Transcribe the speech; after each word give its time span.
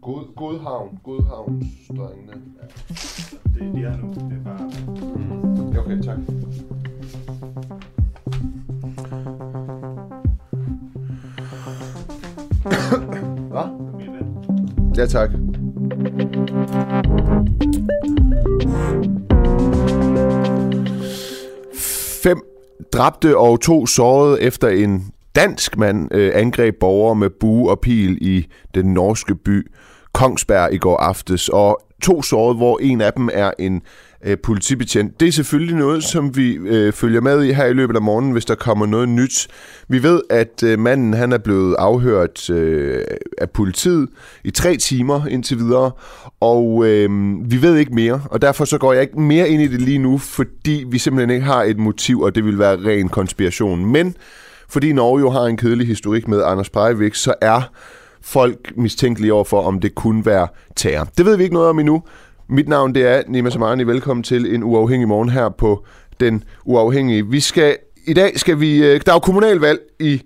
God, 0.00 0.34
Godhavn. 0.36 0.98
Godhavnsdrengene. 1.02 2.32
Ja. 2.32 2.66
Det 3.54 3.68
er 3.68 3.72
de 3.72 3.78
her 3.78 3.96
nu. 3.96 4.08
Det 4.08 4.38
er 4.38 4.44
bare... 4.44 4.70
Mm. 5.16 5.78
Okay, 5.78 6.02
tak. 6.02 6.18
Hvad? 13.50 13.82
Ja, 14.96 15.06
tak. 15.06 15.30
Fem 22.22 22.40
dræbte 22.92 23.38
og 23.38 23.60
to 23.60 23.86
sårede 23.86 24.40
efter 24.42 24.68
en 24.68 25.11
dansk 25.36 25.78
mand 25.78 26.14
øh, 26.14 26.32
angreb 26.34 26.74
borgere 26.80 27.14
med 27.14 27.30
bue 27.30 27.70
og 27.70 27.80
pil 27.80 28.18
i 28.20 28.46
den 28.74 28.86
norske 28.86 29.34
by 29.34 29.70
Kongsberg 30.12 30.68
i 30.72 30.78
går 30.78 30.96
aftes. 30.96 31.48
Og 31.48 31.82
to 32.02 32.22
sårede, 32.22 32.56
hvor 32.56 32.78
en 32.78 33.00
af 33.00 33.12
dem 33.12 33.28
er 33.32 33.50
en 33.58 33.82
øh, 34.24 34.36
politibetjent. 34.42 35.20
Det 35.20 35.28
er 35.28 35.32
selvfølgelig 35.32 35.76
noget, 35.76 36.04
som 36.04 36.36
vi 36.36 36.54
øh, 36.54 36.92
følger 36.92 37.20
med 37.20 37.44
i 37.44 37.52
her 37.52 37.66
i 37.66 37.72
løbet 37.72 37.96
af 37.96 38.02
morgenen, 38.02 38.32
hvis 38.32 38.44
der 38.44 38.54
kommer 38.54 38.86
noget 38.86 39.08
nyt. 39.08 39.48
Vi 39.88 40.02
ved, 40.02 40.20
at 40.30 40.62
øh, 40.62 40.78
manden 40.78 41.14
han 41.14 41.32
er 41.32 41.38
blevet 41.38 41.76
afhørt 41.78 42.50
øh, 42.50 43.04
af 43.38 43.50
politiet 43.50 44.08
i 44.44 44.50
tre 44.50 44.76
timer 44.76 45.26
indtil 45.26 45.58
videre, 45.58 45.90
og 46.40 46.86
øh, 46.86 47.10
vi 47.50 47.62
ved 47.62 47.76
ikke 47.76 47.94
mere, 47.94 48.22
og 48.30 48.42
derfor 48.42 48.64
så 48.64 48.78
går 48.78 48.92
jeg 48.92 49.02
ikke 49.02 49.20
mere 49.20 49.48
ind 49.48 49.62
i 49.62 49.68
det 49.68 49.80
lige 49.80 49.98
nu, 49.98 50.18
fordi 50.18 50.84
vi 50.88 50.98
simpelthen 50.98 51.30
ikke 51.30 51.46
har 51.46 51.62
et 51.62 51.78
motiv, 51.78 52.20
og 52.20 52.34
det 52.34 52.44
vil 52.44 52.58
være 52.58 52.76
ren 52.76 53.08
konspiration. 53.08 53.86
Men 53.86 54.14
fordi 54.72 54.92
Norge 54.92 55.20
jo 55.20 55.30
har 55.30 55.44
en 55.44 55.56
kedelig 55.56 55.86
historik 55.86 56.28
med 56.28 56.42
Anders 56.42 56.70
Breivik, 56.70 57.14
så 57.14 57.34
er 57.40 57.70
folk 58.22 58.72
mistænkelige 58.76 59.32
over 59.32 59.44
for, 59.44 59.62
om 59.62 59.80
det 59.80 59.94
kunne 59.94 60.26
være 60.26 60.48
terror. 60.76 61.08
Det 61.18 61.26
ved 61.26 61.36
vi 61.36 61.42
ikke 61.42 61.54
noget 61.54 61.68
om 61.68 61.78
endnu. 61.78 62.02
Mit 62.48 62.68
navn 62.68 62.94
det 62.94 63.06
er 63.06 63.22
Nima 63.28 63.50
Samani. 63.50 63.82
Velkommen 63.82 64.24
til 64.24 64.54
en 64.54 64.62
uafhængig 64.62 65.08
morgen 65.08 65.28
her 65.28 65.48
på 65.48 65.84
Den 66.20 66.44
Uafhængige. 66.64 67.26
Vi 67.26 67.40
skal, 67.40 67.76
I 68.06 68.14
dag 68.14 68.38
skal 68.38 68.60
vi... 68.60 68.84
Øh, 68.84 69.00
der 69.06 69.12
er 69.12 69.16
jo 69.16 69.18
kommunalvalg 69.18 69.80
i 70.00 70.22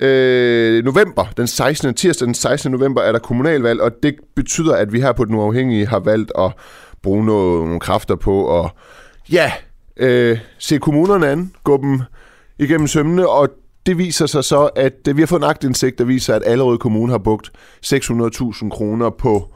øh, 0.00 0.84
november. 0.84 1.24
Den 1.36 1.46
16. 1.46 1.94
tirsdag 1.94 2.26
den 2.26 2.34
16. 2.34 2.72
november 2.72 3.02
er 3.02 3.12
der 3.12 3.18
kommunalvalg, 3.18 3.80
og 3.80 3.92
det 4.02 4.14
betyder, 4.36 4.76
at 4.76 4.92
vi 4.92 5.00
her 5.00 5.12
på 5.12 5.24
Den 5.24 5.34
Uafhængige 5.34 5.86
har 5.86 5.98
valgt 5.98 6.32
at 6.38 6.52
bruge 7.02 7.24
noget, 7.24 7.64
nogle 7.64 7.80
kræfter 7.80 8.16
på 8.16 8.60
at 8.60 8.70
ja, 9.32 9.52
øh, 9.96 10.38
se 10.58 10.78
kommunerne 10.78 11.28
an, 11.28 11.52
gå 11.64 11.76
dem 11.76 12.00
igennem 12.58 12.86
sømmene, 12.86 13.28
og 13.28 13.48
det 13.86 13.98
viser 13.98 14.26
sig 14.26 14.44
så, 14.44 14.66
at 14.66 15.08
øh, 15.08 15.16
vi 15.16 15.22
har 15.22 15.26
fået 15.26 15.40
en 15.40 15.48
agtindsigt, 15.48 15.98
der 15.98 16.04
viser, 16.04 16.34
at 16.34 16.42
Allerød 16.46 16.78
Kommune 16.78 17.12
har 17.12 17.18
brugt 17.18 17.50
600.000 17.86 18.68
kroner 18.68 19.10
på... 19.10 19.54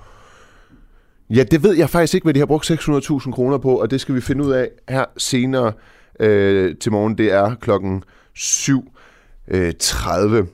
Ja, 1.31 1.43
det 1.43 1.63
ved 1.63 1.75
jeg 1.75 1.91
faktisk 1.91 2.15
ikke, 2.15 2.25
hvad 2.25 2.35
de 2.35 2.39
har 2.39 2.47
brugt 2.47 2.71
600.000 2.71 3.31
kroner 3.31 3.59
på, 3.59 3.81
og 3.81 3.91
det 3.91 4.01
skal 4.01 4.15
vi 4.15 4.21
finde 4.21 4.45
ud 4.45 4.53
af 4.53 4.69
her 4.89 5.05
senere 5.17 5.73
øh, 6.21 6.77
til 6.77 6.93
morgen. 6.93 7.19
Det 7.19 7.33
er 7.33 7.55
klokken 7.55 8.03
7.30. 8.39 10.35
Øh, 10.35 10.47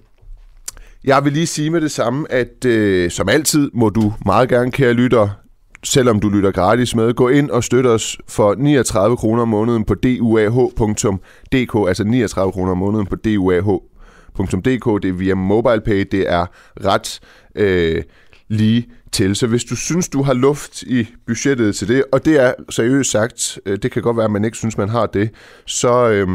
jeg 1.04 1.24
vil 1.24 1.32
lige 1.32 1.46
sige 1.46 1.70
med 1.70 1.80
det 1.80 1.90
samme, 1.90 2.32
at 2.32 2.64
øh, 2.64 3.10
som 3.10 3.28
altid 3.28 3.70
må 3.74 3.88
du 3.88 4.12
meget 4.26 4.48
gerne, 4.48 4.72
kære 4.72 4.92
lytter, 4.92 5.28
selvom 5.84 6.20
du 6.20 6.28
lytter 6.28 6.50
gratis 6.50 6.94
med, 6.94 7.14
gå 7.14 7.28
ind 7.28 7.50
og 7.50 7.64
støt 7.64 7.86
os 7.86 8.18
for 8.28 8.54
39 8.54 9.16
kroner 9.16 9.42
om 9.42 9.48
måneden 9.48 9.84
på 9.84 9.94
duah.dk, 9.94 11.88
altså 11.88 12.04
39 12.04 12.52
kroner 12.52 12.72
om 12.72 12.78
måneden 12.78 13.06
på 13.06 13.16
duah.dk. 13.16 15.02
Det 15.02 15.08
er 15.08 15.12
via 15.12 15.34
MobilePay, 15.34 16.08
det 16.12 16.30
er 16.32 16.46
ret 16.84 17.20
øh, 17.54 18.02
lige 18.48 18.88
til. 19.12 19.36
Så 19.36 19.46
hvis 19.46 19.64
du 19.64 19.76
synes, 19.76 20.08
du 20.08 20.22
har 20.22 20.32
luft 20.32 20.82
i 20.82 21.08
budgettet 21.26 21.76
til 21.76 21.88
det, 21.88 22.04
og 22.12 22.24
det 22.24 22.40
er 22.40 22.54
seriøst 22.70 23.10
sagt, 23.10 23.58
øh, 23.66 23.78
det 23.82 23.92
kan 23.92 24.02
godt 24.02 24.16
være, 24.16 24.24
at 24.24 24.30
man 24.30 24.44
ikke 24.44 24.56
synes, 24.56 24.78
man 24.78 24.88
har 24.88 25.06
det, 25.06 25.30
så, 25.66 26.10
øh, 26.10 26.28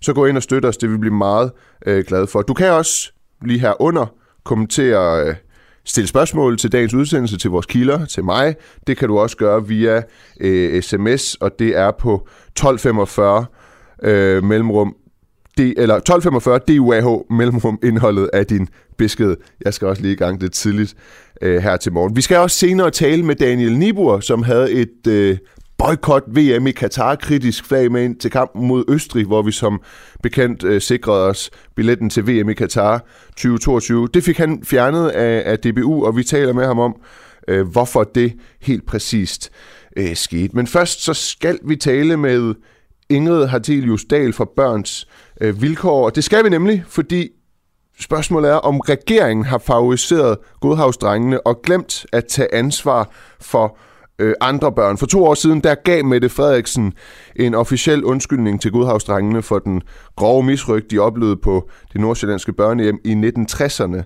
så 0.00 0.12
gå 0.12 0.26
ind 0.26 0.36
og 0.36 0.42
støt 0.42 0.64
os, 0.64 0.76
det 0.76 0.88
vil 0.88 0.96
vi 0.96 1.00
blive 1.00 1.14
meget 1.14 1.52
øh, 1.86 2.04
glade 2.04 2.26
for. 2.26 2.42
Du 2.42 2.54
kan 2.54 2.72
også 2.72 3.12
lige 3.42 3.60
her 3.60 3.82
under 3.82 4.06
kommentere... 4.44 5.28
Øh, 5.28 5.34
stille 5.84 6.08
spørgsmål 6.08 6.58
til 6.58 6.72
dagens 6.72 6.94
udsendelse, 6.94 7.38
til 7.38 7.50
vores 7.50 7.66
kilder, 7.66 8.04
til 8.06 8.24
mig. 8.24 8.56
Det 8.86 8.96
kan 8.96 9.08
du 9.08 9.18
også 9.18 9.36
gøre 9.36 9.66
via 9.66 10.02
øh, 10.40 10.82
sms, 10.82 11.34
og 11.34 11.58
det 11.58 11.78
er 11.78 11.90
på 11.90 12.14
1245 12.14 13.46
øh, 14.02 14.44
mellemrum 14.44 14.96
D, 15.58 15.60
eller 15.60 15.94
1245 15.94 16.58
DUAH 16.58 17.06
mellemrum 17.30 17.78
indholdet 17.82 18.30
af 18.32 18.46
din 18.46 18.68
besked. 18.98 19.36
Jeg 19.64 19.74
skal 19.74 19.88
også 19.88 20.02
lige 20.02 20.12
i 20.12 20.16
gang 20.16 20.40
det 20.40 20.52
tidligt 20.52 20.94
øh, 21.42 21.62
her 21.62 21.76
til 21.76 21.92
morgen. 21.92 22.16
Vi 22.16 22.20
skal 22.20 22.36
også 22.36 22.58
senere 22.58 22.90
tale 22.90 23.22
med 23.22 23.34
Daniel 23.34 23.78
Nibur, 23.78 24.20
som 24.20 24.42
havde 24.42 24.72
et 24.72 25.06
øh, 25.08 25.38
boykot 25.78 26.22
VM 26.26 26.66
i 26.66 26.70
Katar 26.70 27.14
kritisk 27.14 27.64
flag 27.64 27.92
med 27.92 28.04
ind 28.04 28.16
til 28.16 28.30
kampen 28.30 28.66
mod 28.66 28.84
Østrig, 28.88 29.26
hvor 29.26 29.42
vi 29.42 29.52
som 29.52 29.80
bekendt 30.22 30.64
øh, 30.64 30.80
sikrede 30.80 31.26
os 31.26 31.50
billetten 31.76 32.10
til 32.10 32.26
VM 32.26 32.48
i 32.48 32.54
Katar 32.54 33.04
2022. 33.28 34.08
Det 34.14 34.24
fik 34.24 34.38
han 34.38 34.62
fjernet 34.64 35.08
af, 35.08 35.42
af 35.50 35.58
DBU, 35.58 36.06
og 36.06 36.16
vi 36.16 36.24
taler 36.24 36.52
med 36.52 36.66
ham 36.66 36.78
om, 36.78 36.96
øh, 37.48 37.68
hvorfor 37.68 38.04
det 38.04 38.32
helt 38.60 38.86
præcist 38.86 39.50
øh, 39.96 40.16
skete. 40.16 40.56
Men 40.56 40.66
først 40.66 41.04
så 41.04 41.14
skal 41.14 41.58
vi 41.64 41.76
tale 41.76 42.16
med 42.16 42.54
Ingrid 43.08 43.46
Hartelius 43.46 44.04
Dahl 44.04 44.32
fra 44.32 44.46
Børns 44.56 45.08
øh, 45.40 45.62
Vilkår, 45.62 46.04
og 46.04 46.14
det 46.14 46.24
skal 46.24 46.44
vi 46.44 46.48
nemlig, 46.48 46.84
fordi 46.88 47.28
Spørgsmålet 48.00 48.50
er, 48.50 48.54
om 48.54 48.80
regeringen 48.80 49.44
har 49.46 49.58
favoriseret 49.58 50.38
godhavsdrengene 50.60 51.46
og 51.46 51.62
glemt 51.62 52.06
at 52.12 52.24
tage 52.24 52.54
ansvar 52.54 53.10
for 53.40 53.78
øh, 54.18 54.34
andre 54.40 54.72
børn. 54.72 54.98
For 54.98 55.06
to 55.06 55.24
år 55.24 55.34
siden, 55.34 55.60
der 55.60 55.74
gav 55.74 56.04
Mette 56.04 56.28
Frederiksen 56.28 56.92
en 57.36 57.54
officiel 57.54 58.04
undskyldning 58.04 58.60
til 58.60 58.70
godhavsdrengene 58.70 59.42
for 59.42 59.58
den 59.58 59.82
grove 60.16 60.42
misryg, 60.42 60.90
de 60.90 60.98
oplevede 60.98 61.36
på 61.36 61.68
det 61.92 62.00
nordsjællandske 62.00 62.52
børnehjem 62.52 62.98
i 63.04 63.12
1960'erne. 63.12 64.02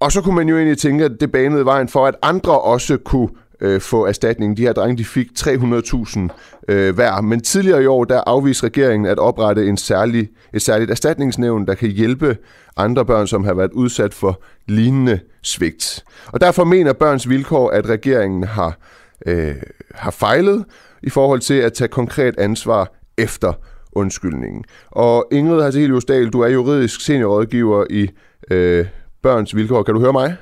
Og 0.00 0.12
så 0.12 0.22
kunne 0.22 0.34
man 0.34 0.48
jo 0.48 0.56
egentlig 0.56 0.78
tænke, 0.78 1.04
at 1.04 1.12
det 1.20 1.32
banede 1.32 1.64
vejen 1.64 1.88
for, 1.88 2.06
at 2.06 2.14
andre 2.22 2.60
også 2.60 2.96
kunne 2.96 3.28
øh, 3.62 3.80
få 3.80 4.06
erstatning. 4.06 4.56
De 4.56 4.62
her 4.62 4.72
drenge, 4.72 4.98
de 4.98 5.04
fik 5.04 5.26
300.000 5.38 6.20
øh, 6.68 6.94
hver. 6.94 7.20
Men 7.20 7.40
tidligere 7.40 7.82
i 7.82 7.86
år, 7.86 8.04
der 8.04 8.22
afviste 8.26 8.66
regeringen 8.66 9.06
at 9.06 9.18
oprette 9.18 9.66
en 9.68 9.76
særlig, 9.76 10.28
et 10.52 10.62
særligt 10.62 10.90
erstatningsnævn, 10.90 11.66
der 11.66 11.74
kan 11.74 11.88
hjælpe 11.88 12.36
andre 12.76 13.04
børn, 13.04 13.26
som 13.26 13.44
har 13.44 13.54
været 13.54 13.72
udsat 13.72 14.14
for 14.14 14.42
lignende 14.68 15.20
svigt. 15.42 16.04
Og 16.26 16.40
derfor 16.40 16.64
mener 16.64 16.92
Børns 16.92 17.28
Vilkår, 17.28 17.70
at 17.70 17.88
regeringen 17.88 18.44
har, 18.44 18.78
øh, 19.26 19.54
har 19.94 20.10
fejlet 20.10 20.64
i 21.02 21.10
forhold 21.10 21.40
til 21.40 21.54
at 21.54 21.72
tage 21.72 21.88
konkret 21.88 22.34
ansvar 22.38 22.92
efter 23.18 23.52
undskyldningen. 23.92 24.64
Og 24.90 25.28
Ingrid 25.32 25.62
Hasselius 25.62 26.04
Dahl, 26.04 26.30
du 26.30 26.40
er 26.40 26.48
juridisk 26.48 27.00
seniorrådgiver 27.00 27.84
i 27.90 28.10
øh, 28.50 28.86
Børns 29.22 29.56
Vilkår. 29.56 29.82
Kan 29.82 29.94
du 29.94 30.00
høre 30.00 30.12
mig? 30.12 30.36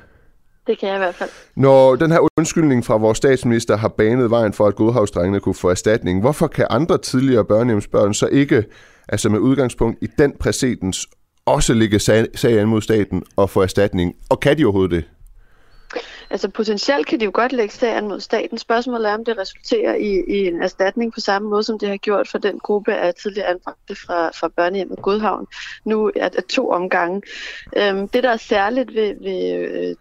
Det 0.67 0.79
kan 0.79 0.89
jeg 0.89 0.95
i 0.95 0.99
hvert 0.99 1.15
fald. 1.15 1.29
Når 1.55 1.95
den 1.95 2.11
her 2.11 2.27
undskyldning 2.37 2.85
fra 2.85 2.97
vores 2.97 3.17
statsminister 3.17 3.77
har 3.77 3.87
banet 3.87 4.29
vejen 4.29 4.53
for, 4.53 4.67
at 4.67 4.75
godhavsdrengene 4.75 5.39
kunne 5.39 5.55
få 5.55 5.69
erstatning, 5.69 6.21
hvorfor 6.21 6.47
kan 6.47 6.67
andre 6.69 6.97
tidligere 6.97 7.45
børnehjemsbørn 7.45 8.13
så 8.13 8.27
ikke, 8.27 8.65
altså 9.09 9.29
med 9.29 9.39
udgangspunkt 9.39 9.97
i 10.01 10.07
den 10.17 10.33
præcedens, 10.39 11.07
også 11.45 11.73
ligge 11.73 11.99
sag, 11.99 12.27
sag 12.35 12.59
an 12.59 12.67
mod 12.67 12.81
staten 12.81 13.23
og 13.35 13.49
få 13.49 13.61
erstatning? 13.61 14.15
Og 14.29 14.39
kan 14.39 14.57
de 14.57 14.65
overhovedet 14.65 14.91
det? 14.91 15.03
Altså 16.29 16.49
potentielt 16.49 17.07
kan 17.07 17.19
de 17.19 17.25
jo 17.25 17.31
godt 17.33 17.51
lægge 17.51 17.73
sagen 17.73 18.07
mod 18.07 18.19
staten. 18.19 18.57
Spørgsmålet 18.57 19.09
er, 19.09 19.13
om 19.13 19.25
det 19.25 19.37
resulterer 19.37 19.95
i, 19.95 20.23
i 20.27 20.47
en 20.47 20.61
erstatning 20.61 21.13
på 21.13 21.19
samme 21.19 21.49
måde, 21.49 21.63
som 21.63 21.79
det 21.79 21.89
har 21.89 21.97
gjort 21.97 22.27
for 22.27 22.37
den 22.37 22.59
gruppe 22.59 22.93
af 22.93 23.13
tidligere 23.13 23.47
anbragte 23.47 23.95
fra, 23.95 24.29
fra 24.29 24.47
børnehjemmet 24.47 25.01
Godhavn. 25.01 25.47
Nu 25.85 26.11
er 26.15 26.29
det 26.29 26.45
to 26.45 26.69
omgange. 26.69 27.21
Øhm, 27.77 28.07
det, 28.07 28.23
der 28.23 28.29
er 28.29 28.37
særligt 28.37 28.95
ved, 28.95 29.15
ved 29.21 29.67
øh, 29.67 29.95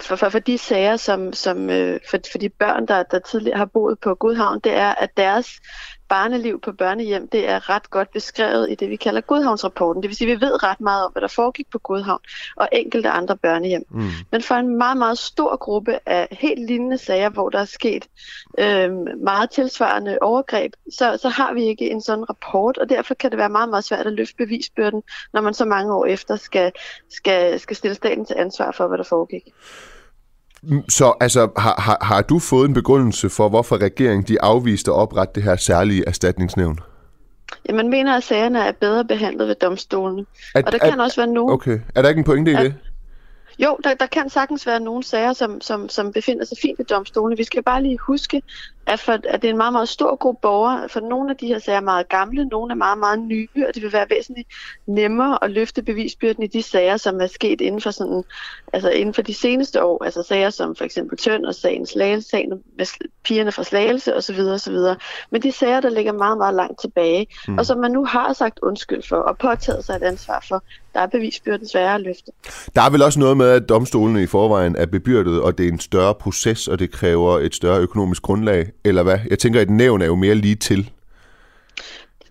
for, 0.00 0.16
for, 0.16 0.28
for 0.28 0.38
de 0.38 0.58
sager, 0.58 0.96
som, 0.96 1.32
som 1.32 1.70
øh, 1.70 2.00
for, 2.10 2.18
for 2.32 2.38
de 2.38 2.48
børn, 2.48 2.88
der, 2.88 3.02
der 3.02 3.18
tidligere 3.18 3.58
har 3.58 3.64
boet 3.64 3.98
på 4.00 4.14
Godhavn, 4.14 4.60
det 4.64 4.72
er, 4.72 4.94
at 4.94 5.16
deres 5.16 5.60
barneliv 6.12 6.60
på 6.60 6.72
børnehjem, 6.72 7.28
det 7.28 7.48
er 7.48 7.70
ret 7.70 7.90
godt 7.90 8.10
beskrevet 8.10 8.70
i 8.70 8.74
det, 8.74 8.90
vi 8.90 8.96
kalder 8.96 9.20
Godhavnsrapporten. 9.20 10.02
Det 10.02 10.08
vil 10.08 10.16
sige, 10.16 10.32
at 10.32 10.40
vi 10.40 10.46
ved 10.46 10.62
ret 10.62 10.80
meget 10.80 11.04
om, 11.04 11.12
hvad 11.12 11.22
der 11.22 11.28
foregik 11.28 11.70
på 11.70 11.78
Godhavn 11.78 12.20
og 12.56 12.68
enkelte 12.72 13.10
andre 13.10 13.36
børnehjem. 13.36 13.84
Mm. 13.90 14.10
Men 14.32 14.42
for 14.42 14.54
en 14.54 14.76
meget, 14.76 14.96
meget 14.96 15.18
stor 15.18 15.56
gruppe 15.56 15.98
af 16.06 16.28
helt 16.30 16.66
lignende 16.66 16.98
sager, 16.98 17.30
hvor 17.30 17.48
der 17.48 17.58
er 17.58 17.64
sket 17.64 18.08
øh, 18.58 18.92
meget 19.22 19.50
tilsvarende 19.50 20.18
overgreb, 20.20 20.72
så, 20.98 21.18
så 21.22 21.28
har 21.28 21.54
vi 21.54 21.64
ikke 21.64 21.90
en 21.90 22.00
sådan 22.00 22.30
rapport, 22.30 22.78
og 22.78 22.88
derfor 22.88 23.14
kan 23.14 23.30
det 23.30 23.38
være 23.38 23.48
meget, 23.48 23.68
meget 23.68 23.84
svært 23.84 24.06
at 24.06 24.12
løfte 24.12 24.36
bevisbyrden, 24.36 25.02
når 25.32 25.40
man 25.40 25.54
så 25.54 25.64
mange 25.64 25.94
år 25.94 26.06
efter 26.06 26.36
skal, 26.36 26.72
skal, 27.10 27.60
skal 27.60 27.76
stille 27.76 27.94
staten 27.94 28.24
til 28.24 28.36
ansvar 28.38 28.70
for, 28.70 28.88
hvad 28.88 28.98
der 28.98 29.04
foregik. 29.04 29.42
Så 30.88 31.14
altså, 31.20 31.48
har, 31.56 31.80
har, 31.80 31.98
har 32.00 32.22
du 32.22 32.38
fået 32.38 32.68
en 32.68 32.74
begrundelse 32.74 33.30
for, 33.30 33.48
hvorfor 33.48 33.76
regeringen 33.76 34.24
de 34.28 34.42
afviste 34.42 34.90
at 34.90 34.94
oprette 34.94 35.34
det 35.34 35.42
her 35.42 35.56
særlige 35.56 36.04
erstatningsnævn? 36.06 36.78
Ja, 37.68 37.74
man 37.74 37.90
mener, 37.90 38.16
at 38.16 38.22
sagerne 38.22 38.58
er 38.58 38.72
bedre 38.72 39.04
behandlet 39.04 39.48
ved 39.48 39.54
domstolene. 39.54 40.26
At, 40.54 40.66
og 40.66 40.72
der 40.72 40.78
kan 40.78 40.92
at, 40.92 41.00
også 41.00 41.20
være 41.20 41.26
nogen... 41.26 41.52
Okay. 41.52 41.78
Er 41.94 42.02
der 42.02 42.08
ikke 42.08 42.18
en 42.18 42.24
pointe 42.24 42.50
i 42.50 42.54
at, 42.54 42.64
det? 42.64 42.74
Jo, 43.58 43.78
der, 43.84 43.94
der 43.94 44.06
kan 44.06 44.30
sagtens 44.30 44.66
være 44.66 44.80
nogle 44.80 45.02
sager, 45.02 45.32
som, 45.32 45.60
som, 45.60 45.88
som 45.88 46.12
befinder 46.12 46.44
sig 46.44 46.58
fint 46.62 46.78
ved 46.78 46.86
domstolene. 46.86 47.36
Vi 47.36 47.44
skal 47.44 47.62
bare 47.62 47.82
lige 47.82 47.98
huske, 47.98 48.42
at, 48.86 49.00
for, 49.00 49.12
at 49.12 49.42
det 49.42 49.44
er 49.44 49.52
en 49.52 49.56
meget, 49.56 49.72
meget 49.72 49.88
stor 49.88 50.16
gruppe 50.16 50.40
borgere. 50.42 50.88
For 50.88 51.00
nogle 51.00 51.30
af 51.30 51.36
de 51.36 51.46
her 51.46 51.58
sager 51.58 51.76
er 51.76 51.82
meget 51.82 52.08
gamle, 52.08 52.44
nogle 52.44 52.72
er 52.72 52.76
meget, 52.76 52.98
meget 52.98 53.18
nye, 53.18 53.48
og 53.68 53.74
det 53.74 53.82
vil 53.82 53.92
være 53.92 54.10
væsentligt 54.10 54.48
nemmere 54.86 55.44
at 55.44 55.50
løfte 55.50 55.82
bevisbyrden 55.82 56.42
i 56.42 56.46
de 56.46 56.62
sager, 56.62 56.96
som 56.96 57.20
er 57.20 57.26
sket 57.26 57.60
inden 57.60 57.80
for, 57.80 57.90
sådan, 57.90 58.24
altså 58.72 58.90
inden 58.90 59.14
for 59.14 59.22
de 59.22 59.34
seneste 59.34 59.84
år. 59.84 60.04
Altså 60.04 60.22
sager 60.22 60.50
som 60.50 60.76
for 60.76 60.84
eksempel 60.84 61.18
Tønd 61.18 61.46
og 61.46 61.54
sagen 61.54 61.86
Slagelse, 61.86 62.28
sagen 62.28 62.62
med 62.78 62.86
pigerne 63.24 63.52
fra 63.52 63.64
Slagelse 63.64 64.16
osv. 64.16 64.38
osv. 64.38 64.76
Men 65.30 65.42
de 65.42 65.52
sager, 65.52 65.80
der 65.80 65.90
ligger 65.90 66.12
meget, 66.12 66.38
meget 66.38 66.54
langt 66.54 66.80
tilbage, 66.80 67.26
mm. 67.48 67.58
og 67.58 67.66
som 67.66 67.78
man 67.78 67.90
nu 67.90 68.04
har 68.04 68.32
sagt 68.32 68.58
undskyld 68.62 69.02
for 69.02 69.16
og 69.16 69.38
påtaget 69.38 69.84
sig 69.84 69.96
et 69.96 70.02
ansvar 70.02 70.44
for, 70.48 70.62
der 70.94 71.00
er 71.00 71.06
bevisbyrden 71.06 71.68
sværere 71.68 71.94
at 71.94 72.00
løfte. 72.00 72.32
Der 72.74 72.82
er 72.82 72.90
vel 72.90 73.02
også 73.02 73.18
noget 73.18 73.36
med, 73.36 73.46
at 73.46 73.68
domstolene 73.68 74.22
i 74.22 74.26
forvejen 74.26 74.76
er 74.76 74.86
bebyrdet, 74.86 75.40
og 75.40 75.58
det 75.58 75.68
er 75.68 75.72
en 75.72 75.80
større 75.80 76.14
proces, 76.14 76.68
og 76.68 76.78
det 76.78 76.90
kræver 76.90 77.38
et 77.38 77.54
større 77.54 77.80
økonomisk 77.80 78.22
grundlag, 78.22 78.70
eller 78.84 79.02
hvad? 79.02 79.18
Jeg 79.30 79.38
tænker, 79.38 79.60
at 79.60 79.68
et 79.68 79.70
nævn 79.70 80.02
er 80.02 80.06
jo 80.06 80.14
mere 80.14 80.34
lige 80.34 80.54
til. 80.54 80.90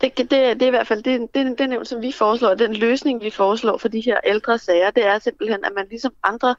Det, 0.01 0.17
det, 0.17 0.31
det 0.31 0.61
er 0.61 0.67
i 0.67 0.69
hvert 0.69 0.87
fald 0.87 1.03
det, 1.03 1.27
det, 1.35 1.59
det 1.59 1.69
nævn, 1.69 1.85
som 1.85 2.01
vi 2.01 2.11
foreslår, 2.11 2.53
den 2.53 2.73
løsning, 2.73 3.21
vi 3.21 3.29
foreslår 3.29 3.77
for 3.77 3.87
de 3.87 4.01
her 4.01 4.17
ældre 4.25 4.57
sager, 4.57 4.91
det 4.91 5.05
er 5.05 5.19
simpelthen, 5.19 5.65
at 5.65 5.71
man 5.75 5.85
ligesom 5.89 6.13
andre 6.23 6.55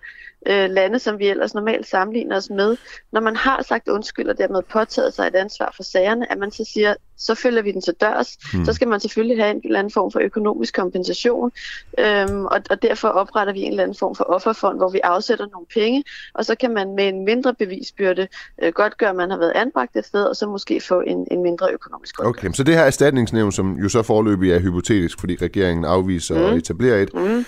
øh, 0.47 0.71
lande, 0.71 0.99
som 0.99 1.19
vi 1.19 1.29
ellers 1.29 1.55
normalt 1.55 1.87
sammenligner 1.87 2.37
os 2.37 2.51
med, 2.51 2.77
når 3.13 3.21
man 3.21 3.37
har 3.37 3.63
sagt 3.63 3.89
undskyld 3.89 4.29
og 4.29 4.39
dermed 4.39 4.63
påtaget 4.63 5.15
sig 5.15 5.27
et 5.27 5.35
ansvar 5.35 5.73
for 5.77 5.83
sagerne, 5.83 6.33
at 6.33 6.39
man 6.39 6.51
så 6.51 6.65
siger, 6.73 6.95
så 7.17 7.35
følger 7.35 7.63
vi 7.63 7.73
den 7.73 7.81
til 7.81 7.95
dørs. 8.01 8.39
Mm. 8.55 8.65
Så 8.65 8.73
skal 8.73 8.89
man 8.89 9.01
selvfølgelig 9.01 9.45
have 9.45 9.51
en 9.51 9.61
eller 9.65 9.79
anden 9.79 9.91
form 9.91 10.13
for 10.13 10.21
økonomisk 10.21 10.75
kompensation, 10.75 11.53
øhm, 11.99 12.45
og, 12.45 12.61
og 12.71 12.83
derfor 12.83 13.09
opretter 13.09 13.53
vi 13.53 13.61
en 13.61 13.71
eller 13.71 13.83
anden 13.83 13.97
form 13.97 14.15
for 14.15 14.25
offerfond, 14.25 14.79
hvor 14.79 14.91
vi 14.91 15.01
afsætter 15.05 15.47
nogle 15.53 15.67
penge, 15.75 16.05
og 16.35 16.45
så 16.45 16.55
kan 16.55 16.75
man 16.75 16.95
med 16.95 17.09
en 17.09 17.25
mindre 17.25 17.55
bevisbyrde 17.55 18.29
øh, 18.63 18.73
godt 18.73 18.99
gøre, 18.99 19.11
at 19.11 19.17
man 19.17 19.31
har 19.31 19.39
været 19.39 19.53
anbragt 19.55 19.97
et 19.97 20.05
sted, 20.05 20.25
og 20.25 20.37
så 20.37 20.47
måske 20.47 20.81
få 20.81 21.01
en, 21.01 21.27
en 21.31 21.43
mindre 21.43 21.73
økonomisk 21.73 22.21
Okay, 22.25 22.53
så 22.53 22.65
det 22.65 22.75
her 22.75 22.85
erstatningsnævn, 23.33 23.53
som 23.53 23.83
jo 23.83 23.89
så 23.89 24.03
forløbig 24.03 24.53
er 24.53 24.61
hypotetisk, 24.61 25.21
fordi 25.21 25.37
regeringen 25.43 25.85
afviser 25.85 26.39
mm. 26.39 26.45
at 26.45 26.57
etablere 26.57 27.03
et, 27.03 27.15
mm. 27.15 27.45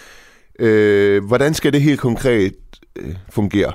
øh, 0.58 1.24
hvordan 1.24 1.54
skal 1.54 1.72
det 1.72 1.82
helt 1.82 2.00
konkret 2.00 2.54
øh, 2.96 3.16
fungere? 3.30 3.72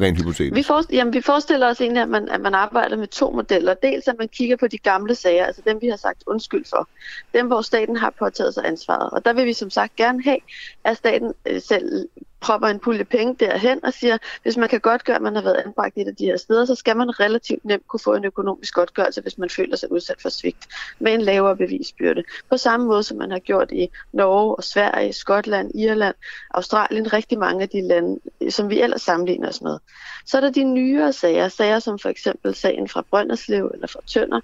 rent 0.00 0.18
hypotetisk? 0.18 0.54
Vi, 0.54 0.62
forestiller, 0.62 0.98
jamen, 0.98 1.14
vi 1.14 1.20
forestiller 1.20 1.66
os 1.66 1.80
egentlig, 1.80 2.02
at 2.02 2.08
man, 2.08 2.28
at 2.28 2.40
man 2.40 2.54
arbejder 2.54 2.96
med 2.96 3.06
to 3.06 3.30
modeller. 3.30 3.74
Dels 3.74 4.08
at 4.08 4.14
man 4.18 4.28
kigger 4.28 4.56
på 4.56 4.66
de 4.66 4.78
gamle 4.78 5.14
sager, 5.14 5.44
altså 5.46 5.62
dem 5.66 5.78
vi 5.80 5.88
har 5.88 5.96
sagt 5.96 6.22
undskyld 6.26 6.64
for. 6.70 6.88
Dem, 7.34 7.46
hvor 7.46 7.62
staten 7.62 7.96
har 7.96 8.12
påtaget 8.18 8.54
sig 8.54 8.64
ansvaret. 8.66 9.10
Og 9.10 9.24
der 9.24 9.32
vil 9.32 9.46
vi 9.46 9.52
som 9.52 9.70
sagt 9.70 9.96
gerne 9.96 10.22
have, 10.22 10.38
at 10.84 10.96
staten 10.96 11.32
øh, 11.46 11.60
selv 11.62 12.08
propper 12.40 12.68
en 12.68 12.78
pulje 12.78 13.04
penge 13.04 13.36
derhen 13.40 13.84
og 13.84 13.92
siger, 13.92 14.18
hvis 14.42 14.56
man 14.56 14.68
kan 14.68 14.80
godt 14.80 15.04
gøre, 15.04 15.16
at 15.16 15.22
man 15.22 15.34
har 15.34 15.42
været 15.42 15.62
anbragt 15.66 15.96
i 15.96 16.00
et 16.00 16.08
af 16.08 16.16
de 16.16 16.24
her 16.24 16.36
steder, 16.36 16.64
så 16.64 16.74
skal 16.74 16.96
man 16.96 17.20
relativt 17.20 17.64
nemt 17.64 17.86
kunne 17.86 18.00
få 18.00 18.14
en 18.14 18.24
økonomisk 18.24 18.74
godtgørelse, 18.74 19.20
hvis 19.20 19.38
man 19.38 19.50
føler 19.50 19.76
sig 19.76 19.92
udsat 19.92 20.22
for 20.22 20.28
svigt, 20.28 20.66
med 20.98 21.14
en 21.14 21.20
lavere 21.20 21.56
bevisbyrde. 21.56 22.22
På 22.50 22.56
samme 22.56 22.86
måde, 22.86 23.02
som 23.02 23.16
man 23.16 23.30
har 23.30 23.38
gjort 23.38 23.72
i 23.72 23.88
Norge 24.12 24.56
og 24.56 24.64
Sverige, 24.64 25.12
Skotland, 25.12 25.74
Irland, 25.74 26.14
Australien, 26.50 27.12
rigtig 27.12 27.38
mange 27.38 27.62
af 27.62 27.68
de 27.68 27.80
lande, 27.80 28.20
som 28.50 28.70
vi 28.70 28.80
ellers 28.80 29.02
sammenligner 29.02 29.48
os 29.48 29.62
med. 29.62 29.78
Så 30.26 30.36
er 30.36 30.40
der 30.40 30.50
de 30.50 30.64
nyere 30.64 31.12
sager, 31.12 31.48
sager 31.48 31.78
som 31.78 31.98
for 31.98 32.08
eksempel 32.08 32.54
sagen 32.54 32.88
fra 32.88 33.04
Brønderslev 33.10 33.70
eller 33.74 33.86
fra 33.86 34.00
Tønder, 34.06 34.40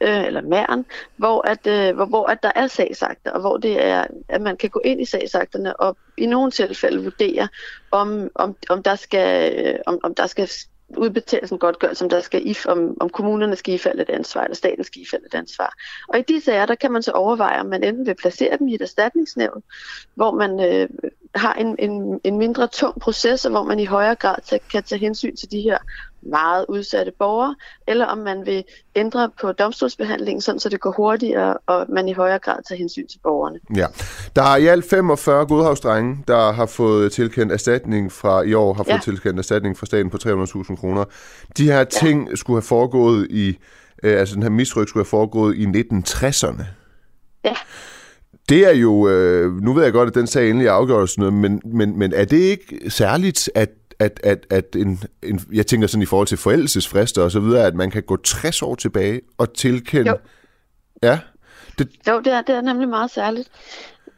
øh, 0.00 0.26
eller 0.26 0.40
Mæren, 0.40 0.86
hvor, 1.16 1.48
at, 1.48 1.66
øh, 1.66 1.96
hvor, 1.96 2.04
hvor 2.04 2.26
at 2.26 2.42
der 2.42 2.52
er 2.54 2.66
sagsakter, 2.66 3.30
og 3.30 3.40
hvor 3.40 3.56
det 3.56 3.84
er, 3.84 4.04
at 4.28 4.40
man 4.40 4.56
kan 4.56 4.70
gå 4.70 4.80
ind 4.84 5.00
i 5.00 5.04
sagsakterne 5.04 5.80
og 5.80 5.96
i 6.16 6.26
nogle 6.26 6.50
tilfælde 6.50 7.02
vurdere, 7.02 7.48
om, 7.90 8.30
om, 8.34 8.56
om, 8.68 8.82
der, 8.82 8.94
skal, 8.94 9.52
øh, 9.66 9.74
om, 9.86 9.98
om 10.02 10.14
der 10.14 10.26
skal 10.26 10.48
udbetales 10.88 11.50
en 11.50 11.58
godtgørelse, 11.58 12.04
om, 12.04 12.08
der 12.08 12.20
skal 12.20 12.46
if, 12.46 12.66
om, 12.66 12.96
om 13.00 13.08
kommunerne 13.08 13.56
skal 13.56 13.74
ifalde 13.74 14.02
et 14.02 14.10
ansvar, 14.10 14.44
eller 14.44 14.54
staten 14.54 14.84
skal 14.84 15.02
ifalde 15.02 15.26
et 15.26 15.34
ansvar. 15.34 15.74
Og 16.08 16.18
i 16.18 16.22
de 16.22 16.40
sager, 16.40 16.66
der 16.66 16.74
kan 16.74 16.92
man 16.92 17.02
så 17.02 17.10
overveje, 17.10 17.60
om 17.60 17.66
man 17.66 17.84
enten 17.84 18.06
vil 18.06 18.14
placere 18.14 18.58
dem 18.58 18.68
i 18.68 18.74
et 18.74 18.82
erstatningsnævn, 18.82 19.62
hvor 20.14 20.30
man 20.30 20.60
øh, 20.60 20.88
har 21.34 21.54
en, 21.54 21.76
en, 21.78 22.20
en 22.24 22.38
mindre 22.38 22.66
tung 22.66 23.00
proces, 23.00 23.44
og 23.44 23.50
hvor 23.50 23.62
man 23.62 23.80
i 23.80 23.84
højere 23.84 24.14
grad 24.14 24.58
kan 24.70 24.82
tage 24.82 24.98
hensyn 24.98 25.36
til 25.36 25.50
de 25.50 25.60
her 25.60 25.78
meget 26.30 26.66
udsatte 26.68 27.12
borgere, 27.18 27.54
eller 27.86 28.06
om 28.06 28.18
man 28.18 28.46
vil 28.46 28.64
ændre 28.96 29.30
på 29.40 29.52
domstolsbehandlingen, 29.52 30.40
sådan 30.40 30.60
så 30.60 30.68
det 30.68 30.80
går 30.80 30.94
hurtigere, 30.96 31.56
og 31.66 31.86
man 31.88 32.08
i 32.08 32.12
højere 32.12 32.38
grad 32.38 32.56
tager 32.68 32.78
hensyn 32.78 33.06
til 33.06 33.18
borgerne. 33.22 33.58
Ja. 33.76 33.86
Der 34.36 34.42
er 34.42 34.56
i 34.56 34.66
alt 34.66 34.90
45 34.90 35.46
godhavsdrenge, 35.46 36.24
der 36.28 36.52
har 36.52 36.66
fået 36.66 37.12
tilkendt 37.12 37.52
erstatning 37.52 38.12
fra 38.12 38.42
i 38.42 38.54
år, 38.54 38.74
har 38.74 38.82
fået 38.82 38.94
ja. 38.94 39.00
tilkendt 39.02 39.38
erstatning 39.38 39.78
fra 39.78 39.86
staten 39.86 40.10
på 40.10 40.18
300.000 40.22 40.76
kroner. 40.76 41.04
De 41.56 41.64
her 41.64 41.84
ting 41.84 42.28
ja. 42.28 42.36
skulle 42.36 42.56
have 42.56 42.66
foregået 42.66 43.26
i, 43.30 43.58
øh, 44.02 44.20
altså 44.20 44.34
den 44.34 44.42
her 44.42 44.50
misryk 44.50 44.88
skulle 44.88 45.04
have 45.04 45.10
foregået 45.10 45.56
i 45.56 45.66
1960'erne. 45.66 46.62
Ja. 47.44 47.54
Det 48.48 48.66
er 48.66 48.74
jo, 48.74 49.08
øh, 49.08 49.62
nu 49.62 49.72
ved 49.72 49.84
jeg 49.84 49.92
godt, 49.92 50.08
at 50.08 50.14
den 50.14 50.26
sag 50.26 50.50
endelig 50.50 50.66
er 50.66 50.72
afgjort, 50.72 51.18
men, 51.18 51.60
men, 51.64 51.98
men 51.98 52.12
er 52.12 52.24
det 52.24 52.36
ikke 52.36 52.90
særligt, 52.90 53.50
at 53.54 53.70
at, 53.98 54.20
at, 54.24 54.46
at 54.50 54.76
en, 54.76 55.00
en, 55.22 55.40
jeg 55.52 55.66
tænker 55.66 55.86
sådan 55.86 56.02
i 56.02 56.06
forhold 56.06 56.28
til 56.28 56.38
forældelsesfrister 56.38 57.22
og 57.22 57.30
så 57.30 57.40
videre, 57.40 57.66
at 57.66 57.74
man 57.74 57.90
kan 57.90 58.02
gå 58.02 58.16
60 58.16 58.62
år 58.62 58.74
tilbage 58.74 59.20
og 59.38 59.54
tilkende... 59.54 60.10
Jo. 60.10 60.16
Ja. 61.02 61.18
Det... 61.78 61.88
Jo, 62.08 62.20
det 62.20 62.32
er, 62.32 62.42
det 62.42 62.54
er 62.54 62.60
nemlig 62.60 62.88
meget 62.88 63.10
særligt. 63.10 63.50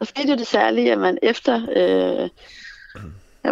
Og 0.01 0.07
så 0.07 0.13
er 0.17 0.23
det 0.23 0.39
det 0.39 0.47
særlige, 0.47 0.93
at 0.93 0.99
man 0.99 1.19
efter... 1.23 1.67
Øh, 1.77 2.29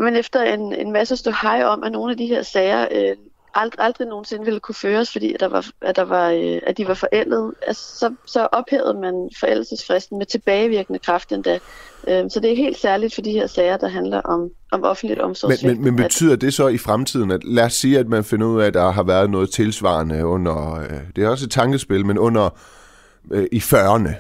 man 0.03 0.17
efter 0.17 0.43
en, 0.43 0.73
en 0.73 0.93
masse 0.93 1.17
stå 1.17 1.31
hej 1.43 1.65
om, 1.65 1.85
at 1.85 1.93
nogle 1.93 2.11
af 2.11 2.17
de 2.17 2.27
her 2.27 2.43
sager 2.43 2.89
øh, 2.91 3.17
aldrig, 3.57 3.85
aldrig 3.85 4.07
nogensinde 4.07 4.45
ville 4.45 4.61
kunne 4.61 4.75
føres, 4.75 5.13
fordi 5.13 5.33
at, 5.35 5.41
der 5.41 5.49
var, 5.49 5.67
at, 5.81 5.97
der 5.97 6.03
var, 6.03 6.31
øh, 6.31 6.59
at 6.67 6.79
de 6.79 6.89
var 6.89 6.95
forældet, 6.95 7.53
altså, 7.67 7.99
så, 7.99 8.15
så 8.27 8.49
ophævede 8.53 8.95
man 9.01 9.31
forældelsesfristen 9.41 10.19
med 10.19 10.27
tilbagevirkende 10.27 10.99
kraft 10.99 11.33
endda. 11.33 11.59
Øh, 12.09 12.31
så 12.31 12.41
det 12.41 12.53
er 12.53 12.57
helt 12.57 12.79
særligt 12.79 13.15
for 13.15 13.23
de 13.23 13.33
her 13.33 13.47
sager, 13.47 13.77
der 13.77 13.89
handler 13.89 14.21
om, 14.21 14.51
om 14.73 14.85
offentligt 14.85 15.21
omsorgssvigt. 15.21 15.77
Men, 15.77 15.85
men, 15.85 15.95
men 15.95 16.05
betyder 16.05 16.37
det 16.37 16.55
så 16.55 16.69
i 16.69 16.79
fremtiden, 16.79 17.31
at 17.31 17.45
lad 17.45 17.65
os 17.65 17.73
sige, 17.73 17.99
at 17.99 18.09
man 18.09 18.25
finder 18.25 18.47
ud 18.47 18.61
af, 18.61 18.67
at 18.67 18.75
der 18.75 18.91
har 18.91 19.03
været 19.03 19.31
noget 19.31 19.51
tilsvarende 19.51 20.27
under, 20.27 20.75
øh, 20.75 21.01
det 21.17 21.25
er 21.25 21.29
også 21.29 21.45
et 21.45 21.51
tankespil, 21.51 22.07
men 22.07 22.19
under 22.19 22.59
øh, 23.31 23.47
i 23.53 23.59
40'erne, 23.59 24.11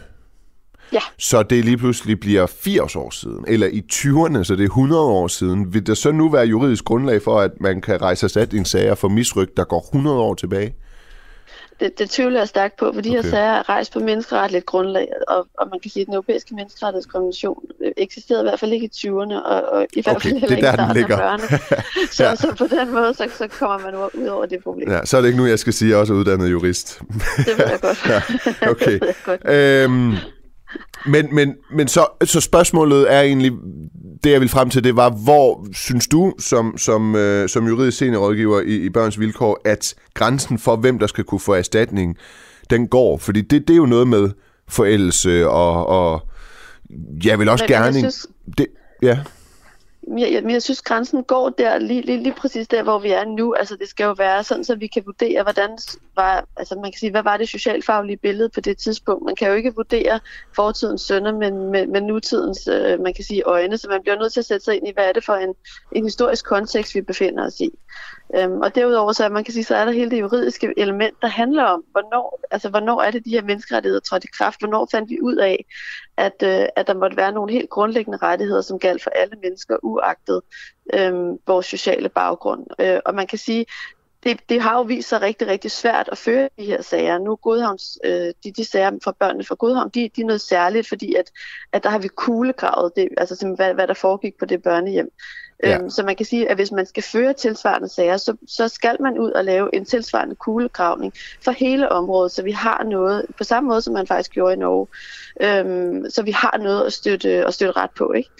Ja. 0.92 1.00
Så 1.18 1.42
det 1.42 1.64
lige 1.64 1.76
pludselig 1.76 2.20
bliver 2.20 2.46
80 2.46 2.96
år 2.96 3.10
siden, 3.10 3.44
eller 3.48 3.66
i 3.66 3.82
20'erne, 3.92 4.44
så 4.44 4.56
det 4.56 4.60
er 4.60 4.68
100 4.68 5.02
år 5.02 5.28
siden. 5.28 5.74
Vil 5.74 5.86
der 5.86 5.94
så 5.94 6.12
nu 6.12 6.28
være 6.28 6.46
juridisk 6.46 6.84
grundlag 6.84 7.22
for, 7.22 7.40
at 7.40 7.50
man 7.60 7.80
kan 7.80 8.02
rejse 8.02 8.28
sat 8.28 8.54
en 8.54 8.64
sager 8.64 8.94
for 8.94 9.08
misryk, 9.08 9.56
der 9.56 9.64
går 9.64 9.80
100 9.80 10.18
år 10.18 10.34
tilbage? 10.34 10.74
Det, 11.80 11.98
det 11.98 12.10
tvivler 12.10 12.40
jeg 12.40 12.48
stærkt 12.48 12.76
på, 12.76 12.92
for 12.94 13.00
de 13.00 13.08
okay. 13.08 13.22
her 13.22 13.30
sager 13.30 13.52
er 13.52 13.68
rejst 13.68 13.92
på 13.92 13.98
menneskeretligt 13.98 14.66
grundlag, 14.66 15.08
og, 15.28 15.46
og 15.58 15.68
man 15.70 15.80
kan 15.80 15.90
sige, 15.90 16.00
at 16.00 16.06
den 16.06 16.14
europæiske 16.14 16.54
menneskerettighedskonvention 16.54 17.58
eksisterede 17.96 18.42
i 18.42 18.46
hvert 18.48 18.60
fald 18.60 18.72
ikke 18.72 18.86
i 18.86 18.90
20'erne, 18.96 19.34
og, 19.34 19.62
og 19.72 19.86
i 19.92 20.02
hvert 20.02 20.22
fald 20.22 20.32
okay, 20.32 20.40
heller 20.40 20.56
ikke 20.56 20.68
i 20.68 20.72
starten 20.74 21.12
af 21.12 21.38
40'erne. 21.38 21.56
Så, 22.16 22.24
ja. 22.24 22.34
så 22.34 22.54
på 22.58 22.66
den 22.66 22.92
måde, 22.92 23.14
så, 23.14 23.28
så 23.38 23.48
kommer 23.48 23.78
man 23.78 23.94
ud 24.22 24.28
over 24.28 24.46
det 24.46 24.62
problem. 24.62 24.90
Ja, 24.90 25.04
så 25.04 25.16
er 25.16 25.20
det 25.20 25.28
ikke 25.28 25.38
nu, 25.38 25.46
jeg 25.46 25.58
skal 25.58 25.72
sige, 25.72 25.88
at 25.88 25.90
jeg 25.90 25.98
også 25.98 26.12
er 26.12 26.16
uddannet 26.16 26.50
jurist. 26.50 27.00
Det 27.36 27.58
ved 27.58 27.66
jeg 27.70 27.80
godt. 27.80 28.06
ja, 28.62 28.70
okay. 28.70 28.92
det 28.92 29.00
ved 29.00 29.08
jeg 29.08 29.14
godt. 29.24 29.40
Øhm, 29.48 30.14
men, 31.06 31.34
men, 31.34 31.54
men 31.70 31.88
så, 31.88 32.06
så 32.24 32.40
spørgsmålet 32.40 33.12
er 33.12 33.20
egentlig, 33.20 33.52
det 34.24 34.32
jeg 34.32 34.40
vil 34.40 34.48
frem 34.48 34.70
til, 34.70 34.84
det 34.84 34.96
var, 34.96 35.10
hvor 35.10 35.66
synes 35.72 36.08
du 36.08 36.34
som, 36.38 36.78
som, 36.78 37.16
øh, 37.16 37.48
som 37.48 37.66
juridisk 37.66 37.98
seniorrådgiver 37.98 38.60
i, 38.60 38.76
i 38.76 38.90
Børns 38.90 39.20
Vilkår, 39.20 39.60
at 39.64 39.94
grænsen 40.14 40.58
for, 40.58 40.76
hvem 40.76 40.98
der 40.98 41.06
skal 41.06 41.24
kunne 41.24 41.40
få 41.40 41.54
erstatning, 41.54 42.16
den 42.70 42.88
går? 42.88 43.18
Fordi 43.18 43.40
det, 43.40 43.68
det 43.68 43.74
er 43.74 43.78
jo 43.78 43.86
noget 43.86 44.08
med 44.08 44.30
forældelse 44.68 45.48
og, 45.48 45.86
og 45.86 46.28
jeg 47.24 47.38
vil 47.38 47.48
også 47.48 47.64
men, 47.68 47.76
gerne... 47.76 47.98
Synes... 47.98 48.26
Det, 48.58 48.66
ja 49.02 49.18
jeg, 50.08 50.32
jeg, 50.32 50.50
jeg 50.50 50.62
synes, 50.62 50.82
grænsen 50.82 51.24
går 51.24 51.48
der 51.48 51.78
lige, 51.78 52.00
lige, 52.00 52.22
lige 52.22 52.34
præcis 52.34 52.68
der, 52.68 52.82
hvor 52.82 52.98
vi 52.98 53.10
er 53.10 53.24
nu. 53.24 53.54
Altså, 53.54 53.76
det 53.76 53.88
skal 53.88 54.04
jo 54.04 54.12
være 54.12 54.44
sådan, 54.44 54.64
så 54.64 54.74
vi 54.74 54.86
kan 54.86 55.02
vurdere, 55.06 55.42
hvordan 55.42 55.78
var, 56.16 56.44
altså 56.56 56.74
man 56.74 56.84
kan 56.84 56.98
sige, 56.98 57.10
hvad 57.10 57.22
var 57.22 57.36
det 57.36 57.48
socialfaglige 57.48 58.16
billede 58.16 58.48
på 58.48 58.60
det 58.60 58.78
tidspunkt. 58.78 59.24
Man 59.24 59.36
kan 59.36 59.48
jo 59.48 59.54
ikke 59.54 59.74
vurdere 59.74 60.20
fortidens 60.56 61.02
sønder, 61.02 61.32
men 61.32 61.70
med, 61.70 61.86
med 61.86 62.00
nutidens, 62.00 62.68
øh, 62.68 63.00
man 63.00 63.14
kan 63.14 63.24
sige, 63.24 63.42
øjne, 63.42 63.78
så 63.78 63.88
man 63.88 64.02
bliver 64.02 64.18
nødt 64.18 64.32
til 64.32 64.40
at 64.40 64.46
sætte 64.46 64.64
sig 64.64 64.76
ind 64.76 64.88
i, 64.88 64.92
hvad 64.92 65.04
er 65.04 65.12
det 65.12 65.24
for 65.24 65.34
en, 65.34 65.54
en 65.92 66.04
historisk 66.04 66.44
kontekst, 66.44 66.94
vi 66.94 67.00
befinder 67.00 67.46
os 67.46 67.60
i. 67.60 67.70
Øhm, 68.34 68.60
og 68.60 68.74
derudover 68.74 69.12
så 69.12 69.28
man 69.28 69.44
kan 69.44 69.54
sige, 69.54 69.64
så 69.64 69.76
er 69.76 69.84
der 69.84 69.92
hele 69.92 70.10
det 70.10 70.20
juridiske 70.20 70.74
element, 70.76 71.22
der 71.22 71.28
handler 71.28 71.62
om, 71.62 71.84
hvornår, 71.90 72.40
altså, 72.50 72.68
hvornår 72.68 73.02
er 73.02 73.10
det 73.10 73.24
de 73.24 73.30
her 73.30 73.42
menneskerettigheder 73.42 74.00
trådte 74.00 74.24
i 74.24 74.36
kraft, 74.38 74.60
hvornår 74.60 74.88
fandt 74.90 75.10
vi 75.10 75.20
ud 75.22 75.36
af, 75.36 75.64
at, 76.16 76.42
øh, 76.42 76.66
at 76.76 76.86
der 76.86 76.94
måtte 76.94 77.16
være 77.16 77.32
nogle 77.32 77.52
helt 77.52 77.70
grundlæggende 77.70 78.18
rettigheder, 78.18 78.60
som 78.60 78.78
galt 78.78 79.02
for 79.02 79.10
alle 79.10 79.36
mennesker, 79.42 79.76
uagtet 79.82 80.42
øh, 80.94 81.14
vores 81.46 81.66
sociale 81.66 82.08
baggrund. 82.08 82.66
Øh, 82.78 83.00
og 83.04 83.14
man 83.14 83.26
kan 83.26 83.38
sige, 83.38 83.66
det, 84.26 84.40
det 84.48 84.62
har 84.62 84.76
jo 84.76 84.82
vist 84.82 85.08
sig 85.08 85.22
rigtig, 85.22 85.46
rigtig 85.48 85.70
svært 85.70 86.08
at 86.12 86.18
føre 86.18 86.48
de 86.58 86.64
her 86.64 86.82
sager. 86.82 87.18
Nu 87.18 87.36
Godhavns, 87.36 87.98
øh, 88.04 88.32
de, 88.44 88.52
de 88.56 88.64
sager 88.64 88.90
fra 89.04 89.12
børnene 89.20 89.44
fra 89.44 89.54
Godhavn, 89.54 89.88
de, 89.88 90.10
de 90.16 90.20
er 90.20 90.26
noget 90.26 90.40
særligt, 90.40 90.88
fordi 90.88 91.14
at, 91.14 91.30
at 91.72 91.82
der 91.82 91.90
har 91.90 91.98
vi 91.98 92.08
kuglegravet 92.08 92.92
det, 92.96 93.08
altså 93.16 93.54
hvad, 93.56 93.74
hvad 93.74 93.88
der 93.88 93.94
foregik 93.94 94.38
på 94.38 94.44
det 94.44 94.62
børnehjem. 94.62 95.10
Ja. 95.62 95.78
Øhm, 95.78 95.90
så 95.90 96.02
man 96.02 96.16
kan 96.16 96.26
sige, 96.26 96.50
at 96.50 96.56
hvis 96.56 96.72
man 96.72 96.86
skal 96.86 97.02
føre 97.02 97.32
tilsvarende 97.32 97.88
sager, 97.88 98.16
så, 98.16 98.36
så 98.48 98.68
skal 98.68 98.96
man 99.00 99.18
ud 99.18 99.30
og 99.30 99.44
lave 99.44 99.74
en 99.74 99.84
tilsvarende 99.84 100.34
kuglegravning 100.34 101.12
for 101.44 101.50
hele 101.50 101.92
området, 101.92 102.32
så 102.32 102.42
vi 102.42 102.50
har 102.50 102.84
noget, 102.84 103.24
på 103.38 103.44
samme 103.44 103.68
måde 103.68 103.82
som 103.82 103.94
man 103.94 104.06
faktisk 104.06 104.30
gjorde 104.30 104.54
i 104.54 104.56
Norge, 104.56 104.86
øhm, 105.42 106.10
så 106.10 106.22
vi 106.22 106.30
har 106.30 106.58
noget 106.62 106.86
at 106.86 106.92
støtte, 106.92 107.28
at 107.46 107.54
støtte 107.54 107.72
ret 107.80 107.90
på, 107.98 108.12
ikke? 108.12 108.30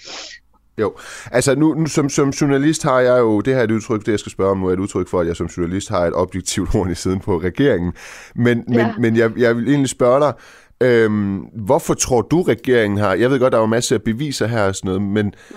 Jo, 0.79 0.95
altså 1.33 1.55
nu, 1.55 1.75
nu 1.75 1.87
som, 1.87 2.09
som 2.09 2.31
journalist 2.31 2.83
har 2.83 3.01
jeg 3.01 3.19
jo, 3.19 3.41
det 3.41 3.53
her 3.55 3.61
er 3.61 3.65
et 3.65 3.71
udtryk, 3.71 4.01
det 4.07 4.13
jeg 4.13 4.19
skal 4.19 4.33
spørge 4.33 4.51
om 4.51 4.59
nu, 4.59 4.69
er 4.69 4.73
et 4.73 4.79
udtryk 4.79 5.09
for, 5.09 5.21
at 5.21 5.27
jeg 5.27 5.37
som 5.37 5.47
journalist 5.47 5.89
har 5.89 6.07
et 6.07 6.15
objektivt 6.15 6.69
horn 6.69 6.91
i 6.91 6.95
siden 6.95 7.21
på 7.21 7.39
regeringen. 7.39 7.93
Men, 8.35 8.65
men, 8.69 8.79
Ja. 8.79 8.95
men 8.99 9.17
jeg, 9.17 9.39
jeg 9.39 9.57
vil 9.57 9.69
egentlig 9.69 9.91
spørge 9.91 10.21
dig, 10.21 10.33
øhm, 10.81 11.37
hvorfor 11.39 11.95
tror 11.95 12.23
du, 12.23 12.43
regeringen 12.43 12.99
har, 12.99 13.15
jeg 13.15 13.31
ved 13.31 13.39
godt, 13.39 13.53
der 13.53 13.59
er 13.59 13.63
jo 13.63 13.67
masser 13.67 13.97
af 13.97 14.03
beviser 14.03 14.47
her 14.47 14.63
og 14.63 14.75
sådan 14.75 14.89
noget, 14.89 15.03
men 15.03 15.35
mm 15.51 15.57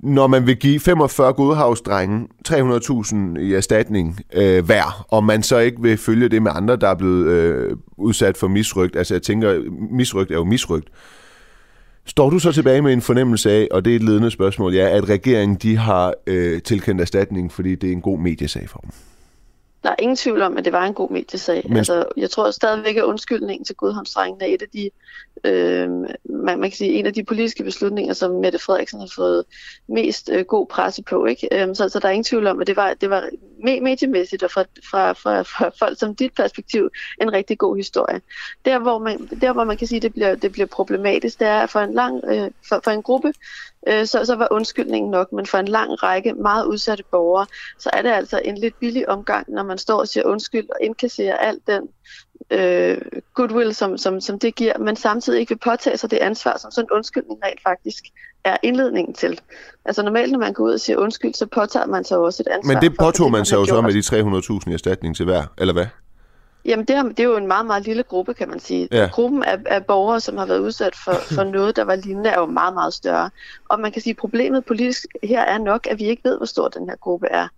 når 0.00 0.26
man 0.26 0.46
vil 0.46 0.56
give 0.56 0.80
45 0.80 1.32
godhavsdrenge 1.32 2.28
300.000 2.48 3.40
i 3.40 3.54
erstatning 3.54 4.20
øh, 4.34 4.64
hver, 4.64 5.06
og 5.08 5.24
man 5.24 5.42
så 5.42 5.58
ikke 5.58 5.82
vil 5.82 5.96
følge 5.96 6.28
det 6.28 6.42
med 6.42 6.50
andre, 6.54 6.76
der 6.76 6.88
er 6.88 6.94
blevet 6.94 7.26
øh, 7.26 7.76
udsat 7.96 8.36
for 8.36 8.48
misrygt, 8.48 8.96
altså 8.96 9.14
jeg 9.14 9.22
tænker, 9.22 9.62
misrygt 9.90 10.30
er 10.30 10.34
jo 10.34 10.44
misrygt, 10.44 10.88
Står 12.08 12.30
du 12.30 12.38
så 12.38 12.52
tilbage 12.52 12.82
med 12.82 12.92
en 12.92 13.02
fornemmelse 13.02 13.50
af, 13.50 13.68
og 13.70 13.84
det 13.84 13.92
er 13.92 13.96
et 13.96 14.02
ledende 14.02 14.30
spørgsmål, 14.30 14.74
ja, 14.74 14.96
at 14.96 15.08
regeringen 15.08 15.56
de 15.62 15.76
har 15.76 16.14
øh, 16.26 16.62
tilkendt 16.62 17.00
erstatning, 17.00 17.52
fordi 17.52 17.74
det 17.74 17.88
er 17.88 17.92
en 17.92 18.00
god 18.00 18.18
mediesag 18.18 18.68
for 18.68 18.78
dem? 18.78 18.90
Der 19.82 19.90
er 19.90 19.94
ingen 19.98 20.16
tvivl 20.16 20.42
om, 20.42 20.56
at 20.56 20.64
det 20.64 20.72
var 20.72 20.86
en 20.86 20.94
god 20.94 21.10
mediesag. 21.10 21.62
Men-. 21.68 21.76
Altså, 21.76 22.04
jeg 22.16 22.30
tror 22.30 22.50
stadigvæk, 22.50 22.96
at 22.96 23.02
undskyldningen 23.02 23.64
til 23.64 23.74
Godhavnsdrengen 23.74 24.42
er 24.42 24.46
et 24.46 24.62
af 24.62 24.68
de, 24.68 24.90
øh, 25.44 25.88
man, 26.24 26.58
man 26.58 26.62
kan 26.62 26.72
sige, 26.72 26.92
en 26.92 27.06
af 27.06 27.14
de 27.14 27.24
politiske 27.24 27.64
beslutninger, 27.64 28.14
som 28.14 28.30
Mette 28.30 28.58
Frederiksen 28.58 29.00
har 29.00 29.10
fået 29.16 29.44
mest 29.88 30.30
øh, 30.32 30.44
god 30.44 30.66
presse 30.66 31.02
på. 31.02 31.26
Ikke? 31.26 31.48
Øh, 31.52 31.74
så, 31.74 31.88
så 31.88 31.98
der 31.98 32.08
er 32.08 32.12
ingen 32.12 32.24
tvivl 32.24 32.46
om, 32.46 32.60
at 32.60 32.66
det 32.66 32.76
var, 32.76 32.94
det 32.94 33.10
var 33.10 33.28
me- 33.58 33.80
mediemæssigt 33.80 34.42
og 34.42 34.50
fra, 34.50 34.64
fra, 34.90 35.12
fra, 35.12 35.42
fra 35.42 35.70
folk 35.78 35.98
som 35.98 36.14
dit 36.14 36.34
perspektiv 36.34 36.90
en 37.20 37.32
rigtig 37.32 37.58
god 37.58 37.76
historie. 37.76 38.20
Der, 38.64 38.78
hvor 38.78 38.98
man, 38.98 39.28
der, 39.40 39.52
hvor 39.52 39.64
man 39.64 39.76
kan 39.76 39.86
sige, 39.86 39.96
at 39.96 40.02
det 40.02 40.12
bliver, 40.12 40.34
det 40.34 40.52
bliver 40.52 40.66
problematisk, 40.66 41.38
det 41.38 41.48
er 41.48 41.66
for 41.66 41.80
en, 41.80 41.94
lang, 41.94 42.20
øh, 42.24 42.50
for, 42.68 42.80
for 42.84 42.90
en 42.90 43.02
gruppe, 43.02 43.32
øh, 43.88 44.06
så, 44.06 44.24
så 44.24 44.34
var 44.34 44.48
undskyldningen 44.50 45.10
nok, 45.10 45.32
men 45.32 45.46
for 45.46 45.58
en 45.58 45.68
lang 45.68 46.02
række 46.02 46.32
meget 46.32 46.64
udsatte 46.64 47.04
borgere, 47.10 47.46
så 47.78 47.90
er 47.92 48.02
det 48.02 48.10
altså 48.10 48.40
en 48.44 48.58
lidt 48.58 48.78
billig 48.80 49.08
omgang, 49.08 49.50
når 49.50 49.62
man 49.62 49.78
står 49.78 49.98
og 49.98 50.08
siger 50.08 50.24
undskyld 50.24 50.68
og 50.70 50.76
indkasserer 50.80 51.36
alt 51.36 51.66
den 51.66 51.88
øh, 52.50 52.98
goodwill, 53.34 53.74
som, 53.74 53.98
som, 53.98 54.20
som 54.20 54.38
det 54.38 54.54
giver, 54.54 54.78
men 54.78 54.96
samtidig 54.96 55.40
ikke 55.40 55.50
vil 55.50 55.70
påtage 55.70 55.96
sig 55.96 56.10
det 56.10 56.16
ansvar, 56.16 56.58
som 56.58 56.70
sådan 56.70 56.88
en 56.90 56.96
undskyldning 56.96 57.40
rent 57.44 57.62
faktisk 57.62 58.04
er 58.44 58.56
indledningen 58.62 59.14
til. 59.14 59.40
Altså 59.84 60.02
normalt, 60.02 60.32
når 60.32 60.38
man 60.38 60.52
går 60.52 60.64
ud 60.64 60.72
og 60.72 60.80
siger 60.80 60.96
undskyld, 60.96 61.34
så 61.34 61.46
påtager 61.46 61.86
man 61.86 62.04
sig 62.04 62.18
også 62.18 62.42
et 62.42 62.52
ansvar. 62.52 62.74
Men 62.74 62.82
det 62.82 62.92
for, 62.96 63.04
påtog 63.04 63.24
fordi 63.24 63.32
man 63.32 63.44
sig 63.44 63.56
jo 63.56 63.64
så 63.64 63.80
med 63.80 63.92
de 63.92 64.60
300.000 64.64 64.70
i 64.70 64.74
erstatning 64.74 65.16
til 65.16 65.24
hver, 65.24 65.42
eller 65.58 65.74
hvad? 65.74 65.86
Jamen, 66.68 66.84
det 66.84 66.96
er, 66.96 67.02
det 67.02 67.20
er 67.20 67.24
jo 67.24 67.36
en 67.36 67.46
meget, 67.46 67.66
meget 67.66 67.84
lille 67.84 68.02
gruppe, 68.02 68.34
kan 68.34 68.48
man 68.48 68.60
sige. 68.60 68.88
Ja. 68.92 69.08
Gruppen 69.12 69.44
af, 69.44 69.58
af 69.66 69.86
borgere, 69.86 70.20
som 70.20 70.36
har 70.36 70.46
været 70.46 70.58
udsat 70.58 70.96
for, 70.96 71.12
for 71.36 71.44
noget, 71.44 71.76
der 71.76 71.84
var 71.84 71.96
lignende, 71.96 72.30
er 72.30 72.40
jo 72.40 72.46
meget, 72.46 72.74
meget 72.74 72.94
større. 72.94 73.30
Og 73.68 73.80
man 73.80 73.92
kan 73.92 74.02
sige, 74.02 74.10
at 74.10 74.16
problemet 74.16 74.64
politisk 74.64 75.06
her 75.22 75.40
er 75.40 75.58
nok, 75.58 75.86
at 75.90 75.98
vi 75.98 76.04
ikke 76.04 76.24
ved, 76.24 76.36
hvor 76.36 76.46
stor 76.46 76.68
den 76.68 76.88
her 76.88 76.96
gruppe 76.96 77.26
er. 77.30 77.48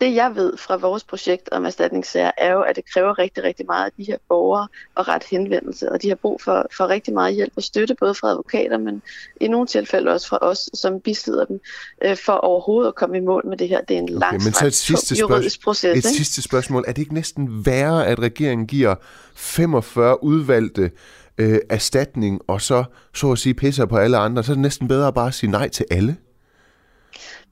Det 0.00 0.14
jeg 0.14 0.32
ved 0.34 0.56
fra 0.56 0.76
vores 0.76 1.04
projekt 1.04 1.48
om 1.52 1.64
erstatningssager, 1.64 2.30
er 2.38 2.52
jo, 2.52 2.60
at 2.60 2.76
det 2.76 2.84
kræver 2.92 3.18
rigtig, 3.18 3.44
rigtig 3.44 3.66
meget 3.66 3.84
af 3.84 3.90
de 3.96 4.04
her 4.04 4.16
borgere 4.28 4.68
at 4.96 5.08
ret 5.08 5.24
henvendelse, 5.30 5.92
og 5.92 6.02
de 6.02 6.08
har 6.08 6.14
brug 6.14 6.40
for, 6.44 6.66
for 6.76 6.88
rigtig 6.88 7.14
meget 7.14 7.34
hjælp 7.34 7.52
og 7.56 7.62
støtte, 7.62 7.94
både 7.94 8.14
fra 8.14 8.28
advokater, 8.28 8.78
men 8.78 9.02
i 9.40 9.48
nogle 9.48 9.66
tilfælde 9.66 10.10
også 10.10 10.28
fra 10.28 10.38
os, 10.40 10.70
som 10.74 11.00
bisidder 11.00 11.44
dem, 11.44 11.60
øh, 12.04 12.16
for 12.16 12.32
overhovedet 12.32 12.88
at 12.88 12.94
komme 12.94 13.16
i 13.16 13.20
mål 13.20 13.46
med 13.46 13.56
det 13.56 13.68
her. 13.68 13.80
Det 13.80 13.94
er 13.94 13.98
en 13.98 14.04
Okay, 14.04 14.20
lang, 14.20 14.44
men 14.44 14.52
så 14.52 14.66
et 14.66 14.74
sidste, 14.74 15.14
juridisk 15.20 15.62
proces. 15.64 15.90
et 15.90 15.96
ikke? 15.96 16.08
sidste 16.08 16.42
spørgsmål. 16.42 16.84
Er 16.86 16.92
det 16.92 17.02
ikke 17.02 17.14
næsten 17.14 17.66
værre, 17.66 18.06
at 18.06 18.18
regeringen 18.18 18.66
giver 18.66 18.94
45 19.34 20.24
udvalgte 20.24 20.90
øh, 21.38 21.58
erstatning, 21.70 22.40
og 22.48 22.60
så, 22.60 22.84
så 23.14 23.32
at 23.32 23.38
sige, 23.38 23.54
pisser 23.54 23.86
på 23.86 23.96
alle 23.96 24.16
andre? 24.16 24.44
Så 24.44 24.52
er 24.52 24.54
det 24.54 24.62
næsten 24.62 24.88
bedre 24.88 25.08
at 25.08 25.14
bare 25.14 25.32
sige 25.32 25.50
nej 25.50 25.68
til 25.68 25.86
alle? 25.90 26.16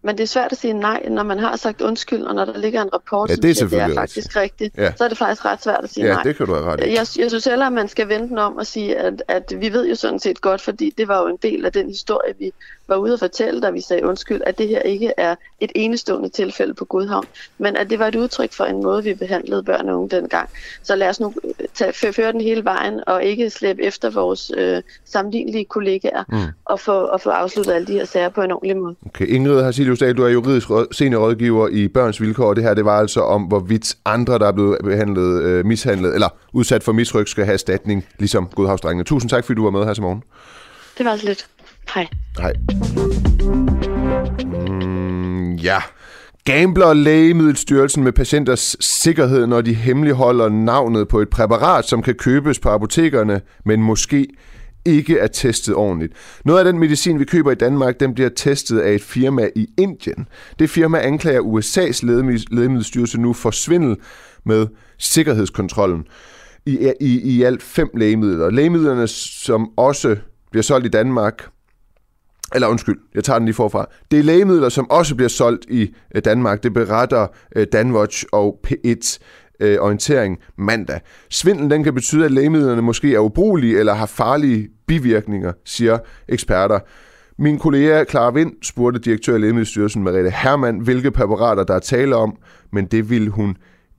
Men 0.02 0.17
det 0.19 0.23
er 0.23 0.26
svært 0.28 0.52
at 0.52 0.59
sige 0.59 0.73
nej, 0.73 1.02
når 1.09 1.23
man 1.23 1.38
har 1.38 1.57
sagt 1.57 1.81
undskyld, 1.81 2.23
og 2.23 2.35
når 2.35 2.45
der 2.45 2.59
ligger 2.59 2.83
en 2.83 2.93
rapport, 2.95 3.31
Ja, 3.31 3.35
det 3.35 3.50
er 3.50 3.55
siger, 3.55 3.69
det 3.69 3.81
er 3.81 3.95
faktisk 3.95 4.37
rigtigt, 4.37 4.75
Ja. 4.78 4.93
så 4.97 5.05
er 5.05 5.09
det 5.09 5.19
faktisk 5.19 5.45
ret 5.45 5.62
svært 5.62 5.81
at 5.85 5.90
sige 5.90 6.07
Ja, 6.07 6.12
nej. 6.12 6.23
det 6.23 6.37
kan 6.37 6.47
du 6.47 6.55
have 6.55 6.67
ret 6.67 6.81
i. 6.81 6.88
Jeg, 6.88 7.07
jeg 7.19 7.28
synes 7.31 7.45
heller, 7.45 7.67
at 7.67 7.73
man 7.73 7.88
skal 7.88 8.09
vente 8.09 8.38
om 8.40 8.57
og 8.57 8.67
sige, 8.67 8.97
at, 8.97 9.23
at 9.28 9.52
vi 9.57 9.73
ved 9.73 9.88
jo 9.88 9.95
sådan 9.95 10.19
set 10.19 10.40
godt, 10.40 10.61
fordi 10.61 10.95
det 10.99 11.09
var 11.09 11.21
jo 11.23 11.26
en 11.28 11.38
del 11.43 11.64
af 11.67 11.73
den 11.73 11.88
historie, 11.88 12.35
vi 12.38 12.52
var 12.88 12.97
ude 12.97 13.12
at 13.12 13.18
fortælle, 13.18 13.61
da 13.61 13.71
vi 13.71 13.80
sagde 13.80 14.07
undskyld, 14.07 14.40
at 14.47 14.59
det 14.59 14.68
her 14.68 14.80
ikke 14.80 15.12
er 15.16 15.35
et 15.61 15.73
enestående 15.75 16.28
tilfælde 16.28 16.75
på 16.75 16.85
Godhavn, 16.85 17.25
men 17.59 17.76
at 17.76 17.90
det 17.90 17.99
var 17.99 18.07
et 18.07 18.14
udtryk 18.14 18.52
for 18.52 18.64
en 18.64 18.83
måde, 18.83 19.04
vi 19.04 19.14
behandlede 19.14 19.62
børn 19.62 19.88
og 19.88 19.97
unge 19.97 20.16
dengang. 20.16 20.49
Så 20.83 20.97
lad 20.97 21.09
os 21.09 21.21
nu 21.21 21.35
tage, 21.75 21.92
føre- 21.92 22.33
den 22.33 22.40
hele 22.40 22.64
vejen 22.64 23.00
og 23.07 23.25
ikke 23.25 23.50
slæbe 23.50 23.83
efter 23.83 24.11
vores 24.11 24.52
øh, 24.57 24.83
sammenlignelige 25.04 25.64
kollegaer 25.64 26.25
mm. 26.28 26.38
og, 26.64 26.80
få, 26.80 26.92
og 26.92 27.21
få 27.21 27.30
afsluttet 27.30 27.73
alle 27.73 27.87
de 27.87 27.92
her 27.92 28.04
sager 28.04 28.28
på 28.28 28.42
en 28.42 28.52
ordentlig 28.52 28.76
måde. 28.76 28.95
Okay, 29.07 29.26
Ingrid 29.26 29.62
Hasilius 29.62 29.99
Dahl, 29.99 30.16
du 30.16 30.25
er 30.25 30.28
juridisk 30.28 30.71
råd, 30.71 30.87
seniorrådgiver 30.92 31.68
i 31.68 31.88
Børns 31.88 32.21
Vilkår, 32.21 32.49
og 32.49 32.57
det 32.57 32.64
her 32.64 32.75
det 32.75 32.85
var 32.85 32.99
altså 32.99 33.21
om, 33.21 33.42
hvorvidt 33.42 33.95
andre, 34.04 34.38
der 34.38 34.47
er 34.47 34.52
blevet 34.52 34.78
behandlet, 34.85 35.42
øh, 35.42 35.66
mishandlet 35.66 36.14
eller 36.14 36.28
udsat 36.52 36.83
for 36.83 36.92
misryk, 36.92 37.28
skal 37.28 37.45
have 37.45 37.52
erstatning, 37.52 38.07
ligesom 38.18 38.49
Godhavsdrengene. 38.54 39.04
Tusind 39.04 39.30
tak, 39.30 39.45
fordi 39.45 39.57
du 39.57 39.64
var 39.64 39.71
med 39.71 39.85
her 39.85 39.95
til 39.95 40.02
morgen. 40.02 40.23
Det 40.99 41.07
var 41.07 41.12
altså 41.12 41.26
lidt. 41.26 41.47
Hej. 41.95 42.09
Hej. 42.38 42.52
Mm, 44.83 45.54
ja. 45.54 45.78
Gambler 46.45 46.95
Lægemiddelstyrelsen 46.95 48.04
med 48.04 48.12
patienters 48.12 48.76
sikkerhed, 48.80 49.47
når 49.47 49.61
de 49.61 49.75
hemmeligholder 49.75 50.49
navnet 50.49 51.09
på 51.09 51.21
et 51.21 51.28
præparat, 51.28 51.85
som 51.85 52.02
kan 52.02 52.14
købes 52.14 52.59
på 52.59 52.68
apotekerne, 52.68 53.40
men 53.64 53.83
måske 53.83 54.26
ikke 54.85 55.18
er 55.18 55.26
testet 55.26 55.75
ordentligt. 55.75 56.12
Noget 56.45 56.59
af 56.59 56.64
den 56.64 56.78
medicin, 56.78 57.18
vi 57.18 57.25
køber 57.25 57.50
i 57.50 57.54
Danmark, 57.54 58.00
den 58.00 58.14
bliver 58.14 58.30
testet 58.37 58.78
af 58.78 58.92
et 58.92 59.02
firma 59.02 59.49
i 59.57 59.66
Indien. 59.78 60.28
Det 60.59 60.71
firma 60.71 61.00
anklager 61.00 61.40
USA's 61.40 62.07
lægemiddelstyrelse 62.50 63.21
nu 63.21 63.33
for 63.33 63.50
svindel 63.50 63.97
med 64.45 64.66
sikkerhedskontrollen 64.99 66.04
i, 66.66 66.92
i, 67.00 67.21
i 67.21 67.42
alt 67.42 67.62
fem 67.62 67.90
lægemidler. 67.95 68.50
Lægemidlerne, 68.50 69.07
som 69.07 69.71
også 69.76 70.16
bliver 70.50 70.62
solgt 70.62 70.87
i 70.87 70.90
Danmark, 70.90 71.49
eller 72.55 72.69
undskyld, 72.69 72.99
jeg 73.14 73.25
tager 73.25 73.38
den 73.38 73.47
lige 73.47 73.55
forfra. 73.55 73.87
Det 74.11 74.19
er 74.19 74.23
lægemidler, 74.23 74.69
som 74.69 74.90
også 74.90 75.14
bliver 75.14 75.28
solgt 75.28 75.64
i 75.69 75.95
øh, 76.14 76.23
Danmark. 76.25 76.62
Det 76.62 76.75
beretter 76.75 77.26
øh, 77.57 77.67
Danwatch 77.73 78.25
og 78.33 78.61
P1 78.67 79.19
øh, 79.61 79.76
orientering 79.81 80.38
mandag. 80.59 81.00
Svindlen 81.31 81.71
den 81.71 81.85
kan 81.85 81.95
betyde, 81.95 82.25
at 82.25 82.31
lægemidlerne 82.31 82.83
måske 82.83 83.14
er 83.14 83.19
ubrugelige 83.19 83.78
eller 83.78 83.95
har 83.95 84.07
farlige 84.07 84.69
bivirkninger, 84.87 85.52
siger 85.64 85.99
eksperter. 86.28 86.78
Min 87.38 87.59
kollega 87.59 88.05
Clara 88.05 88.31
Vind 88.31 88.52
spurgte 88.62 89.00
direktør 89.00 89.35
i 89.35 89.38
Lægemiddelstyrelsen 89.38 90.02
Mariette 90.02 90.31
Hermann, 90.31 90.78
hvilke 90.78 91.11
præparater 91.11 91.64
der 91.64 91.75
er 91.75 91.78
tale 91.78 92.17
om, 92.17 92.37
men 92.73 92.87
det 92.87 93.11
ville 93.11 93.31
hun 93.31 93.57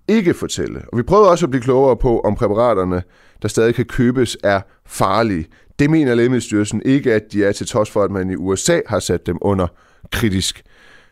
ikke 0.08 0.34
fortælle. 0.34 0.82
Og 0.92 0.98
vi 0.98 1.04
prøvede 1.04 1.30
også 1.30 1.46
at 1.46 1.50
blive 1.50 1.62
klogere 1.62 1.98
på, 1.98 2.20
om 2.20 2.36
præparaterne, 2.36 3.04
der 3.42 3.48
stadig 3.48 3.76
kan 3.76 3.86
købes, 3.86 4.38
er 4.44 4.62
farlige. 4.86 5.46
Det 5.80 5.90
mener 5.90 6.16
Lægemiddelstyrelsen 6.16 6.82
ikke, 6.86 7.14
at 7.14 7.32
de 7.32 7.44
er 7.44 7.52
til 7.52 7.68
trods 7.68 7.90
for, 7.90 8.04
at 8.04 8.12
man 8.12 8.30
i 8.30 8.36
USA 8.36 8.82
har 8.88 9.00
sat 9.00 9.26
dem 9.26 9.38
under 9.42 9.68
kritisk 10.12 10.64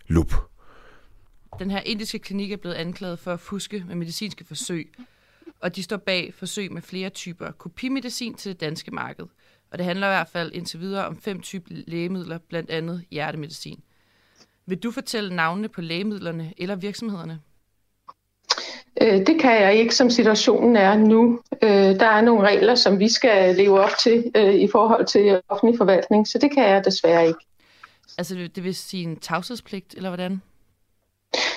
lup. 0.08 0.34
Den 1.60 1.72
her 1.72 1.80
indiske 1.80 2.20
klinik 2.20 2.52
er 2.52 2.58
blevet 2.58 2.76
anklaget 2.76 3.20
for 3.20 3.34
at 3.34 3.40
fuske 3.40 3.84
med 3.88 3.96
medicinske 3.96 4.46
forsøg, 4.46 4.94
og 5.60 5.76
de 5.76 5.84
står 5.84 5.98
bag 5.98 6.34
forsøg 6.34 6.72
med 6.72 6.82
flere 6.82 7.10
typer 7.10 7.52
kopimedicin 7.52 8.34
til 8.34 8.52
det 8.52 8.62
danske 8.62 8.92
marked. 8.92 9.26
Og 9.72 9.78
det 9.78 9.86
handler 9.86 10.08
i 10.08 10.10
hvert 10.10 10.30
fald 10.30 10.52
indtil 10.54 10.80
videre 10.80 11.08
om 11.08 11.18
fem 11.18 11.42
typer 11.42 11.70
lægemidler, 11.88 12.38
blandt 12.50 12.70
andet 12.70 13.06
hjertemedicin. 13.12 13.80
Vil 14.66 14.78
du 14.78 14.92
fortælle 14.92 15.36
navnene 15.36 15.70
på 15.70 15.82
lægemidlerne 15.82 16.54
eller 16.58 16.76
virksomhederne? 16.76 17.40
Øh, 19.02 19.26
Det 19.28 19.42
kan 19.42 19.62
jeg 19.62 19.76
ikke, 19.76 19.96
som 19.96 20.10
situationen 20.10 20.76
er 20.76 20.98
nu. 20.98 21.40
Øh, 21.62 21.70
Der 21.70 22.06
er 22.08 22.22
nogle 22.22 22.48
regler, 22.48 22.76
som 22.76 23.00
vi 23.00 23.10
skal 23.10 23.56
leve 23.56 23.80
op 23.80 23.92
til 24.00 24.32
øh, 24.36 24.54
i 24.56 24.68
forhold 24.72 25.06
til 25.06 25.42
offentlig 25.50 25.78
forvaltning, 25.78 26.28
så 26.28 26.38
det 26.38 26.52
kan 26.52 26.64
jeg 26.64 26.86
desværre 26.86 27.28
ikke. 27.28 27.40
Altså 28.18 28.36
det 28.56 28.64
vil 28.64 28.76
sige 28.76 29.04
en 29.04 29.20
tavshedspligt, 29.20 29.94
eller 29.96 30.10
hvordan? 30.10 30.42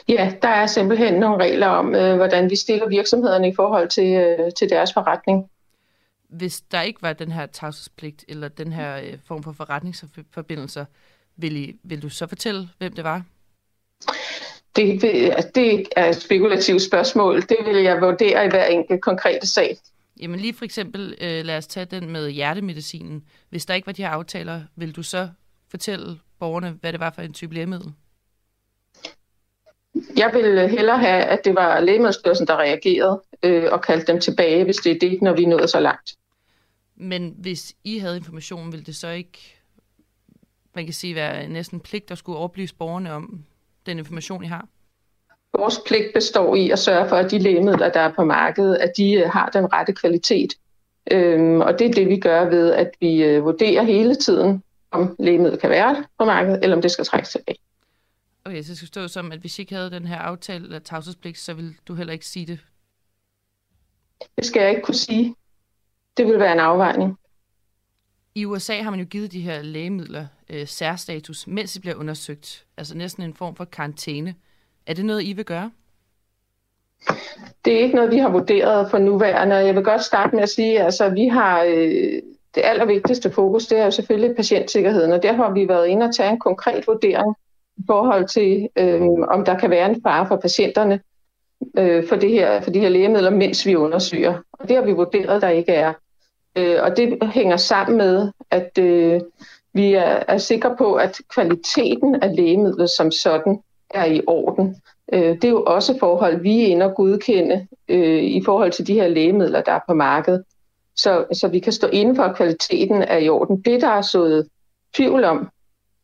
Ja, 0.09 0.33
der 0.43 0.49
er 0.49 0.67
simpelthen 0.67 1.15
nogle 1.15 1.45
regler 1.45 1.67
om, 1.67 1.95
øh, 1.95 2.17
hvordan 2.17 2.51
vi 2.51 2.57
stiller 2.57 2.89
virksomhederne 2.89 3.49
i 3.49 3.55
forhold 3.55 3.89
til, 3.89 4.13
øh, 4.15 4.53
til 4.59 4.71
deres 4.71 4.93
forretning. 4.93 5.51
Hvis 6.29 6.61
der 6.61 6.81
ikke 6.83 7.03
var 7.03 7.13
den 7.13 7.33
her 7.33 7.47
tavshedspligt, 7.47 8.25
eller 8.29 8.49
den 8.49 8.73
her 8.73 8.97
øh, 8.97 9.17
form 9.29 9.43
for 9.43 9.53
forretningsforbindelser, 9.53 10.85
vil, 11.37 11.57
I, 11.57 11.77
vil 11.83 12.03
du 12.03 12.09
så 12.09 12.27
fortælle, 12.27 12.69
hvem 12.79 12.93
det 12.93 13.05
var? 13.05 13.23
Det, 14.77 15.03
vil- 15.03 15.35
det 15.55 15.87
er 15.97 16.07
et 16.09 16.17
spekulativt 16.17 16.83
spørgsmål. 16.83 17.41
Det 17.43 17.57
vil 17.67 17.77
jeg 17.83 18.01
vurdere 18.01 18.47
i 18.47 18.49
hver 18.49 18.65
enkelt 18.65 19.03
konkrete 19.03 19.47
sag. 19.47 19.77
Jamen 20.21 20.41
lige 20.41 20.55
for 20.55 20.65
eksempel, 20.65 21.15
øh, 21.21 21.45
lad 21.45 21.57
os 21.57 21.67
tage 21.67 21.87
den 21.87 22.11
med 22.11 22.31
hjertemedicinen. 22.31 23.25
Hvis 23.51 23.67
der 23.67 23.75
ikke 23.75 23.87
var 23.87 23.93
de 23.93 24.03
her 24.03 24.09
aftaler, 24.11 24.63
vil 24.77 24.97
du 24.97 25.03
så 25.03 25.29
fortælle 25.71 26.19
borgerne, 26.39 26.71
hvad 26.81 26.93
det 26.93 27.01
var 27.01 27.11
for 27.11 27.23
en 27.23 27.33
type 27.33 27.55
lægemiddel? 27.55 27.93
jeg 30.17 30.31
vil 30.35 30.69
hellere 30.69 30.99
have, 30.99 31.23
at 31.25 31.41
det 31.45 31.55
var 31.55 31.81
Lægemiddelstyrelsen, 31.81 32.47
der 32.47 32.57
reagerede 32.57 33.23
øh, 33.43 33.73
og 33.73 33.83
kaldte 33.83 34.13
dem 34.13 34.21
tilbage, 34.21 34.65
hvis 34.65 34.77
det 34.77 34.93
er 34.93 34.99
det, 34.99 35.23
når 35.23 35.33
vi 35.33 35.45
nåede 35.45 35.69
så 35.69 35.81
langt. 35.81 36.15
Men 36.97 37.35
hvis 37.39 37.75
I 37.85 37.99
havde 37.99 38.17
information, 38.17 38.73
ville 38.73 38.85
det 38.85 38.97
så 38.97 39.09
ikke, 39.09 39.57
man 40.75 40.85
kan 40.85 40.95
sige, 40.95 41.15
være 41.15 41.49
næsten 41.49 41.81
pligt 41.81 42.11
at 42.11 42.19
skulle 42.19 42.39
oplyse 42.39 42.75
borgerne 42.75 43.13
om 43.13 43.45
den 43.87 43.99
information, 43.99 44.45
I 44.45 44.47
har? 44.47 44.69
Vores 45.59 45.81
pligt 45.87 46.15
består 46.15 46.55
i 46.55 46.71
at 46.71 46.79
sørge 46.79 47.09
for, 47.09 47.17
at 47.17 47.31
de 47.31 47.39
lægemidler, 47.39 47.93
der 47.93 48.01
er 48.01 48.13
på 48.13 48.25
markedet, 48.25 48.77
at 48.77 48.93
de 48.97 49.13
øh, 49.13 49.31
har 49.31 49.49
den 49.49 49.73
rette 49.73 49.93
kvalitet. 49.93 50.55
Øhm, 51.11 51.61
og 51.61 51.79
det 51.79 51.87
er 51.87 51.93
det, 51.93 52.09
vi 52.09 52.21
gør 52.21 52.45
ved, 52.45 52.73
at 52.73 52.91
vi 53.01 53.23
øh, 53.23 53.45
vurderer 53.45 53.83
hele 53.83 54.15
tiden, 54.15 54.63
om 54.91 55.17
lægemidlet 55.19 55.61
kan 55.61 55.71
være 55.71 56.05
på 56.19 56.25
markedet, 56.25 56.63
eller 56.63 56.77
om 56.77 56.83
det 56.83 56.91
skal 56.91 57.05
trækkes 57.05 57.31
tilbage. 57.31 57.59
Okay, 58.45 58.63
så 58.63 58.69
det 58.69 58.77
skal 58.77 58.89
stå 58.89 59.09
som, 59.09 59.33
at 59.33 59.39
hvis 59.39 59.59
I 59.59 59.63
ikke 59.63 59.75
havde 59.75 59.91
den 59.91 60.07
her 60.07 60.19
aftale 60.19 60.65
eller 60.65 60.79
tavshedspligt, 60.79 61.39
så 61.39 61.55
ville 61.55 61.75
du 61.89 61.95
heller 61.95 62.13
ikke 62.13 62.27
sige 62.27 62.47
det? 62.47 62.59
Det 64.37 64.47
skal 64.47 64.61
jeg 64.61 64.71
ikke 64.71 64.83
kunne 64.83 64.95
sige. 64.95 65.35
Det 66.17 66.27
vil 66.27 66.39
være 66.39 66.53
en 66.53 66.61
afvejning. 66.61 67.19
I 68.35 68.45
USA 68.45 68.83
har 68.83 68.91
man 68.91 69.01
jo 69.01 69.07
givet 69.07 69.33
de 69.33 69.41
her 69.41 69.63
lægemidler 69.63 70.27
øh, 70.51 70.67
særstatus, 70.67 71.47
mens 71.47 71.73
de 71.73 71.81
bliver 71.81 71.97
undersøgt. 71.97 72.65
Altså 72.77 72.97
næsten 72.97 73.23
en 73.23 73.35
form 73.35 73.57
for 73.57 73.65
karantæne. 73.65 74.35
Er 74.87 74.95
det 74.95 75.05
noget, 75.05 75.23
I 75.23 75.33
vil 75.33 75.45
gøre? 75.45 75.71
Det 77.65 77.73
er 77.75 77.79
ikke 77.79 77.95
noget, 77.95 78.11
vi 78.11 78.19
har 78.19 78.29
vurderet 78.29 78.91
for 78.91 78.99
nuværende. 78.99 79.57
Jeg 79.57 79.75
vil 79.75 79.85
godt 79.85 80.03
starte 80.03 80.35
med 80.35 80.43
at 80.43 80.49
sige, 80.49 80.79
at 80.79 80.85
altså, 80.85 81.09
vi 81.09 81.29
har 81.29 81.63
øh, 81.63 82.23
det 82.55 82.63
allervigtigste 82.65 83.31
fokus, 83.31 83.67
det 83.67 83.79
er 83.79 83.85
jo 83.85 83.91
selvfølgelig 83.91 84.37
patientsikkerheden, 84.37 85.13
og 85.13 85.23
derfor 85.23 85.45
har 85.45 85.53
vi 85.53 85.69
været 85.69 85.87
inde 85.87 86.07
og 86.07 86.15
tage 86.15 86.31
en 86.31 86.39
konkret 86.39 86.87
vurdering 86.87 87.35
i 87.77 87.83
forhold 87.87 88.29
til, 88.29 88.69
øh, 88.77 89.03
om 89.29 89.45
der 89.45 89.59
kan 89.59 89.71
være 89.71 89.91
en 89.91 90.03
fare 90.03 90.27
for 90.27 90.37
patienterne 90.37 91.01
øh, 91.79 92.09
for, 92.09 92.17
det 92.17 92.31
her, 92.31 92.61
for 92.61 92.71
de 92.71 92.81
her 92.81 92.89
lægemidler, 92.89 93.31
mens 93.31 93.67
vi 93.67 93.77
undersøger. 93.77 94.39
Og 94.53 94.69
det 94.69 94.77
har 94.77 94.85
vi 94.85 94.93
vurderet, 94.93 95.43
der 95.43 95.49
ikke 95.49 95.73
er. 95.73 95.93
Øh, 96.57 96.79
og 96.83 96.97
det 96.97 97.19
hænger 97.33 97.57
sammen 97.57 97.97
med, 97.97 98.33
at 98.51 98.79
øh, 98.79 99.21
vi 99.73 99.95
er, 99.95 100.23
er 100.29 100.39
sikre 100.39 100.77
på, 100.77 100.95
at 100.95 101.21
kvaliteten 101.35 102.15
af 102.15 102.37
lægemidlet 102.37 102.91
som 102.91 103.11
sådan 103.11 103.63
er 103.91 104.05
i 104.05 104.23
orden. 104.27 104.77
Øh, 105.13 105.35
det 105.35 105.45
er 105.45 105.49
jo 105.49 105.65
også 105.65 105.99
forhold, 105.99 106.41
vi 106.41 106.63
er 106.63 106.67
inde 106.67 106.87
og 106.87 106.95
godkende 106.95 107.67
øh, 107.89 108.23
i 108.23 108.43
forhold 108.45 108.73
til 108.73 108.87
de 108.87 108.95
her 108.95 109.09
lægemidler, 109.09 109.63
der 109.63 109.73
er 109.73 109.81
på 109.89 109.95
markedet. 109.95 110.45
Så, 110.97 111.25
så 111.33 111.49
vi 111.49 111.59
kan 111.59 111.73
stå 111.73 111.87
inden 111.87 112.17
for, 112.17 112.23
at 112.23 112.37
kvaliteten 112.37 113.03
er 113.03 113.17
i 113.17 113.29
orden. 113.29 113.61
Det, 113.61 113.81
der 113.81 113.89
er 113.89 114.03
sået 114.03 114.49
tvivl 114.95 115.25
om, 115.25 115.49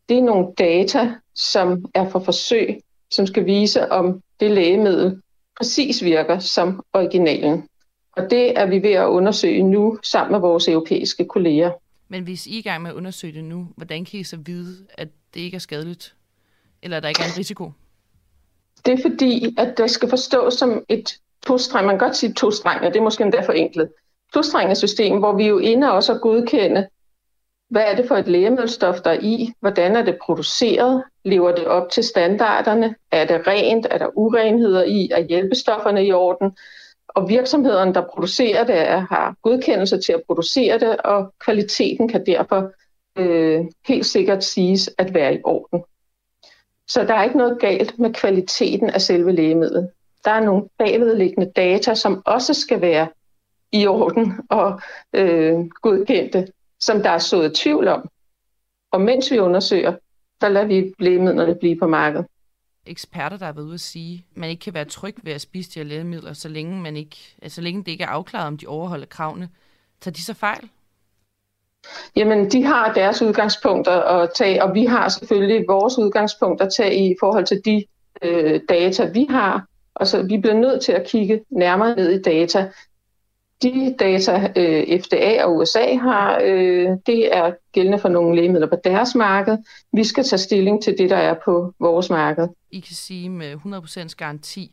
det 0.09 0.17
er 0.17 0.21
nogle 0.21 0.47
data, 0.57 1.13
som 1.35 1.85
er 1.93 2.09
for 2.09 2.19
forsøg, 2.19 2.79
som 3.11 3.27
skal 3.27 3.45
vise, 3.45 3.91
om 3.91 4.21
det 4.39 4.51
lægemiddel 4.51 5.21
præcis 5.57 6.03
virker 6.03 6.39
som 6.39 6.83
originalen. 6.93 7.67
Og 8.11 8.29
det 8.29 8.59
er 8.59 8.65
vi 8.65 8.83
ved 8.83 8.91
at 8.91 9.07
undersøge 9.07 9.63
nu 9.63 9.97
sammen 10.03 10.31
med 10.31 10.39
vores 10.39 10.67
europæiske 10.67 11.25
kolleger. 11.25 11.71
Men 12.09 12.23
hvis 12.23 12.47
I 12.47 12.55
er 12.55 12.59
i 12.59 12.61
gang 12.61 12.81
med 12.81 12.91
at 12.91 12.95
undersøge 12.95 13.33
det 13.33 13.43
nu, 13.43 13.67
hvordan 13.75 14.05
kan 14.05 14.19
I 14.19 14.23
så 14.23 14.37
vide, 14.37 14.87
at 14.97 15.07
det 15.33 15.39
ikke 15.39 15.55
er 15.55 15.59
skadeligt? 15.59 16.15
Eller 16.81 16.97
at 16.97 17.03
der 17.03 17.09
ikke 17.09 17.21
er 17.21 17.25
en 17.25 17.37
risiko? 17.37 17.71
Det 18.85 18.93
er 18.93 19.09
fordi, 19.09 19.55
at 19.57 19.77
det 19.77 19.91
skal 19.91 20.09
forstås 20.09 20.53
som 20.53 20.85
et 20.89 21.19
tostreng. 21.45 21.85
Man 21.85 21.99
kan 21.99 22.07
godt 22.07 22.17
sige 22.17 22.33
tostreng, 22.33 22.85
og 22.85 22.93
det 22.93 22.99
er 22.99 23.03
måske 23.03 23.23
endda 23.23 23.41
for 23.41 23.53
enkelt. 23.53 23.91
Tostrenget 24.33 24.77
system, 24.77 25.19
hvor 25.19 25.35
vi 25.35 25.47
jo 25.47 25.57
inde 25.57 25.91
også 25.91 26.13
at 26.13 26.21
godkende, 26.21 26.87
hvad 27.69 27.83
er 27.83 27.95
det 27.95 28.07
for 28.07 28.15
et 28.15 28.27
lægemiddelstof, 28.27 29.01
der 29.01 29.11
er 29.11 29.19
i? 29.21 29.53
Hvordan 29.59 29.95
er 29.95 30.01
det 30.01 30.17
produceret? 30.25 31.03
Lever 31.25 31.55
det 31.55 31.67
op 31.67 31.89
til 31.91 32.03
standarderne? 32.03 32.95
Er 33.11 33.25
det 33.25 33.47
rent? 33.47 33.87
Er 33.91 33.97
der 33.97 34.17
urenheder 34.17 34.83
i? 34.83 35.09
Er 35.09 35.19
hjælpestofferne 35.19 36.05
i 36.05 36.11
orden? 36.11 36.51
Og 37.17 37.29
virksomhederne, 37.29 37.93
der 37.93 38.07
producerer 38.13 38.63
det, 38.63 39.07
har 39.09 39.35
godkendelse 39.41 40.01
til 40.01 40.13
at 40.13 40.23
producere 40.27 40.79
det, 40.79 40.97
og 40.97 41.33
kvaliteten 41.39 42.07
kan 42.07 42.25
derfor 42.25 42.71
øh, 43.15 43.65
helt 43.87 44.05
sikkert 44.05 44.43
siges 44.43 44.89
at 44.97 45.13
være 45.13 45.35
i 45.35 45.41
orden. 45.43 45.83
Så 46.87 47.03
der 47.03 47.13
er 47.13 47.23
ikke 47.23 47.37
noget 47.37 47.59
galt 47.59 47.99
med 47.99 48.13
kvaliteten 48.13 48.89
af 48.89 49.01
selve 49.01 49.31
lægemidlet. 49.31 49.89
Der 50.25 50.31
er 50.31 50.39
nogle 50.39 50.69
bagvedliggende 50.77 51.51
data, 51.55 51.95
som 51.95 52.21
også 52.25 52.53
skal 52.53 52.81
være 52.81 53.07
i 53.71 53.87
orden 53.87 54.33
og 54.49 54.81
øh, 55.13 55.65
godkendte, 55.81 56.47
som 56.79 57.03
der 57.03 57.09
er 57.09 57.17
sået 57.17 57.53
tvivl 57.55 57.87
om. 57.87 58.09
Og 58.91 59.01
mens 59.01 59.31
vi 59.31 59.39
undersøger, 59.39 59.93
der 60.41 60.49
lader 60.49 60.65
vi 60.65 60.93
lægemidlerne 60.99 61.55
blive 61.55 61.79
på 61.79 61.87
markedet. 61.87 62.25
Eksperter, 62.87 63.37
der 63.37 63.45
har 63.45 63.53
været 63.53 63.65
ude 63.65 63.73
at 63.73 63.79
sige, 63.79 64.25
at 64.31 64.37
man 64.37 64.49
ikke 64.49 64.59
kan 64.59 64.73
være 64.73 64.85
tryg 64.85 65.15
ved 65.23 65.33
at 65.33 65.41
spise 65.41 65.71
de 65.73 65.79
her 65.79 65.85
lægemidler, 65.85 66.33
så 66.33 66.49
længe, 66.49 66.81
man 66.81 66.97
ikke, 66.97 67.17
altså, 67.41 67.55
så 67.55 67.61
længe 67.61 67.83
det 67.83 67.91
ikke 67.91 68.03
er 68.03 68.07
afklaret, 68.07 68.47
om 68.47 68.57
de 68.57 68.67
overholder 68.67 69.05
kravene. 69.05 69.49
Tager 70.01 70.13
de 70.13 70.23
så 70.23 70.33
fejl? 70.33 70.69
Jamen, 72.15 72.51
de 72.51 72.63
har 72.63 72.93
deres 72.93 73.21
udgangspunkter 73.21 73.91
at 73.91 74.29
tage, 74.35 74.63
og 74.63 74.73
vi 74.73 74.85
har 74.85 75.09
selvfølgelig 75.09 75.65
vores 75.67 75.97
udgangspunkter 75.97 76.65
at 76.65 76.73
tage 76.73 77.09
i 77.09 77.15
forhold 77.19 77.45
til 77.45 77.61
de 77.65 77.85
øh, 78.21 78.61
data, 78.69 79.05
vi 79.05 79.27
har. 79.29 79.65
Og 79.95 80.07
så 80.07 80.23
vi 80.23 80.37
bliver 80.37 80.55
nødt 80.55 80.81
til 80.81 80.91
at 80.91 81.07
kigge 81.07 81.41
nærmere 81.49 81.95
ned 81.95 82.09
i 82.09 82.21
data. 82.21 82.71
De 83.63 83.95
data, 83.99 84.51
øh, 84.55 85.01
FDA 85.01 85.45
og 85.45 85.55
USA 85.55 85.95
har, 85.95 86.41
øh, 86.43 86.89
det 87.05 87.35
er 87.35 87.51
gældende 87.71 87.99
for 87.99 88.09
nogle 88.09 88.35
lægemidler 88.35 88.67
på 88.67 88.75
deres 88.83 89.15
marked. 89.15 89.57
Vi 89.93 90.03
skal 90.03 90.23
tage 90.23 90.39
stilling 90.39 90.83
til 90.83 90.97
det, 90.97 91.09
der 91.09 91.17
er 91.17 91.35
på 91.45 91.73
vores 91.79 92.09
marked. 92.09 92.47
I 92.71 92.79
kan 92.79 92.95
sige 92.95 93.29
med 93.29 93.53
100% 93.53 94.15
garanti, 94.17 94.71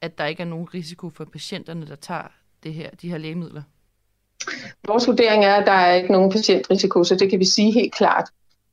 at 0.00 0.18
der 0.18 0.26
ikke 0.26 0.42
er 0.42 0.46
nogen 0.46 0.74
risiko 0.74 1.10
for 1.10 1.24
patienterne, 1.24 1.86
der 1.86 1.96
tager 1.96 2.32
det 2.62 2.74
her, 2.74 2.90
de 3.02 3.10
her 3.10 3.18
lægemidler? 3.18 3.62
Vores 4.86 5.06
vurdering 5.06 5.44
er, 5.44 5.54
at 5.54 5.66
der 5.66 5.72
er 5.72 5.94
ikke 5.94 6.12
nogen 6.12 6.32
patientrisiko, 6.32 7.04
så 7.04 7.14
det 7.14 7.30
kan 7.30 7.38
vi 7.38 7.44
sige 7.44 7.72
helt 7.72 7.94
klart. 7.94 8.28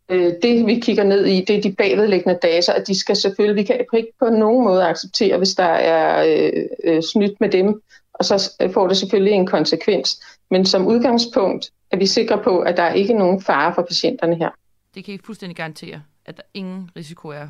Øh, 0.10 0.34
det 0.41 0.65
vi 0.65 0.80
kigger 0.80 1.04
ned 1.04 1.26
i, 1.26 1.45
det 1.45 1.58
er 1.58 1.62
de 1.62 1.71
bagvedliggende 1.71 2.39
data, 2.41 2.71
at 2.71 2.88
de 2.88 2.99
skal 2.99 3.15
selvfølgelig, 3.15 3.62
vi 3.62 3.63
kan 3.63 3.86
ikke 3.97 4.13
på 4.19 4.30
nogen 4.30 4.63
måde 4.63 4.84
acceptere, 4.84 5.38
hvis 5.38 5.56
der 5.56 5.63
er 5.63 6.26
øh, 6.28 6.63
øh, 6.84 7.04
snydt 7.04 7.41
med 7.41 7.49
dem, 7.49 7.82
og 8.13 8.26
så 8.26 8.52
får 8.73 8.88
det 8.88 8.97
selvfølgelig 8.97 9.34
en 9.34 9.47
konsekvens. 9.47 10.21
Men 10.52 10.65
som 10.65 10.88
udgangspunkt 10.88 11.71
er 11.91 11.97
vi 11.97 12.06
sikre 12.06 12.41
på, 12.43 12.60
at 12.60 12.78
der 12.78 12.84
er 12.84 12.93
ikke 12.93 13.13
nogen 13.13 13.41
fare 13.41 13.73
for 13.76 13.82
patienterne 13.82 14.36
her. 14.36 14.49
Det 14.95 15.06
kan 15.06 15.13
I 15.13 15.17
fuldstændig 15.17 15.56
garantere, 15.56 16.02
at 16.26 16.38
der 16.38 16.43
ingen 16.54 16.89
risiko 16.95 17.28
er? 17.28 17.47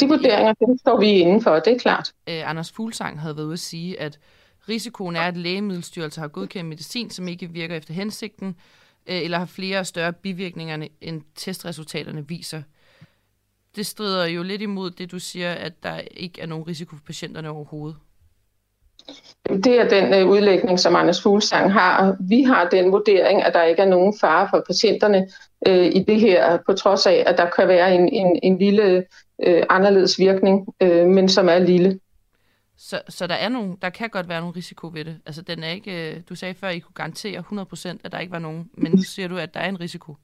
De 0.00 0.08
vurderinger, 0.08 0.52
dem 0.52 0.78
står 0.78 1.00
vi 1.00 1.06
inden 1.06 1.42
for, 1.42 1.58
det 1.58 1.72
er 1.72 1.78
klart. 1.78 2.12
Øh, 2.28 2.50
Anders 2.50 2.72
Fuglsang 2.72 3.20
havde 3.20 3.36
været 3.36 3.46
ude 3.46 3.52
at 3.52 3.58
sige, 3.58 4.00
at 4.00 4.18
risikoen 4.68 5.16
er, 5.16 5.20
at 5.22 5.36
lægemiddelstyrelser 5.36 6.20
har 6.20 6.28
godkendt 6.28 6.68
medicin, 6.68 7.10
som 7.10 7.28
ikke 7.28 7.50
virker 7.50 7.76
efter 7.76 7.94
hensigten, 7.94 8.56
øh, 9.06 9.22
eller 9.22 9.38
har 9.38 9.46
flere 9.46 9.78
og 9.78 9.86
større 9.86 10.12
bivirkninger, 10.12 10.88
end 11.00 11.22
testresultaterne 11.34 12.28
viser. 12.28 12.62
Det 13.76 13.86
strider 13.86 14.26
jo 14.26 14.42
lidt 14.42 14.62
imod 14.62 14.90
det, 14.90 15.10
du 15.10 15.18
siger, 15.18 15.52
at 15.52 15.82
der 15.82 15.98
ikke 15.98 16.40
er 16.40 16.46
nogen 16.46 16.66
risiko 16.66 16.96
for 16.96 17.04
patienterne 17.06 17.50
overhovedet. 17.50 17.96
Det 19.62 19.80
er 19.80 19.88
den 19.88 20.14
øh, 20.14 20.28
udlægning, 20.28 20.80
som 20.80 20.96
Anders 20.96 21.22
Fuglsang 21.22 21.72
har. 21.72 22.16
Vi 22.20 22.42
har 22.42 22.68
den 22.68 22.92
vurdering, 22.92 23.42
at 23.42 23.54
der 23.54 23.62
ikke 23.62 23.82
er 23.82 23.88
nogen 23.88 24.14
fare 24.20 24.48
for 24.50 24.64
patienterne 24.66 25.28
øh, 25.66 25.86
i 25.86 26.04
det 26.08 26.20
her, 26.20 26.58
på 26.66 26.72
trods 26.72 27.06
af, 27.06 27.24
at 27.26 27.38
der 27.38 27.50
kan 27.50 27.68
være 27.68 27.94
en, 27.94 28.08
en, 28.08 28.40
en 28.42 28.58
lille 28.58 29.04
øh, 29.42 29.62
anderledes 29.70 30.18
virkning, 30.18 30.66
øh, 30.80 31.06
men 31.06 31.28
som 31.28 31.48
er 31.48 31.58
lille. 31.58 32.00
Så, 32.78 33.00
så 33.08 33.26
der, 33.26 33.34
er 33.34 33.48
nogen, 33.48 33.78
der 33.82 33.90
kan 33.90 34.10
godt 34.10 34.28
være 34.28 34.40
nogle 34.40 34.56
risiko 34.56 34.90
ved 34.92 35.04
det. 35.04 35.16
Altså, 35.26 35.42
den 35.42 35.62
er 35.62 35.68
ikke, 35.68 36.10
øh, 36.10 36.20
du 36.28 36.34
sagde 36.34 36.54
før, 36.54 36.68
at 36.68 36.74
I 36.74 36.78
kunne 36.78 36.94
garantere 36.94 37.44
100%, 37.52 37.98
at 38.04 38.12
der 38.12 38.18
ikke 38.18 38.32
var 38.32 38.38
nogen, 38.38 38.70
men 38.74 38.92
nu 38.92 39.02
siger 39.02 39.28
du, 39.28 39.36
at 39.38 39.54
der 39.54 39.60
er 39.60 39.68
en 39.68 39.80
risiko. 39.80 40.16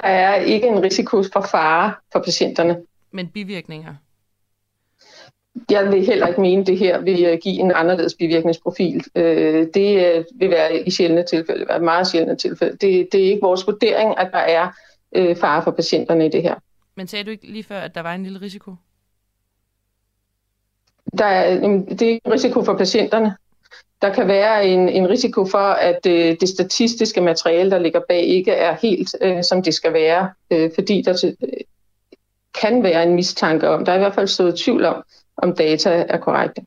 Der 0.00 0.08
er 0.08 0.34
ikke 0.34 0.66
en 0.66 0.82
risiko 0.82 1.22
for 1.32 1.46
fare 1.50 1.94
for 2.12 2.22
patienterne. 2.24 2.76
Men 3.10 3.28
bivirkninger? 3.28 3.94
Jeg 5.70 5.92
vil 5.92 6.06
heller 6.06 6.26
ikke 6.26 6.40
mene, 6.40 6.60
at 6.60 6.66
det 6.66 6.78
her 6.78 7.00
vil 7.00 7.24
øh, 7.24 7.38
give 7.42 7.60
en 7.60 7.72
anderledes 7.74 8.14
bivirkningsprofil. 8.14 9.04
Øh, 9.14 9.66
det 9.74 10.24
vil 10.34 10.50
være 10.50 10.88
i 10.88 10.90
sjældne 10.90 11.24
tilfælde, 11.24 11.66
være 11.68 11.80
meget 11.80 12.06
sjældne 12.06 12.36
tilfælde. 12.36 12.72
Det, 12.72 13.08
det 13.12 13.20
er 13.20 13.30
ikke 13.30 13.42
vores 13.42 13.66
vurdering, 13.66 14.18
at 14.18 14.28
der 14.32 14.38
er 14.38 14.68
fare 15.40 15.62
for 15.62 15.70
patienterne 15.70 16.26
i 16.26 16.28
det 16.28 16.42
her. 16.42 16.54
Men 16.96 17.06
sagde 17.06 17.24
du 17.24 17.30
ikke 17.30 17.46
lige 17.46 17.64
før, 17.64 17.80
at 17.80 17.94
der 17.94 18.00
var 18.00 18.14
en 18.14 18.22
lille 18.22 18.40
risiko? 18.40 18.74
Der 21.18 21.24
er, 21.24 21.60
det 21.98 22.12
er 22.12 22.18
en 22.24 22.32
risiko 22.32 22.64
for 22.64 22.76
patienterne. 22.76 23.36
Der 24.02 24.14
kan 24.14 24.28
være 24.28 24.66
en, 24.66 24.88
en 24.88 25.08
risiko 25.08 25.44
for, 25.44 25.58
at 25.58 26.06
øh, 26.06 26.36
det 26.40 26.48
statistiske 26.48 27.20
materiale, 27.20 27.70
der 27.70 27.78
ligger 27.78 28.00
bag, 28.08 28.22
ikke 28.22 28.52
er 28.52 28.76
helt, 28.82 29.16
øh, 29.20 29.44
som 29.44 29.62
det 29.62 29.74
skal 29.74 29.92
være, 29.92 30.30
øh, 30.50 30.70
fordi 30.74 31.02
der 31.02 31.34
øh, 31.42 31.48
kan 32.60 32.82
være 32.82 33.02
en 33.02 33.14
mistanke 33.14 33.68
om. 33.68 33.84
Der 33.84 33.92
er 33.92 33.96
i 33.96 33.98
hvert 33.98 34.14
fald 34.14 34.26
stået 34.26 34.58
tvivl 34.58 34.84
om, 34.84 35.02
om 35.42 35.54
data 35.54 36.06
er 36.08 36.18
korrekte. 36.18 36.66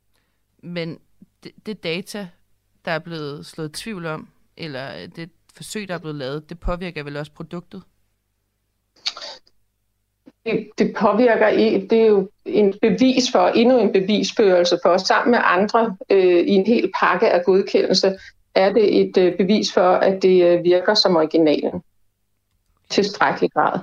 Men 0.63 0.99
det, 1.43 1.51
det 1.65 1.83
data, 1.83 2.27
der 2.85 2.91
er 2.91 2.99
blevet 2.99 3.45
slået 3.45 3.73
tvivl 3.73 4.05
om, 4.05 4.27
eller 4.57 5.07
det 5.15 5.29
forsøg, 5.55 5.87
der 5.87 5.93
er 5.93 5.97
blevet 5.97 6.15
lavet, 6.15 6.49
det 6.49 6.59
påvirker 6.59 7.03
vel 7.03 7.17
også 7.17 7.31
produktet? 7.31 7.83
det 10.77 10.93
påvirker, 10.97 11.49
det 11.89 12.01
er 12.01 12.05
jo 12.05 12.29
en 12.45 12.73
bevis 12.81 13.31
for, 13.31 13.47
endnu 13.47 13.79
en 13.79 13.91
bevisførelse 13.91 14.79
for, 14.83 14.97
sammen 14.97 15.31
med 15.31 15.39
andre 15.43 15.95
øh, 16.09 16.39
i 16.39 16.49
en 16.49 16.65
hel 16.65 16.91
pakke 16.99 17.29
af 17.29 17.43
godkendelse, 17.45 18.17
er 18.55 18.73
det 18.73 19.01
et 19.01 19.17
øh, 19.17 19.37
bevis 19.37 19.73
for, 19.73 19.91
at 19.91 20.21
det 20.21 20.43
øh, 20.43 20.63
virker 20.63 20.93
som 20.93 21.15
originalen. 21.15 21.81
Tilstrækkelig 22.89 23.51
grad. 23.51 23.79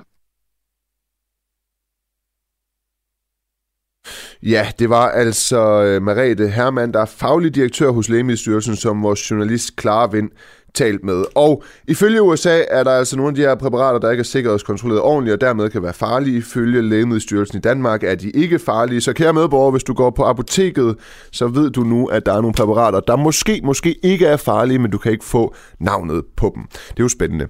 Ja, 4.42 4.66
det 4.78 4.90
var 4.90 5.08
altså 5.08 5.82
øh, 5.82 6.02
Marete 6.02 6.48
Hermann, 6.48 6.92
der 6.92 7.00
er 7.00 7.04
faglig 7.04 7.54
direktør 7.54 7.90
hos 7.90 8.08
Lægemiddelstyrelsen, 8.08 8.76
som 8.76 9.02
vores 9.02 9.30
journalist 9.30 9.80
Clara 9.80 10.06
Vind 10.06 10.30
talt 10.74 11.04
med. 11.04 11.24
Og 11.34 11.62
ifølge 11.88 12.22
USA 12.22 12.62
er 12.68 12.84
der 12.84 12.90
altså 12.90 13.16
nogle 13.16 13.28
af 13.28 13.34
de 13.34 13.40
her 13.40 13.54
præparater, 13.54 13.98
der 13.98 14.10
ikke 14.10 14.20
er 14.20 14.24
sikkerhedskontrolleret 14.24 15.02
ordentligt, 15.02 15.34
og 15.34 15.40
dermed 15.40 15.70
kan 15.70 15.82
være 15.82 15.92
farlige. 15.92 16.38
Ifølge 16.38 16.82
Lægemiddelstyrelsen 16.82 17.58
i 17.58 17.60
Danmark 17.60 18.04
er 18.04 18.14
de 18.14 18.30
ikke 18.30 18.58
farlige. 18.58 19.00
Så 19.00 19.12
kære 19.12 19.32
medborgere, 19.32 19.70
hvis 19.70 19.84
du 19.84 19.94
går 19.94 20.10
på 20.10 20.24
apoteket, 20.24 20.96
så 21.32 21.46
ved 21.46 21.70
du 21.70 21.82
nu, 21.82 22.06
at 22.06 22.26
der 22.26 22.32
er 22.32 22.40
nogle 22.40 22.54
præparater, 22.54 23.00
der 23.00 23.16
måske, 23.16 23.60
måske 23.64 23.96
ikke 24.02 24.26
er 24.26 24.36
farlige, 24.36 24.78
men 24.78 24.90
du 24.90 24.98
kan 24.98 25.12
ikke 25.12 25.24
få 25.24 25.54
navnet 25.80 26.24
på 26.36 26.52
dem. 26.54 26.62
Det 26.72 26.98
er 26.98 27.04
jo 27.04 27.08
spændende. 27.08 27.46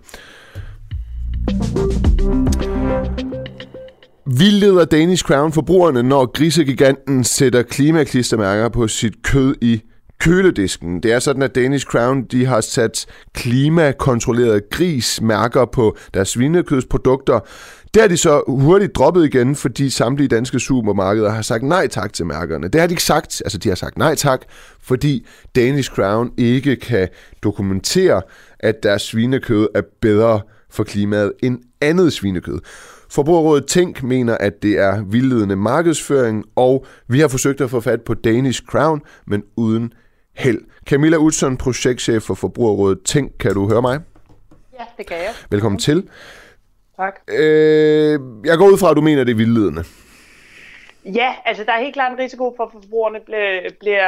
Vildleder 4.36 4.84
Danish 4.84 5.24
Crown 5.24 5.52
forbrugerne, 5.52 6.02
når 6.02 6.26
grisegiganten 6.26 7.24
sætter 7.24 7.62
klimaklistermærker 7.62 8.68
på 8.68 8.88
sit 8.88 9.22
kød 9.22 9.54
i 9.60 9.82
køledisken. 10.20 11.02
Det 11.02 11.12
er 11.12 11.18
sådan, 11.18 11.42
at 11.42 11.54
Danish 11.54 11.86
Crown 11.86 12.22
de 12.24 12.46
har 12.46 12.60
sat 12.60 13.06
klimakontrolleret 13.34 14.70
grismærker 14.70 15.64
på 15.64 15.96
deres 16.14 16.28
svinekødsprodukter. 16.28 17.40
Det 17.94 18.02
har 18.02 18.08
de 18.08 18.16
så 18.16 18.42
hurtigt 18.48 18.94
droppet 18.94 19.24
igen, 19.24 19.56
fordi 19.56 19.90
samtlige 19.90 20.28
danske 20.28 20.60
supermarkeder 20.60 21.30
har 21.30 21.42
sagt 21.42 21.62
nej 21.62 21.86
tak 21.86 22.12
til 22.12 22.26
mærkerne. 22.26 22.68
Det 22.68 22.80
har 22.80 22.88
de 22.88 22.92
ikke 22.92 23.02
sagt, 23.02 23.42
altså 23.44 23.58
de 23.58 23.68
har 23.68 23.76
sagt 23.76 23.98
nej 23.98 24.14
tak, 24.14 24.40
fordi 24.82 25.26
Danish 25.56 25.90
Crown 25.90 26.30
ikke 26.36 26.76
kan 26.76 27.08
dokumentere, 27.42 28.22
at 28.58 28.82
deres 28.82 29.02
svinekød 29.02 29.68
er 29.74 29.82
bedre 30.00 30.40
for 30.70 30.84
klimaet 30.84 31.32
end 31.42 31.58
andet 31.80 32.12
svinekød. 32.12 32.58
Forbrugerrådet 33.10 33.66
Tænk 33.66 34.02
mener, 34.02 34.36
at 34.38 34.62
det 34.62 34.78
er 34.78 35.04
vildledende 35.04 35.56
markedsføring, 35.56 36.44
og 36.56 36.86
vi 37.08 37.20
har 37.20 37.28
forsøgt 37.28 37.60
at 37.60 37.70
få 37.70 37.80
fat 37.80 38.02
på 38.02 38.14
Danish 38.14 38.62
Crown, 38.62 39.02
men 39.26 39.42
uden 39.56 39.92
held. 40.36 40.60
Camilla 40.86 41.16
Utzon, 41.16 41.56
projektchef 41.56 42.22
for 42.22 42.34
Forbrugerrådet 42.34 43.02
Tænk, 43.04 43.32
kan 43.40 43.54
du 43.54 43.68
høre 43.68 43.82
mig? 43.82 44.00
Ja, 44.78 44.84
det 44.98 45.06
kan 45.06 45.16
jeg. 45.16 45.32
Velkommen 45.50 45.78
til. 45.78 46.08
Tak. 46.96 47.20
Øh, 47.28 48.20
jeg 48.44 48.58
går 48.58 48.66
ud 48.66 48.78
fra, 48.78 48.90
at 48.90 48.96
du 48.96 49.00
mener, 49.00 49.20
at 49.20 49.26
det 49.26 49.32
er 49.32 49.36
vildledende. 49.36 49.84
Ja, 51.04 51.34
altså 51.44 51.64
der 51.64 51.72
er 51.72 51.80
helt 51.80 51.94
klart 51.94 52.12
en 52.12 52.18
risiko 52.18 52.54
for, 52.56 52.64
at 52.64 52.72
forbrugerne 52.72 53.20
bliver, 53.26 53.60
bliver, 53.80 54.04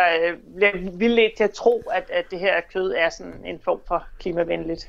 bliver 0.57 0.73
vildledt 0.99 1.37
til 1.37 1.45
at 1.45 1.51
tro, 1.51 1.83
at, 1.95 2.11
at 2.12 2.25
det 2.31 2.38
her 2.38 2.61
kød 2.73 2.95
er 2.99 3.09
sådan 3.11 3.45
en 3.45 3.61
form 3.65 3.79
for 3.88 4.05
klimavenligt. 4.21 4.88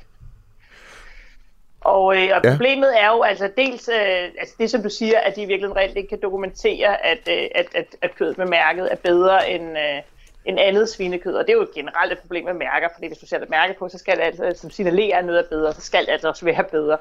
Og, 1.84 2.16
øh, 2.16 2.22
og 2.36 2.40
ja. 2.44 2.50
problemet 2.50 3.00
er 3.00 3.08
jo 3.08 3.22
altså 3.22 3.50
dels 3.56 3.88
øh, 3.88 4.24
altså 4.38 4.54
det, 4.58 4.70
som 4.70 4.82
du 4.82 4.88
siger, 4.88 5.18
at 5.18 5.36
de 5.36 5.42
i 5.42 5.46
virkeligheden 5.46 5.76
reelt 5.76 5.96
ikke 5.96 6.08
kan 6.08 6.22
dokumentere, 6.22 7.06
at, 7.06 7.28
øh, 7.30 7.48
at, 7.54 7.66
at, 7.74 7.86
at 8.02 8.14
kødet 8.14 8.38
med 8.38 8.46
mærket 8.46 8.92
er 8.92 8.96
bedre 8.96 9.50
end, 9.50 9.78
øh, 9.78 10.02
end 10.44 10.60
andet 10.60 10.88
svinekød. 10.88 11.34
Og 11.34 11.46
det 11.46 11.52
er 11.52 11.56
jo 11.56 11.62
et 11.62 11.74
generelt 11.74 12.12
et 12.12 12.18
problem 12.18 12.44
med 12.44 12.54
mærker, 12.54 12.88
fordi 12.94 13.06
hvis 13.06 13.18
du 13.18 13.26
sætter 13.26 13.46
mærke 13.50 13.74
på, 13.78 13.88
så 13.88 13.98
skal 13.98 14.16
det 14.16 14.22
altså, 14.22 14.52
som 14.56 14.70
signalerer 14.70 15.22
noget 15.22 15.38
er 15.38 15.48
bedre, 15.48 15.72
så 15.72 15.80
skal 15.80 16.06
det 16.06 16.12
altså 16.12 16.28
også 16.28 16.44
være 16.44 16.64
bedre. 16.70 16.96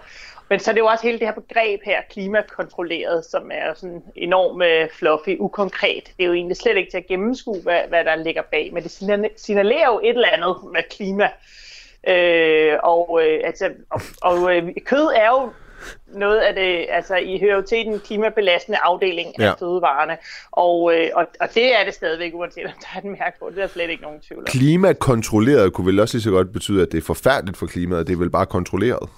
Men 0.50 0.60
så 0.60 0.72
er 0.72 0.74
det 0.74 0.82
jo 0.82 0.86
også 0.86 1.08
hele 1.08 1.20
det 1.20 1.28
her 1.28 1.34
begreb 1.34 1.82
her, 1.86 2.02
klimakontrolleret, 2.10 3.26
som 3.26 3.52
er 3.54 3.74
sådan 3.74 4.04
enormt 4.16 4.64
øh, 4.64 4.90
fluffy, 4.90 5.38
ukonkret. 5.40 6.04
Det 6.18 6.24
er 6.24 6.28
jo 6.28 6.34
egentlig 6.34 6.58
slet 6.58 6.78
ikke 6.78 6.92
til 6.92 6.98
at 6.98 7.08
gennemskue, 7.08 7.62
hvad, 7.62 7.82
hvad 7.90 8.06
der 8.06 8.16
ligger 8.16 8.42
bag, 8.42 8.70
men 8.74 8.84
det 8.84 8.92
signalerer 9.36 9.86
jo 9.86 10.00
et 10.04 10.10
eller 10.10 10.30
andet 10.30 10.56
med 10.74 10.84
klima. 10.90 11.30
Øh, 12.08 12.74
og, 12.84 13.20
øh, 13.24 13.40
altså, 13.44 13.70
og, 13.90 14.02
og 14.22 14.56
øh, 14.56 14.70
kød 14.86 15.08
er 15.16 15.30
jo 15.30 15.50
noget 16.08 16.38
af 16.38 16.54
det, 16.56 16.86
altså 16.90 17.16
I 17.16 17.40
hører 17.40 17.56
jo 17.56 17.62
til 17.62 17.86
den 17.86 18.00
klimabelastende 18.00 18.78
afdeling 18.84 19.40
af 19.40 19.46
ja. 19.46 19.54
fødevarene, 19.54 20.18
og, 20.52 20.96
øh, 20.96 21.10
og, 21.14 21.26
og 21.40 21.48
det 21.56 21.80
er 21.80 21.86
det 21.86 21.94
stadigvæk, 21.94 22.32
uanset 22.34 22.66
om 22.66 22.72
der 22.82 22.88
er 22.96 22.98
et 22.98 23.18
mærke 23.20 23.40
på, 23.40 23.50
det 23.50 23.58
er 23.58 23.62
der 23.62 23.68
slet 23.68 23.90
ikke 23.90 24.04
nogen 24.04 24.20
tvivl 24.20 24.40
om. 24.40 24.46
Klimakontrolleret 24.46 25.74
kunne 25.74 25.88
vel 25.88 26.00
også 26.00 26.16
lige 26.18 26.24
så 26.24 26.32
godt 26.32 26.54
betyde, 26.54 26.82
at 26.82 26.92
det 26.92 26.98
er 26.98 27.02
forfærdeligt 27.02 27.58
for 27.58 27.66
klimaet, 27.66 28.08
det 28.08 28.14
er 28.14 28.18
vel 28.18 28.30
bare 28.30 28.46
kontrolleret? 28.46 29.10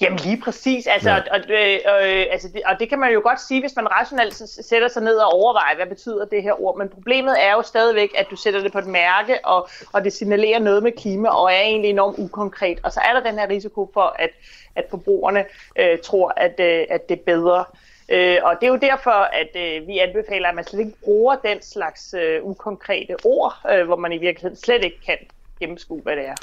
Jamen 0.00 0.18
lige 0.18 0.40
præcis, 0.40 0.86
altså, 0.86 1.10
ja. 1.10 1.16
og, 1.16 1.40
og, 1.86 2.08
øh, 2.08 2.26
altså 2.30 2.48
det, 2.48 2.62
og 2.66 2.80
det 2.80 2.88
kan 2.88 2.98
man 2.98 3.12
jo 3.12 3.20
godt 3.24 3.40
sige, 3.40 3.60
hvis 3.60 3.76
man 3.76 3.90
rationelt 3.90 4.34
sætter 4.68 4.88
sig 4.88 5.02
ned 5.02 5.16
og 5.16 5.32
overvejer, 5.32 5.76
hvad 5.76 5.86
betyder 5.86 6.24
det 6.24 6.42
her 6.42 6.62
ord, 6.62 6.78
men 6.78 6.88
problemet 6.88 7.34
er 7.38 7.52
jo 7.52 7.62
stadigvæk, 7.62 8.10
at 8.18 8.26
du 8.30 8.36
sætter 8.36 8.60
det 8.62 8.72
på 8.72 8.78
et 8.78 8.86
mærke, 8.86 9.38
og, 9.44 9.68
og 9.92 10.04
det 10.04 10.12
signalerer 10.12 10.58
noget 10.58 10.82
med 10.82 10.92
klima, 10.92 11.28
og 11.28 11.44
er 11.44 11.60
egentlig 11.60 11.90
enormt 11.90 12.18
ukonkret, 12.18 12.78
og 12.82 12.92
så 12.92 13.00
er 13.00 13.12
der 13.12 13.30
den 13.30 13.38
her 13.38 13.48
risiko 13.48 13.90
for, 13.94 14.16
at, 14.18 14.30
at 14.76 14.84
forbrugerne 14.90 15.44
øh, 15.78 15.98
tror, 15.98 16.32
at, 16.36 16.60
øh, 16.60 16.86
at 16.90 17.08
det 17.08 17.18
er 17.18 17.22
bedre. 17.26 17.64
Øh, 18.08 18.38
og 18.42 18.54
det 18.60 18.66
er 18.66 18.70
jo 18.70 18.76
derfor, 18.76 19.10
at 19.10 19.56
øh, 19.56 19.88
vi 19.88 19.98
anbefaler, 19.98 20.48
at 20.48 20.54
man 20.54 20.64
slet 20.64 20.80
ikke 20.80 20.98
bruger 21.04 21.36
den 21.36 21.62
slags 21.62 22.14
øh, 22.14 22.44
ukonkrete 22.44 23.16
ord, 23.24 23.54
øh, 23.70 23.86
hvor 23.86 23.96
man 23.96 24.12
i 24.12 24.18
virkeligheden 24.18 24.56
slet 24.56 24.84
ikke 24.84 25.00
kan 25.06 25.18
gennemskue, 25.62 26.00
hvad 26.02 26.16
det 26.16 26.28
er. 26.28 26.34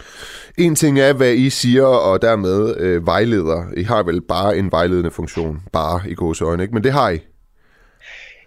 En 0.57 0.75
ting 0.75 0.99
er, 0.99 1.13
hvad 1.13 1.33
I 1.33 1.49
siger, 1.49 1.85
og 1.85 2.21
dermed 2.21 2.77
øh, 2.77 3.05
vejleder. 3.05 3.63
I 3.77 3.83
har 3.83 4.03
vel 4.03 4.21
bare 4.21 4.57
en 4.57 4.71
vejledende 4.71 5.11
funktion, 5.11 5.61
bare 5.73 5.99
i 6.09 6.15
øjne, 6.43 6.63
ikke? 6.63 6.73
Men 6.73 6.83
det 6.83 6.91
har 6.91 7.09
I. 7.09 7.19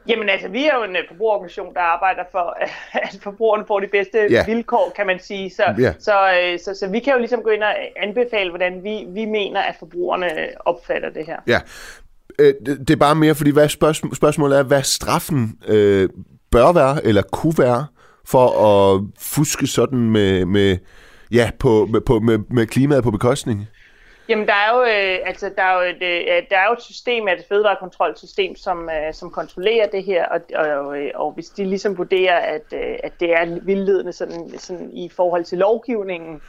Jamen 0.09 0.29
altså, 0.29 0.49
vi 0.49 0.65
er 0.65 0.77
jo 0.79 0.85
en 0.85 0.91
uh, 0.91 1.03
forbrugerorganisation, 1.09 1.75
der 1.75 1.81
arbejder 1.81 2.23
for, 2.33 2.57
at 3.07 3.19
forbrugerne 3.23 3.65
får 3.67 3.81
de 3.81 3.87
bedste 3.87 4.19
ja. 4.31 4.45
vilkår, 4.47 4.93
kan 4.97 5.07
man 5.07 5.19
sige. 5.21 5.51
Så, 5.51 5.63
ja. 5.79 5.93
så, 5.99 6.13
uh, 6.13 6.61
så, 6.65 6.79
så 6.81 6.89
vi 6.89 7.01
kan 7.01 7.13
jo 7.13 7.19
ligesom 7.19 7.43
gå 7.43 7.51
ind 7.51 7.63
og 7.63 7.75
anbefale, 7.97 8.51
hvordan 8.51 8.85
vi, 8.85 9.07
vi 9.09 9.25
mener, 9.25 9.61
at 9.61 9.75
forbrugerne 9.79 10.29
opfatter 10.65 11.11
det 11.11 11.27
her. 11.27 11.37
Ja, 11.47 11.61
øh, 12.39 12.55
det 12.67 12.91
er 12.91 12.97
bare 12.97 13.15
mere, 13.15 13.35
fordi 13.35 13.51
hvad 13.51 13.69
spørgsmål, 13.69 14.17
spørgsmålet 14.17 14.59
er, 14.59 14.63
hvad 14.63 14.83
straffen 14.83 15.59
øh, 15.69 16.09
bør 16.51 16.73
være, 16.73 17.07
eller 17.07 17.23
kunne 17.23 17.55
være, 17.59 17.87
for 18.25 18.49
at 18.49 19.03
fuske 19.19 19.67
sådan 19.67 20.11
med, 20.11 20.45
med, 20.45 20.79
ja, 21.33 21.51
på, 21.59 21.87
med, 21.91 22.01
på, 22.01 22.19
med, 22.19 22.39
med 22.51 22.67
klimaet 22.67 23.05
på 23.05 23.11
bekostning? 23.11 23.69
Jamen, 24.29 24.47
der 24.47 24.55
er 24.55 24.77
jo, 24.77 24.83
øh, 24.83 25.29
altså, 25.29 25.51
der 25.57 25.63
er 25.63 25.75
jo, 25.75 25.91
et, 25.91 26.03
øh, 26.03 26.43
der 26.51 26.59
er 26.59 26.67
jo 26.67 26.73
et 26.73 26.83
system, 26.83 27.29
et 27.29 27.45
fødevarekontrolsystem, 27.49 28.57
som, 28.57 28.91
øh, 28.91 29.15
som 29.15 29.31
kontrollerer 29.31 29.87
det 29.87 30.05
her, 30.05 30.27
og, 30.27 30.41
og, 30.55 30.99
øh, 30.99 31.11
og 31.15 31.33
hvis 31.33 31.49
de 31.49 31.65
ligesom 31.65 31.99
vurderer, 31.99 32.39
at, 32.39 32.65
øh, 32.73 32.97
at 33.05 33.13
det 33.21 33.33
er 33.33 33.59
vildledende 33.63 34.13
sådan, 34.13 34.59
sådan 34.59 34.91
i 34.93 35.09
forhold 35.09 35.45
til 35.45 35.59
lovgivningen, 35.59 36.35
øh, 36.35 36.41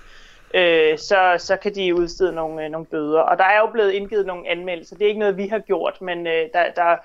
øh, 0.54 0.98
så, 0.98 1.36
så 1.38 1.58
kan 1.58 1.76
de 1.76 1.96
udstede 1.96 2.32
nogle, 2.32 2.66
øh, 2.66 2.72
nogle 2.72 2.86
bøder. 2.86 3.20
Og 3.20 3.38
der 3.38 3.44
er 3.44 3.60
jo 3.60 3.68
blevet 3.68 3.92
indgivet 3.92 4.26
nogle 4.26 4.50
anmeldelser. 4.50 4.96
Det 4.96 5.06
er 5.06 5.10
ikke 5.10 5.20
noget, 5.20 5.38
vi 5.38 5.48
har 5.48 5.60
gjort, 5.60 6.02
men 6.02 6.28
øh, 6.28 6.50
der, 6.54 6.64
der, 6.76 6.96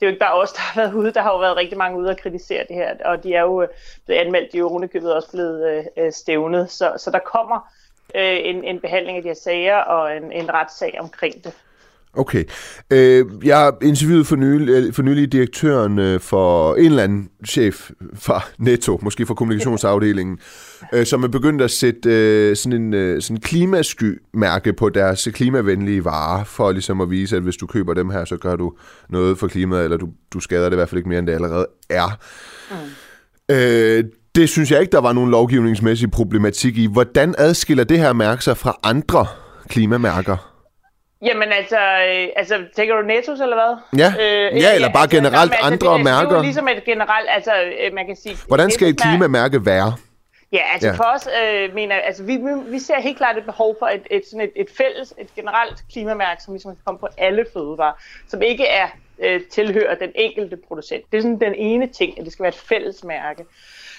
det 0.00 0.02
er 0.02 0.06
jo 0.06 0.08
ikke 0.08 0.20
bare 0.20 0.34
os, 0.34 0.52
der 0.56 0.60
har 0.60 0.80
været 0.80 0.94
ude. 0.94 1.14
Der 1.14 1.22
har 1.22 1.32
jo 1.32 1.38
været 1.38 1.56
rigtig 1.56 1.78
mange 1.78 1.98
ude 1.98 2.10
at 2.10 2.20
kritisere 2.20 2.64
det 2.68 2.76
her, 2.76 2.94
og 3.04 3.22
de 3.22 3.34
er 3.34 3.40
jo 3.40 3.62
øh, 3.62 3.68
blevet 4.06 4.20
anmeldt. 4.20 4.52
De 4.52 4.56
er 4.56 4.60
jo 4.60 4.68
rundekøbet 4.68 5.14
også 5.14 5.30
blevet 5.30 5.70
øh, 5.70 5.84
øh, 5.96 6.12
stævnet. 6.12 6.70
Så, 6.70 6.92
så 6.96 7.10
der 7.10 7.18
kommer 7.18 7.72
øh, 8.14 8.38
en, 8.42 8.64
en 8.64 8.80
behandling 8.80 9.16
af 9.16 9.22
de 9.22 9.28
her 9.28 9.34
sager 9.34 9.76
og 9.76 10.16
en, 10.16 10.32
en 10.32 10.54
retssag 10.54 10.96
omkring 11.00 11.44
det. 11.44 11.54
Okay. 12.16 12.44
Øh, 12.90 13.26
jeg 13.44 13.72
interviewede 13.82 14.24
for 14.24 14.36
nylig, 14.36 14.68
øh, 14.68 14.92
for 14.92 15.02
nylig 15.02 15.32
direktøren 15.32 15.98
øh, 15.98 16.20
for 16.20 16.74
en 16.74 16.84
eller 16.84 17.02
anden 17.02 17.28
chef 17.46 17.90
fra 18.14 18.44
Netto, 18.58 18.98
måske 19.02 19.26
fra 19.26 19.34
kommunikationsafdelingen, 19.34 20.38
øh, 20.92 21.06
som 21.06 21.24
er 21.24 21.28
begyndt 21.28 21.62
at 21.62 21.70
sætte 21.70 22.10
øh, 22.10 22.56
sådan 22.56 22.82
en 22.82 22.94
øh, 22.94 23.22
sådan 23.22 23.40
klimasky-mærke 23.40 24.72
på 24.72 24.88
deres 24.88 25.28
klimavenlige 25.34 26.04
varer, 26.04 26.44
for 26.44 26.72
ligesom 26.72 27.00
at 27.00 27.10
vise, 27.10 27.36
at 27.36 27.42
hvis 27.42 27.56
du 27.56 27.66
køber 27.66 27.94
dem 27.94 28.10
her, 28.10 28.24
så 28.24 28.36
gør 28.36 28.56
du 28.56 28.72
noget 29.10 29.38
for 29.38 29.48
klimaet, 29.48 29.84
eller 29.84 29.96
du, 29.96 30.08
du 30.32 30.40
skader 30.40 30.64
det 30.64 30.72
i 30.72 30.76
hvert 30.76 30.88
fald 30.88 30.98
ikke 30.98 31.08
mere, 31.08 31.18
end 31.18 31.26
det 31.26 31.34
allerede 31.34 31.66
er. 31.90 32.18
Mm. 32.70 33.54
Øh, 33.54 34.04
det 34.34 34.48
synes 34.48 34.70
jeg 34.70 34.80
ikke, 34.80 34.92
der 34.92 35.00
var 35.00 35.12
nogen 35.12 35.30
lovgivningsmæssig 35.30 36.10
problematik 36.10 36.78
i. 36.78 36.86
Hvordan 36.86 37.34
adskiller 37.38 37.84
det 37.84 37.98
her 37.98 38.12
mærke 38.12 38.44
sig 38.44 38.56
fra 38.56 38.76
andre 38.82 39.26
klimamærker? 39.68 40.53
Jamen 41.24 41.52
altså, 41.52 41.78
øh, 41.78 42.28
altså 42.36 42.64
tænker 42.76 42.96
du 42.96 43.02
Nettos 43.02 43.40
eller 43.40 43.56
hvad? 43.56 44.00
Ja, 44.00 44.12
øh, 44.20 44.60
ja 44.62 44.74
eller 44.74 44.92
bare 44.92 45.02
altså, 45.02 45.16
generelt 45.16 45.52
altså, 45.52 45.66
andre 45.66 45.94
det, 45.94 46.04
mærker. 46.04 46.28
Det 46.28 46.32
er 46.32 46.36
jo 46.36 46.42
ligesom 46.42 46.68
et 46.68 46.84
generelt, 46.84 47.28
altså 47.30 47.52
øh, 47.62 47.94
man 47.94 48.06
kan 48.06 48.16
sige... 48.16 48.36
Hvordan 48.46 48.70
skal 48.70 48.88
et 48.88 49.00
klimamærke 49.00 49.66
være? 49.66 49.94
Ja, 50.52 50.62
altså 50.72 50.88
ja. 50.88 50.94
for 50.94 51.04
os 51.04 51.28
øh, 51.42 51.74
mener 51.74 51.94
altså 51.94 52.22
vi, 52.22 52.38
vi 52.66 52.78
ser 52.78 53.00
helt 53.00 53.16
klart 53.16 53.38
et 53.38 53.44
behov 53.44 53.76
for 53.78 53.86
et, 53.86 54.02
et, 54.10 54.22
sådan 54.30 54.40
et, 54.40 54.52
et 54.56 54.68
fælles, 54.76 55.14
et 55.18 55.34
generelt 55.34 55.84
klimamærke, 55.92 56.42
som 56.42 56.54
ligesom 56.54 56.72
kan 56.72 56.80
komme 56.84 56.98
på 56.98 57.08
alle 57.18 57.46
fødevarer, 57.52 57.92
som 58.28 58.42
ikke 58.42 58.66
er 58.66 58.86
øh, 59.18 59.40
tilhører 59.52 59.94
den 59.94 60.10
enkelte 60.14 60.56
producent. 60.68 61.04
Det 61.10 61.18
er 61.18 61.22
sådan 61.22 61.40
den 61.40 61.54
ene 61.54 61.86
ting, 61.86 62.18
at 62.18 62.24
det 62.24 62.32
skal 62.32 62.42
være 62.42 62.52
et 62.52 62.62
fælles 62.68 63.04
mærke. 63.04 63.44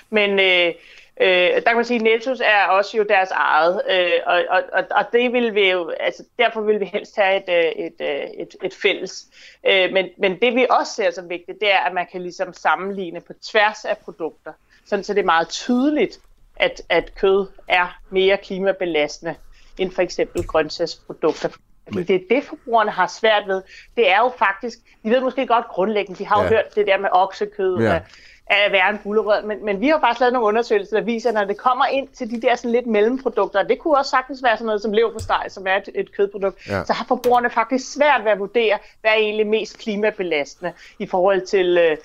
Men, 0.10 0.40
øh, 0.40 0.74
Øh, 1.22 1.28
der 1.56 1.62
kan 1.62 1.76
man 1.76 1.86
sige, 1.86 1.98
at 1.98 2.04
Nettos 2.04 2.40
er 2.46 2.66
også 2.68 2.98
jo 2.98 3.04
deres 3.04 3.32
eget, 3.32 3.82
øh, 3.90 4.12
og, 4.26 4.44
og, 4.50 4.64
og, 4.74 4.84
og 4.92 5.06
det 5.14 5.34
vil 5.34 5.56
vi 5.56 5.72
jo, 5.72 5.90
altså 6.00 6.24
derfor 6.40 6.62
vil 6.62 6.80
vi 6.80 6.86
helst 6.86 7.16
have 7.16 7.36
et, 7.38 7.66
øh, 7.66 7.86
et, 7.86 8.02
øh, 8.02 8.30
et, 8.42 8.56
et 8.64 8.74
fælles. 8.82 9.26
Øh, 9.68 9.92
men, 9.94 10.10
men 10.18 10.40
det 10.42 10.56
vi 10.56 10.66
også 10.70 10.94
ser 10.94 11.12
som 11.12 11.30
vigtigt, 11.30 11.58
det 11.62 11.74
er, 11.74 11.80
at 11.80 11.94
man 11.94 12.08
kan 12.12 12.22
ligesom 12.22 12.54
sammenligne 12.54 13.22
på 13.22 13.34
tværs 13.52 13.86
af 13.86 13.98
produkter, 13.98 14.52
sådan 14.86 15.04
så 15.04 15.14
det 15.14 15.20
er 15.22 15.26
meget 15.26 15.50
tydeligt, 15.50 16.20
at, 16.56 16.82
at 16.90 17.16
kød 17.16 17.48
er 17.68 17.98
mere 18.10 18.38
klimabelastende 18.38 19.36
end 19.78 19.92
for 19.92 20.02
eksempel 20.02 20.48
grøntsagsprodukter. 20.48 21.50
Fordi 21.94 22.04
det 22.04 22.16
er 22.16 22.36
det, 22.36 22.44
forbrugerne 22.44 22.92
har 22.92 23.08
svært 23.08 23.44
ved. 23.48 23.62
Det 23.98 24.10
er 24.10 24.18
jo 24.18 24.32
faktisk, 24.40 24.78
de 25.04 25.10
ved 25.10 25.22
måske 25.22 25.48
godt 25.48 25.68
grundlæggende, 25.68 26.20
de 26.20 26.26
har 26.28 26.38
jo 26.38 26.44
Ja. 26.44 26.50
hørt 26.50 26.76
det 26.76 26.88
der 26.88 26.98
med 26.98 27.10
oksekød, 27.12 27.78
Ja. 27.80 27.94
ja. 27.94 28.00
At 28.48 28.72
være 28.72 28.90
en 28.90 29.00
gulerod, 29.04 29.46
men, 29.48 29.66
men 29.66 29.82
vi 29.82 29.88
har 29.88 30.00
faktisk 30.00 30.20
lavet 30.20 30.34
nogle 30.34 30.48
undersøgelser, 30.48 30.98
der 30.98 31.04
viser, 31.06 31.30
at 31.30 31.36
når 31.36 31.44
det 31.44 31.58
kommer 31.58 31.86
ind 31.86 32.08
til 32.18 32.32
de 32.32 32.42
der 32.42 32.56
sådan 32.56 32.72
lidt 32.72 32.88
mellemprodukter, 32.88 33.60
og 33.60 33.70
det 33.70 33.80
kunne 33.80 33.98
også 33.98 34.10
sagtens 34.12 34.44
være 34.44 34.56
sådan 34.58 34.66
noget 34.66 34.82
som 34.82 34.94
leverpostej, 34.94 35.50
som 35.50 35.68
er 35.68 35.76
et, 35.76 35.90
et 35.96 36.16
kødprodukt, 36.18 36.68
Ja. 36.70 36.84
så 36.86 36.94
har 36.94 37.06
forbrugerne 37.08 37.50
faktisk 37.50 37.94
svært 37.94 38.22
ved 38.24 38.32
at 38.32 38.40
vurdere, 38.40 38.78
hvad 39.02 39.12
er 39.12 39.16
egentlig 39.16 39.48
mest 39.48 39.78
klimabelastende 39.80 40.72
i 41.00 41.06
forhold 41.06 41.42
til 41.42 41.78
øh, 41.78 41.98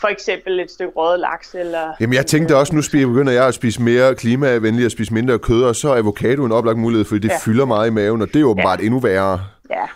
for 0.00 0.08
eksempel 0.08 0.60
et 0.60 0.70
stykke 0.70 0.92
røget 0.96 1.20
laks 1.20 1.54
eller... 1.54 1.92
Jamen, 2.00 2.14
jeg 2.14 2.26
tænkte 2.26 2.56
også, 2.56 2.74
nu 2.74 2.82
spiser- 2.82 3.06
begynder 3.06 3.32
jeg 3.32 3.46
at 3.46 3.54
spise 3.54 3.82
mere 3.82 4.14
klimavenligt 4.14 4.84
og 4.86 4.90
spise 4.92 5.14
mindre 5.14 5.38
kød, 5.38 5.62
og 5.64 5.76
så 5.76 5.90
er 5.92 5.96
avocado 5.98 6.44
en 6.44 6.52
oplagt 6.52 6.78
mulighed, 6.78 7.04
fordi 7.04 7.20
det. 7.20 7.28
Ja. 7.28 7.38
fylder 7.44 7.64
meget 7.64 7.86
i 7.86 7.90
maven, 7.90 8.22
og 8.22 8.28
det 8.28 8.40
er 8.40 8.44
åbenbart 8.44 8.80
ja. 8.80 8.84
endnu 8.84 9.00
værre. 9.00 9.40
Ja. 9.70 9.86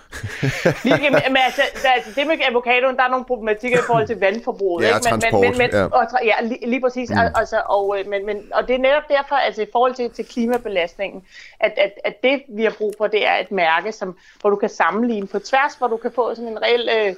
Lige, 0.85 1.11
men, 1.11 1.21
men 1.29 1.43
altså, 1.49 1.63
der, 1.83 1.91
altså, 1.91 2.11
det 2.17 2.27
med 2.27 2.37
avocadoen, 2.51 2.97
der 2.97 3.03
er 3.03 3.09
nogle 3.09 3.25
problematikker 3.25 3.79
i 3.79 3.83
forhold 3.87 4.07
til 4.07 4.19
vandforbruget. 4.21 4.83
Ja, 4.83 4.89
ikke? 4.89 4.97
og 4.97 5.03
transport, 5.03 5.41
Men, 5.41 5.51
men, 5.51 5.59
men, 5.59 5.71
ja. 5.73 5.85
Og, 5.85 6.07
ja, 6.25 6.35
lige, 6.43 6.67
lige 6.67 6.81
præcis. 6.81 7.11
Mm. 7.11 7.17
Altså, 7.35 7.63
og, 7.69 7.97
øh, 7.99 8.09
men, 8.09 8.27
men, 8.27 8.37
og 8.53 8.69
det 8.69 8.75
er 8.75 8.79
netop 8.79 9.09
derfor, 9.09 9.35
altså 9.35 9.63
i 9.63 9.67
forhold 9.73 9.95
til, 9.95 10.11
til 10.11 10.25
klimabelastningen, 10.25 11.23
at, 11.61 11.73
at, 11.77 11.93
at 12.05 12.15
det 12.23 12.43
vi 12.49 12.63
har 12.63 12.75
brug 12.79 12.95
for, 12.99 13.07
det 13.07 13.27
er 13.27 13.37
et 13.37 13.53
mærke, 13.53 13.93
som, 13.93 14.17
hvor 14.41 14.51
du 14.51 14.57
kan 14.57 14.69
sammenligne 14.69 15.27
på 15.27 15.39
tværs, 15.39 15.75
hvor 15.79 15.87
du 15.87 15.97
kan 15.97 16.11
få 16.15 16.35
sådan 16.35 16.51
en 16.51 16.63
reel 16.63 16.89
øh, 16.99 17.15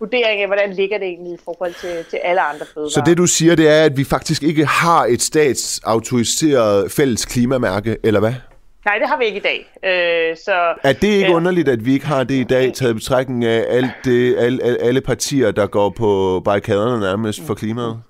vurdering 0.00 0.40
af, 0.40 0.46
hvordan 0.46 0.72
ligger 0.72 0.98
det 0.98 1.06
egentlig 1.06 1.32
i 1.32 1.38
forhold 1.44 1.74
til, 1.80 2.04
til 2.10 2.16
alle 2.16 2.40
andre 2.40 2.66
fødevarer. 2.74 2.90
Så 2.90 3.02
det 3.06 3.18
du 3.18 3.26
siger, 3.26 3.54
det 3.56 3.68
er, 3.68 3.84
at 3.84 3.96
vi 3.96 4.04
faktisk 4.04 4.42
ikke 4.42 4.66
har 4.66 5.04
et 5.04 5.22
statsautoriseret 5.22 6.92
fælles 6.92 7.24
klimamærke, 7.24 7.96
eller 8.02 8.20
hvad? 8.20 8.34
Nej, 8.86 8.98
det 8.98 9.08
har 9.08 9.18
vi 9.18 9.24
ikke 9.24 9.38
i 9.38 9.42
dag. 9.42 9.58
Øh, 10.30 10.36
så, 10.36 10.52
Er 10.82 10.92
det 10.92 11.08
ikke 11.08 11.30
øh, 11.30 11.36
underligt, 11.36 11.68
at 11.68 11.84
vi 11.84 11.92
ikke 11.92 12.06
har 12.06 12.24
det 12.24 12.34
i 12.34 12.44
dag, 12.44 12.72
taget 12.72 12.90
i 12.90 12.94
betragtning 12.94 13.44
af 13.44 13.64
alt 13.68 13.90
det, 14.04 14.36
alle, 14.38 14.62
alle- 14.64 14.78
alle 14.82 15.00
partier, 15.00 15.50
der 15.50 15.66
går 15.66 15.90
på 15.90 16.42
barrikaderne 16.44 17.00
nærmest 17.00 17.46
for 17.46 17.54
klimaet? 17.54 18.02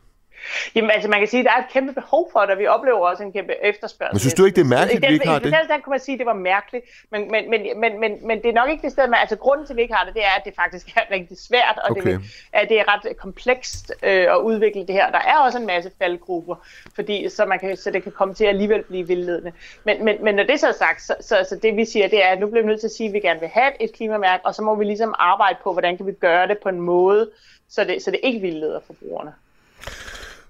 Jamen 0.74 0.90
altså 0.90 1.08
man 1.10 1.18
kan 1.18 1.28
sige, 1.28 1.40
at 1.40 1.44
der 1.44 1.52
er 1.52 1.58
et 1.58 1.72
kæmpe 1.72 1.92
behov 1.92 2.28
for 2.32 2.40
det, 2.40 2.50
og 2.50 2.58
vi 2.58 2.66
oplever 2.66 2.98
også 2.98 3.22
en 3.22 3.32
kæmpe 3.32 3.52
efterspørgsel. 3.64 4.14
Men 4.14 4.20
synes 4.20 4.34
du 4.34 4.44
ikke, 4.44 4.56
det 4.56 4.62
er 4.62 4.74
mærkeligt, 4.78 5.04
at 5.04 5.08
vi 5.08 5.14
ikke 5.14 5.28
har 5.28 5.40
I 5.40 5.42
det? 5.42 5.52
den, 5.52 5.68
den 5.72 5.80
kan 5.84 5.90
man 5.90 6.00
sige, 6.00 6.14
at 6.14 6.18
det 6.18 6.26
var 6.26 6.34
mærkeligt, 6.52 6.84
men, 7.12 7.30
men, 7.30 7.50
men, 7.50 7.60
men, 7.80 8.00
men, 8.00 8.26
men 8.26 8.42
det 8.42 8.48
er 8.48 8.52
nok 8.52 8.70
ikke 8.70 8.82
det 8.82 8.92
sted, 8.92 9.08
man, 9.08 9.20
altså 9.20 9.36
grunden 9.36 9.66
til, 9.66 9.72
at 9.72 9.76
vi 9.76 9.82
ikke 9.82 9.94
har 9.94 10.04
det, 10.04 10.14
det 10.14 10.24
er, 10.24 10.34
at 10.38 10.44
det 10.44 10.54
faktisk 10.56 10.86
er 10.96 11.00
rigtig 11.10 11.36
svært, 11.48 11.78
og 11.84 11.96
Okay. 11.96 12.12
det, 12.12 12.20
at 12.52 12.68
det 12.68 12.80
er 12.80 12.84
ret 12.94 13.16
komplekst 13.16 13.92
øh, 14.02 14.26
at 14.34 14.36
udvikle 14.36 14.86
det 14.86 14.94
her. 14.94 15.10
Der 15.10 15.18
er 15.18 15.38
også 15.38 15.58
en 15.58 15.66
masse 15.66 15.90
faldgrupper, 15.98 16.56
fordi, 16.94 17.28
så, 17.28 17.46
man 17.46 17.58
kan, 17.58 17.76
så 17.76 17.90
det 17.90 18.02
kan 18.02 18.12
komme 18.12 18.34
til 18.34 18.44
at 18.44 18.50
alligevel 18.50 18.82
blive 18.82 19.06
vildledende. 19.06 19.52
Men, 19.84 20.04
men, 20.04 20.24
men 20.24 20.34
når 20.34 20.44
det 20.44 20.60
så 20.60 20.68
er 20.68 20.72
sagt, 20.72 21.02
så, 21.02 21.14
så, 21.20 21.46
så 21.48 21.56
det 21.62 21.76
vi 21.76 21.84
siger, 21.84 22.08
det 22.08 22.24
er, 22.24 22.28
at 22.28 22.40
nu 22.40 22.46
bliver 22.46 22.62
vi 22.62 22.68
nødt 22.68 22.80
til 22.80 22.86
at 22.86 22.92
sige, 22.92 23.06
at 23.06 23.12
vi 23.12 23.20
gerne 23.20 23.40
vil 23.40 23.48
have 23.48 23.82
et 23.82 23.92
klimamærke, 23.92 24.46
og 24.46 24.54
så 24.54 24.62
må 24.62 24.74
vi 24.74 24.84
ligesom 24.84 25.14
arbejde 25.18 25.58
på, 25.62 25.72
hvordan 25.72 25.96
kan 25.96 26.06
vi 26.06 26.12
gøre 26.12 26.48
det 26.48 26.58
på 26.58 26.68
en 26.68 26.80
måde, 26.80 27.30
så 27.68 27.84
det, 27.84 28.02
så 28.02 28.10
det 28.10 28.20
ikke 28.22 28.40
vildleder 28.40 28.80
forbrugerne. 28.86 29.32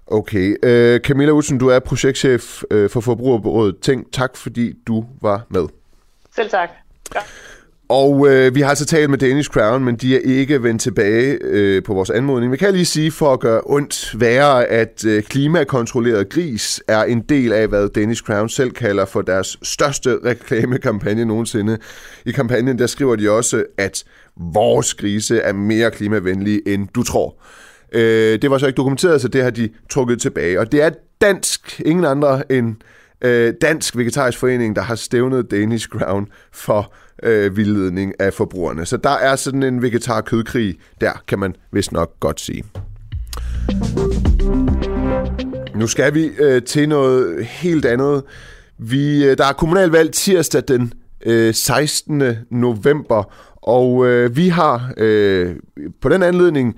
Okay. 0.07 0.55
Øh, 0.63 0.99
Camilla 0.99 1.31
Utzen, 1.31 1.57
du 1.57 1.67
er 1.67 1.79
projektchef 1.79 2.63
øh, 2.71 2.89
for 2.89 3.01
Forbrugerrådet 3.01 3.75
Tænk. 3.81 4.11
Tak, 4.11 4.37
fordi 4.37 4.73
du 4.87 5.05
var 5.21 5.45
med. 5.49 5.67
Selv 6.35 6.49
tak. 6.49 6.69
Ja. 7.15 7.19
Og 7.89 8.27
øh, 8.29 8.55
vi 8.55 8.61
har 8.61 8.69
altså 8.69 8.85
talt 8.85 9.09
med 9.09 9.17
Danish 9.17 9.49
Crown, 9.49 9.83
men 9.83 9.95
de 9.95 10.15
er 10.15 10.19
ikke 10.23 10.63
vendt 10.63 10.81
tilbage 10.81 11.37
øh, 11.41 11.83
på 11.83 11.93
vores 11.93 12.09
anmodning. 12.09 12.51
Vi 12.51 12.57
kan 12.57 12.73
lige 12.73 12.85
sige, 12.85 13.11
for 13.11 13.33
at 13.33 13.39
gøre 13.39 13.61
ondt 13.65 14.19
værre, 14.19 14.65
at 14.65 15.05
øh, 15.05 15.23
klimakontrolleret 15.23 16.29
gris 16.29 16.81
er 16.87 17.03
en 17.03 17.21
del 17.21 17.53
af, 17.53 17.67
hvad 17.67 17.89
Danish 17.89 18.23
Crown 18.23 18.49
selv 18.49 18.71
kalder 18.71 19.05
for 19.05 19.21
deres 19.21 19.57
største 19.63 20.17
reklamekampagne 20.25 21.25
nogensinde. 21.25 21.77
I 22.25 22.31
kampagnen 22.31 22.79
der 22.79 22.87
skriver 22.87 23.15
de 23.15 23.31
også, 23.31 23.63
at 23.77 24.03
vores 24.53 24.93
grise 24.93 25.39
er 25.39 25.53
mere 25.53 25.91
klimavenlige, 25.91 26.67
end 26.67 26.87
du 26.95 27.03
tror. 27.03 27.35
Øh, 27.91 28.41
det 28.41 28.51
var 28.51 28.57
så 28.57 28.67
ikke 28.67 28.77
dokumenteret, 28.77 29.21
så 29.21 29.27
det 29.27 29.43
har 29.43 29.49
de 29.49 29.69
trukket 29.89 30.21
tilbage. 30.21 30.59
Og 30.59 30.71
det 30.71 30.81
er 30.81 30.89
dansk, 31.21 31.81
ingen 31.85 32.05
andre 32.05 32.51
end 32.51 32.75
øh, 33.21 33.53
Dansk 33.61 33.97
Vegetarisk 33.97 34.37
Forening, 34.37 34.75
der 34.75 34.81
har 34.81 34.95
stævnet 34.95 35.51
Danish 35.51 35.87
Crown 35.87 36.27
for 36.51 36.93
øh, 37.23 37.57
vildledning 37.57 38.13
af 38.19 38.33
forbrugerne. 38.33 38.85
Så 38.85 38.97
der 38.97 39.09
er 39.09 39.35
sådan 39.35 39.63
en 39.63 39.81
vegetar-kødkrig, 39.81 40.75
der 41.01 41.11
kan 41.27 41.39
man 41.39 41.55
vist 41.71 41.91
nok 41.91 42.19
godt 42.19 42.41
sige. 42.41 42.63
Nu 45.75 45.87
skal 45.87 46.13
vi 46.13 46.29
øh, 46.39 46.61
til 46.61 46.89
noget 46.89 47.45
helt 47.45 47.85
andet. 47.85 48.23
Vi, 48.77 49.25
øh, 49.25 49.37
der 49.37 49.45
er 49.45 49.53
kommunalvalg 49.53 50.11
tirsdag 50.11 50.63
den 50.67 50.93
øh, 51.25 51.53
16. 51.53 52.23
november, 52.51 53.33
og 53.55 54.07
øh, 54.07 54.35
vi 54.35 54.47
har 54.47 54.93
øh, 54.97 55.55
på 56.01 56.09
den 56.09 56.23
anledning 56.23 56.75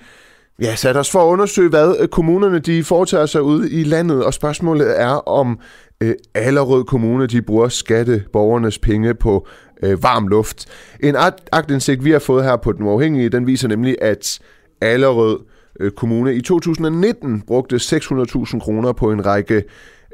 ja, 0.61 0.75
sat 0.75 0.97
os 0.97 1.11
for 1.11 1.19
at 1.19 1.27
undersøge, 1.27 1.69
hvad 1.69 1.95
øh, 1.99 2.07
kommunerne 2.07 2.59
de 2.59 2.83
foretager 2.83 3.25
sig 3.25 3.41
ude 3.41 3.71
i 3.71 3.83
landet, 3.83 4.25
og 4.25 4.33
spørgsmålet 4.33 5.01
er, 5.01 5.29
om 5.29 5.59
øh, 6.01 6.15
Allerød 6.33 6.83
Kommune 6.83 7.27
de 7.27 7.41
bruger 7.41 7.67
skatteborgernes 7.67 8.79
penge 8.79 9.13
på 9.13 9.47
øh, 9.83 10.03
varm 10.03 10.27
luft. 10.27 10.65
En 10.99 11.15
agtindsigt, 11.51 12.05
vi 12.05 12.11
har 12.11 12.19
fået 12.19 12.43
her 12.43 12.55
på 12.55 12.71
Den 12.71 12.85
Uafhængige, 12.85 13.29
den 13.29 13.47
viser 13.47 13.67
nemlig, 13.67 13.97
at 14.01 14.39
Allerød 14.81 15.39
øh, 15.79 15.91
Kommune 15.91 16.35
i 16.35 16.41
2019 16.41 17.41
brugte 17.41 17.75
600.000 17.75 18.59
kroner 18.59 18.91
på 18.91 19.11
en 19.11 19.25
række 19.25 19.63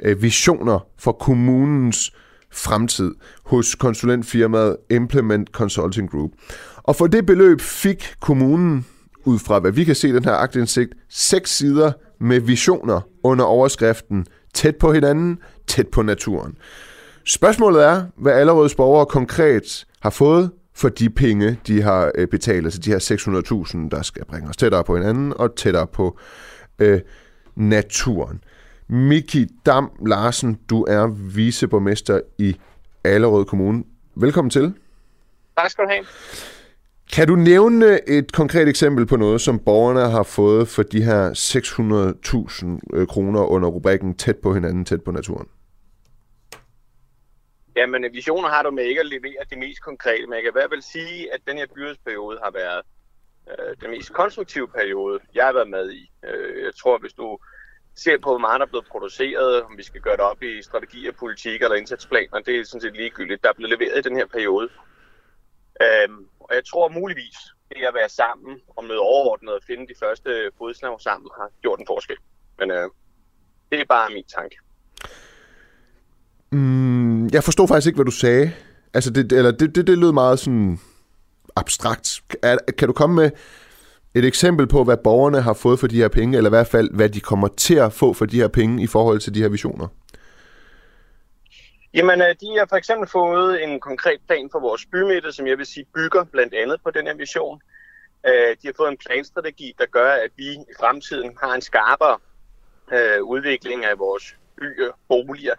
øh, 0.04 0.22
visioner 0.22 0.88
for 1.00 1.12
kommunens 1.12 2.14
fremtid 2.52 3.12
hos 3.46 3.76
konsulentfirmaet 3.76 4.78
Implement 4.90 5.50
Consulting 5.50 6.12
Group. 6.12 6.32
Og 6.84 6.96
for 6.96 7.08
det 7.08 7.26
beløb 7.26 7.62
fik 7.62 8.14
kommunen, 8.22 8.86
ud 9.26 9.40
fra 9.40 9.60
hvad 9.60 9.72
vi 9.72 9.84
kan 9.84 9.96
se 9.96 10.14
den 10.14 10.26
her 10.26 10.34
aktindsigt, 10.34 10.94
seks 11.10 11.58
sider 11.58 11.92
med 12.20 12.40
visioner 12.40 13.02
under 13.24 13.46
overskriften 13.46 14.28
Tæt 14.56 14.76
på 14.76 14.94
hinanden, 14.94 15.40
tæt 15.68 15.88
på 15.88 16.02
naturen. 16.02 16.58
Spørgsmålet 17.26 17.86
er, 17.86 18.06
hvad 18.18 18.34
Allerøds 18.34 18.76
borgere 18.76 19.06
konkret 19.06 19.86
har 20.00 20.10
fået 20.10 20.52
for 20.74 20.90
de 20.90 21.10
penge, 21.10 21.60
de 21.68 21.82
har 21.82 22.12
øh, 22.16 22.28
betalt, 22.28 22.66
altså 22.66 22.80
de 22.80 22.90
her 22.90 23.00
600.000, 23.90 23.90
der 23.98 24.02
skal 24.02 24.26
bringe 24.26 24.50
os 24.50 24.58
tættere 24.58 24.84
på 24.84 24.96
hinanden 24.96 25.34
og 25.38 25.56
tættere 25.56 25.88
på 25.88 26.20
øh, 26.80 27.02
naturen. 27.56 28.44
Miki 28.88 29.46
Dam 29.66 29.92
Larsen, 30.06 30.60
du 30.70 30.84
er 30.84 31.08
viceborgmester 31.08 32.22
i 32.38 32.56
Allerød 33.04 33.46
Kommune. 33.46 33.84
Velkommen 34.16 34.50
til. 34.50 34.74
Tak 35.58 35.72
skal 35.72 35.84
du 35.84 35.90
have. 35.90 36.06
Kan 37.16 37.28
du 37.28 37.36
nævne 37.36 38.10
et 38.10 38.32
konkret 38.32 38.68
eksempel 38.68 39.06
på 39.06 39.16
noget, 39.16 39.42
som 39.42 39.60
borgerne 39.60 40.10
har 40.10 40.24
fået 40.24 40.68
for 40.68 40.84
de 40.84 41.04
her 41.04 41.24
600.000 41.32 42.98
øh, 42.98 43.08
kroner 43.08 43.42
under 43.42 43.70
rubrikken 43.70 44.18
tæt 44.18 44.38
på 44.44 44.54
hinanden, 44.54 44.86
tæt 44.86 45.04
på 45.04 45.12
naturen? 45.12 45.48
Jamen, 47.76 48.04
øh, 48.06 48.14
visioner 48.14 48.50
har 48.50 48.64
du 48.64 48.72
med 48.72 48.84
ikke 48.84 49.00
at 49.00 49.06
levere 49.06 49.42
det 49.50 49.58
mest 49.58 49.82
konkrete, 49.82 50.28
men 50.28 50.34
jeg 50.34 50.44
kan 50.44 50.52
i 50.52 50.58
hvert 50.60 50.70
fald 50.72 50.82
sige, 50.82 51.34
at 51.34 51.40
den 51.48 51.58
her 51.58 51.66
byrådsperiode 51.76 52.38
har 52.44 52.52
været 52.52 52.82
øh, 53.50 53.76
den 53.82 53.90
mest 53.92 54.14
konstruktive 54.14 54.68
periode, 54.68 55.20
jeg 55.36 55.46
har 55.46 55.54
været 55.54 55.70
med 55.70 55.92
i. 55.92 56.12
Øh, 56.28 56.64
jeg 56.64 56.76
tror, 56.82 56.98
hvis 56.98 57.14
du 57.14 57.38
ser 57.96 58.18
på, 58.24 58.30
hvor 58.30 58.46
meget 58.48 58.60
der 58.60 58.66
er 58.66 58.70
blevet 58.74 58.88
produceret, 58.92 59.64
om 59.64 59.78
vi 59.78 59.84
skal 59.84 60.02
gøre 60.02 60.18
det 60.18 60.28
op 60.32 60.44
i 60.44 60.62
strategier, 60.62 61.12
politik 61.12 61.62
eller 61.62 61.76
indsatsplaner, 61.76 62.40
det 62.40 62.60
er 62.60 62.64
sådan 62.64 62.82
set 62.82 62.96
ligegyldigt. 62.96 63.44
Der 63.44 63.50
er 63.50 63.54
blevet 63.54 63.80
leveret 63.80 64.06
i 64.06 64.10
den 64.10 64.18
her 64.18 64.26
periode. 64.26 64.70
Øhm, 65.82 66.28
og 66.50 66.56
jeg 66.56 66.66
tror 66.66 66.90
muligvis, 66.90 67.38
det 67.70 67.78
at 67.88 67.94
være 67.94 68.10
sammen 68.10 68.60
om 68.78 68.84
noget 68.86 69.00
overordnet 69.00 69.54
og 69.54 69.62
finde 69.68 69.88
de 69.88 69.94
første 70.04 70.30
fodslag 70.58 71.02
sammen 71.02 71.30
har 71.38 71.50
gjort 71.62 71.80
en 71.80 71.88
forskel. 71.88 72.18
Men 72.60 72.72
øh, 72.72 72.90
det 73.72 73.80
er 73.80 73.86
bare 73.90 74.10
min 74.14 74.24
tanke. 74.38 74.58
Mm, 76.52 77.28
jeg 77.28 77.44
forstod 77.44 77.68
faktisk 77.68 77.88
ikke, 77.88 77.98
hvad 77.98 78.06
du 78.06 78.12
sagde. 78.12 78.52
Altså, 78.94 79.10
det, 79.10 79.32
eller 79.32 79.52
det, 79.52 79.76
det, 79.76 79.88
det 79.88 79.98
lød 79.98 80.12
meget 80.12 80.40
sådan 80.40 80.80
abstrakt. 81.56 82.22
Er, 82.44 82.58
kan 82.78 82.88
du 82.88 82.94
komme 82.94 83.16
med 83.16 83.32
et 84.16 84.26
eksempel 84.26 84.68
på, 84.68 84.84
hvad 84.84 84.98
borgerne 84.98 85.42
har 85.42 85.54
fået 85.54 85.80
for 85.80 85.88
de 85.88 85.96
her 85.96 86.08
penge, 86.08 86.38
eller 86.38 86.50
i 86.50 86.58
hvert 86.58 86.68
fald, 86.68 86.90
hvad 86.94 87.10
de 87.10 87.20
kommer 87.20 87.48
til 87.48 87.76
at 87.76 87.94
få 87.94 88.14
for 88.14 88.26
de 88.26 88.38
her 88.38 88.48
penge 88.48 88.84
i 88.84 88.88
forhold 88.88 89.20
til 89.20 89.34
de 89.34 89.42
her 89.42 89.50
visioner? 89.50 89.88
Jamen, 91.96 92.22
øh, 92.22 92.36
de 92.42 92.58
har 92.58 92.66
for 92.70 92.76
eksempel 92.76 93.10
fået 93.10 93.64
en 93.64 93.80
konkret 93.80 94.20
plan 94.28 94.50
for 94.52 94.60
vores 94.60 94.86
bymidte, 94.86 95.32
som 95.32 95.48
jeg 95.48 95.58
vil 95.58 95.66
sige 95.66 95.86
bygger 95.96 96.24
blandt 96.24 96.54
andet 96.54 96.82
på 96.84 96.92
den 96.92 97.08
her 97.08 97.14
vision. 97.16 97.62
Øh, 98.28 98.56
de 98.62 98.68
har 98.68 98.74
fået 98.78 98.92
en 98.92 98.98
planstrategi, 98.98 99.76
der 99.78 99.86
gør, 99.86 100.12
at 100.12 100.32
vi 100.36 100.48
i 100.54 100.74
fremtiden 100.80 101.38
har 101.44 101.54
en 101.56 101.62
skarpere 101.62 102.18
øh, 102.92 103.24
udvikling 103.24 103.86
af 103.86 104.00
vores 104.00 104.36
byer, 104.58 104.92
boliger. 105.08 105.56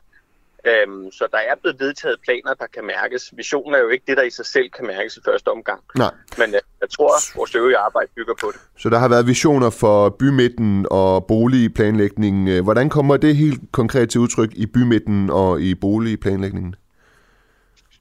Øhm, 0.67 1.13
så 1.13 1.25
der 1.33 1.39
er 1.39 1.55
blevet 1.61 1.81
vedtaget 1.81 2.17
planer, 2.25 2.55
der 2.55 2.67
kan 2.75 2.85
mærkes. 2.85 3.33
Visionen 3.37 3.75
er 3.75 3.79
jo 3.79 3.89
ikke 3.89 4.05
det, 4.07 4.17
der 4.17 4.23
i 4.23 4.31
sig 4.31 4.47
selv 4.47 4.71
kan 4.71 4.87
mærkes 4.87 5.17
i 5.17 5.21
første 5.25 5.49
omgang. 5.49 5.81
Nej. 5.97 6.15
Men 6.39 6.53
jeg, 6.53 6.61
jeg 6.81 6.91
tror, 6.91 7.11
at 7.17 7.37
vores 7.37 7.55
øvrige 7.55 7.77
arbejde 7.77 8.09
bygger 8.17 8.35
på 8.41 8.47
det. 8.53 8.61
Så 8.79 8.89
der 8.89 8.99
har 8.99 9.09
været 9.09 9.27
visioner 9.27 9.71
for 9.71 10.09
bymidten 10.09 10.87
og 10.91 11.27
boligplanlægningen. 11.27 12.65
Hvordan 12.65 12.89
kommer 12.89 13.17
det 13.17 13.37
helt 13.37 13.61
konkret 13.73 14.11
til 14.11 14.21
udtryk 14.21 14.51
i 14.55 14.67
bymidten 14.67 15.31
og 15.31 15.61
i 15.61 15.75
boligplanlægningen? 15.75 16.75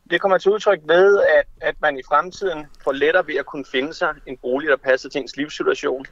Det 0.10 0.22
kommer 0.22 0.38
til 0.38 0.52
udtryk 0.52 0.80
ved, 0.88 1.20
at, 1.38 1.46
at 1.62 1.76
man 1.82 1.98
i 1.98 2.02
fremtiden 2.08 2.66
får 2.84 2.92
lettere 2.92 3.28
ved 3.28 3.36
at 3.36 3.46
kunne 3.46 3.66
finde 3.72 3.94
sig 3.94 4.10
en 4.28 4.38
bolig, 4.42 4.70
der 4.70 4.78
passer 4.78 5.10
til 5.10 5.22
ens 5.22 5.38
livssituation. 5.38 6.06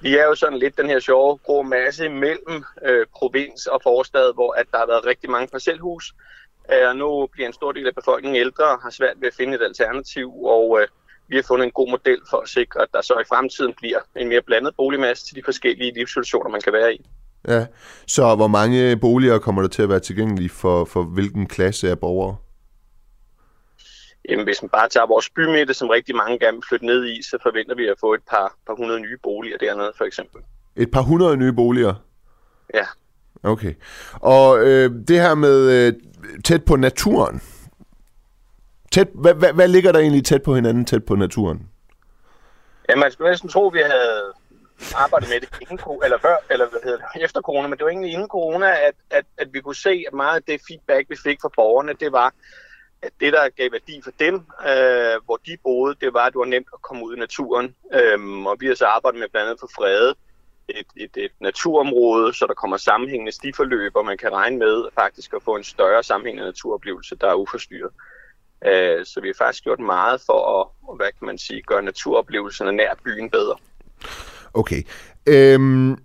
Vi 0.00 0.16
er 0.16 0.24
jo 0.24 0.34
sådan 0.34 0.58
lidt 0.58 0.78
den 0.78 0.86
her 0.86 1.00
sjove 1.00 1.38
grå 1.46 1.62
masse 1.62 2.08
mellem 2.08 2.64
øh, 2.84 3.06
provins 3.16 3.66
og 3.66 3.80
forstad, 3.82 4.34
hvor 4.34 4.52
at 4.52 4.66
der 4.72 4.78
har 4.78 4.86
været 4.86 5.06
rigtig 5.06 5.30
mange 5.30 5.48
parcelhus. 5.52 6.14
Øh, 6.72 6.88
og 6.88 6.96
nu 6.96 7.28
bliver 7.32 7.46
en 7.46 7.52
stor 7.52 7.72
del 7.72 7.86
af 7.86 7.94
befolkningen 7.94 8.40
ældre 8.40 8.64
og 8.64 8.82
har 8.82 8.90
svært 8.90 9.16
ved 9.20 9.28
at 9.28 9.34
finde 9.34 9.54
et 9.54 9.62
alternativ, 9.62 10.44
og 10.44 10.78
øh, 10.80 10.88
vi 11.28 11.36
har 11.36 11.42
fundet 11.42 11.64
en 11.64 11.72
god 11.72 11.90
model 11.90 12.20
for 12.30 12.36
at 12.36 12.48
sikre, 12.48 12.82
at 12.82 12.88
der 12.92 13.02
så 13.02 13.14
i 13.20 13.28
fremtiden 13.28 13.74
bliver 13.76 13.98
en 14.16 14.28
mere 14.28 14.42
blandet 14.42 14.76
boligmasse 14.76 15.26
til 15.26 15.36
de 15.36 15.42
forskellige 15.44 15.94
livssituationer, 15.94 16.50
man 16.50 16.60
kan 16.60 16.72
være 16.72 16.94
i. 16.94 17.06
Ja, 17.48 17.66
så 18.06 18.34
hvor 18.34 18.46
mange 18.46 18.96
boliger 18.96 19.38
kommer 19.38 19.62
der 19.62 19.68
til 19.68 19.82
at 19.82 19.88
være 19.88 20.00
tilgængelige 20.00 20.48
for, 20.48 20.84
for 20.84 21.02
hvilken 21.02 21.46
klasse 21.46 21.90
af 21.90 21.98
borgere? 21.98 22.36
Jamen, 24.28 24.44
hvis 24.44 24.62
man 24.62 24.68
bare 24.68 24.88
tager 24.88 25.06
vores 25.06 25.30
bymidte, 25.30 25.74
som 25.74 25.88
rigtig 25.88 26.16
mange 26.16 26.38
gerne 26.38 26.56
vil 26.56 26.64
flytte 26.68 26.86
ned 26.86 27.06
i, 27.06 27.22
så 27.22 27.38
forventer 27.42 27.74
vi 27.74 27.86
at 27.86 27.94
få 28.00 28.14
et 28.14 28.22
par, 28.30 28.54
par 28.66 28.74
hundrede 28.74 29.00
nye 29.00 29.18
boliger 29.22 29.58
dernede, 29.58 29.92
for 29.96 30.04
eksempel. 30.04 30.42
Et 30.76 30.90
par 30.90 31.02
hundrede 31.02 31.36
nye 31.36 31.52
boliger? 31.52 31.94
Ja. 32.74 32.84
Okay. 33.42 33.74
Og 34.12 34.58
øh, 34.58 34.90
det 35.08 35.20
her 35.20 35.34
med 35.34 35.70
øh, 35.70 35.92
tæt 36.44 36.64
på 36.64 36.76
naturen. 36.76 37.42
Tæt, 38.92 39.08
hvad, 39.14 39.34
hvad, 39.34 39.52
hvad 39.52 39.68
ligger 39.68 39.92
der 39.92 39.98
egentlig 39.98 40.24
tæt 40.24 40.42
på 40.42 40.54
hinanden, 40.54 40.84
tæt 40.84 41.04
på 41.04 41.14
naturen? 41.14 41.68
Ja, 42.88 42.96
man 42.96 43.12
skulle 43.12 43.30
næsten 43.30 43.48
tro, 43.48 43.66
at 43.66 43.74
vi 43.74 43.78
havde 43.78 44.32
arbejdet 44.94 45.28
med 45.28 45.40
det 45.40 45.48
inden, 45.70 45.78
eller 46.04 46.18
før, 46.18 46.36
eller 46.50 46.66
hvad 46.68 46.80
hedder 46.84 46.98
det, 46.98 47.24
efter 47.24 47.40
corona, 47.40 47.68
men 47.68 47.78
det 47.78 47.84
var 47.84 47.90
egentlig 47.90 48.12
inden 48.12 48.28
corona, 48.28 48.70
at, 48.86 48.94
at, 49.10 49.24
at 49.38 49.48
vi 49.52 49.60
kunne 49.60 49.76
se, 49.76 50.04
at 50.06 50.14
meget 50.14 50.36
af 50.36 50.42
det 50.42 50.60
feedback, 50.68 51.10
vi 51.10 51.16
fik 51.24 51.38
fra 51.42 51.50
borgerne, 51.56 51.92
det 52.00 52.12
var, 52.12 52.34
at 53.02 53.12
det, 53.20 53.32
der 53.32 53.48
gav 53.48 53.72
værdi 53.72 54.00
for 54.04 54.10
dem, 54.10 54.34
øh, 54.70 55.24
hvor 55.24 55.40
de 55.46 55.56
boede, 55.62 55.96
det 56.00 56.14
var, 56.14 56.26
at 56.26 56.32
det 56.32 56.38
var 56.38 56.44
nemt 56.44 56.68
at 56.72 56.82
komme 56.82 57.04
ud 57.04 57.16
i 57.16 57.18
naturen. 57.18 57.74
Øhm, 57.94 58.46
og 58.46 58.56
vi 58.60 58.66
har 58.66 58.74
så 58.74 58.86
arbejdet 58.86 59.20
med 59.20 59.28
blandt 59.28 59.48
andet 59.48 59.60
for 59.60 59.70
frede 59.76 60.14
et, 60.68 60.86
et, 60.96 61.16
et 61.16 61.32
naturområde, 61.40 62.34
så 62.34 62.46
der 62.46 62.54
kommer 62.54 62.76
sammenhængende 62.76 63.32
stiforløb, 63.32 63.96
og 63.96 64.04
man 64.04 64.18
kan 64.18 64.32
regne 64.32 64.58
med 64.58 64.84
faktisk 64.94 65.34
at 65.34 65.42
få 65.42 65.56
en 65.56 65.64
større 65.64 66.02
sammenhængende 66.02 66.46
naturoplevelse, 66.46 67.16
der 67.16 67.28
er 67.30 67.34
uforstyrret. 67.34 67.90
Øh, 68.66 69.06
så 69.06 69.20
vi 69.20 69.28
har 69.28 69.34
faktisk 69.38 69.64
gjort 69.64 69.80
meget 69.80 70.20
for 70.26 70.60
at, 70.60 70.96
hvad 70.96 71.06
kan 71.18 71.26
man 71.26 71.38
sige, 71.38 71.62
gøre 71.62 71.82
naturoplevelserne 71.82 72.72
nær 72.72 72.94
byen 73.04 73.30
bedre. 73.30 73.56
Okay. 74.54 74.82
Øhm, 75.26 75.96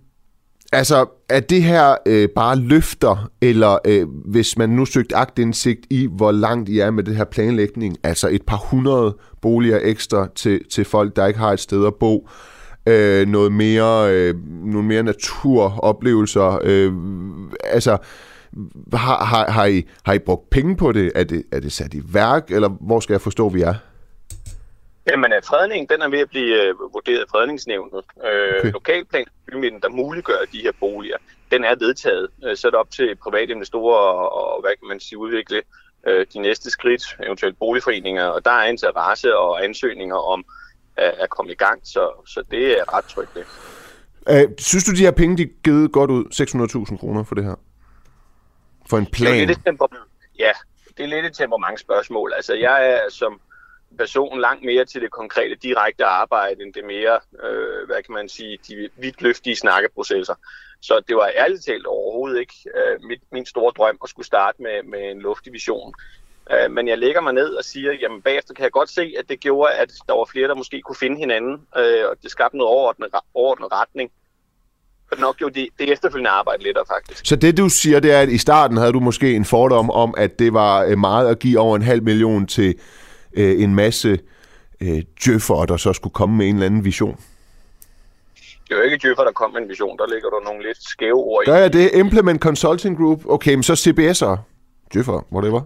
altså, 0.74 1.06
er 1.28 1.40
det 1.40 1.62
her 1.62 1.94
øh, 2.06 2.28
bare 2.28 2.56
løfter, 2.56 3.30
eller 3.40 3.78
øh, 3.86 4.06
hvis 4.24 4.58
man 4.58 4.70
nu 4.70 4.84
søgt 4.84 5.12
agtindsigt 5.14 5.86
i, 5.90 6.08
hvor 6.10 6.32
langt 6.32 6.68
I 6.68 6.78
er 6.78 6.90
med 6.90 7.04
det 7.04 7.16
her 7.16 7.24
planlægning, 7.24 7.96
altså 8.02 8.28
et 8.28 8.42
par 8.42 8.56
hundrede 8.56 9.16
boliger 9.42 9.78
ekstra 9.82 10.28
til, 10.34 10.60
til 10.70 10.84
folk, 10.84 11.16
der 11.16 11.26
ikke 11.26 11.38
har 11.38 11.52
et 11.52 11.60
sted 11.60 11.86
at 11.86 11.94
bo, 11.94 12.28
øh, 12.86 13.28
noget 13.28 13.52
mere, 13.52 14.14
øh, 14.14 14.34
nogle 14.64 14.88
mere 14.88 15.02
naturoplevelser, 15.02 16.58
øh, 16.64 16.92
altså, 17.64 17.96
har, 18.92 19.24
har, 19.24 19.50
har, 19.50 19.64
I, 19.64 19.82
har 20.04 20.12
I 20.12 20.18
brugt 20.18 20.50
penge 20.50 20.76
på 20.76 20.92
det? 20.92 21.12
Er, 21.14 21.24
det? 21.24 21.42
er 21.52 21.60
det 21.60 21.72
sat 21.72 21.94
i 21.94 22.02
værk, 22.12 22.50
eller 22.50 22.68
hvor 22.80 23.00
skal 23.00 23.14
jeg 23.14 23.20
forstå, 23.20 23.48
vi 23.48 23.62
er? 23.62 23.74
Jamen, 25.10 25.32
at 25.32 25.44
fredningen 25.44 25.88
den 25.88 26.02
er 26.02 26.08
ved 26.08 26.18
at 26.18 26.28
blive 26.28 26.62
øh, 26.62 26.74
vurderet 26.92 27.18
af 27.20 27.26
fredningsnævnet. 27.30 28.02
Øh, 28.24 28.58
Okay. 28.58 28.72
Lokalplan, 28.72 29.24
bymidten, 29.52 29.80
der 29.80 29.88
muliggør 29.88 30.38
de 30.52 30.58
her 30.62 30.72
boliger, 30.80 31.16
den 31.50 31.64
er 31.64 31.74
vedtaget. 31.74 32.28
Øh, 32.44 32.56
så 32.56 32.66
er 32.66 32.70
det 32.70 32.80
op 32.80 32.90
til 32.90 33.16
private 33.16 33.52
investorer 33.52 33.96
og, 33.98 34.54
og 34.54 34.60
hvad 34.60 34.70
kan 34.70 34.88
man 34.88 35.00
sige, 35.00 35.18
udvikle 35.18 35.62
øh, 36.06 36.26
de 36.34 36.38
næste 36.38 36.70
skridt, 36.70 37.02
eventuelt 37.26 37.58
boligforeninger, 37.58 38.24
og 38.24 38.44
der 38.44 38.50
er 38.50 38.64
interesse 38.64 39.36
og 39.36 39.64
ansøgninger 39.64 40.16
om 40.16 40.44
at, 40.96 41.14
at 41.18 41.30
komme 41.30 41.52
i 41.52 41.54
gang, 41.54 41.80
så, 41.84 42.22
så 42.26 42.42
det 42.50 42.78
er 42.80 42.94
ret 42.96 43.04
trygt 43.04 43.34
det. 43.34 43.44
Øh, 44.28 44.48
synes 44.58 44.84
du, 44.84 44.90
de 44.92 45.04
her 45.04 45.10
penge, 45.10 45.36
de 45.36 45.42
er 45.42 45.46
givet 45.64 45.92
godt 45.92 46.10
ud? 46.10 46.24
600.000 46.90 46.98
kroner 46.98 47.24
for 47.24 47.34
det 47.34 47.44
her? 47.44 47.54
For 48.88 48.96
en 48.98 49.04
Det 49.04 49.10
er 49.10 49.14
plan? 49.14 49.36
lidt 49.46 49.50
et 49.50 49.58
temper- 49.66 50.06
ja, 50.38 50.50
det 50.96 51.02
er 51.04 51.06
lidt 51.08 51.26
et 51.26 51.34
temperamentsspørgsmål. 51.36 52.32
Altså, 52.36 52.54
jeg 52.54 52.90
er 52.90 53.00
som 53.10 53.40
person 53.96 54.40
langt 54.40 54.64
mere 54.64 54.84
til 54.84 55.00
det 55.00 55.10
konkrete, 55.10 55.54
direkte 55.54 56.04
arbejde, 56.04 56.62
end 56.62 56.74
det 56.74 56.84
mere, 56.84 57.20
øh, 57.44 57.86
hvad 57.86 58.02
kan 58.02 58.14
man 58.14 58.28
sige, 58.28 58.58
de 58.68 58.88
vidtløftige 58.96 59.56
snakkeprocesser. 59.56 60.34
Så 60.82 61.02
det 61.08 61.16
var 61.16 61.30
ærligt 61.36 61.64
talt 61.64 61.86
overhovedet 61.86 62.40
ikke 62.40 62.54
øh, 62.76 63.02
mit, 63.08 63.20
min 63.32 63.46
store 63.46 63.72
drøm 63.76 63.98
at 64.02 64.08
skulle 64.08 64.26
starte 64.26 64.62
med, 64.62 64.82
med 64.82 65.10
en 65.10 65.20
luftig 65.20 65.52
vision. 65.52 65.94
Øh, 66.50 66.70
men 66.70 66.88
jeg 66.88 66.98
lægger 66.98 67.20
mig 67.20 67.32
ned 67.32 67.48
og 67.48 67.64
siger, 67.64 67.92
jamen 67.92 68.22
bagefter 68.22 68.54
kan 68.54 68.62
jeg 68.62 68.72
godt 68.72 68.90
se, 68.90 69.14
at 69.18 69.28
det 69.28 69.40
gjorde, 69.40 69.72
at 69.72 69.92
der 70.08 70.14
var 70.14 70.24
flere, 70.24 70.48
der 70.48 70.54
måske 70.54 70.80
kunne 70.80 70.96
finde 70.96 71.18
hinanden, 71.18 71.52
øh, 71.76 72.04
og 72.10 72.16
det 72.22 72.30
skabte 72.30 72.56
noget 72.56 72.70
overordnet, 72.70 73.08
overordnet 73.34 73.72
retning. 73.72 74.10
Og 75.12 75.18
nok 75.20 75.40
jo 75.40 75.48
det, 75.48 75.68
det 75.78 75.92
efterfølgende 75.92 76.30
arbejde 76.30 76.62
lettere 76.62 76.84
faktisk. 76.88 77.26
Så 77.26 77.36
det 77.36 77.56
du 77.56 77.68
siger, 77.68 78.00
det 78.00 78.12
er, 78.12 78.20
at 78.20 78.28
i 78.28 78.38
starten 78.38 78.76
havde 78.76 78.92
du 78.92 79.00
måske 79.00 79.34
en 79.34 79.44
fordom 79.44 79.90
om, 79.90 80.14
at 80.16 80.38
det 80.38 80.52
var 80.52 80.84
øh, 80.84 80.98
meget 80.98 81.28
at 81.28 81.38
give 81.38 81.58
over 81.58 81.76
en 81.76 81.82
halv 81.82 82.02
million 82.02 82.46
til 82.46 82.74
øh, 83.36 83.62
en 83.62 83.74
masse 83.74 84.18
øh, 84.80 85.02
djøffere, 85.24 85.66
der 85.66 85.76
så 85.76 85.92
skulle 85.92 86.12
komme 86.12 86.36
med 86.36 86.48
en 86.48 86.54
eller 86.54 86.66
anden 86.66 86.84
vision. 86.84 87.20
Det 88.68 88.74
er 88.74 88.76
jo 88.76 88.82
ikke 88.82 88.98
Djøffer, 89.02 89.24
der 89.24 89.32
kom 89.32 89.52
med 89.52 89.60
en 89.60 89.68
vision. 89.68 89.98
Der 89.98 90.06
ligger 90.06 90.30
der 90.30 90.40
nogle 90.44 90.66
lidt 90.66 90.78
skæve 90.92 91.16
ord 91.16 91.42
i. 91.42 91.50
Gør 91.50 91.56
jeg 91.56 91.72
det? 91.72 91.90
Implement 91.94 92.42
Consulting 92.42 92.96
Group? 92.98 93.26
Okay, 93.26 93.54
men 93.54 93.62
så 93.62 93.72
CBS'er. 93.72 94.36
Djøffere, 94.92 95.22
whatever. 95.32 95.60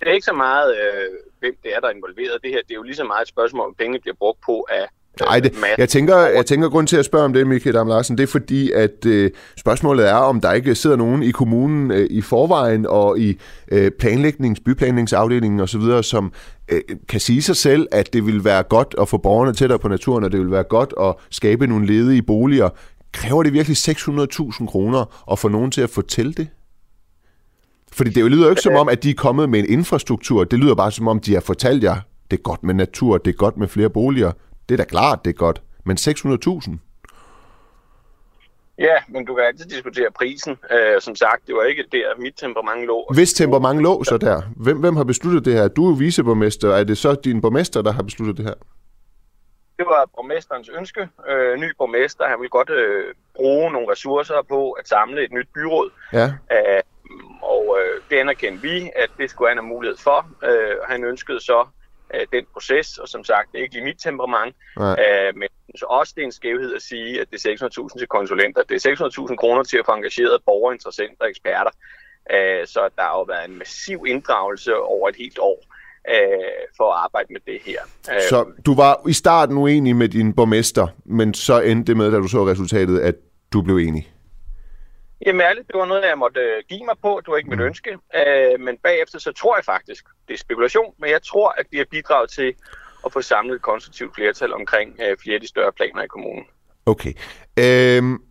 Det 0.00 0.08
er 0.08 0.12
ikke 0.12 0.24
så 0.24 0.32
meget, 0.32 0.76
øh, 0.76 1.08
hvem 1.40 1.56
det 1.62 1.74
er, 1.74 1.80
der 1.80 1.88
er 1.88 1.92
involveret. 1.92 2.38
Det 2.42 2.50
her 2.50 2.60
det 2.62 2.70
er 2.70 2.74
jo 2.74 2.82
lige 2.82 2.96
så 2.96 3.04
meget 3.04 3.22
et 3.22 3.28
spørgsmål, 3.28 3.66
om 3.66 3.74
pengene 3.74 4.00
bliver 4.00 4.14
brugt 4.18 4.40
på 4.46 4.66
af 4.70 4.86
Nej, 5.20 5.40
det, 5.40 5.52
jeg 5.78 5.88
tænker, 5.88 6.16
jeg 6.16 6.46
tænker 6.46 6.68
grund 6.68 6.86
til 6.86 6.96
at 6.96 7.04
spørge 7.04 7.24
om 7.24 7.32
det, 7.32 7.46
Michael 7.46 7.74
Dam 7.74 7.88
Larsen, 7.88 8.18
det 8.18 8.22
er 8.22 8.26
fordi, 8.26 8.70
at 8.70 9.06
øh, 9.06 9.30
spørgsmålet 9.56 10.08
er, 10.08 10.14
om 10.14 10.40
der 10.40 10.52
ikke 10.52 10.74
sidder 10.74 10.96
nogen 10.96 11.22
i 11.22 11.30
kommunen 11.30 11.90
øh, 11.90 12.06
i 12.10 12.20
forvejen 12.20 12.86
og 12.86 13.18
i 13.18 13.38
øh, 13.72 13.90
planlægnings, 13.90 14.60
byplanlægningsafdelingen 14.60 15.60
osv., 15.60 16.02
som 16.02 16.32
øh, 16.68 16.80
kan 17.08 17.20
sige 17.20 17.42
sig 17.42 17.56
selv, 17.56 17.86
at 17.92 18.12
det 18.12 18.26
vil 18.26 18.44
være 18.44 18.62
godt 18.62 18.94
at 19.00 19.08
få 19.08 19.18
borgerne 19.18 19.52
tættere 19.52 19.78
på 19.78 19.88
naturen, 19.88 20.24
og 20.24 20.32
det 20.32 20.40
vil 20.40 20.50
være 20.50 20.62
godt 20.62 20.94
at 21.00 21.14
skabe 21.30 21.66
nogle 21.66 21.86
ledige 21.86 22.22
boliger. 22.22 22.68
Kræver 23.12 23.42
det 23.42 23.52
virkelig 23.52 23.76
600.000 23.76 24.66
kroner 24.66 25.24
at 25.32 25.38
få 25.38 25.48
nogen 25.48 25.70
til 25.70 25.80
at 25.80 25.90
fortælle 25.90 26.32
det? 26.32 26.48
Fordi 27.92 28.10
det 28.10 28.30
lyder 28.30 28.44
jo 28.44 28.50
ikke 28.50 28.62
som 28.62 28.74
om, 28.74 28.88
at 28.88 29.02
de 29.02 29.10
er 29.10 29.14
kommet 29.14 29.48
med 29.48 29.58
en 29.58 29.66
infrastruktur. 29.68 30.44
Det 30.44 30.58
lyder 30.58 30.74
bare 30.74 30.92
som 30.92 31.08
om, 31.08 31.20
de 31.20 31.34
har 31.34 31.40
fortalt 31.40 31.84
jer, 31.84 31.96
det 32.30 32.38
er 32.38 32.42
godt 32.42 32.62
med 32.62 32.74
natur, 32.74 33.18
det 33.18 33.30
er 33.30 33.36
godt 33.36 33.56
med 33.56 33.68
flere 33.68 33.90
boliger. 33.90 34.32
Det 34.68 34.74
er 34.74 34.76
da 34.76 34.84
klart, 34.84 35.24
det 35.24 35.30
er 35.30 35.34
godt. 35.34 35.62
Men 35.84 35.96
600.000? 35.96 36.76
Ja, 38.78 38.96
men 39.08 39.24
du 39.24 39.34
kan 39.34 39.44
altid 39.44 39.64
diskutere 39.64 40.10
prisen. 40.10 40.58
Øh, 40.70 41.00
som 41.00 41.16
sagt, 41.16 41.46
det 41.46 41.54
var 41.54 41.62
ikke 41.62 41.84
der, 41.92 42.20
mit 42.20 42.34
temperament 42.36 42.86
lå. 42.86 43.08
Hvis 43.14 43.32
temperament 43.32 43.80
lå 43.82 44.04
så 44.04 44.18
der, 44.18 44.42
hvem, 44.56 44.78
hvem 44.78 44.96
har 44.96 45.04
besluttet 45.04 45.44
det 45.44 45.52
her? 45.52 45.68
Du 45.68 45.84
er 45.84 45.90
jo 45.90 45.96
viceborgmester. 45.98 46.70
Er 46.74 46.84
det 46.84 46.98
så 46.98 47.14
din 47.14 47.40
borgmester, 47.40 47.82
der 47.82 47.92
har 47.92 48.02
besluttet 48.02 48.36
det 48.36 48.44
her? 48.44 48.54
Det 49.78 49.86
var 49.86 50.08
borgmesterens 50.16 50.70
ønske. 50.78 51.08
Øh, 51.28 51.60
ny 51.60 51.72
borgmester, 51.78 52.24
han 52.28 52.40
ville 52.40 52.50
godt 52.50 52.70
øh, 52.70 53.14
bruge 53.36 53.72
nogle 53.72 53.92
ressourcer 53.92 54.42
på 54.48 54.70
at 54.70 54.88
samle 54.88 55.24
et 55.24 55.32
nyt 55.32 55.48
byråd. 55.54 55.90
Ja. 56.12 56.26
Øh, 56.26 56.82
og 57.42 57.78
øh, 57.80 58.00
det 58.10 58.16
anerkendte 58.16 58.62
vi, 58.62 58.90
at 58.96 59.10
det 59.18 59.30
skulle 59.30 59.48
han 59.48 59.58
have 59.58 59.68
mulighed 59.68 59.96
for. 59.96 60.26
Øh, 60.42 60.76
han 60.88 61.04
ønskede 61.04 61.40
så 61.40 61.66
øh, 62.14 62.26
den 62.32 62.44
proces, 62.52 62.98
og 62.98 63.08
som 63.08 63.24
sagt, 63.24 63.52
det 63.52 63.58
er 63.58 63.62
ikke 63.62 63.74
lige 63.74 63.84
mit 63.84 63.98
temperament, 63.98 64.56
Nej. 64.76 64.96
øh, 65.04 65.36
men 65.36 65.48
synes 65.68 65.82
også, 65.82 66.12
det 66.16 66.22
er 66.22 66.26
en 66.26 66.32
skævhed 66.32 66.74
at 66.74 66.82
sige, 66.82 67.20
at 67.20 67.26
det 67.30 67.46
er 67.46 67.68
600.000 67.92 67.98
til 67.98 68.06
konsulenter. 68.06 68.62
Det 68.62 68.86
er 68.86 69.28
600.000 69.28 69.36
kroner 69.36 69.62
til 69.62 69.78
at 69.78 69.86
få 69.86 69.92
engageret 69.92 70.40
borgere, 70.46 70.74
interessenter 70.74 71.24
og 71.24 71.30
eksperter. 71.30 71.70
Øh, 72.34 72.66
så 72.66 72.80
der 72.96 73.02
har 73.02 73.16
jo 73.18 73.22
været 73.22 73.48
en 73.50 73.58
massiv 73.58 74.04
inddragelse 74.06 74.76
over 74.76 75.08
et 75.08 75.16
helt 75.16 75.38
år 75.38 75.58
øh, 76.10 76.16
for 76.76 76.92
at 76.92 76.98
arbejde 77.04 77.32
med 77.32 77.40
det 77.46 77.58
her. 77.64 77.80
Øh, 78.14 78.20
Så 78.28 78.52
du 78.66 78.74
var 78.74 79.08
i 79.08 79.12
starten 79.12 79.56
uenig 79.58 79.96
med 79.96 80.08
din 80.08 80.34
borgmester, 80.34 80.86
men 81.04 81.34
så 81.34 81.60
endte 81.60 81.86
det 81.90 81.96
med, 81.96 82.12
da 82.12 82.16
du 82.16 82.28
så 82.28 82.46
resultatet, 82.46 83.00
at 83.00 83.14
du 83.52 83.62
blev 83.62 83.76
enig. 83.76 84.10
Jamen 85.26 85.40
ærligt, 85.40 85.66
det 85.68 85.76
var 85.78 85.84
noget, 85.86 86.02
jeg 86.02 86.18
måtte 86.18 86.40
øh, 86.40 86.62
give 86.68 86.84
mig 86.84 86.94
på. 87.02 87.20
Det 87.24 87.30
var 87.30 87.36
ikke 87.36 87.50
mit 87.50 87.60
ønske. 87.60 87.90
Øh, 87.92 88.60
men 88.60 88.76
bagefter 88.82 89.18
så 89.18 89.32
tror 89.32 89.56
jeg 89.56 89.64
faktisk, 89.64 90.04
det 90.28 90.34
er 90.34 90.38
spekulation, 90.38 90.94
men 90.98 91.10
jeg 91.10 91.22
tror, 91.22 91.54
at 91.58 91.66
det 91.70 91.78
har 91.78 91.86
bidraget 91.90 92.30
til 92.30 92.54
at 93.06 93.12
få 93.12 93.22
samlet 93.22 93.54
et 93.54 93.62
konstruktivt 93.62 94.14
flertal 94.14 94.52
omkring 94.54 94.98
øh, 95.02 95.16
flere 95.22 95.34
af 95.34 95.40
de 95.40 95.48
større 95.48 95.72
planer 95.72 96.02
i 96.02 96.06
kommunen. 96.06 96.44
Okay. 96.86 97.12
Øhm, 97.58 98.22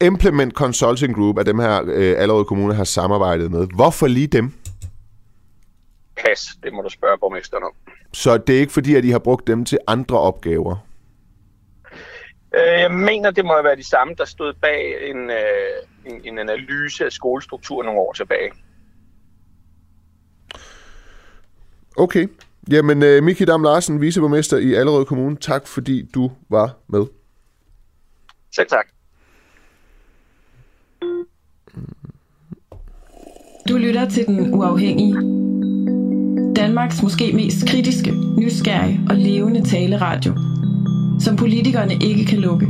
Implement 0.00 0.54
Consulting 0.54 1.14
Group 1.14 1.38
er 1.38 1.42
dem 1.42 1.58
her, 1.58 1.82
øh, 1.86 2.14
allerede 2.18 2.44
kommuner 2.44 2.74
har 2.74 2.84
samarbejdet 2.84 3.50
med. 3.50 3.66
Hvorfor 3.74 4.06
lige 4.06 4.26
dem? 4.26 4.52
Pas, 6.24 6.48
det 6.62 6.72
må 6.72 6.82
du 6.82 6.88
spørge 6.88 7.18
borgmesteren 7.18 7.64
om. 7.64 7.72
Så 8.12 8.38
det 8.38 8.56
er 8.56 8.60
ikke 8.60 8.72
fordi, 8.72 8.94
at 8.94 9.02
de 9.02 9.12
har 9.12 9.18
brugt 9.18 9.46
dem 9.46 9.64
til 9.64 9.78
andre 9.86 10.20
opgaver? 10.20 10.76
Øh, 12.54 12.80
Jeg 12.80 12.90
mener, 12.92 13.30
det 13.30 13.44
må 13.44 13.62
være 13.62 13.76
de 13.76 13.88
samme, 13.88 14.14
der 14.18 14.24
stod 14.24 14.52
bag 14.52 15.10
en, 15.10 15.30
øh, 15.30 15.36
en, 16.06 16.20
en 16.24 16.38
analyse 16.38 17.04
af 17.04 17.12
skolestruktur 17.12 17.82
nogle 17.82 18.00
år 18.00 18.12
tilbage. 18.12 18.52
Okay. 21.96 22.28
Jamen, 22.70 23.02
øh, 23.02 23.22
Miki 23.22 23.44
Dam 23.44 23.62
Larsen, 23.62 24.00
viceborgmester 24.00 24.56
i 24.56 24.74
Allerød 24.74 25.04
Kommune, 25.04 25.36
tak 25.36 25.66
fordi 25.66 26.08
du 26.14 26.30
var 26.50 26.76
med. 26.88 27.04
Selv 28.54 28.66
tak. 28.68 28.86
Du 33.68 33.76
lytter 33.76 34.08
til 34.08 34.26
Den 34.26 34.54
Uafhængige. 34.54 35.14
Danmarks 36.56 37.02
måske 37.02 37.32
mest 37.32 37.68
kritiske, 37.68 38.12
nysgerrige 38.38 39.00
og 39.10 39.16
levende 39.16 39.68
taleradio. 39.68 40.34
Som 41.20 41.36
politikerne 41.36 41.94
ikke 41.94 42.24
kan 42.24 42.38
lukke. 42.38 42.66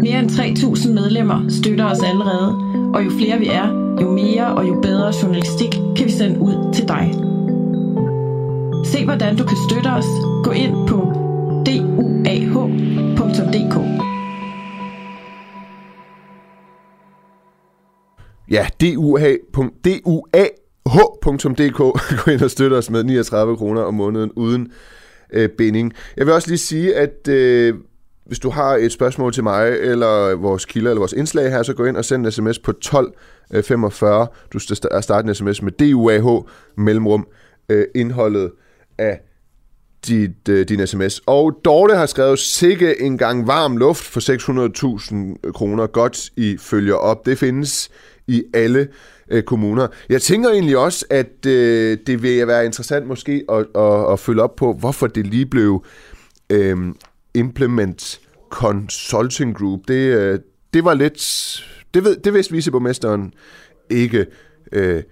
Mere 0.00 0.18
end 0.18 0.30
3.000 0.30 0.92
medlemmer 0.92 1.48
støtter 1.48 1.84
os 1.84 2.02
allerede, 2.02 2.48
og 2.94 3.04
jo 3.04 3.10
flere 3.10 3.38
vi 3.38 3.46
er, 3.46 3.68
jo 4.00 4.10
mere 4.10 4.46
og 4.54 4.68
jo 4.68 4.80
bedre 4.80 5.12
journalistik 5.22 5.70
kan 5.96 6.06
vi 6.06 6.10
sende 6.10 6.40
ud 6.40 6.74
til 6.74 6.88
dig. 6.88 7.12
Se 8.84 9.04
hvordan 9.04 9.36
du 9.36 9.44
kan 9.44 9.56
støtte 9.70 9.88
os. 9.88 10.04
Gå 10.44 10.50
ind 10.50 10.88
på 10.88 10.96
duah.dk. 11.66 12.56
Ja, 18.50 18.66
duah.dk. 18.80 20.18
Gå 22.24 22.30
ind 22.30 22.42
og 22.42 22.50
støtte 22.50 22.74
os 22.74 22.90
med 22.90 23.04
39 23.04 23.56
kroner 23.56 23.82
om 23.82 23.94
måneden 23.94 24.30
uden 24.36 24.72
øh, 25.32 25.48
binding. 25.48 25.92
Jeg 26.16 26.26
vil 26.26 26.34
også 26.34 26.48
lige 26.48 26.58
sige, 26.58 26.96
at 26.96 27.28
øh, 27.28 27.74
hvis 28.26 28.38
du 28.38 28.50
har 28.50 28.76
et 28.76 28.92
spørgsmål 28.92 29.32
til 29.32 29.42
mig, 29.42 29.68
eller 29.68 30.36
vores 30.36 30.64
kilder, 30.64 30.90
eller 30.90 31.00
vores 31.00 31.12
indslag 31.12 31.50
her, 31.50 31.62
så 31.62 31.74
gå 31.74 31.84
ind 31.84 31.96
og 31.96 32.04
send 32.04 32.26
en 32.26 32.32
sms 32.32 32.58
på 32.58 32.70
1245. 32.70 34.20
Øh, 34.20 34.26
du 34.52 34.58
skal 34.58 34.76
starte 35.02 35.28
en 35.28 35.34
sms 35.34 35.62
med 35.62 35.72
DUAH 35.72 36.44
mellemrum 36.76 37.26
øh, 37.68 37.84
indholdet 37.94 38.50
af 38.98 39.20
dit, 40.06 40.48
øh, 40.48 40.68
din 40.68 40.86
sms. 40.86 41.20
Og 41.26 41.60
Dorte 41.64 41.94
har 41.94 42.06
skrevet, 42.06 42.38
sikke 42.38 43.02
en 43.02 43.18
gang 43.18 43.46
varm 43.46 43.76
luft 43.76 44.04
for 44.04 44.20
600.000 45.44 45.52
kroner. 45.52 45.86
Godt, 45.86 46.30
I 46.36 46.56
følger 46.60 46.94
op. 46.94 47.26
Det 47.26 47.38
findes 47.38 47.90
i 48.26 48.44
alle 48.54 48.88
øh, 49.28 49.42
kommuner. 49.42 49.86
Jeg 50.08 50.22
tænker 50.22 50.50
egentlig 50.50 50.78
også, 50.78 51.06
at 51.10 51.46
øh, 51.46 51.98
det 52.06 52.22
vil 52.22 52.46
være 52.46 52.64
interessant 52.64 53.06
måske 53.06 53.44
at, 53.48 53.66
at, 53.74 54.12
at 54.12 54.20
følge 54.20 54.42
op 54.42 54.56
på, 54.56 54.72
hvorfor 54.72 55.06
det 55.06 55.26
lige 55.26 55.46
blev 55.46 55.84
øh, 56.50 56.76
Implement 57.34 58.20
Consulting 58.50 59.56
Group. 59.56 59.80
Det, 59.88 60.16
øh, 60.16 60.38
det 60.74 60.84
var 60.84 60.94
lidt... 60.94 61.58
Det, 61.94 62.04
ved, 62.04 62.16
det 62.16 62.34
vidste 62.34 62.52
viceborgmesteren 62.52 63.34
ikke 63.90 64.26
øh, 64.72 65.02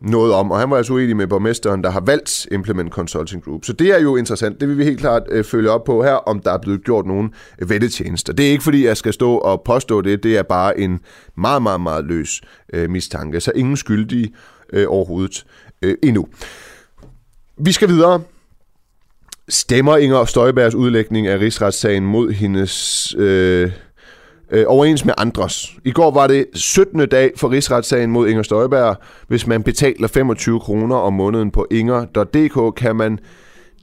noget 0.00 0.32
om, 0.32 0.50
og 0.50 0.58
han 0.58 0.70
var 0.70 0.76
altså 0.76 0.92
uenig 0.92 1.16
med 1.16 1.26
borgmesteren, 1.26 1.84
der 1.84 1.90
har 1.90 2.00
valgt 2.00 2.46
Implement 2.52 2.92
Consulting 2.92 3.44
Group. 3.44 3.64
Så 3.64 3.72
det 3.72 3.88
er 3.88 4.00
jo 4.00 4.16
interessant. 4.16 4.60
Det 4.60 4.68
vil 4.68 4.78
vi 4.78 4.84
helt 4.84 5.00
klart 5.00 5.22
øh, 5.28 5.44
følge 5.44 5.70
op 5.70 5.84
på 5.84 6.02
her, 6.02 6.12
om 6.12 6.40
der 6.40 6.52
er 6.52 6.58
blevet 6.58 6.84
gjort 6.84 7.06
nogen 7.06 7.34
øh, 7.58 7.70
vettetjenester. 7.70 8.32
Det 8.32 8.46
er 8.46 8.50
ikke, 8.50 8.64
fordi 8.64 8.86
jeg 8.86 8.96
skal 8.96 9.12
stå 9.12 9.36
og 9.36 9.62
påstå 9.64 10.00
det. 10.00 10.22
Det 10.22 10.36
er 10.36 10.42
bare 10.42 10.80
en 10.80 11.00
meget, 11.36 11.62
meget, 11.62 11.80
meget 11.80 12.04
løs 12.04 12.42
øh, 12.72 12.90
mistanke. 12.90 13.40
Så 13.40 13.52
ingen 13.54 13.76
skyldige 13.76 14.34
øh, 14.72 14.86
overhovedet 14.88 15.46
øh, 15.82 15.94
endnu. 16.02 16.26
Vi 17.58 17.72
skal 17.72 17.88
videre. 17.88 18.22
Stemmer 19.48 19.96
Inger 19.96 20.24
Støjbergs 20.24 20.74
udlægning 20.74 21.26
af 21.26 21.38
rigsretssagen 21.38 22.06
mod 22.06 22.30
hendes... 22.32 23.14
Øh, 23.18 23.70
øh, 24.50 24.64
overens 24.66 25.04
med 25.04 25.14
andres. 25.18 25.72
I 25.84 25.90
går 25.90 26.10
var 26.10 26.26
det 26.26 26.46
17. 26.54 27.08
dag 27.08 27.32
for 27.36 27.50
rigsretssagen 27.50 28.10
mod 28.10 28.28
Inger 28.28 28.42
Støjberg. 28.42 28.96
Hvis 29.28 29.46
man 29.46 29.62
betaler 29.62 30.08
25 30.08 30.60
kroner 30.60 30.96
om 30.96 31.12
måneden 31.12 31.50
på 31.50 31.66
inger.dk, 31.70 32.74
kan 32.76 32.96
man 32.96 33.18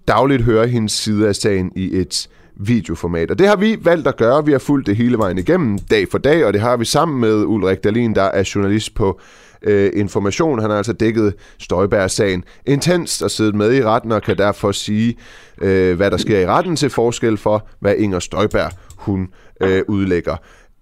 dagligt 0.07 0.41
høre 0.41 0.67
hendes 0.67 0.91
side 0.91 1.27
af 1.27 1.35
sagen 1.35 1.71
i 1.75 1.97
et 1.97 2.29
videoformat. 2.55 3.31
Og 3.31 3.39
det 3.39 3.47
har 3.47 3.55
vi 3.55 3.77
valgt 3.81 4.07
at 4.07 4.17
gøre. 4.17 4.45
Vi 4.45 4.51
har 4.51 4.59
fulgt 4.59 4.87
det 4.87 4.95
hele 4.95 5.17
vejen 5.17 5.37
igennem, 5.37 5.79
dag 5.79 6.07
for 6.11 6.17
dag, 6.17 6.45
og 6.45 6.53
det 6.53 6.61
har 6.61 6.77
vi 6.77 6.85
sammen 6.85 7.21
med 7.21 7.33
Ulrik 7.33 7.83
Dalin, 7.83 8.15
der 8.15 8.23
er 8.23 8.51
journalist 8.55 8.95
på 8.95 9.19
øh, 9.63 9.91
Information. 9.93 10.59
Han 10.59 10.69
har 10.69 10.77
altså 10.77 10.93
dækket 10.93 11.33
Støjberg-sagen 11.59 12.43
intenst 12.65 13.21
og 13.21 13.31
siddet 13.31 13.55
med 13.55 13.73
i 13.73 13.83
retten, 13.83 14.11
og 14.11 14.21
kan 14.21 14.37
derfor 14.37 14.71
sige, 14.71 15.15
øh, 15.61 15.97
hvad 15.97 16.11
der 16.11 16.17
sker 16.17 16.39
i 16.39 16.45
retten 16.45 16.75
til 16.75 16.89
forskel 16.89 17.37
for, 17.37 17.67
hvad 17.79 17.95
Inger 17.95 18.19
Støjberg 18.19 18.71
hun 19.03 19.29
øh, 19.61 19.81
udlægger. 19.87 20.35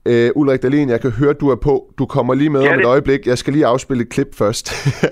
Øh, 0.06 0.32
Ulrik 0.36 0.62
Dahlin, 0.62 0.90
jeg 0.90 1.02
kan 1.02 1.12
høre, 1.12 1.34
du 1.34 1.50
er 1.50 1.56
på. 1.56 1.94
Du 1.98 2.06
kommer 2.06 2.34
lige 2.34 2.50
med 2.50 2.62
Ja, 2.62 2.74
om 2.74 2.80
et 2.80 2.86
øjeblik. 2.86 3.28
Jeg 3.28 3.38
skal 3.38 3.54
lige 3.54 3.66
afspille 3.66 4.04
et 4.04 4.10
klip 4.10 4.36
først. 4.36 4.72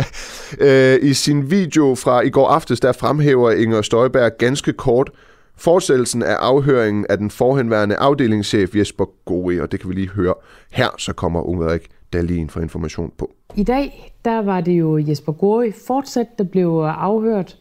øh, 0.68 0.97
I 1.01 1.14
sin 1.14 1.51
video 1.51 1.95
fra 1.95 2.22
i 2.22 2.30
går 2.30 2.47
aftes, 2.47 2.80
der 2.80 2.91
fremhæver 2.91 3.51
Inger 3.51 3.82
Støjberg 3.82 4.32
ganske 4.38 4.74
kort 4.74 5.12
fortsættelsen 5.60 6.24
af 6.24 6.36
afhøringen 6.39 7.05
af 7.10 7.18
den 7.18 7.32
forhenværende 7.32 7.95
afdelingschef 7.95 8.76
Jesper 8.76 9.05
Gori, 9.26 9.60
og 9.60 9.72
det 9.72 9.80
kan 9.80 9.89
vi 9.89 9.95
lige 9.95 10.10
høre 10.10 10.34
her, 10.72 10.88
så 10.97 11.14
kommer 11.14 11.41
Ulrik 11.41 11.88
Dahlin 12.14 12.49
fra 12.49 12.62
Information 12.62 13.12
på. 13.18 13.32
I 13.55 13.64
dag, 13.64 14.14
der 14.26 14.41
var 14.41 14.62
det 14.62 14.72
jo 14.72 14.97
Jesper 14.97 15.32
Gori 15.32 15.72
fortsat, 15.88 16.28
der 16.38 16.43
blev 16.43 16.70
afhørt. 16.86 17.57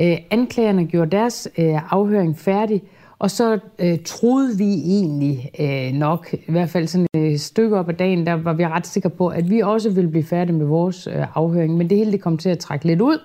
Øh, 0.00 0.16
anklagerne 0.30 0.86
gjorde 0.86 1.10
deres 1.10 1.48
øh, 1.58 1.92
afhøring 1.92 2.38
færdig, 2.38 2.82
og 3.22 3.30
så 3.30 3.58
øh, 3.78 3.98
troede 4.04 4.58
vi 4.58 4.72
egentlig 4.72 5.50
øh, 5.60 5.92
nok, 5.92 6.28
i 6.32 6.50
hvert 6.52 6.70
fald 6.70 6.86
sådan 6.86 7.06
et 7.14 7.40
stykke 7.40 7.76
op 7.76 7.88
ad 7.88 7.94
dagen, 7.94 8.26
der 8.26 8.32
var 8.32 8.52
vi 8.52 8.66
ret 8.66 8.86
sikre 8.86 9.10
på, 9.10 9.28
at 9.28 9.50
vi 9.50 9.60
også 9.60 9.90
ville 9.90 10.10
blive 10.10 10.24
færdige 10.24 10.56
med 10.56 10.66
vores 10.66 11.06
øh, 11.06 11.26
afhøring. 11.34 11.76
Men 11.76 11.90
det 11.90 11.98
hele 11.98 12.12
det 12.12 12.20
kom 12.20 12.38
til 12.38 12.48
at 12.48 12.58
trække 12.58 12.86
lidt 12.86 13.00
ud, 13.00 13.18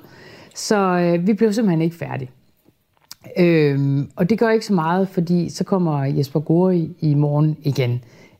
så 0.55 0.77
øh, 0.77 1.27
vi 1.27 1.33
blev 1.33 1.53
simpelthen 1.53 1.81
ikke 1.81 1.95
færdige. 1.95 2.29
Øhm, 3.37 4.09
og 4.15 4.29
det 4.29 4.39
gør 4.39 4.49
ikke 4.49 4.65
så 4.65 4.73
meget, 4.73 5.09
fordi 5.09 5.49
så 5.49 5.63
kommer 5.63 6.03
Jesper 6.03 6.39
Gori 6.39 6.89
i 6.99 7.13
morgen 7.13 7.57
igen 7.61 7.91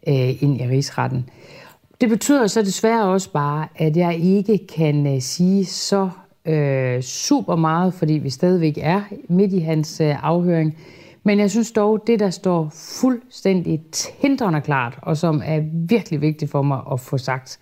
øh, 0.07 0.43
ind 0.43 0.61
i 0.61 0.67
rigsretten. 0.67 1.29
Det 2.01 2.09
betyder 2.09 2.47
så 2.47 2.61
desværre 2.61 3.03
også 3.03 3.31
bare, 3.31 3.67
at 3.75 3.97
jeg 3.97 4.17
ikke 4.19 4.67
kan 4.75 5.15
øh, 5.15 5.21
sige 5.21 5.65
så 5.65 6.09
øh, 6.45 7.01
super 7.01 7.55
meget, 7.55 7.93
fordi 7.93 8.13
vi 8.13 8.29
stadigvæk 8.29 8.77
er 8.81 9.01
midt 9.29 9.53
i 9.53 9.59
hans 9.59 10.01
øh, 10.01 10.25
afhøring. 10.25 10.77
Men 11.27 11.39
jeg 11.39 11.51
synes 11.51 11.71
dog, 11.71 12.03
det 12.07 12.19
der 12.19 12.29
står 12.29 12.69
fuldstændig 12.73 13.81
tindrende 13.91 14.61
klart, 14.61 14.99
og 15.01 15.17
som 15.17 15.41
er 15.45 15.61
virkelig 15.73 16.21
vigtigt 16.21 16.51
for 16.51 16.61
mig 16.61 16.81
at 16.91 16.99
få 16.99 17.17
sagt, 17.17 17.59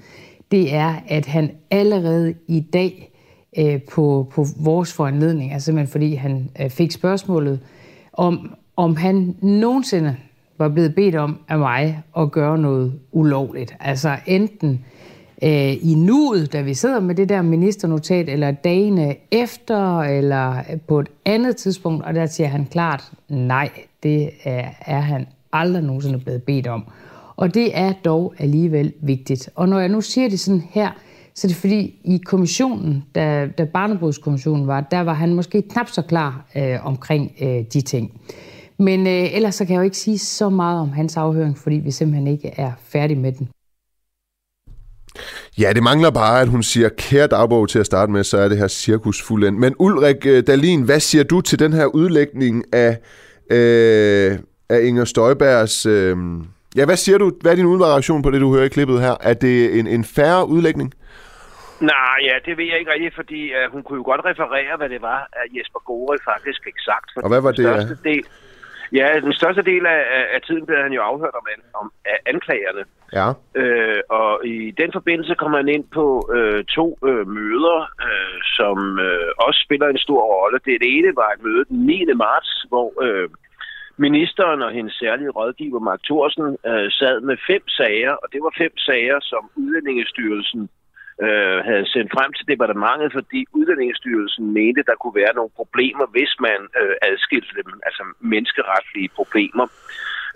det 0.52 0.74
er, 0.74 0.96
at 1.08 1.26
han 1.26 1.52
allerede 1.72 2.34
i 2.48 2.60
dag 2.60 3.12
øh, 3.58 3.82
på, 3.82 4.28
på 4.32 4.46
vores 4.60 4.94
foranledning, 4.94 5.54
altså 5.54 5.66
simpelthen 5.66 5.92
fordi 5.92 6.14
han 6.14 6.50
øh, 6.62 6.70
fik 6.70 6.92
spørgsmålet 6.92 7.60
om, 8.14 8.54
om 8.76 8.96
han 8.96 9.36
nogensinde 9.42 10.16
var 10.58 10.70
blevet 10.70 10.96
bedt 10.96 11.16
om 11.16 11.40
af 11.48 11.60
mig 11.60 12.04
at 12.18 12.32
gøre 12.32 12.58
noget 12.58 13.00
ulovligt. 13.12 13.76
Altså 13.80 14.16
enten 14.26 14.86
øh, 15.44 15.74
i 15.92 15.96
nuet, 15.98 16.54
da 16.54 16.62
vi 16.62 16.74
sidder 16.74 17.00
med 17.00 17.16
det 17.16 17.30
der 17.30 17.42
ministernotat, 17.42 18.30
eller 18.30 18.52
dagene 18.52 19.16
efter, 19.32 20.02
eller 20.02 20.62
på 20.88 21.00
et 21.00 21.08
andet 21.26 21.56
tidspunkt, 21.56 22.06
og 22.06 22.14
der 22.14 22.26
siger 22.26 22.48
han 22.48 22.66
klart, 22.66 23.12
nej, 23.30 23.70
det 24.04 24.30
er, 24.44 24.66
er 24.86 25.00
han 25.00 25.28
aldrig 25.54 25.84
nogensinde 25.84 26.20
blevet 26.20 26.44
bedt 26.44 26.68
om. 26.68 26.86
Og 27.36 27.54
det 27.54 27.78
er 27.78 27.94
dog 28.06 28.34
alligevel 28.40 28.94
vigtigt. 29.02 29.50
Og 29.56 29.70
når 29.70 29.80
jeg 29.80 29.90
nu 29.90 30.02
siger 30.02 30.30
det 30.30 30.40
sådan 30.40 30.64
her, 30.72 30.92
så 31.36 31.48
er 31.48 31.50
det 31.50 31.58
fordi 31.58 32.00
i 32.04 32.22
kommissionen, 32.26 33.04
da, 33.16 33.48
da 33.58 33.64
Barnebrudskommissionen 33.64 34.68
var, 34.68 34.82
der 34.82 35.02
var 35.02 35.14
han 35.14 35.34
måske 35.34 35.62
knap 35.62 35.90
så 35.90 36.02
klar 36.02 36.46
øh, 36.56 36.86
omkring 36.86 37.32
øh, 37.42 37.64
de 37.74 37.82
ting. 37.82 38.12
Men 38.78 39.08
øh, 39.08 39.36
ellers 39.36 39.56
så 39.56 39.66
kan 39.66 39.74
jeg 39.74 39.80
jo 39.80 39.84
ikke 39.84 39.98
sige 39.98 40.18
så 40.18 40.50
meget 40.50 40.80
om 40.82 40.90
hans 40.90 41.18
afhøring, 41.18 41.58
fordi 41.58 41.76
vi 41.76 41.92
simpelthen 41.92 42.28
ikke 42.28 42.48
er 42.58 42.72
færdige 42.80 43.20
med 43.20 43.32
den. 43.32 43.50
Ja, 45.58 45.74
det 45.74 45.84
mangler 45.84 46.12
bare, 46.12 46.42
at 46.42 46.48
hun 46.48 46.64
siger 46.64 46.90
kære 46.90 47.28
dagbog 47.28 47.70
til 47.70 47.80
at 47.80 47.86
starte 47.86 48.12
med, 48.12 48.24
så 48.24 48.38
er 48.38 48.50
det 48.50 48.58
her 48.58 48.68
cirkus 48.68 49.22
fuldendt. 49.22 49.60
Men 49.60 49.76
Ulrik 49.80 50.26
øh, 50.26 50.44
Dalin, 50.48 50.82
hvad 50.82 51.00
siger 51.00 51.24
du 51.24 51.42
til 51.42 51.60
den 51.60 51.74
her 51.74 51.86
udlægning 51.86 52.64
af, 52.74 52.98
øh, 53.52 54.40
af 54.70 54.82
Inger 54.82 55.06
Støjbergs... 55.06 55.86
Øh, 55.86 56.18
ja, 56.76 56.86
hvad 56.86 56.98
siger 56.98 57.18
du? 57.18 57.32
Hvad 57.42 57.52
er 57.52 57.56
din 57.56 57.66
umiddelbare 57.66 57.92
reaktion 57.92 58.22
på 58.22 58.32
det, 58.32 58.42
du 58.42 58.54
hører 58.54 58.66
i 58.66 58.68
klippet 58.78 59.02
her? 59.02 59.16
Er 59.22 59.34
det 59.34 59.80
en, 59.80 59.88
en 59.88 60.04
færre 60.04 60.48
udlægning? 60.48 60.94
Nej, 61.80 62.18
ja, 62.30 62.36
det 62.46 62.58
ved 62.58 62.66
jeg 62.72 62.80
ikke 62.80 62.92
rigtigt, 62.92 63.16
fordi 63.16 63.42
uh, 63.58 63.72
hun 63.74 63.84
kunne 63.84 63.98
jo 64.02 64.06
godt 64.12 64.22
referere, 64.26 64.78
hvad 64.78 64.90
det 64.90 65.02
var, 65.02 65.20
at 65.42 65.48
Jesper 65.58 65.82
Gore 65.90 66.18
faktisk 66.32 66.60
fik 66.64 66.78
sagt. 66.90 67.08
For 67.14 67.22
Og 67.22 67.30
hvad 67.30 67.42
var 67.42 67.52
det, 67.52 67.66
største 67.66 67.98
del, 68.10 68.24
Ja, 69.00 69.08
den 69.28 69.34
største 69.34 69.62
del 69.62 69.86
af, 69.86 70.02
af, 70.36 70.42
tiden 70.42 70.66
blev 70.66 70.78
han 70.86 70.94
jo 70.94 71.02
afhørt 71.02 71.36
om, 71.40 71.46
om 71.82 71.92
af 72.06 72.18
anklagerne. 72.26 72.84
Ja. 73.18 73.28
Øh, 73.62 74.02
og 74.10 74.46
i 74.46 74.72
den 74.72 74.90
forbindelse 74.94 75.36
kom 75.36 75.54
han 75.54 75.68
ind 75.68 75.86
på 75.94 76.06
øh, 76.36 76.64
to 76.64 76.98
øh, 77.10 77.28
møder, 77.28 77.80
øh, 78.08 78.38
som 78.58 79.00
øh, 79.00 79.30
også 79.38 79.60
spiller 79.66 79.88
en 79.90 79.98
stor 79.98 80.22
rolle. 80.34 80.60
Det 80.66 80.78
ene 80.96 81.16
var 81.16 81.30
et 81.32 81.44
møde 81.44 81.66
den 81.70 81.80
9. 81.86 82.06
marts, 82.16 82.66
hvor 82.70 82.90
øh, 83.06 83.30
ministeren 83.98 84.62
og 84.62 84.72
hendes 84.72 84.94
særlige 84.94 85.30
rådgiver, 85.30 85.80
Mark 85.80 86.02
Thorsen, 86.04 86.58
øh, 86.70 86.92
sad 87.00 87.22
med 87.22 87.38
fem 87.50 87.68
sager, 87.68 88.12
og 88.12 88.28
det 88.34 88.42
var 88.46 88.54
fem 88.58 88.78
sager, 88.78 89.20
som 89.22 89.50
Udlændingestyrelsen 89.56 90.70
øh, 91.24 91.58
havde 91.70 91.88
sendt 91.94 92.12
frem 92.16 92.34
til 92.34 92.48
departementet, 92.48 93.10
fordi 93.14 93.40
Udlændingsstyrelsen 93.58 94.46
mente, 94.54 94.84
der 94.90 94.96
kunne 95.02 95.16
være 95.22 95.36
nogle 95.36 95.54
problemer, 95.56 96.06
hvis 96.16 96.34
man 96.40 96.60
øh, 96.82 96.96
adskilte 97.10 97.54
dem, 97.60 97.70
altså 97.88 98.04
menneskeretlige 98.20 99.10
problemer. 99.20 99.68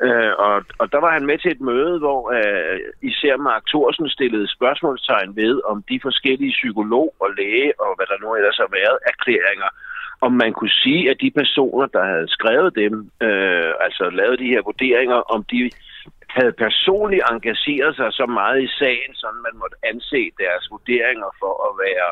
Øh, 0.06 0.34
og, 0.46 0.56
og 0.82 0.86
der 0.94 1.00
var 1.06 1.12
han 1.18 1.26
med 1.26 1.38
til 1.38 1.52
et 1.52 1.62
møde, 1.62 2.00
hvor 2.04 2.22
øh, 2.38 2.80
især 3.12 3.36
Mark 3.38 3.64
Thorsen 3.68 4.10
stillede 4.10 4.54
spørgsmålstegn 4.58 5.36
ved, 5.36 5.62
om 5.72 5.78
de 5.90 6.00
forskellige 6.08 6.58
psykolog 6.60 7.16
og 7.24 7.30
læge 7.38 7.72
og 7.84 7.92
hvad 7.96 8.08
der 8.12 8.18
nu 8.24 8.36
ellers 8.36 8.58
har 8.64 8.72
været, 8.80 8.98
erklæringer, 9.12 9.70
om 10.22 10.32
man 10.32 10.54
kunne 10.54 10.76
sige, 10.84 11.10
at 11.10 11.18
de 11.22 11.32
personer, 11.32 11.86
der 11.86 12.04
havde 12.12 12.28
skrevet 12.38 12.76
dem, 12.76 12.94
øh, 13.28 13.72
altså 13.86 14.10
lavet 14.20 14.40
de 14.40 14.52
her 14.54 14.62
vurderinger, 14.62 15.20
om 15.36 15.44
de 15.44 15.72
havde 16.38 16.54
personligt 16.66 17.24
engageret 17.32 17.96
sig 17.96 18.10
så 18.14 18.26
meget 18.26 18.64
i 18.64 18.70
sagen, 18.80 19.12
så 19.16 19.28
man 19.46 19.56
måtte 19.62 19.78
anse 19.84 20.32
deres 20.44 20.64
vurderinger 20.72 21.30
for 21.42 21.54
at 21.68 21.74
være, 21.86 22.10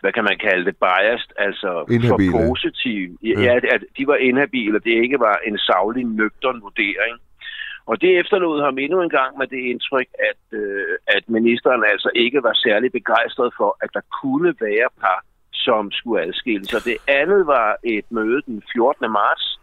hvad 0.00 0.12
kan 0.12 0.24
man 0.24 0.38
kalde 0.38 0.64
det, 0.64 0.76
biased, 0.76 1.30
altså 1.46 1.70
Inhabile. 1.90 2.32
for 2.32 2.38
positive. 2.48 3.18
Ja, 3.22 3.40
ja. 3.40 3.54
at 3.74 3.82
de 3.96 4.06
var 4.06 4.16
inhabile, 4.16 4.78
det 4.78 4.94
ikke 5.04 5.18
var 5.20 5.36
en 5.48 5.58
savlig, 5.58 6.04
nøgtern 6.04 6.60
vurdering. 6.62 7.14
Og 7.86 8.00
det 8.00 8.18
efterlod 8.20 8.62
ham 8.62 8.78
endnu 8.78 9.02
en 9.02 9.10
gang 9.10 9.38
med 9.38 9.46
det 9.46 9.62
indtryk, 9.72 10.08
at, 10.30 10.58
øh, 10.60 10.96
at 11.06 11.24
ministeren 11.28 11.84
altså 11.92 12.10
ikke 12.14 12.42
var 12.42 12.54
særlig 12.66 12.92
begejstret 12.92 13.52
for, 13.56 13.76
at 13.82 13.90
der 13.94 14.00
kunne 14.22 14.54
være 14.60 14.88
par, 15.00 15.24
som 15.52 15.90
skulle 15.90 16.22
adskilles. 16.22 16.68
Så 16.68 16.78
det 16.84 16.98
andet 17.08 17.46
var 17.46 17.76
et 17.84 18.04
møde 18.10 18.42
den 18.46 18.62
14. 18.72 19.12
marts, 19.12 19.57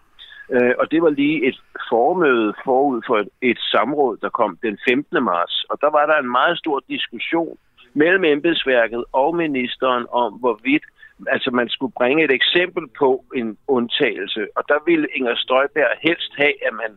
øh, 0.52 0.74
og 0.80 0.92
det 0.92 1.02
var 1.02 1.10
lige 1.10 1.48
et 1.48 1.60
formøde 1.90 2.54
forud 2.66 3.02
for 3.08 3.18
et, 3.18 3.30
et 3.42 3.60
samråd, 3.60 4.18
der 4.18 4.30
kom 4.30 4.58
den 4.62 4.78
15. 4.90 5.24
marts. 5.24 5.64
Og 5.70 5.78
der 5.82 5.90
var 5.90 6.06
der 6.06 6.18
en 6.18 6.32
meget 6.32 6.58
stor 6.58 6.84
diskussion 6.90 7.58
mellem 7.94 8.24
embedsværket 8.24 9.04
og 9.14 9.36
ministeren 9.36 10.06
om, 10.12 10.34
hvorvidt 10.34 10.84
altså 11.28 11.52
man 11.52 11.70
skulle 11.70 11.94
bringe 11.98 12.24
et 12.24 12.32
eksempel 12.32 12.84
på 13.00 13.24
en 13.36 13.58
undtagelse. 13.68 14.48
Og 14.56 14.64
der 14.68 14.80
ville 14.86 15.08
Inger 15.16 15.36
Støjberg 15.36 15.98
helst 16.02 16.32
have, 16.38 16.68
at 16.68 16.74
man 16.74 16.92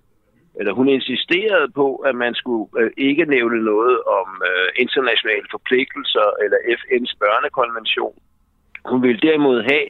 eller 0.59 0.73
hun 0.73 0.89
insisterede 0.89 1.69
på, 1.81 1.97
at 1.97 2.15
man 2.15 2.35
skulle 2.35 2.67
øh, 2.79 2.91
ikke 2.97 3.25
nævne 3.25 3.65
noget 3.65 3.97
om 4.19 4.43
øh, 4.51 4.69
internationale 4.85 5.47
forpligtelser 5.51 6.29
eller 6.45 6.59
FN's 6.79 7.15
børnekonvention. 7.23 8.17
Hun 8.93 9.01
ville 9.07 9.21
derimod 9.29 9.59
have, 9.71 9.87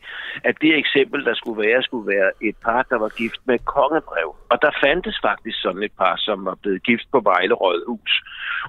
at 0.49 0.55
det 0.62 0.72
eksempel, 0.82 1.18
der 1.28 1.34
skulle 1.40 1.59
være, 1.66 1.82
skulle 1.88 2.07
være 2.16 2.30
et 2.49 2.57
par, 2.66 2.80
der 2.90 2.99
var 3.05 3.11
gift 3.22 3.40
med 3.51 3.59
kongebrev. 3.76 4.28
Og 4.53 4.57
der 4.64 4.70
fandtes 4.84 5.16
faktisk 5.28 5.57
sådan 5.64 5.82
et 5.88 5.94
par, 6.03 6.14
som 6.26 6.44
var 6.49 6.57
blevet 6.62 6.82
gift 6.88 7.07
på 7.14 7.18
Vejle 7.30 7.55
Rådhus. 7.62 8.12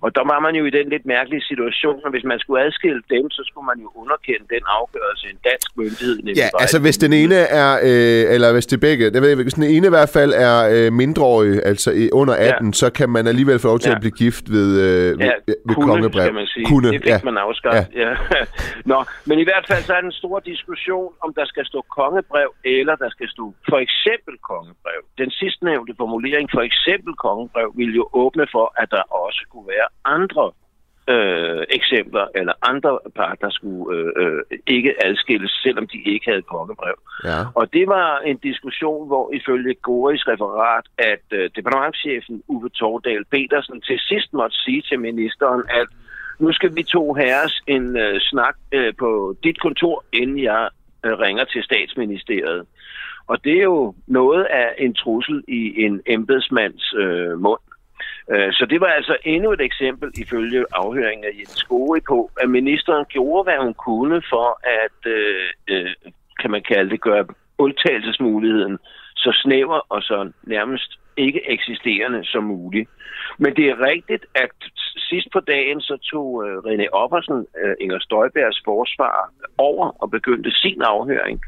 Og 0.01 0.09
der 0.15 0.23
var 0.31 0.39
man 0.45 0.53
jo 0.59 0.63
i 0.65 0.69
den 0.69 0.89
lidt 0.89 1.05
mærkelige 1.05 1.43
situation, 1.51 1.99
at 2.05 2.11
hvis 2.13 2.23
man 2.31 2.39
skulle 2.39 2.59
adskille 2.65 3.01
dem, 3.09 3.29
så 3.29 3.41
skulle 3.49 3.65
man 3.71 3.77
jo 3.83 3.89
underkende 4.01 4.45
den 4.55 4.63
afgørelse 4.79 5.25
en 5.33 5.39
dansk 5.49 5.69
myndighed. 5.77 6.15
Ja, 6.19 6.31
Vejle 6.31 6.61
altså 6.63 6.77
hvis 6.81 6.97
den 6.97 7.13
ene 7.21 7.35
er, 7.35 7.71
øh, 7.89 8.33
eller 8.35 8.53
hvis 8.53 8.65
det 8.65 8.79
begge, 8.79 9.05
ved 9.05 9.21
jeg, 9.21 9.31
ikke, 9.31 9.43
hvis 9.43 9.53
den 9.53 9.63
ene 9.75 9.85
i 9.87 9.93
hvert 9.97 10.09
fald 10.17 10.31
er 10.49 10.55
øh, 10.75 10.93
mindreårig, 10.93 11.61
altså 11.65 12.09
under 12.13 12.33
18, 12.35 12.67
ja. 12.67 12.71
så 12.71 12.87
kan 12.97 13.09
man 13.09 13.27
alligevel 13.27 13.59
få 13.59 13.67
lov 13.67 13.79
til 13.79 13.89
Ja. 13.89 13.95
at 13.95 14.01
blive 14.01 14.11
gift 14.23 14.45
ved, 14.51 14.69
øh, 14.81 15.19
ved, 15.19 15.25
Ja, 15.25 15.31
ved 15.47 15.75
kunne, 15.75 15.85
kongebrev. 15.85 16.23
skal 16.23 16.33
man 16.33 16.47
sige. 16.47 16.65
Kunne, 16.65 16.91
det 16.91 17.01
fik 17.01 17.09
ja. 17.09 17.19
man 17.23 17.37
afskaffet. 17.37 17.87
Ja. 17.95 18.09
Ja. 18.09 18.15
Nå, 18.91 19.03
men 19.25 19.39
i 19.39 19.43
hvert 19.43 19.65
fald 19.69 19.83
så 19.83 19.93
er 19.93 20.01
der 20.01 20.11
en 20.19 20.27
stor 20.27 20.39
diskussion, 20.39 21.13
om 21.23 21.33
der 21.33 21.45
skal 21.45 21.65
stå 21.65 21.81
kongebrev, 21.99 22.49
eller 22.65 22.95
der 22.95 23.09
skal 23.09 23.29
stå 23.29 23.53
for 23.69 23.79
eksempel 23.85 24.35
kongebrev. 24.51 25.01
Den 25.17 25.31
sidstnævnte 25.31 25.93
formulering, 25.97 26.49
for 26.55 26.61
eksempel 26.69 27.13
kongebrev, 27.15 27.73
vil 27.75 27.95
jo 27.95 28.09
åbne 28.13 28.47
for, 28.51 28.73
at 28.81 28.91
der 28.91 29.03
også 29.25 29.41
kunne 29.51 29.67
være 29.67 29.87
andre 30.05 30.51
øh, 31.13 31.63
eksempler, 31.77 32.25
eller 32.35 32.53
andre 32.71 32.99
par, 33.15 33.33
der 33.41 33.49
skulle 33.49 33.85
øh, 33.95 34.11
øh, 34.21 34.41
ikke 34.67 34.91
adskilles, 35.05 35.51
selvom 35.63 35.87
de 35.87 35.97
ikke 36.13 36.25
havde 36.31 36.41
kongebrev. 36.41 36.97
Ja. 37.23 37.39
Og 37.59 37.73
det 37.73 37.85
var 37.87 38.19
en 38.19 38.37
diskussion, 38.37 39.07
hvor 39.07 39.25
ifølge 39.39 39.73
Goris 39.73 40.27
referat, 40.27 40.85
at 40.97 41.25
øh, 41.31 41.49
departementchefen 41.55 42.43
Uwe 42.47 42.69
Tordal 42.69 43.25
Petersen 43.31 43.81
til 43.81 43.99
sidst 43.99 44.33
måtte 44.33 44.57
sige 44.65 44.81
til 44.89 44.99
ministeren, 44.99 45.63
at 45.81 45.87
nu 46.39 46.53
skal 46.53 46.75
vi 46.75 46.83
to 46.83 47.13
herres 47.13 47.61
en 47.67 47.97
øh, 47.97 48.19
snak 48.21 48.55
øh, 48.71 48.93
på 48.99 49.35
dit 49.43 49.59
kontor, 49.59 50.03
inden 50.13 50.43
jeg 50.43 50.69
øh, 51.05 51.13
ringer 51.19 51.43
til 51.43 51.63
statsministeriet. 51.63 52.65
Og 53.27 53.43
det 53.43 53.53
er 53.59 53.63
jo 53.63 53.95
noget 54.07 54.43
af 54.43 54.75
en 54.77 54.93
trussel 54.93 55.43
i 55.47 55.83
en 55.85 56.01
embedsmands 56.05 56.93
øh, 56.93 57.39
mund. 57.39 57.59
Øh, 58.31 58.53
så 58.53 58.65
det 58.69 58.81
var 58.81 58.87
altså 58.87 59.17
endnu 59.23 59.51
et 59.51 59.61
eksempel 59.61 60.11
ifølge 60.17 60.65
afhøringen 60.71 61.25
af 61.25 61.37
Jens 61.39 61.49
Skove 61.49 62.01
på, 62.07 62.31
at 62.41 62.49
ministeren 62.49 63.05
gjorde, 63.05 63.43
hvad 63.43 63.57
hun 63.65 63.73
kunne 63.73 64.21
for 64.29 64.59
at, 64.83 65.11
øh, 65.11 65.49
øh, 65.69 65.95
kan 66.39 66.51
man 66.51 66.63
kalde 66.63 66.89
det, 66.89 67.01
gøre 67.01 67.25
undtagelsesmuligheden 67.57 68.77
så 69.23 69.31
snæver 69.43 69.79
og 69.89 70.01
så 70.01 70.31
nærmest 70.43 70.99
ikke 71.17 71.41
eksisterende 71.55 72.25
som 72.25 72.43
muligt. 72.43 72.89
Men 73.37 73.55
det 73.55 73.65
er 73.69 73.85
rigtigt, 73.91 74.25
at 74.35 74.51
sidst 75.09 75.27
på 75.33 75.39
dagen 75.39 75.81
så 75.81 75.97
tog 76.11 76.27
øh, 76.45 76.57
René 76.57 76.87
Oppersen, 76.91 77.45
øh, 77.61 77.75
Inger 77.79 77.99
Støjbergs 77.99 78.61
forsvar, 78.65 79.31
over 79.57 79.87
og 80.01 80.11
begyndte 80.11 80.51
sin 80.51 80.81
afhøring. 80.81 81.41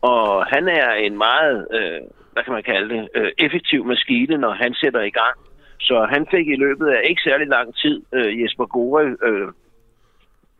Og 0.00 0.46
han 0.46 0.68
er 0.68 0.90
en 0.92 1.16
meget, 1.18 1.66
øh, 1.76 2.00
hvad 2.32 2.42
kan 2.44 2.52
man 2.52 2.62
kalde 2.62 2.88
det, 2.94 3.08
øh, 3.14 3.30
effektiv 3.38 3.84
maskine, 3.84 4.36
når 4.36 4.52
han 4.52 4.74
sætter 4.74 5.00
i 5.00 5.10
gang. 5.10 5.36
Så 5.80 6.06
han 6.10 6.26
fik 6.30 6.48
i 6.48 6.56
løbet 6.56 6.88
af 6.88 7.00
ikke 7.04 7.22
særlig 7.22 7.46
lang 7.46 7.76
tid 7.76 8.02
øh, 8.14 8.42
Jesper 8.42 8.66
Gore 8.66 9.16
øh, 9.28 9.48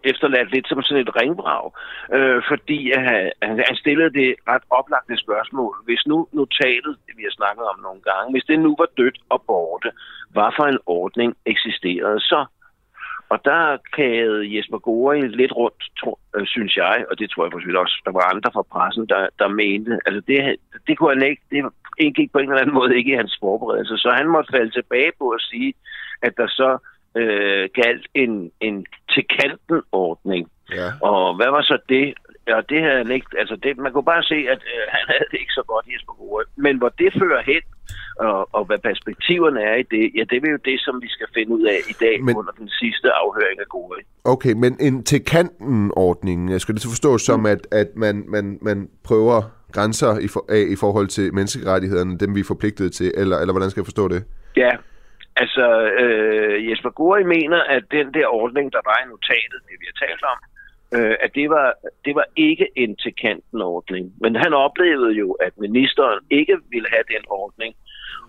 efterladt 0.04 0.52
lidt 0.52 0.68
som 0.68 0.82
sådan 0.82 1.02
et 1.02 1.16
ringbrag, 1.20 1.72
øh, 2.16 2.42
fordi 2.50 2.90
at 2.90 3.02
han, 3.08 3.22
han 3.42 3.76
stillede 3.76 4.12
det 4.20 4.34
ret 4.48 4.62
oplagte 4.70 5.16
spørgsmål. 5.16 5.74
Hvis 5.84 6.02
nu 6.06 6.28
notatet, 6.32 6.96
det 7.06 7.14
vi 7.16 7.22
har 7.22 7.34
snakket 7.40 7.64
om 7.72 7.78
nogle 7.80 8.00
gange, 8.10 8.32
hvis 8.32 8.48
det 8.50 8.58
nu 8.58 8.70
var 8.78 8.88
dødt 8.96 9.18
og 9.28 9.42
borte, 9.46 9.90
hvad 10.30 10.50
for 10.56 10.66
en 10.66 10.78
ordning 10.86 11.36
eksisterede 11.46 12.20
så? 12.20 12.46
Og 13.32 13.38
der 13.44 13.76
kagede 13.96 14.56
Jesper 14.56 14.78
Gore 14.78 15.28
lidt 15.40 15.52
rundt, 15.52 15.82
tror, 16.00 16.18
øh, 16.36 16.46
synes 16.46 16.76
jeg, 16.76 17.04
og 17.10 17.18
det 17.18 17.30
tror 17.30 17.44
jeg 17.44 17.52
for 17.52 17.80
også, 17.80 18.02
der 18.04 18.12
var 18.12 18.32
andre 18.32 18.50
fra 18.54 18.62
pressen, 18.72 19.06
der, 19.08 19.28
der 19.38 19.48
mente, 19.48 19.98
altså 20.06 20.20
det, 20.28 20.56
det 20.86 20.98
kunne 20.98 21.14
han 21.14 21.22
ikke, 21.30 21.42
det 21.50 21.72
indgik 21.98 22.32
på 22.32 22.38
en 22.38 22.48
eller 22.48 22.60
anden 22.60 22.74
måde 22.74 22.96
ikke 22.96 23.12
i 23.12 23.20
hans 23.22 23.36
forberedelse, 23.40 23.96
så 23.96 24.08
han 24.10 24.28
måtte 24.28 24.52
falde 24.56 24.70
tilbage 24.70 25.12
på 25.18 25.30
at 25.30 25.40
sige, 25.40 25.74
at 26.22 26.32
der 26.36 26.46
så 26.46 26.78
øh, 27.20 27.68
galt 27.80 28.06
en, 28.14 28.32
en 28.60 28.86
til 29.12 29.24
kanten 29.38 29.80
ordning. 29.92 30.42
Ja. 30.78 30.88
Og 31.10 31.36
hvad 31.36 31.50
var 31.56 31.62
så 31.62 31.78
det? 31.88 32.14
Ja, 32.48 32.60
det 32.68 32.80
havde 32.84 32.98
han 33.04 33.10
ikke, 33.10 33.26
altså 33.38 33.56
det, 33.62 33.78
man 33.78 33.92
kunne 33.92 34.10
bare 34.14 34.22
se, 34.32 34.38
at 34.54 34.60
øh, 34.74 34.82
han 34.96 35.04
havde 35.12 35.28
det 35.30 35.38
ikke 35.44 35.56
så 35.60 35.64
godt, 35.72 35.86
Jesper 35.92 36.12
Gore. 36.20 36.44
Men 36.56 36.74
hvor 36.78 36.88
det 36.88 37.10
fører 37.20 37.42
hen, 37.52 37.62
og, 38.18 38.48
og 38.56 38.64
hvad 38.64 38.78
perspektiverne 38.78 39.60
er 39.62 39.76
i 39.82 39.82
det, 39.94 40.04
ja, 40.16 40.22
det 40.30 40.36
er 40.36 40.50
jo 40.50 40.58
det, 40.70 40.80
som 40.80 40.94
vi 41.02 41.08
skal 41.08 41.26
finde 41.36 41.52
ud 41.56 41.64
af 41.74 41.78
i 41.92 41.96
dag 42.04 42.24
Men- 42.24 42.36
under 42.36 42.52
den 42.52 42.68
sidste 42.68 43.08
afhøring 43.22 43.60
af 43.60 43.68
Gore. 43.68 43.98
Okay, 44.24 44.52
men 44.52 44.76
en 44.80 45.04
til 45.04 45.24
kanten 45.24 45.92
ordning, 45.96 46.50
jeg 46.52 46.60
skal 46.60 46.74
det 46.74 46.82
så 46.82 46.88
forstås 46.88 47.22
som, 47.22 47.46
at, 47.46 47.66
at 47.72 47.88
man, 47.96 48.24
man, 48.28 48.58
man 48.62 48.88
prøver 49.04 49.42
grænser 49.72 50.18
i, 50.18 50.28
for, 50.28 50.44
af 50.48 50.64
i 50.68 50.76
forhold 50.76 51.06
til 51.06 51.34
menneskerettighederne, 51.34 52.18
dem 52.18 52.34
vi 52.34 52.40
er 52.40 52.44
forpligtet 52.44 52.92
til, 52.92 53.12
eller, 53.16 53.36
eller 53.38 53.52
hvordan 53.52 53.70
skal 53.70 53.80
jeg 53.80 53.86
forstå 53.86 54.08
det? 54.08 54.24
Ja, 54.56 54.70
altså 55.42 55.66
øh, 56.02 56.70
Jesper 56.70 56.90
Gori 56.90 57.24
mener, 57.24 57.60
at 57.76 57.84
den 57.90 58.14
der 58.14 58.26
ordning, 58.26 58.72
der 58.72 58.82
var 58.90 58.98
i 59.04 59.08
notatet, 59.08 59.60
det 59.68 59.76
vi 59.80 59.86
har 59.90 60.06
talt 60.06 60.24
om, 60.32 60.38
øh, 60.96 61.16
at 61.24 61.30
det 61.34 61.50
var, 61.50 61.68
det 62.04 62.14
var 62.14 62.26
ikke 62.36 62.66
en 62.76 62.96
til 62.96 63.14
kanten 63.24 63.60
ordning. 63.62 64.04
Men 64.22 64.36
han 64.36 64.52
oplevede 64.54 65.12
jo, 65.22 65.28
at 65.32 65.52
ministeren 65.58 66.20
ikke 66.30 66.56
ville 66.70 66.88
have 66.94 67.06
den 67.14 67.24
ordning, 67.28 67.74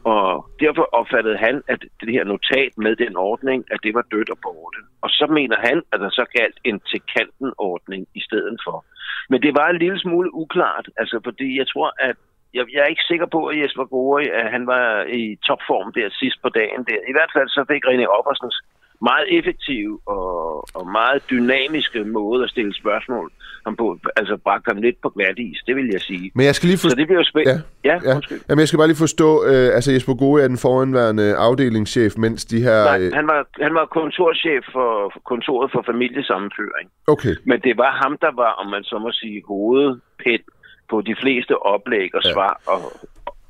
og 0.03 0.49
derfor 0.59 0.85
opfattede 0.99 1.37
han, 1.37 1.63
at 1.67 1.81
det 2.01 2.11
her 2.11 2.23
notat 2.23 2.73
med 2.77 2.95
den 2.95 3.15
ordning, 3.17 3.65
at 3.71 3.79
det 3.83 3.93
var 3.93 4.05
dødt 4.11 4.29
og 4.29 4.37
borte. 4.43 4.79
Og 5.01 5.09
så 5.09 5.25
mener 5.37 5.57
han, 5.67 5.77
at 5.93 5.99
der 5.99 6.09
så 6.09 6.25
galt 6.37 6.57
en 6.63 6.79
til 6.79 7.01
kanten 7.15 7.51
ordning 7.57 8.07
i 8.15 8.21
stedet 8.27 8.57
for. 8.65 8.85
Men 9.29 9.41
det 9.41 9.53
var 9.59 9.67
en 9.69 9.77
lille 9.77 9.99
smule 9.99 10.33
uklart, 10.33 10.89
altså 10.97 11.19
fordi 11.23 11.57
jeg 11.57 11.67
tror, 11.67 11.93
at 11.99 12.15
jeg, 12.53 12.63
jeg 12.73 12.81
er 12.81 12.89
ikke 12.93 13.09
sikker 13.11 13.25
på, 13.35 13.39
at 13.45 13.55
Jesper 13.61 13.85
Gore, 13.85 14.23
at 14.41 14.51
han 14.55 14.67
var 14.67 14.85
i 15.21 15.37
topform 15.47 15.93
der 15.93 16.07
sidst 16.21 16.37
på 16.43 16.49
dagen 16.49 16.81
der. 16.89 16.99
I 17.11 17.13
hvert 17.17 17.31
fald 17.35 17.49
så 17.49 17.61
fik 17.71 17.83
René 17.89 18.05
Oppersens 18.17 18.57
meget 19.01 19.27
effektiv 19.37 20.01
og, 20.05 20.65
og 20.77 20.87
meget 20.99 21.21
dynamiske 21.29 21.99
måde 22.03 22.43
at 22.43 22.49
stille 22.49 22.73
spørgsmål 22.75 23.31
ham 23.65 23.75
på, 23.75 23.97
altså 24.15 24.37
bragt 24.37 24.65
ham 24.67 24.77
lidt 24.81 25.01
på 25.01 25.09
glat 25.09 25.39
is, 25.39 25.59
det 25.67 25.75
vil 25.75 25.87
jeg 25.91 26.01
sige. 26.01 26.31
Men 26.35 26.45
jeg 26.45 26.55
skal 26.55 26.67
lige 26.67 26.77
Så 26.77 26.81
forstå... 26.85 26.95
det 26.99 27.07
bliver 27.07 27.23
spændende. 27.23 27.61
Ja, 27.83 27.89
ja, 27.93 27.99
Ja. 28.09 28.15
undskyld. 28.15 28.41
Jamen, 28.49 28.59
jeg 28.59 28.67
skal 28.67 28.77
bare 28.77 28.87
lige 28.87 29.05
forstå, 29.07 29.29
øh, 29.45 29.67
altså 29.77 29.91
Jesper 29.91 30.15
Gode 30.23 30.43
er 30.43 30.47
den 30.47 30.57
foranværende 30.57 31.35
afdelingschef, 31.35 32.11
mens 32.17 32.45
de 32.45 32.61
her... 32.67 32.83
Nej, 32.83 33.01
øh, 33.01 33.13
han 33.13 33.27
var, 33.27 33.47
han 33.65 33.73
var 33.79 33.85
kontorchef 33.85 34.63
for, 34.75 34.89
for 35.13 35.19
kontoret 35.31 35.71
for 35.71 35.81
familiesammenføring. 35.91 36.87
Okay, 37.07 37.33
Men 37.45 37.57
det 37.61 37.77
var 37.77 37.91
ham, 38.03 38.17
der 38.21 38.31
var, 38.43 38.51
om 38.61 38.67
man 38.75 38.83
så 38.83 38.97
må 38.99 39.11
sige, 39.11 39.43
hovedpind 39.47 40.43
på 40.89 41.01
de 41.01 41.15
fleste 41.21 41.53
oplæg 41.73 42.09
og 42.15 42.21
Ja. 42.25 42.31
svar 42.33 42.61
og 42.67 42.79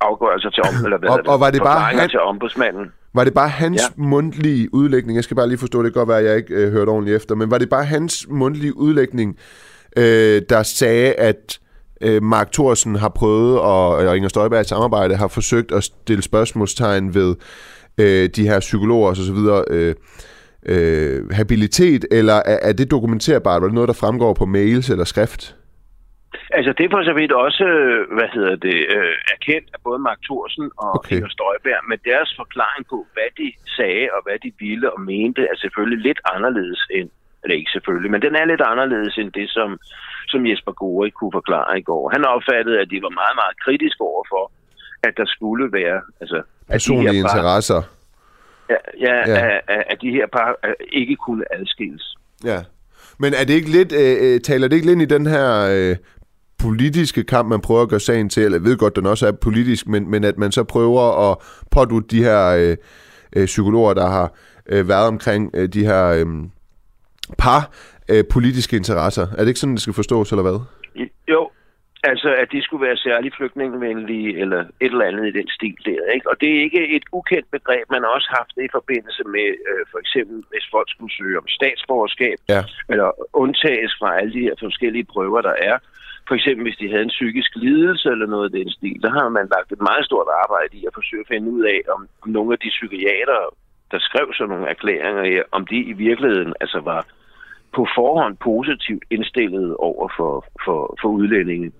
afgørelser 0.01 0.49
til 0.49 0.63
om, 0.69 0.73
eller 0.85 0.97
hvad 0.97 1.09
Og- 1.09 1.33
og 1.33 1.39
var 1.39 1.51
det 1.51 1.61
bare 1.63 1.79
han- 1.79 2.09
til 2.09 2.19
ombudsmanden. 2.19 2.85
var 3.13 3.23
det 3.23 3.33
bare 3.33 3.49
hans 3.49 3.81
ja. 3.81 4.03
mundtlige 4.03 4.73
udlægning? 4.73 5.15
Jeg 5.15 5.23
skal 5.23 5.35
bare 5.35 5.47
lige 5.47 5.57
forstå, 5.57 5.83
det 5.83 5.93
kan 5.93 5.99
godt 5.99 6.09
være, 6.09 6.19
at 6.19 6.25
jeg 6.25 6.37
ikke 6.37 6.53
øh, 6.53 6.71
hørte 6.71 6.89
ordentligt 6.89 7.15
efter, 7.17 7.35
men 7.35 7.51
var 7.51 7.57
det 7.57 7.69
bare 7.69 7.85
hans 7.85 8.25
mundtlige 8.29 8.77
udlægning, 8.77 9.37
øh, 9.97 10.41
der 10.49 10.63
sagde, 10.63 11.13
at 11.13 11.59
øh, 12.01 12.23
Mark 12.23 12.51
Thorsen 12.51 12.95
har 12.95 13.09
prøvet, 13.09 13.59
og, 13.59 13.89
og 13.89 14.15
Inger 14.17 14.29
Støjberg 14.29 14.61
i 14.61 14.63
samarbejde 14.63 15.15
har 15.15 15.27
forsøgt 15.27 15.71
at 15.71 15.83
stille 15.83 16.23
spørgsmålstegn 16.23 17.13
ved 17.15 17.35
øh, 17.97 18.29
de 18.35 18.47
her 18.47 18.59
psykologer 18.59 19.09
og 19.09 19.15
så 19.15 19.33
videre, 19.33 19.63
øh, 19.69 19.95
øh, 20.65 21.29
habilitet, 21.31 22.05
eller 22.11 22.33
er, 22.33 22.59
er 22.61 22.73
det 22.73 22.91
dokumenterbart? 22.91 23.61
Var 23.61 23.67
det 23.67 23.75
noget, 23.75 23.87
der 23.87 23.93
fremgår 23.93 24.33
på 24.33 24.45
mails 24.45 24.89
eller 24.89 25.03
skrift? 25.05 25.55
Altså 26.57 26.71
det 26.77 26.83
er 26.85 26.91
for 26.95 27.03
så 27.09 27.13
vidt 27.19 27.33
også, 27.45 27.63
øh, 27.63 27.99
hvad 28.17 28.29
hedder 28.35 28.55
det, 28.67 28.77
øh, 28.95 29.15
erkendt 29.35 29.67
af 29.73 29.79
både 29.87 29.99
Mark 30.07 30.21
Thorsen 30.27 30.65
og 30.83 30.91
Okay. 30.99 31.15
Inger 31.15 31.29
Støjberg, 31.35 31.81
men 31.89 31.97
deres 32.09 32.29
forklaring 32.41 32.83
på, 32.91 32.97
hvad 33.15 33.29
de 33.39 33.47
sagde 33.77 34.05
og 34.15 34.19
hvad 34.25 34.37
de 34.43 34.51
ville 34.65 34.87
og 34.95 35.01
mente, 35.01 35.41
er 35.51 35.57
selvfølgelig 35.63 35.99
lidt 36.07 36.21
anderledes 36.33 36.81
end, 36.97 37.09
eller 37.43 37.55
ikke 37.59 37.71
selvfølgelig, 37.75 38.11
men 38.11 38.21
den 38.25 38.33
er 38.41 38.45
lidt 38.45 38.63
anderledes 38.71 39.15
end 39.21 39.31
det, 39.39 39.47
som, 39.57 39.69
som 40.31 40.39
Jesper 40.49 40.73
Gore 40.81 41.09
kunne 41.19 41.35
forklare 41.39 41.79
i 41.81 41.83
går. 41.89 42.03
Han 42.15 42.25
opfattede, 42.25 42.77
at 42.81 42.87
de 42.93 42.97
var 43.05 43.13
meget, 43.21 43.35
meget 43.41 43.55
kritiske 43.63 44.01
overfor, 44.13 44.43
at 45.07 45.13
der 45.19 45.25
skulle 45.35 45.65
være, 45.79 46.01
altså, 46.21 46.41
Personlige 46.75 47.23
par, 47.23 47.29
interesser. 47.29 47.81
ja, 48.69 48.79
ja, 49.07 49.15
Ja. 49.27 49.57
At, 49.75 49.83
at, 49.91 49.97
de 50.01 50.11
her 50.17 50.27
par 50.27 50.49
øh, 50.65 50.73
ikke 50.91 51.15
kunne 51.15 51.43
adskilles. 51.57 52.05
Ja. 52.43 52.59
Men 53.21 53.33
er 53.33 53.43
det 53.47 53.53
ikke 53.53 53.69
lidt, 53.69 53.91
øh, 54.03 54.15
øh, 54.23 54.41
taler 54.41 54.67
det 54.67 54.75
ikke 54.75 54.87
lidt 54.87 55.01
ind 55.01 55.11
i 55.11 55.15
den 55.15 55.25
her 55.25 55.49
øh, 55.75 55.95
politiske 56.61 57.23
kamp, 57.23 57.49
man 57.49 57.61
prøver 57.61 57.81
at 57.81 57.89
gøre 57.89 57.99
sagen 57.99 58.29
til, 58.29 58.43
eller 58.43 58.57
jeg 58.57 58.63
ved 58.65 58.77
godt, 58.77 58.95
den 58.95 59.05
også 59.05 59.27
er 59.27 59.31
politisk, 59.31 59.87
men, 59.87 60.11
men 60.11 60.23
at 60.23 60.37
man 60.37 60.51
så 60.51 60.63
prøver 60.63 61.31
at 61.31 61.37
pådute 61.71 62.07
de 62.17 62.23
her 62.23 62.41
øh, 62.59 62.77
øh, 63.35 63.45
psykologer, 63.45 63.93
der 63.93 64.07
har 64.09 64.33
øh, 64.69 64.87
været 64.87 65.07
omkring 65.07 65.51
øh, 65.53 65.67
de 65.69 65.85
her 65.85 66.03
øh, 66.07 66.25
par 67.37 67.61
øh, 68.11 68.23
politiske 68.31 68.75
interesser. 68.75 69.21
Er 69.37 69.41
det 69.41 69.47
ikke 69.47 69.59
sådan, 69.59 69.73
det 69.75 69.81
skal 69.81 69.93
forstås, 69.93 70.31
eller 70.31 70.43
hvad? 70.43 70.59
Jo, 71.27 71.49
altså 72.03 72.29
at 72.41 72.47
de 72.51 72.61
skulle 72.63 72.85
være 72.87 72.97
særlig 72.97 73.31
flygtningevenlige, 73.37 74.29
eller 74.41 74.59
et 74.59 74.91
eller 74.93 75.05
andet 75.09 75.25
i 75.27 75.37
den 75.39 75.47
stil 75.57 75.77
der, 75.85 76.03
ikke? 76.15 76.29
Og 76.31 76.35
det 76.41 76.49
er 76.55 76.61
ikke 76.67 76.95
et 76.95 77.03
ukendt 77.11 77.47
begreb, 77.57 77.83
man 77.95 78.01
har 78.03 78.11
også 78.17 78.29
haft 78.39 78.51
det 78.55 78.63
i 78.65 78.75
forbindelse 78.77 79.23
med, 79.35 79.47
øh, 79.69 79.83
for 79.91 79.99
eksempel, 80.03 80.37
hvis 80.51 80.65
folk 80.75 80.87
skulle 80.91 81.13
søge 81.19 81.37
om 81.41 81.47
statsborgerskab, 81.57 82.37
Ja. 82.55 82.61
eller 82.91 83.09
undtages 83.43 83.91
fra 83.99 84.09
alle 84.19 84.33
de 84.37 84.45
her 84.47 84.55
forskellige 84.65 85.07
prøver, 85.13 85.41
der 85.41 85.55
er. 85.71 85.77
For 86.29 86.35
eksempel, 86.35 86.63
hvis 86.65 86.81
de 86.81 86.91
havde 86.91 87.07
en 87.09 87.17
psykisk 87.17 87.51
lidelse 87.55 88.07
eller 88.09 88.27
noget 88.27 88.47
i 88.49 88.57
den 88.59 88.69
stil, 88.77 88.97
der 89.05 89.11
har 89.19 89.29
man 89.29 89.47
lagt 89.55 89.71
et 89.71 89.81
meget 89.89 90.05
stort 90.05 90.29
arbejde 90.43 90.73
i 90.79 90.85
at 90.87 90.95
forsøge 90.99 91.23
at 91.25 91.31
finde 91.33 91.47
ud 91.55 91.63
af, 91.73 91.79
om, 91.93 92.01
om 92.23 92.29
nogle 92.29 92.53
af 92.53 92.59
de 92.59 92.69
psykiater, 92.77 93.39
der 93.91 93.99
skrev 93.99 94.27
sådan 94.33 94.49
nogle 94.53 94.69
erklæringer, 94.73 95.23
her, 95.33 95.43
om 95.51 95.67
de 95.71 95.77
i 95.91 95.93
virkeligheden 95.93 96.53
altså 96.61 96.79
var 96.91 97.01
på 97.75 97.87
forhånd 97.97 98.37
positivt 98.37 99.03
indstillet 99.09 99.75
over 99.75 100.07
for, 100.17 100.33
for, 100.65 100.97
for 101.01 101.09
udlændinge. 101.09 101.71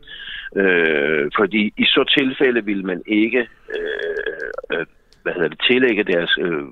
Øh, 0.56 1.32
fordi 1.40 1.74
i 1.78 1.86
så 1.86 2.04
tilfælde 2.18 2.66
ville 2.66 2.86
man 2.92 3.02
ikke 3.06 3.42
øh, 3.76 4.50
øh, 4.72 4.86
hvad 5.24 5.34
hedder 5.34 5.50
det, 5.50 5.62
tillægge 5.70 6.04
deres, 6.04 6.38
øh, 6.42 6.64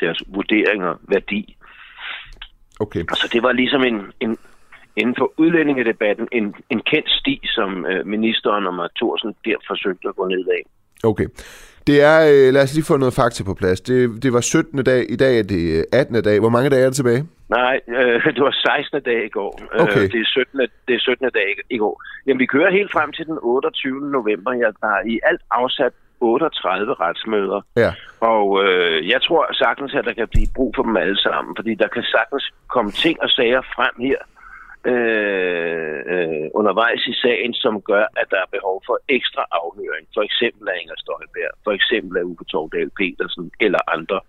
deres 0.00 0.22
vurderinger 0.34 0.94
værdi. 1.08 1.56
Okay. 2.80 3.00
Altså 3.00 3.28
det 3.32 3.42
var 3.42 3.52
ligesom 3.52 3.84
en, 3.84 4.12
en 4.20 4.36
inden 4.96 5.14
for 5.18 5.32
udlændingedebatten 5.36 6.28
en, 6.32 6.54
en 6.70 6.80
kendt 6.90 7.10
sti, 7.10 7.40
som 7.44 7.86
øh, 7.86 8.06
ministeren 8.06 8.66
og 8.66 8.90
Thorsen 8.96 9.34
der 9.44 9.56
forsøgte 9.66 10.08
at 10.08 10.16
gå 10.16 10.26
ned 10.28 10.46
af. 10.58 10.62
Okay. 11.10 11.26
Det 11.86 12.02
er, 12.02 12.18
øh, 12.32 12.52
lad 12.54 12.62
os 12.62 12.74
lige 12.74 12.84
få 12.84 12.96
noget 12.96 13.14
fakta 13.14 13.44
på 13.44 13.54
plads. 13.54 13.80
Det, 13.80 14.22
det 14.22 14.32
var 14.32 14.40
17. 14.40 14.84
dag, 14.84 15.06
i 15.10 15.16
dag 15.16 15.38
er 15.38 15.42
det 15.42 15.62
øh, 15.78 15.84
18. 16.00 16.22
dag. 16.24 16.40
Hvor 16.40 16.48
mange 16.48 16.70
dage 16.70 16.82
er 16.82 16.86
det 16.86 16.96
tilbage? 16.96 17.22
Nej, 17.48 17.80
øh, 17.88 18.24
det 18.36 18.42
var 18.48 18.54
16. 18.78 19.02
dag 19.02 19.24
i 19.24 19.28
går. 19.28 19.52
Okay. 19.84 19.96
Øh, 20.02 20.10
det, 20.12 20.20
er 20.20 20.24
17. 20.26 20.60
det 20.88 20.94
er 20.94 20.98
17. 21.00 21.30
dag 21.34 21.46
i- 21.52 21.74
i 21.74 21.78
går. 21.78 22.02
Jamen, 22.26 22.38
vi 22.40 22.46
kører 22.46 22.70
helt 22.78 22.92
frem 22.92 23.12
til 23.12 23.26
den 23.26 23.38
28. 23.42 24.10
november. 24.10 24.52
Jeg 24.52 24.72
har 24.82 25.00
i 25.06 25.20
alt 25.30 25.40
afsat 25.50 25.92
38 26.20 26.94
retsmøder. 26.94 27.60
Ja. 27.76 27.90
Og 28.20 28.64
øh, 28.64 29.08
jeg 29.08 29.22
tror 29.22 29.52
sagtens, 29.52 29.94
at 29.94 30.04
der 30.04 30.12
kan 30.12 30.28
blive 30.28 30.46
brug 30.56 30.72
for 30.76 30.82
dem 30.82 30.96
alle 30.96 31.18
sammen, 31.26 31.56
fordi 31.58 31.74
der 31.74 31.88
kan 31.88 32.02
sagtens 32.02 32.44
komme 32.74 32.90
ting 32.90 33.22
og 33.22 33.28
sager 33.30 33.62
frem 33.76 33.94
her 34.06 34.16
øh, 34.86 35.98
øh, 36.12 36.46
undervejs 36.54 37.02
i 37.12 37.14
sagen, 37.24 37.54
som 37.54 37.74
gør, 37.90 38.04
at 38.20 38.26
der 38.30 38.40
er 38.44 38.48
behov 38.56 38.82
for 38.88 38.98
ekstra 39.08 39.44
afhøring. 39.60 40.06
For 40.14 40.22
eksempel 40.28 40.68
af 40.68 40.76
Inger 40.82 40.98
Støjberg, 41.02 41.52
for 41.64 41.72
eksempel 41.78 42.14
af 42.18 42.22
Uffe 42.22 42.44
Tordal 42.44 42.90
Petersen 42.98 43.50
eller 43.60 43.82
andre. 43.96 44.20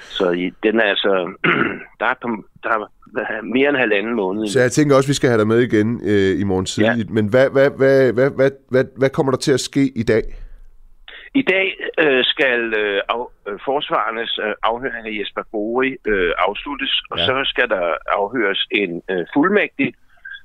Så 0.00 0.30
i, 0.30 0.52
den 0.62 0.80
er 0.80 0.84
altså, 0.84 1.12
der 2.00 2.06
er, 2.06 2.14
der 2.62 2.70
er 3.20 3.42
mere 3.42 3.68
end 3.68 3.76
halvanden 3.76 4.14
måned. 4.14 4.46
Så 4.46 4.60
jeg 4.60 4.72
tænker 4.72 4.96
også, 4.96 5.06
at 5.06 5.08
vi 5.08 5.14
skal 5.14 5.28
have 5.30 5.38
dig 5.38 5.46
med 5.46 5.60
igen 5.60 6.00
øh, 6.04 6.40
i 6.40 6.44
morgen 6.44 6.66
tidligt. 6.66 7.08
Ja. 7.08 7.14
Men 7.14 7.26
hvad, 7.26 7.50
hvad, 7.50 7.70
hvad, 7.70 8.12
hvad, 8.12 8.30
hvad, 8.30 8.50
hvad, 8.70 8.84
hvad 8.96 9.10
kommer 9.10 9.32
der 9.32 9.38
til 9.38 9.52
at 9.52 9.60
ske 9.60 9.92
i 9.96 10.02
dag? 10.02 10.22
I 11.40 11.42
dag 11.42 11.66
øh, 12.02 12.24
skal 12.24 12.60
øh, 12.82 13.00
af, 13.14 13.22
øh, 13.48 13.58
forsvarernes 13.68 14.32
øh, 14.44 14.54
afhøring 14.70 15.06
af 15.08 15.14
Jesper 15.20 15.42
Gori 15.52 15.90
øh, 16.10 16.32
afsluttes, 16.38 16.92
og 17.10 17.18
Ja. 17.18 17.26
så 17.26 17.34
skal 17.52 17.68
der 17.74 17.84
afhøres 18.20 18.60
en 18.70 18.92
øh, 19.10 19.24
fuldmægtig, 19.34 19.88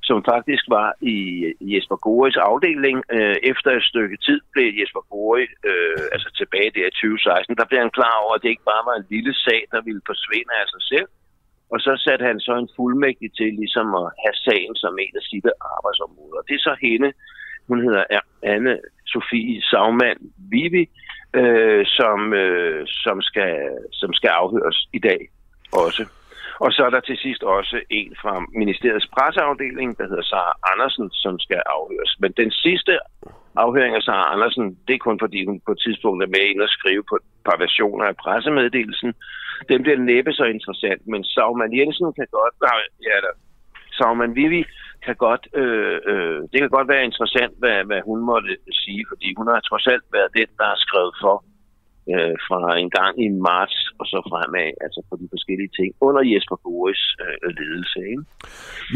som 0.07 0.17
faktisk 0.33 0.63
var 0.77 0.89
i 1.01 1.17
Jesper 1.73 1.97
Goris 2.05 2.37
afdeling. 2.49 2.97
Øh, 3.15 3.35
efter 3.51 3.69
et 3.71 3.83
stykke 3.91 4.17
tid 4.27 4.39
blev 4.53 4.67
Jesper 4.79 5.03
Gori, 5.11 5.45
øh, 5.69 6.01
altså 6.13 6.29
tilbage 6.39 6.71
der 6.75 6.85
i 6.91 6.93
2016, 6.97 7.57
der 7.59 7.65
blev 7.69 7.79
han 7.85 7.95
klar 7.99 8.15
over, 8.23 8.33
at 8.35 8.41
det 8.43 8.49
ikke 8.53 8.69
bare 8.73 8.83
var 8.89 8.95
en 8.97 9.07
lille 9.15 9.33
sag, 9.45 9.61
der 9.73 9.81
ville 9.87 10.01
forsvinde 10.11 10.51
af 10.61 10.67
sig 10.73 10.83
selv. 10.93 11.07
Og 11.73 11.77
så 11.85 11.91
satte 12.05 12.25
han 12.29 12.39
så 12.47 12.53
en 12.63 12.69
fuldmægtig 12.77 13.29
til 13.39 13.49
ligesom 13.61 13.87
at 14.01 14.07
have 14.23 14.37
sagen 14.47 14.73
som 14.83 14.93
en 15.05 15.13
af 15.21 15.25
sine 15.31 15.51
arbejdsområder. 15.75 16.41
Det 16.47 16.55
er 16.55 16.63
så 16.69 16.75
hende, 16.87 17.09
hun 17.69 17.79
hedder 17.85 18.03
Anne 18.53 18.73
Sofie 19.11 19.61
Sagmann 19.69 20.19
Vivi, 20.51 20.83
øh, 21.39 21.85
som, 21.85 22.33
øh, 22.33 22.81
som, 22.87 23.21
skal, 23.21 23.55
som 23.91 24.13
skal 24.13 24.31
afhøres 24.41 24.87
i 24.93 24.99
dag 24.99 25.21
også. 25.71 26.03
Og 26.63 26.69
så 26.75 26.81
er 26.85 26.89
der 26.89 26.99
til 26.99 27.17
sidst 27.17 27.43
også 27.43 27.77
en 27.89 28.11
fra 28.21 28.33
ministeriets 28.61 29.07
presseafdeling, 29.15 29.97
der 29.97 30.05
hedder 30.09 30.27
Sara 30.31 30.53
Andersen, 30.71 31.07
som 31.23 31.39
skal 31.39 31.61
afhøres. 31.77 32.11
Men 32.21 32.31
den 32.41 32.51
sidste 32.51 32.93
afhøring 33.55 33.95
af 33.95 34.03
Sara 34.03 34.33
Andersen, 34.33 34.65
det 34.87 34.93
er 34.93 35.05
kun 35.07 35.19
fordi 35.23 35.45
hun 35.45 35.61
på 35.65 35.71
et 35.71 35.81
tidspunkt 35.85 36.23
er 36.23 36.33
med 36.35 36.43
ind 36.51 36.61
og 36.61 36.69
skrive 36.77 37.03
på 37.09 37.15
et 37.15 37.27
par 37.47 37.57
versioner 37.63 38.05
af 38.05 38.15
pressemeddelelsen. 38.23 39.11
Den 39.71 39.79
bliver 39.83 39.99
næppe 40.11 40.31
så 40.33 40.45
interessant, 40.55 41.01
men 41.11 41.23
Sagmann 41.23 41.77
Jensen 41.77 42.13
kan 42.17 42.27
godt... 42.37 42.55
Nej, 42.67 42.81
ja, 43.07 43.15
der, 43.25 43.33
Sagmann 43.97 44.35
Vivi 44.35 44.61
kan 45.05 45.15
godt, 45.25 45.43
øh, 45.61 45.97
øh, 46.11 46.39
det 46.51 46.57
kan 46.59 46.75
godt 46.77 46.87
være 46.93 47.07
interessant, 47.09 47.53
hvad, 47.61 47.77
hvad 47.89 48.01
hun 48.09 48.19
måtte 48.31 48.51
sige, 48.81 49.03
fordi 49.11 49.27
hun 49.37 49.47
har 49.47 49.59
trods 49.59 49.87
alt 49.93 50.05
været 50.15 50.31
den, 50.39 50.49
der 50.59 50.65
har 50.73 50.79
skrevet 50.85 51.13
for 51.23 51.35
øh, 52.13 52.35
fra 52.47 52.61
en 52.83 52.89
gang 52.97 53.13
i 53.25 53.27
marts 53.47 53.77
og 53.99 54.05
så 54.11 54.19
fremad, 54.29 54.69
altså 54.85 54.99
på 55.09 55.15
de 55.21 55.27
forskellige 55.33 55.71
ting, 55.79 55.89
under 56.07 56.21
Jesper 56.31 56.57
Boris 56.63 57.03
øh, 57.23 57.49
ledelse. 57.59 57.99
Ikke? 58.11 58.23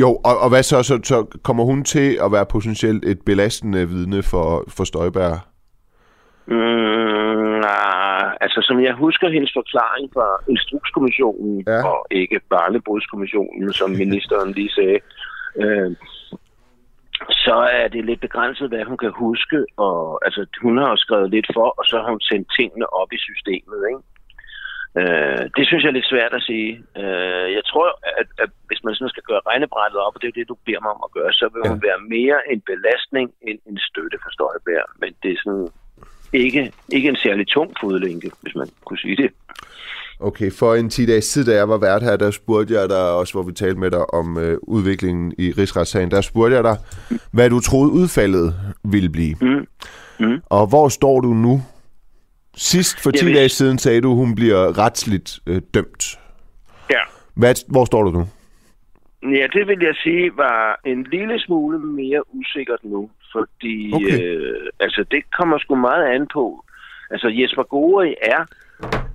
Jo, 0.02 0.10
og, 0.28 0.36
og 0.44 0.50
hvad 0.50 0.64
så, 0.64 0.78
så? 0.90 0.96
Så 1.12 1.18
kommer 1.48 1.64
hun 1.64 1.84
til 1.84 2.08
at 2.26 2.32
være 2.36 2.46
potentielt 2.56 3.06
et 3.06 3.20
belastende 3.26 3.82
vidne 3.94 4.24
for, 4.32 4.48
for 4.76 4.84
Støjberg? 4.84 5.38
Mm, 6.48 7.54
nej, 7.68 8.38
altså 8.46 8.60
som 8.68 8.78
jeg 8.88 8.94
husker 8.94 9.28
hendes 9.36 9.52
forklaring 9.60 10.06
fra 10.16 10.28
Instrukskommissionen, 10.54 11.64
ja. 11.68 11.80
og 11.90 12.00
ikke 12.12 12.40
Barnebrudskommissionen, 12.50 13.74
som 13.74 13.90
ministeren 13.90 14.52
lige 14.52 14.70
sagde, 14.70 15.00
øh, 15.56 15.92
så 17.30 17.56
er 17.82 17.88
det 17.88 18.06
lidt 18.06 18.22
begrænset, 18.22 18.70
hvad 18.70 18.84
hun 18.84 18.98
kan 18.98 19.12
huske. 19.26 19.66
Og, 19.78 20.26
altså, 20.26 20.46
hun 20.62 20.78
har 20.78 20.90
jo 20.90 20.98
skrevet 20.98 21.30
lidt 21.30 21.48
for, 21.54 21.68
og 21.80 21.86
så 21.86 21.98
har 22.02 22.10
hun 22.10 22.22
sendt 22.22 22.48
tingene 22.58 22.94
op 22.94 23.14
i 23.14 23.18
systemet. 23.18 23.80
Ikke? 23.90 24.02
Øh, 25.00 25.44
det 25.58 25.64
synes 25.68 25.82
jeg 25.84 25.90
er 25.90 25.98
lidt 26.00 26.12
svært 26.14 26.34
at 26.40 26.44
sige. 26.50 26.72
Øh, 27.02 27.48
jeg 27.58 27.64
tror, 27.72 27.88
at, 28.22 28.28
at 28.44 28.50
hvis 28.68 28.84
man 28.84 28.96
sådan 28.96 29.14
skal 29.14 29.28
gøre 29.30 29.42
regnebrættet 29.50 30.00
op, 30.06 30.16
og 30.16 30.22
det 30.22 30.28
er 30.28 30.38
det, 30.40 30.50
du 30.52 30.58
beder 30.66 30.82
mig 30.82 30.92
om 30.98 31.04
at 31.08 31.12
gøre, 31.18 31.34
så 31.34 31.46
vil 31.54 31.62
Ja. 31.66 31.70
hun 31.72 31.82
være 31.90 32.02
mere 32.16 32.38
en 32.54 32.62
belastning 32.72 33.28
end 33.48 33.60
en 33.70 33.80
støtte 33.90 34.18
for 34.24 34.30
Støjberg. 34.36 34.88
Men 35.02 35.12
det 35.24 35.32
er 35.32 35.40
sådan 35.44 35.68
ikke, 36.34 36.64
ikke 36.96 37.10
en 37.10 37.22
særlig 37.26 37.48
tung 37.48 37.70
fodlænke, 37.82 38.32
hvis 38.42 38.56
man 38.56 38.68
kunne 38.86 39.00
sige 39.06 39.18
det. 39.24 39.32
Okay, 40.24 40.52
for 40.52 40.76
en 40.76 40.90
10 40.90 41.06
dages 41.06 41.28
tid, 41.30 41.46
da 41.46 41.56
jeg 41.56 41.70
var 41.70 41.78
vært 41.78 42.04
her, 42.04 42.16
der 42.18 42.32
spurgte 42.32 42.74
jeg 42.74 42.90
dig 42.90 43.12
også, 43.12 43.34
hvor 43.34 43.44
vi 43.44 43.52
talte 43.52 43.80
med 43.80 43.92
dig 43.92 44.14
om 44.14 44.38
øh, 44.38 44.58
udviklingen 44.62 45.34
i 45.38 45.52
rigsretssagen, 45.58 46.12
der 46.12 46.22
spurgte 46.22 46.56
jeg 46.56 46.64
dig, 46.64 46.78
hvad 47.32 47.50
du 47.50 47.60
troede 47.60 47.92
udfaldet 47.92 48.56
ville 48.84 49.10
blive. 49.10 49.36
Mm. 49.42 49.68
Mm. 50.20 50.42
Og 50.46 50.68
hvor 50.68 50.88
står 50.90 51.22
du 51.22 51.28
nu? 51.34 51.62
Sidst 52.56 53.04
for 53.04 53.12
10 53.12 53.18
Jeg 53.18 53.26
vil- 53.26 53.36
dage 53.36 53.50
siden 53.50 53.78
sagde 53.78 54.02
du, 54.02 54.16
hun 54.16 54.36
bliver 54.36 54.78
retsligt 54.80 55.40
øh, 55.48 55.62
dømt. 55.74 56.20
Ja. 56.90 57.00
Hvad, 57.34 57.56
hvor 57.72 57.86
står 57.86 58.04
du 58.04 58.12
nu? 58.12 58.28
Ja, 59.36 59.48
det 59.54 59.68
vil 59.68 59.78
jeg 59.82 59.96
sige 60.04 60.32
var 60.38 60.80
en 60.86 61.08
lille 61.12 61.40
smule 61.40 61.80
mere 61.80 62.22
usikkert 62.36 62.80
nu, 62.84 63.10
fordi 63.32 63.92
Okay. 63.94 64.24
øh, 64.24 64.68
altså 64.80 65.06
det 65.12 65.24
kommer 65.40 65.58
sgu 65.58 65.76
meget 65.76 66.06
an 66.16 66.28
på. 66.34 66.64
Altså 67.12 67.28
Jesper 67.28 67.64
Gori 67.64 68.16
er 68.22 68.46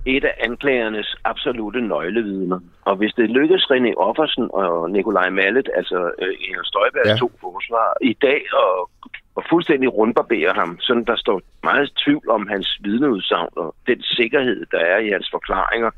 et 0.05 0.23
af 0.23 0.35
anklagernes 0.39 1.15
absolute 1.23 1.81
nøglevidner. 1.81 2.59
Og 2.81 2.95
hvis 2.95 3.13
det 3.13 3.29
lykkes 3.29 3.63
René 3.71 3.93
Offersen 3.97 4.49
og 4.53 4.91
Nikolaj 4.91 5.29
Mallet, 5.29 5.69
altså 5.75 6.11
øh, 6.21 6.35
Inger 6.47 6.63
Støjbergs 6.63 7.09
Ja. 7.09 7.15
to 7.15 7.31
forsvar, 7.41 7.97
i 8.01 8.13
dag 8.21 8.41
og, 8.53 8.89
og 9.35 9.43
fuldstændig 9.49 9.93
rundbarberer 9.93 10.53
ham, 10.53 10.77
sådan 10.79 11.05
der 11.05 11.15
står 11.15 11.41
meget 11.63 11.91
tvivl 12.05 12.29
om 12.29 12.47
hans 12.47 12.77
vidneudsagn 12.81 13.49
og 13.55 13.75
den 13.87 14.01
sikkerhed, 14.01 14.65
der 14.71 14.79
er 14.79 14.97
i 14.97 15.09
hans 15.09 15.27
forklaringer, 15.31 15.91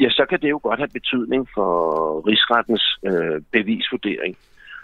ja, 0.00 0.10
så 0.10 0.26
kan 0.30 0.40
det 0.40 0.50
jo 0.50 0.60
godt 0.62 0.78
have 0.78 0.98
betydning 0.98 1.48
for 1.54 1.70
rigsrettens 2.28 2.98
øh, 3.06 3.40
bevisvurdering. 3.52 4.36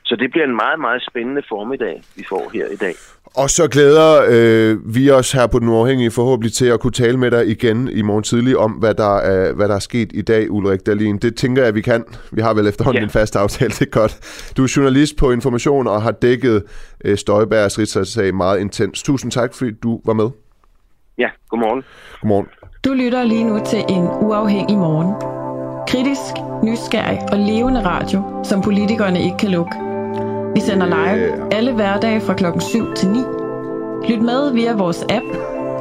Så 0.08 0.16
det 0.16 0.30
bliver 0.30 0.44
en 0.46 0.56
meget, 0.56 0.80
meget 0.80 1.02
spændende 1.10 1.42
formiddag, 1.48 2.02
vi 2.16 2.24
får 2.28 2.50
her 2.54 2.66
i 2.66 2.76
dag. 2.76 2.94
Og 3.36 3.50
så 3.50 3.68
glæder 3.68 4.08
øh, 4.30 4.94
vi 4.94 5.10
os 5.10 5.32
her 5.32 5.46
på 5.46 5.58
Den 5.58 5.68
Uafhængige 5.68 6.10
forhåbentlig 6.10 6.52
til 6.52 6.66
at 6.66 6.80
kunne 6.80 6.92
tale 6.92 7.16
med 7.16 7.30
dig 7.30 7.46
igen 7.48 7.88
i 7.92 8.02
morgen 8.02 8.22
tidlig 8.22 8.56
om, 8.56 8.72
hvad 8.72 8.94
der 8.94 9.16
er, 9.16 9.52
hvad 9.52 9.68
der 9.68 9.74
er 9.74 9.78
sket 9.78 10.10
i 10.14 10.22
dag, 10.22 10.50
Ulrik 10.50 10.86
Dahlin. 10.86 11.18
Det 11.18 11.36
tænker 11.36 11.64
jeg, 11.64 11.74
vi 11.74 11.80
kan. 11.80 12.04
Vi 12.32 12.40
har 12.40 12.54
vel 12.54 12.66
efterhånden 12.66 13.00
Ja. 13.00 13.04
en 13.04 13.10
fast 13.10 13.36
aftale, 13.36 13.70
det 13.70 13.80
er 13.82 13.90
godt. 13.90 14.18
Du 14.56 14.62
er 14.62 14.72
journalist 14.76 15.16
på 15.16 15.30
Information 15.30 15.86
og 15.86 16.02
har 16.02 16.10
dækket 16.10 16.62
øh, 17.04 17.16
Støjbergs 17.18 17.78
rigsretssag 17.78 18.34
meget 18.34 18.60
intens. 18.60 19.02
Tusind 19.02 19.32
tak, 19.32 19.54
fordi 19.54 19.70
du 19.82 20.00
var 20.04 20.12
med. 20.12 20.28
Ja, 21.18 21.28
godmorgen. 21.48 21.82
Godmorgen. 22.20 22.46
Du 22.84 22.92
lytter 22.92 23.24
lige 23.24 23.44
nu 23.44 23.60
til 23.66 23.78
en 23.88 24.02
uafhængig 24.02 24.76
morgen. 24.78 25.14
Kritisk, 25.88 26.32
nysgerrig 26.64 27.18
og 27.32 27.38
levende 27.38 27.84
radio, 27.84 28.22
som 28.44 28.62
politikerne 28.62 29.22
ikke 29.22 29.36
kan 29.36 29.50
lukke. 29.50 29.87
Vi 30.58 30.62
sender 30.62 30.86
live 30.86 31.54
alle 31.54 31.74
hverdage 31.74 32.20
fra 32.20 32.34
klokken 32.34 32.60
7 32.60 32.94
til 32.94 33.08
9. 33.08 33.18
Lyt 34.08 34.22
med 34.22 34.52
via 34.52 34.76
vores 34.76 35.02
app 35.02 35.24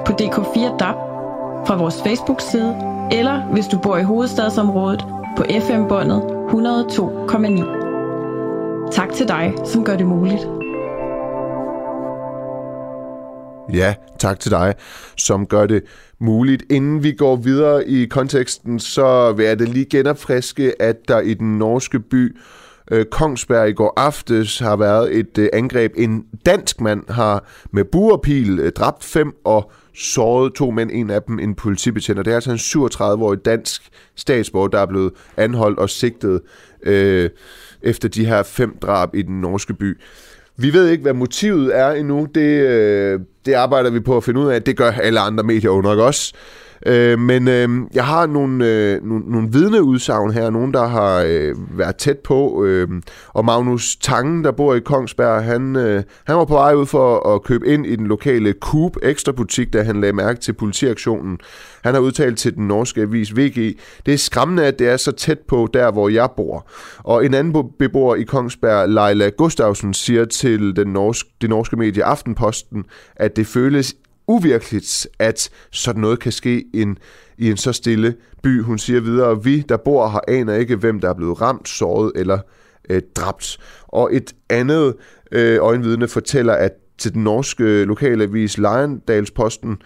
på 0.06 0.14
DK4 0.22 0.78
DAB, 0.78 0.96
fra 1.68 1.78
vores 1.78 1.96
Facebook-side, 2.06 2.76
eller 3.12 3.54
hvis 3.54 3.66
du 3.66 3.80
bor 3.80 3.98
i 3.98 4.04
hovedstadsområdet 4.04 5.06
på 5.38 5.44
FM-båndet 5.62 6.22
102,9. 6.22 8.92
Tak 8.92 9.14
til 9.14 9.28
dig, 9.28 9.54
som 9.66 9.84
gør 9.84 9.96
det 9.96 10.06
muligt. 10.06 10.48
Ja, 13.74 13.96
tak 14.20 14.40
til 14.40 14.52
dig, 14.52 14.74
som 15.18 15.48
gør 15.48 15.66
det 15.66 15.84
muligt. 16.20 16.64
Inden 16.70 17.04
vi 17.04 17.12
går 17.12 17.36
videre 17.36 17.88
i 17.88 18.06
konteksten, 18.06 18.80
så 18.80 19.32
vil 19.32 19.46
jeg 19.46 19.60
da 19.60 19.64
lige 19.64 19.86
genopfriske, 19.86 20.82
at 20.82 21.08
der 21.08 21.20
i 21.20 21.34
den 21.34 21.58
norske 21.58 22.00
by 22.00 22.38
øh, 22.92 23.06
Kongsberg 23.06 23.70
i 23.70 23.74
går 23.74 23.94
aftes 23.98 24.60
har 24.60 24.76
været 24.76 25.16
et 25.16 25.38
øh, 25.38 25.50
angreb. 25.54 25.94
En 25.96 26.26
dansk 26.46 26.82
mand 26.82 27.04
har 27.10 27.46
med 27.72 27.84
buerpil 27.84 28.60
øh, 28.60 28.72
dræbt 28.72 29.04
fem 29.04 29.34
og 29.46 29.72
såret 29.96 30.54
to 30.54 30.72
mænd, 30.72 30.90
en 30.94 31.10
af 31.10 31.22
dem 31.24 31.40
en 31.40 31.56
politibetjent. 31.56 32.20
Og 32.20 32.26
det 32.26 32.32
er 32.32 32.36
altså 32.36 32.52
en 32.52 32.86
37-årig 32.86 33.46
dansk 33.46 33.82
statsborger, 34.16 34.68
der 34.68 34.80
er 34.80 34.86
blevet 34.86 35.14
anholdt 35.38 35.80
og 35.80 35.90
sigtet 35.90 36.42
øh, 36.84 37.30
efter 37.82 38.10
de 38.10 38.26
her 38.26 38.44
fem 38.44 38.78
drab 38.82 39.16
i 39.16 39.22
den 39.22 39.42
norske 39.42 39.74
by. 39.74 39.98
Vi 40.58 40.74
ved 40.74 40.90
ikke, 40.90 41.02
hvad 41.02 41.14
motivet 41.14 41.78
er 41.78 41.92
endnu. 41.92 42.28
Det, 42.36 42.62
øh, 42.62 43.20
det 43.46 43.54
arbejder 43.54 43.90
vi 43.90 44.00
på 44.00 44.18
at 44.18 44.24
finde 44.24 44.40
ud 44.40 44.48
af. 44.48 44.64
Det 44.64 44.78
gør 44.78 44.92
alle 44.92 45.20
andre 45.20 45.44
medier 45.44 45.70
under 45.70 46.04
også. 46.04 46.34
Øh, 46.86 47.20
men 47.20 47.48
øh, 47.48 47.70
jeg 47.94 48.06
har 48.06 48.28
nogle, 48.28 48.66
øh, 48.66 49.04
nogle, 49.04 49.32
nogle 49.32 49.50
vidneudsagn 49.52 50.32
her, 50.32 50.50
nogen 50.50 50.74
der 50.74 50.88
har 50.88 51.24
øh, 51.28 51.78
været 51.78 51.96
tæt 51.96 52.18
på, 52.18 52.66
øh, 52.66 52.88
og 53.28 53.46
Magnus 53.46 53.96
Tangen, 53.96 54.44
der 54.44 54.52
bor 54.52 54.76
i 54.76 54.80
Kongsberg, 54.80 55.44
han, 55.44 55.76
øh, 55.76 56.04
han 56.28 56.36
var 56.36 56.46
på 56.46 56.54
vej 56.54 56.74
ud 56.74 56.86
for 56.86 57.36
at 57.36 57.44
købe 57.44 57.68
ind 57.68 57.86
i 57.86 57.96
den 57.96 58.08
lokale 58.08 58.54
Coop 58.60 58.98
ekstra 59.04 59.32
butik, 59.32 59.74
da 59.74 59.84
han 59.84 60.02
lagde 60.02 60.14
mærke 60.14 60.40
til 60.40 60.54
politiaktionen. 60.54 61.38
Han 61.84 61.94
har 61.94 62.02
udtalt 62.02 62.38
til 62.38 62.56
den 62.56 62.68
norske 62.68 63.02
avis 63.02 63.38
VG, 63.38 63.78
det 64.06 64.14
er 64.14 64.18
skræmmende, 64.18 64.66
at 64.66 64.80
det 64.80 64.88
er 64.88 64.98
så 64.98 65.12
tæt 65.12 65.40
på 65.40 65.70
der, 65.74 65.92
hvor 65.92 66.10
jeg 66.10 66.30
bor. 66.38 66.70
Og 66.98 67.26
en 67.26 67.34
anden 67.34 67.64
beboer 67.80 68.16
i 68.16 68.24
Kongsberg, 68.24 68.90
Leila 68.90 69.30
Gustafsen, 69.30 69.94
siger 69.94 70.26
til 70.26 70.76
den 70.76 70.88
norske, 70.88 71.30
det 71.42 71.50
norske 71.50 71.76
medie 71.76 72.04
Aftenposten, 72.04 72.84
at 73.16 73.36
det 73.36 73.48
føles 73.48 73.96
uvirkeligt, 74.28 75.08
at 75.20 75.50
sådan 75.72 76.02
noget 76.02 76.20
kan 76.20 76.32
ske 76.32 76.66
en, 76.74 76.98
i 77.38 77.50
en 77.50 77.58
så 77.58 77.74
stille 77.74 78.16
by. 78.44 78.62
Hun 78.62 78.78
siger 78.78 79.00
videre, 79.00 79.44
vi, 79.44 79.62
der 79.62 79.78
bor 79.78 80.10
her, 80.10 80.20
aner 80.28 80.54
ikke, 80.54 80.76
hvem 80.76 81.00
der 81.00 81.10
er 81.10 81.14
blevet 81.14 81.42
ramt, 81.42 81.70
såret 81.70 82.12
eller 82.16 82.40
øh, 82.90 83.02
dræbt. 83.16 83.58
Og 83.88 84.16
et 84.16 84.36
andet 84.50 84.96
øh, 85.32 85.58
øjenvidne 85.62 86.08
fortæller, 86.08 86.54
at 86.54 86.72
til 86.98 87.14
den 87.14 87.24
norske 87.24 87.84
lokalavis 87.84 88.58
Lejendalsposten, 88.58 89.78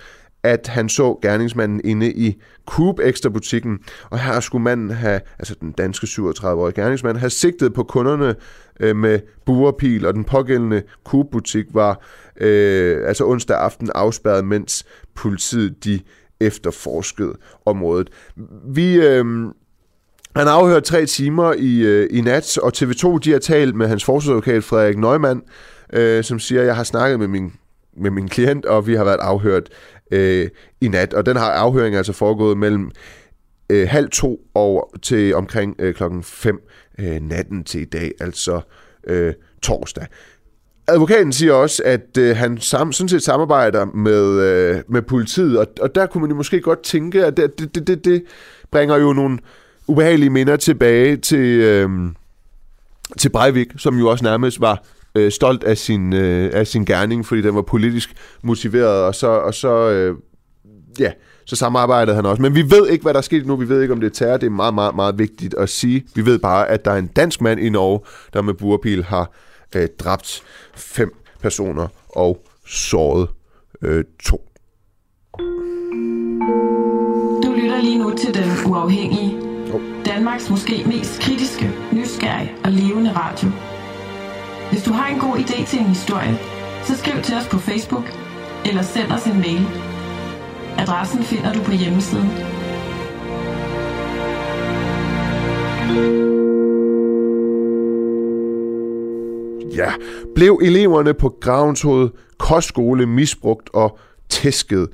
at 0.44 0.68
han 0.68 0.90
så 0.90 1.20
gerningsmanden 1.22 1.82
inde 1.84 2.12
i 2.12 2.42
Coop 2.66 3.00
Extra 3.00 3.30
butikken, 3.30 3.80
og 4.10 4.20
her 4.20 4.40
skulle 4.40 4.64
manden 4.64 4.92
have, 4.92 5.22
altså 5.40 5.56
den 5.62 5.72
danske 5.72 6.06
37-årige 6.06 6.74
gerningsmand, 6.74 7.18
have 7.18 7.30
sigtet 7.30 7.74
på 7.74 7.84
kunderne 7.84 8.36
øh, 8.82 8.96
med 8.96 9.20
buerpil, 9.46 10.06
og 10.06 10.14
den 10.14 10.24
pågældende 10.24 10.84
Coop 11.04 11.26
butik 11.32 11.66
var 11.74 12.06
øh, 12.42 13.08
altså 13.08 13.26
onsdag 13.26 13.58
aften 13.58 13.90
afspærret, 13.96 14.46
mens 14.46 14.86
politiet 15.16 15.84
de 15.84 16.00
efterforskede 16.40 17.34
området. 17.66 18.10
Vi... 18.66 18.96
Øh, 18.96 19.26
han 20.36 20.48
har 20.48 20.54
afhørt 20.54 20.84
tre 20.84 21.06
timer 21.06 21.54
i, 21.54 21.80
øh, 21.80 22.08
i 22.12 22.22
nat, 22.22 22.58
og 22.58 22.72
TV2 22.78 23.18
de 23.18 23.32
har 23.32 23.40
talt 23.40 23.76
med 23.76 23.88
hans 23.88 24.06
forsvarsadvokat 24.06 24.64
Frederik 24.64 24.98
Neumann, 24.98 25.42
øh, 25.94 26.24
som 26.24 26.40
siger, 26.40 26.62
at 26.62 26.68
jeg 26.68 26.76
har 26.76 26.84
snakket 26.84 27.20
med 27.20 27.28
min, 27.28 27.54
med 27.98 28.12
min 28.12 28.28
klient, 28.28 28.66
og 28.66 28.88
vi 28.88 28.96
har 28.96 29.04
været 29.04 29.20
afhørt 29.22 29.70
øh, 30.12 30.50
i 30.82 30.88
nat. 30.88 31.14
Og 31.14 31.26
den 31.26 31.36
har 31.38 31.52
afhøring 31.52 31.96
altså 31.96 32.14
foregået 32.14 32.58
mellem 32.58 32.92
øh, 33.70 33.88
halv 33.90 34.10
to 34.10 34.40
og 34.54 34.94
til 35.02 35.36
omkring 35.36 35.76
øh, 35.80 35.94
klokken 35.94 36.24
5 36.24 36.62
øh, 37.02 37.22
natten 37.22 37.64
til 37.64 37.82
i 37.82 37.86
dag, 37.86 38.12
altså 38.20 38.62
øh, 39.08 39.34
torsdag. 39.62 40.06
Advokaten 40.88 41.34
siger 41.34 41.54
også, 41.54 41.82
at 41.86 42.18
øh, 42.18 42.36
han 42.36 42.58
sam, 42.58 42.92
sådan 42.92 43.10
set 43.10 43.24
samarbejder 43.24 43.86
med, 43.86 44.42
øh, 44.42 44.82
med 44.90 45.02
politiet, 45.02 45.60
og, 45.60 45.68
og 45.82 45.96
der 45.96 46.06
kunne 46.06 46.22
man 46.22 46.30
jo 46.30 46.36
måske 46.36 46.62
godt 46.62 46.84
tænke, 46.84 47.26
at 47.26 47.38
det, 47.38 47.60
det, 47.76 47.88
det, 47.88 48.06
det 48.06 48.24
bringer 48.72 48.98
jo 48.98 49.14
nogle 49.14 49.40
ubehagelige 49.88 50.30
minder 50.30 50.56
tilbage 50.56 51.18
til, 51.18 51.62
øh, 51.62 51.90
til 53.18 53.30
Breivik, 53.30 53.68
som 53.78 53.98
jo 53.98 54.08
også 54.08 54.24
nærmest 54.24 54.62
var 54.62 54.84
øh, 55.16 55.32
stolt 55.32 55.64
af 55.64 55.78
sin, 55.78 56.14
øh, 56.14 56.50
af 56.54 56.68
sin 56.68 56.86
gerning, 56.86 57.26
fordi 57.26 57.42
den 57.42 57.56
var 57.56 57.62
politisk 57.62 58.14
motiveret, 58.44 59.04
og 59.04 59.16
så, 59.16 59.28
og 59.28 59.54
så 59.54 59.90
øh, 59.90 60.16
ja, 61.00 61.12
så 61.46 61.56
samarbejdede 61.56 62.16
han 62.16 62.26
også. 62.26 62.42
Men 62.42 62.56
vi 62.56 62.72
ved 62.72 62.88
ikke, 62.90 63.04
hvad 63.04 63.14
der 63.14 63.18
er 63.18 63.24
sket 63.24 63.48
nu. 63.48 63.56
Vi 63.56 63.70
ved 63.70 63.82
ikke, 63.82 63.94
om 63.94 64.00
det 64.00 64.08
er 64.08 64.26
terror. 64.26 64.38
Det 64.38 64.46
er 64.46 64.52
meget, 64.52 64.74
meget, 64.74 64.96
meget 64.96 65.20
vigtigt 65.20 65.54
at 65.54 65.70
sige. 65.70 66.06
Vi 66.16 66.26
ved 66.26 66.40
bare, 66.40 66.68
at 66.68 66.86
der 66.86 66.92
er 66.92 66.98
en 66.98 67.08
dansk 67.08 67.42
mand 67.42 67.60
i 67.60 67.70
Norge, 67.70 68.00
der 68.34 68.42
med 68.42 68.54
burpil 68.54 69.04
har 69.04 69.32
øh, 69.76 69.88
dræbt 70.00 70.44
fem 70.76 71.16
personer 71.42 71.88
og 72.10 72.46
såret 72.68 73.30
øh, 73.82 74.04
to. 74.24 74.48
Du 77.44 77.52
lytter 77.56 77.82
lige 77.82 77.98
nu 77.98 78.14
til 78.18 78.34
Den 78.34 78.72
Uafhængige. 78.72 79.52
Danmarks 80.06 80.50
måske 80.50 80.84
mest 80.86 81.22
kritiske, 81.22 81.72
nysgerrige 81.92 82.52
og 82.64 82.72
levende 82.72 83.12
radio. 83.16 83.50
Hvis 84.72 84.84
du 84.84 84.92
har 84.94 85.08
en 85.14 85.20
god 85.20 85.38
idé 85.38 85.66
til 85.66 85.80
en 85.80 85.86
historie, 85.86 86.40
så 86.84 86.98
skriv 86.98 87.22
til 87.22 87.36
os 87.36 87.48
på 87.48 87.58
Facebook 87.58 88.06
eller 88.66 88.82
send 88.82 89.12
os 89.12 89.26
en 89.26 89.40
mail. 89.40 89.91
Adressen 90.78 91.24
finder 91.24 91.54
du 91.54 91.64
på 91.64 91.72
hjemmesiden. 91.72 92.30
Ja, 99.76 99.92
blev 100.36 100.60
eleverne 100.64 101.14
på 101.14 101.36
Gravenshoved 101.42 102.10
kostskole 102.38 103.06
misbrugt 103.06 103.70
og 103.74 104.00
tæsket. 104.30 104.88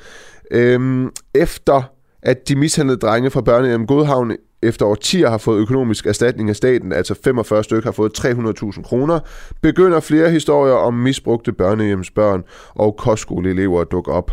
Øhm, 0.52 1.12
efter 1.36 1.82
at 2.24 2.48
de 2.48 2.56
mishandlede 2.56 3.00
drenge 3.00 3.30
fra 3.32 3.42
børnehjem 3.42 3.88
Godhavn 3.88 4.32
efter 4.64 4.86
årtier 4.86 5.30
har 5.30 5.38
fået 5.38 5.60
økonomisk 5.60 6.06
erstatning 6.06 6.50
af 6.50 6.56
staten, 6.56 6.92
altså 6.92 7.16
45 7.24 7.64
stykker 7.64 7.88
har 7.88 7.92
fået 7.92 8.20
300.000 8.20 8.84
kroner, 8.84 9.20
begynder 9.62 10.00
flere 10.00 10.30
historier 10.30 10.74
om 10.74 10.94
misbrugte 10.94 11.54
børnehjemsbørn 11.54 12.44
og 12.70 12.98
kostskoleelever 12.98 13.82
at 13.82 13.92
dukke 13.92 14.12
op. 14.12 14.32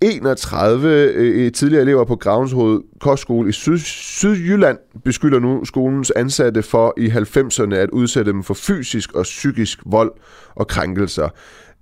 31 0.00 0.88
øh, 0.88 1.46
øh, 1.46 1.52
tidligere 1.52 1.82
elever 1.82 2.04
på 2.04 2.16
Gravenshoved 2.16 2.80
Kostskole 3.00 3.48
i 3.48 3.52
Syd, 3.52 3.78
Sydjylland 3.78 4.78
beskylder 5.04 5.38
nu 5.38 5.64
skolens 5.64 6.10
ansatte 6.10 6.62
for 6.62 6.94
i 6.96 7.06
90'erne 7.06 7.74
at 7.74 7.90
udsætte 7.90 8.32
dem 8.32 8.42
for 8.42 8.54
fysisk 8.54 9.12
og 9.12 9.22
psykisk 9.22 9.78
vold 9.86 10.12
og 10.54 10.66
krænkelser. 10.66 11.28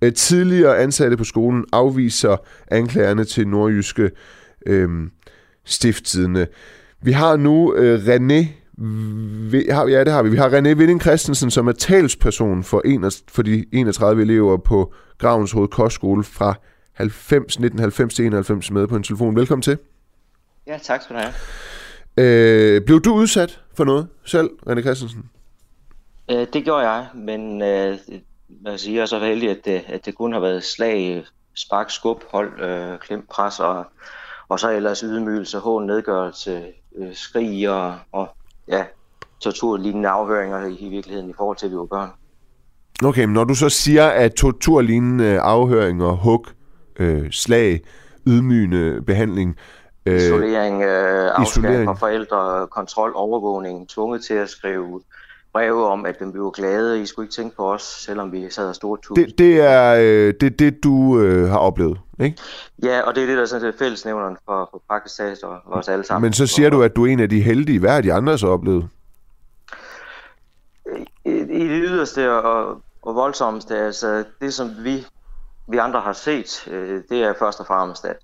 Øh, 0.02 0.12
tidligere 0.12 0.78
ansatte 0.78 1.16
på 1.16 1.24
skolen 1.24 1.64
afviser 1.72 2.36
anklagerne 2.70 3.24
til 3.24 3.48
nordjyske 3.48 4.10
øh, 4.66 4.88
stifttidene. 5.64 6.46
Vi 7.02 7.12
har 7.12 7.36
nu 7.36 7.74
øh, 7.74 8.00
René 8.06 8.46
vi 9.50 9.66
har, 9.70 9.86
ja, 9.86 10.04
det 10.04 10.12
har 10.12 10.22
vi. 10.22 10.30
Vi 10.30 10.36
har 10.36 10.48
René 10.48 10.74
Vinding 10.74 11.00
Christensen, 11.00 11.50
som 11.50 11.68
er 11.68 11.72
talsperson 11.72 12.62
for, 12.62 12.82
en, 12.84 13.10
for 13.28 13.42
de 13.42 13.64
31 13.72 14.22
elever 14.22 14.56
på 14.56 14.92
Gravens 15.18 15.52
Hoved 15.52 15.68
Kostskole 15.68 16.24
fra 16.24 16.54
90, 16.96 17.44
1990 17.44 18.14
til 18.14 18.26
91 18.26 18.70
med 18.70 18.86
på 18.86 18.96
en 18.96 19.02
telefon. 19.02 19.36
Velkommen 19.36 19.62
til. 19.62 19.78
Ja, 20.66 20.78
tak 20.82 21.02
skal 21.02 21.16
du 21.16 21.20
have. 21.20 21.32
Øh, 22.16 22.82
blev 22.82 23.00
du 23.00 23.14
udsat 23.14 23.60
for 23.74 23.84
noget 23.84 24.08
selv, 24.24 24.50
René 24.68 24.80
Christensen? 24.80 25.30
Øh, 26.30 26.46
det 26.52 26.64
gjorde 26.64 26.90
jeg, 26.90 27.06
men 27.14 27.62
øh, 27.62 27.98
jeg 28.64 28.80
siger 28.80 29.06
så 29.06 29.18
heldig, 29.18 29.50
at 29.50 29.58
det, 29.64 29.82
at 29.88 30.06
det 30.06 30.14
kun 30.14 30.32
har 30.32 30.40
været 30.40 30.64
slag, 30.64 31.24
spark, 31.54 31.90
skub, 31.90 32.22
hold, 32.30 32.60
øh, 32.60 32.98
klem, 32.98 33.26
pres 33.30 33.60
og, 33.60 33.84
og 34.48 34.60
så 34.60 34.70
ellers 34.70 35.00
ydmygelse, 35.00 35.58
hård 35.58 35.84
nedgørelse, 35.84 36.64
øh, 36.96 37.14
skrig 37.14 37.70
og, 37.70 37.94
og 38.12 38.28
ja, 38.68 38.84
torturlignende 39.40 40.08
afhøringer 40.08 40.66
i, 40.66 40.76
i 40.80 40.88
virkeligheden 40.88 41.30
i 41.30 41.34
forhold 41.36 41.56
til, 41.56 41.66
at 41.66 41.72
vi 41.72 41.76
var 41.76 41.84
børn. 41.84 42.10
Okay, 43.04 43.24
men 43.24 43.34
når 43.34 43.44
du 43.44 43.54
så 43.54 43.68
siger, 43.68 44.06
at 44.06 44.34
torturlignende 44.34 45.40
afhøringer, 45.40 46.12
hug, 46.12 46.46
øh, 46.98 47.30
slag, 47.30 47.80
ydmygende 48.26 49.02
behandling, 49.02 49.56
øh, 50.06 50.16
isolering, 50.16 50.82
øh, 50.82 51.30
afskæring 51.34 51.84
fra 51.84 51.94
forældre, 51.94 52.66
kontrol, 52.66 53.12
overvågning, 53.14 53.88
tvunget 53.88 54.24
til 54.24 54.34
at 54.34 54.48
skrive 54.50 55.00
breve 55.56 55.86
om, 55.86 56.06
at 56.06 56.16
vi 56.20 56.40
var 56.40 56.50
glade, 56.50 57.02
I 57.02 57.06
skulle 57.06 57.26
ikke 57.26 57.34
tænke 57.34 57.56
på 57.56 57.72
os, 57.72 57.82
selvom 57.82 58.32
vi 58.32 58.50
sad 58.50 58.68
og 58.68 58.74
stort 58.74 59.00
tus. 59.02 59.16
Det, 59.16 59.38
det 59.38 59.60
er 59.60 59.96
øh, 60.00 60.34
det, 60.40 60.58
det, 60.58 60.84
du 60.84 61.20
øh, 61.20 61.48
har 61.48 61.58
oplevet, 61.58 61.98
ikke? 62.20 62.36
Ja, 62.82 63.00
og 63.00 63.14
det 63.14 63.22
er 63.22 63.26
det, 63.26 63.36
der 63.36 63.42
er 63.42 63.46
sådan 63.46 63.72
fællesnævneren 63.78 64.36
for, 64.44 64.68
for 64.70 64.82
Pakistan 64.90 65.36
og 65.42 65.60
os 65.66 65.88
alle 65.88 66.04
sammen. 66.04 66.26
Men 66.26 66.32
så 66.32 66.46
siger 66.46 66.70
du, 66.70 66.82
at 66.82 66.96
du 66.96 67.06
er 67.06 67.12
en 67.12 67.20
af 67.20 67.28
de 67.28 67.42
heldige. 67.42 67.78
Hvad 67.78 67.90
har 67.90 68.00
de 68.00 68.12
andre 68.12 68.38
så 68.38 68.46
oplevet? 68.46 68.88
I, 71.24 71.30
i 71.30 71.68
det 71.68 71.82
yderste 71.84 72.32
og, 72.32 72.82
og 73.02 73.14
voldsomste, 73.14 73.78
altså 73.78 74.24
det 74.40 74.54
som 74.54 74.70
vi, 74.84 75.06
vi 75.68 75.76
andre 75.76 76.00
har 76.00 76.12
set, 76.12 76.68
øh, 76.68 77.02
det 77.08 77.22
er 77.22 77.34
først 77.38 77.60
og 77.60 77.66
fremmest, 77.66 78.04
at 78.04 78.16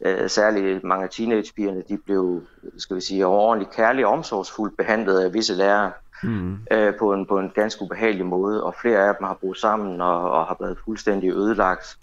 øh, 0.00 0.30
særligt 0.30 0.84
mange 0.84 1.04
af 1.04 1.10
teenagepigerne, 1.10 1.82
de 1.88 1.98
blev, 1.98 2.42
skal 2.78 2.96
vi 2.96 3.00
sige, 3.00 3.26
overordentligt 3.26 3.74
kærligt 3.76 4.06
og 4.06 4.12
omsorgsfuldt 4.12 4.76
behandlet 4.76 5.20
af 5.20 5.34
visse 5.34 5.54
lærere 5.54 5.92
mm. 6.22 6.58
øh, 6.70 6.94
på, 6.98 7.12
en, 7.12 7.26
på 7.26 7.38
en 7.38 7.50
ganske 7.54 7.82
ubehagelig 7.82 8.26
måde, 8.26 8.64
og 8.64 8.74
flere 8.80 9.08
af 9.08 9.14
dem 9.14 9.26
har 9.26 9.34
brugt 9.34 9.58
sammen 9.58 10.00
og, 10.00 10.30
og 10.30 10.46
har 10.46 10.56
været 10.60 10.78
fuldstændig 10.84 11.30
ødelagt. 11.30 11.98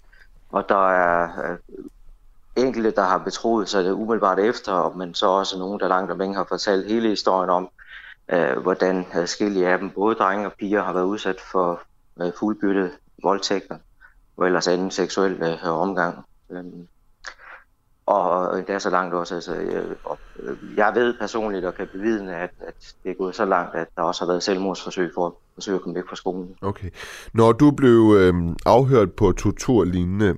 Og 0.50 0.68
der 0.68 0.90
er 0.90 1.50
øh, 1.50 1.58
enkelte, 2.56 2.90
der 2.90 3.02
har 3.02 3.18
betroet 3.18 3.68
sig 3.68 3.84
det 3.84 3.92
umiddelbart 3.92 4.38
efter, 4.38 4.92
men 4.96 5.14
så 5.14 5.26
også 5.26 5.58
nogen, 5.58 5.80
der 5.80 5.88
langt 5.88 6.10
om 6.10 6.18
længe 6.18 6.36
har 6.36 6.44
fortalt 6.48 6.86
hele 6.86 7.08
historien 7.08 7.50
om, 7.50 7.68
øh, 8.28 8.58
hvordan 8.58 9.06
forskellige 9.12 9.68
af 9.68 9.78
dem, 9.78 9.90
både 9.90 10.14
drenge 10.14 10.46
og 10.46 10.52
piger, 10.52 10.82
har 10.82 10.92
været 10.92 11.04
udsat 11.04 11.40
for 11.52 11.80
øh, 12.20 12.32
fuldbytte 12.38 12.90
voldtægter 13.22 13.76
og 14.36 14.46
ellers 14.46 14.68
anden 14.68 14.90
seksuel 14.90 15.42
øh, 15.42 15.64
omgang. 15.64 16.24
Øh, 16.50 16.64
og 18.06 18.58
endda 18.58 18.78
så 18.78 18.90
langt 18.90 19.14
også. 19.14 19.34
Altså, 19.34 19.54
jeg, 19.54 19.84
øh, 20.38 20.56
jeg 20.76 20.92
ved 20.94 21.14
personligt 21.18 21.64
og 21.64 21.74
kan 21.74 21.88
bevidne, 21.92 22.36
at, 22.36 22.50
at 22.60 22.94
det 23.04 23.10
er 23.10 23.14
gået 23.14 23.34
så 23.34 23.44
langt, 23.44 23.74
at 23.74 23.86
der 23.96 24.02
også 24.02 24.24
har 24.24 24.32
været 24.32 24.42
selvmordsforsøg 24.42 25.10
for 25.14 25.26
at 25.26 25.32
forsøge 25.54 25.74
at 25.74 25.82
komme 25.82 25.94
væk 25.94 26.08
fra 26.08 26.16
skolen. 26.16 26.56
Okay. 26.62 26.90
Når 27.34 27.52
du 27.52 27.70
blev 27.70 28.14
øh, 28.18 28.34
afhørt 28.66 29.12
på 29.12 29.32
torturlignende 29.32 30.36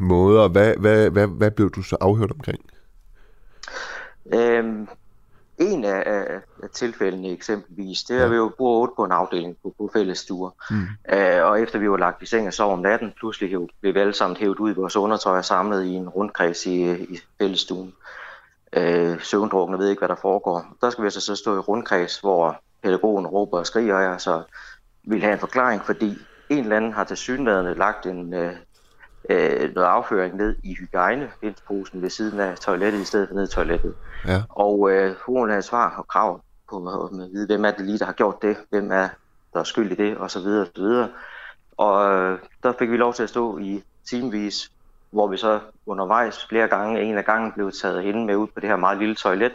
måder, 0.00 0.48
hvad, 0.48 0.74
hvad, 0.76 1.10
hvad, 1.10 1.26
hvad 1.26 1.50
blev 1.50 1.70
du 1.70 1.82
så 1.82 1.96
afhørt 2.00 2.30
omkring? 2.30 2.60
Øhm, 4.34 4.88
en 5.58 5.84
af, 5.84 6.02
af, 6.06 6.40
af 6.62 6.70
tilfældene 6.72 7.28
eksempelvis, 7.30 8.02
det 8.02 8.16
er, 8.16 8.22
ja. 8.22 8.28
vi 8.28 8.36
jo 8.36 8.52
bor 8.58 8.80
otte 8.80 8.94
på 8.96 9.04
en 9.04 9.12
afdeling 9.12 9.56
på, 9.62 9.74
på 9.78 9.90
fælles 9.92 10.18
stuer. 10.18 10.50
Mm. 10.70 10.86
Øh, 11.12 11.44
og 11.44 11.60
efter 11.60 11.78
vi 11.78 11.90
var 11.90 11.96
lagt 11.96 12.22
i 12.22 12.26
seng 12.26 12.46
og 12.46 12.52
sov 12.52 12.72
om 12.72 12.78
natten, 12.78 13.12
pludselig 13.16 13.68
blev 13.80 13.94
vi 13.94 14.00
alle 14.00 14.12
sammen 14.12 14.36
hævet 14.36 14.58
ud 14.58 14.70
i 14.70 14.74
vores 14.74 14.96
undertøj 14.96 15.38
og 15.38 15.44
samlet 15.44 15.84
i 15.84 15.94
en 15.94 16.08
rundkreds 16.08 16.66
i, 16.66 16.90
i 16.92 17.18
fællesstuen. 17.38 17.94
Øh, 18.72 19.20
søvndrukkende 19.20 19.78
ved 19.78 19.88
ikke, 19.88 20.00
hvad 20.00 20.08
der 20.08 20.14
foregår. 20.22 20.76
Der 20.80 20.90
skal 20.90 21.02
vi 21.02 21.06
altså 21.06 21.20
så 21.20 21.36
stå 21.36 21.56
i 21.56 21.58
rundkreds, 21.58 22.18
hvor 22.18 22.60
pædagogen 22.82 23.26
råber 23.26 23.58
og 23.58 23.66
skriger, 23.66 23.94
og 23.94 24.02
jeg 24.02 24.20
så 24.20 24.42
vil 25.04 25.20
have 25.20 25.32
en 25.32 25.38
forklaring, 25.38 25.84
fordi 25.84 26.18
en 26.48 26.58
eller 26.58 26.76
anden 26.76 26.92
har 26.92 27.04
til 27.04 27.16
synligheden 27.16 27.78
lagt 27.78 28.06
en, 28.06 28.34
øh, 28.34 28.52
øh, 29.30 29.74
noget 29.74 29.88
afføring 29.88 30.36
ned 30.36 30.56
i 30.62 30.74
hygiejneposen 30.74 32.02
ved 32.02 32.10
siden 32.10 32.40
af 32.40 32.58
toilettet, 32.58 33.00
i 33.00 33.04
stedet 33.04 33.28
for 33.28 33.34
ned 33.34 33.48
i 33.48 33.50
toilettet. 33.50 33.94
Ja. 34.26 34.42
Og 34.48 34.90
øh, 34.90 35.14
hun 35.26 35.50
havde 35.50 35.62
svar 35.62 35.96
og 35.98 36.08
krav 36.08 36.40
på 36.70 36.76
at 37.04 37.30
vide, 37.32 37.46
hvem 37.46 37.64
er 37.64 37.70
det 37.70 37.86
lige, 37.86 37.98
der 37.98 38.04
har 38.04 38.12
gjort 38.12 38.42
det, 38.42 38.56
hvem 38.70 38.92
er 38.92 39.08
der 39.52 39.60
er 39.60 39.64
skyld 39.64 39.92
i 39.92 39.94
det, 39.94 40.16
og 40.16 40.30
så 40.30 40.40
videre, 40.40 40.60
og 40.60 40.68
så 40.74 40.82
videre. 40.82 41.08
Og 41.76 42.10
øh, 42.10 42.38
der 42.62 42.72
fik 42.78 42.90
vi 42.90 42.96
lov 42.96 43.14
til 43.14 43.22
at 43.22 43.28
stå 43.28 43.58
i 43.58 43.82
timevis, 44.08 44.72
hvor 45.10 45.26
vi 45.26 45.36
så 45.36 45.60
undervejs 45.86 46.46
flere 46.48 46.68
gange, 46.68 47.02
en 47.02 47.18
af 47.18 47.24
gangen 47.24 47.52
blev 47.52 47.72
taget 47.72 48.02
hen 48.02 48.26
med 48.26 48.36
ud 48.36 48.46
på 48.46 48.60
det 48.60 48.68
her 48.68 48.76
meget 48.76 48.98
lille 48.98 49.14
toilet, 49.14 49.52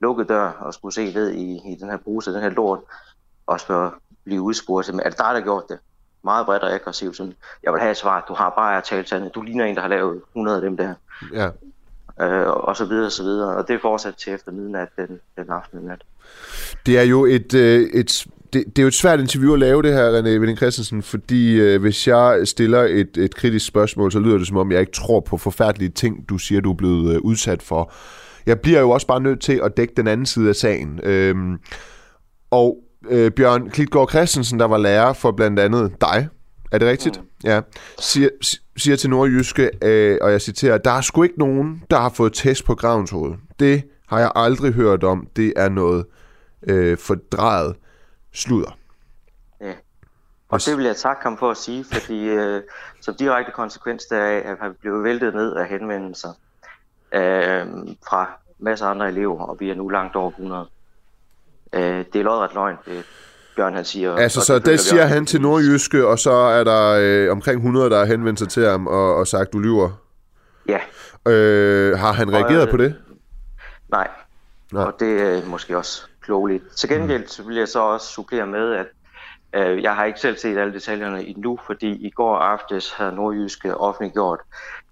lukket 0.00 0.28
dør 0.28 0.50
og 0.50 0.74
skulle 0.74 0.94
se 0.94 1.14
ned 1.14 1.30
i, 1.30 1.72
i 1.72 1.76
den 1.80 1.90
her 1.90 1.96
pose, 1.96 2.32
den 2.32 2.42
her 2.42 2.50
lort, 2.50 2.80
og 3.46 3.60
så 3.60 3.90
blive 4.24 4.42
udspurgt, 4.42 4.88
er 4.88 4.92
det 4.92 5.04
dig, 5.04 5.12
der 5.18 5.34
har 5.34 5.40
gjort 5.40 5.64
det? 5.68 5.78
Meget 6.24 6.46
bredt 6.46 6.62
og 6.62 6.74
aggressivt. 6.74 7.16
Sådan, 7.16 7.34
jeg 7.62 7.72
vil 7.72 7.80
have 7.80 7.90
et 7.90 7.96
svar, 7.96 8.24
du 8.28 8.34
har 8.34 8.50
bare 8.50 8.80
talt 8.80 9.08
sandt. 9.08 9.34
Du 9.34 9.42
ligner 9.42 9.64
en, 9.64 9.74
der 9.74 9.82
har 9.82 9.88
lavet 9.88 10.20
100 10.32 10.56
af 10.56 10.62
dem 10.62 10.76
der. 10.76 10.94
Ja. 11.32 11.48
Øh, 12.20 12.50
og 12.50 12.76
så 12.76 12.84
videre 12.84 13.06
og 13.06 13.12
så 13.12 13.22
videre. 13.22 13.56
Og 13.56 13.68
det 13.68 13.74
er 13.74 13.80
fortsat 13.80 14.14
til 14.14 14.32
efter 14.32 14.52
midnat 14.52 14.88
den, 14.96 15.20
den 15.36 15.50
aften 15.50 15.80
nat. 15.80 16.02
Det 16.86 16.98
er 16.98 17.02
jo 17.02 17.24
et, 17.24 17.54
øh, 17.54 17.80
et 17.80 18.26
det, 18.52 18.64
det 18.66 18.78
er 18.78 18.82
jo 18.82 18.88
et 18.88 18.94
svært 18.94 19.20
interview 19.20 19.52
at 19.52 19.58
lave 19.58 19.82
det 19.82 19.92
her, 19.92 20.20
René 20.20 20.28
Vinding 20.28 20.58
Christensen, 20.58 21.02
fordi 21.02 21.60
øh, 21.60 21.80
hvis 21.80 22.08
jeg 22.08 22.40
stiller 22.44 22.82
et, 22.82 23.16
et 23.16 23.34
kritisk 23.34 23.66
spørgsmål, 23.66 24.12
så 24.12 24.18
lyder 24.18 24.38
det 24.38 24.46
som 24.46 24.56
om, 24.56 24.72
jeg 24.72 24.80
ikke 24.80 24.92
tror 24.92 25.20
på 25.20 25.36
forfærdelige 25.36 25.88
ting, 25.88 26.28
du 26.28 26.38
siger, 26.38 26.60
du 26.60 26.70
er 26.70 26.76
blevet 26.76 27.14
øh, 27.14 27.20
udsat 27.20 27.62
for. 27.62 27.92
Jeg 28.46 28.60
bliver 28.60 28.80
jo 28.80 28.90
også 28.90 29.06
bare 29.06 29.20
nødt 29.20 29.40
til 29.40 29.60
at 29.64 29.76
dække 29.76 29.94
den 29.96 30.06
anden 30.06 30.26
side 30.26 30.48
af 30.48 30.56
sagen. 30.56 31.00
Øhm, 31.02 31.58
og 32.50 32.78
øh, 33.06 33.30
Bjørn 33.30 33.70
Klitgaard 33.70 34.10
Christensen, 34.10 34.60
der 34.60 34.66
var 34.66 34.78
lærer 34.78 35.12
for 35.12 35.32
blandt 35.32 35.60
andet 35.60 36.00
dig, 36.00 36.28
er 36.72 36.78
det 36.78 36.88
rigtigt? 36.88 37.20
Mm. 37.20 37.26
Ja. 37.44 37.60
Siger, 37.98 38.28
siger 38.76 38.96
til 38.96 39.10
Nordjyske, 39.10 39.70
øh, 39.82 40.18
og 40.22 40.32
jeg 40.32 40.40
citerer, 40.40 40.78
der 40.78 40.90
er 40.90 41.00
sgu 41.00 41.22
ikke 41.22 41.38
nogen, 41.38 41.82
der 41.90 41.98
har 41.98 42.08
fået 42.08 42.32
test 42.32 42.64
på 42.64 42.74
gravens 42.74 43.10
hoved. 43.10 43.34
Det 43.58 43.84
har 44.08 44.18
jeg 44.18 44.32
aldrig 44.34 44.72
hørt 44.72 45.04
om. 45.04 45.28
Det 45.36 45.52
er 45.56 45.68
noget 45.68 46.06
øh, 46.62 46.98
fordrejet 46.98 47.76
sludder. 48.32 48.78
Ja. 49.60 49.72
Og 50.48 50.60
det 50.66 50.76
vil 50.76 50.84
jeg 50.84 50.96
takke 50.96 51.22
ham 51.22 51.38
for 51.38 51.50
at 51.50 51.56
sige, 51.56 51.84
fordi 51.92 52.28
øh, 52.28 52.62
som 53.00 53.14
direkte 53.14 53.52
konsekvens 53.52 54.04
deraf, 54.04 54.42
at 54.44 54.56
han 54.60 54.74
blev 54.80 55.04
væltet 55.04 55.34
ned 55.34 55.56
af 55.56 55.68
henvendelser 55.68 56.28
øh, 57.14 57.66
fra 58.08 58.30
masser 58.58 58.86
af 58.86 58.90
andre 58.90 59.08
elever, 59.08 59.44
og 59.44 59.60
vi 59.60 59.70
er 59.70 59.74
nu 59.74 59.88
langt 59.88 60.16
over 60.16 60.30
100. 60.30 60.68
Øh, 61.72 62.04
det 62.12 62.16
er 62.16 62.22
lodret 62.22 62.54
løgn, 62.54 62.76
det 62.86 63.04
Bjørn 63.58 63.74
han 63.74 63.84
siger. 63.84 64.14
Altså, 64.14 64.40
så 64.40 64.58
det 64.58 64.80
siger 64.80 65.04
han 65.04 65.26
til 65.26 65.40
Nordjyske, 65.40 66.06
og 66.06 66.18
så 66.18 66.32
er 66.32 66.64
der 66.64 66.98
øh, 67.00 67.32
omkring 67.32 67.56
100, 67.56 67.90
der 67.90 67.98
har 67.98 68.04
henvendt 68.04 68.38
sig 68.38 68.48
til 68.48 68.66
ham 68.66 68.86
og, 68.86 69.14
og 69.14 69.26
sagt, 69.26 69.52
du 69.52 69.58
lyver? 69.58 69.90
Ja. 70.68 70.78
Øh, 71.32 71.98
har 71.98 72.12
han 72.12 72.32
reageret 72.32 72.60
og, 72.60 72.66
øh, 72.66 72.70
på 72.70 72.76
det? 72.76 72.94
Nej. 73.88 74.08
nej, 74.72 74.84
og 74.84 74.94
det 75.00 75.22
er 75.22 75.46
måske 75.46 75.76
også 75.76 76.02
klogeligt. 76.20 76.64
Til 76.76 76.88
gengæld 76.88 77.26
så 77.26 77.42
vil 77.42 77.56
jeg 77.56 77.68
så 77.68 77.80
også 77.80 78.06
supplere 78.06 78.46
med, 78.46 78.72
at 78.72 78.86
øh, 79.54 79.82
jeg 79.82 79.94
har 79.94 80.04
ikke 80.04 80.20
selv 80.20 80.36
set 80.36 80.58
alle 80.58 80.72
detaljerne 80.72 81.24
endnu, 81.24 81.58
fordi 81.66 82.06
i 82.06 82.10
går 82.10 82.36
aftes 82.36 82.92
har 82.92 83.10
Nordjyske 83.10 83.76
offentliggjort, 83.76 84.40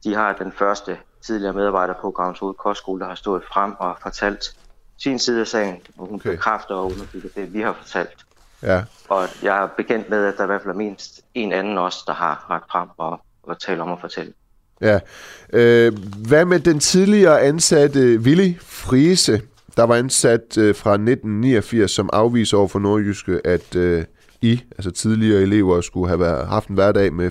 de 0.05 0.15
har 0.15 0.33
den 0.33 0.53
første 0.53 0.99
tidligere 1.27 1.53
medarbejder 1.53 1.95
på 2.01 2.11
Gravens 2.11 2.39
Hoved 2.39 2.55
Kostskole, 2.55 3.01
der 3.01 3.07
har 3.07 3.15
stået 3.15 3.43
frem 3.53 3.73
og 3.79 3.97
fortalt 4.03 4.57
sin 4.99 5.19
side 5.19 5.41
af 5.41 5.47
sagen, 5.47 5.81
og 5.99 6.07
hun 6.07 6.15
okay. 6.15 6.31
bekræfter 6.31 6.75
og 6.75 6.85
underbygger 6.85 7.29
det, 7.35 7.55
vi 7.55 7.61
har 7.61 7.73
fortalt. 7.83 8.27
Ja. 8.63 8.83
Og 9.09 9.29
jeg 9.43 9.63
er 9.63 9.69
bekendt 9.77 10.11
med, 10.11 10.25
at 10.25 10.35
der 10.37 10.43
i 10.43 10.47
hvert 10.47 10.63
fald 10.63 10.75
er 10.75 10.79
mindst 10.79 11.21
en 11.35 11.53
anden 11.53 11.79
også, 11.79 11.99
der 12.07 12.13
har 12.13 12.47
ret 12.51 12.63
frem 12.71 12.89
og, 12.97 13.21
og 13.43 13.61
tale 13.61 13.83
om 13.83 13.93
at 13.93 14.01
fortælle. 14.01 14.33
Ja. 14.81 14.99
Øh, 15.53 15.93
hvad 16.29 16.45
med 16.45 16.61
den 16.61 16.81
tidligere 16.81 17.41
ansatte 17.41 18.19
Willy 18.19 18.55
Friese, 18.61 19.43
der 19.77 19.83
var 19.83 19.95
ansat 19.95 20.59
øh, 20.59 20.75
fra 20.75 20.93
1989 20.93 21.91
som 21.91 22.11
afviser 22.13 22.57
over 22.57 22.69
for 22.69 22.79
Nordjyske, 22.79 23.41
at 23.45 23.77
øh, 23.77 24.05
I, 24.43 24.63
altså 24.71 24.91
tidligere 24.91 25.43
elever, 25.43 25.81
skulle 25.81 26.09
have 26.09 26.21
været, 26.21 26.49
haft 26.49 26.69
en 26.69 26.75
hverdag 26.75 27.13
med 27.13 27.31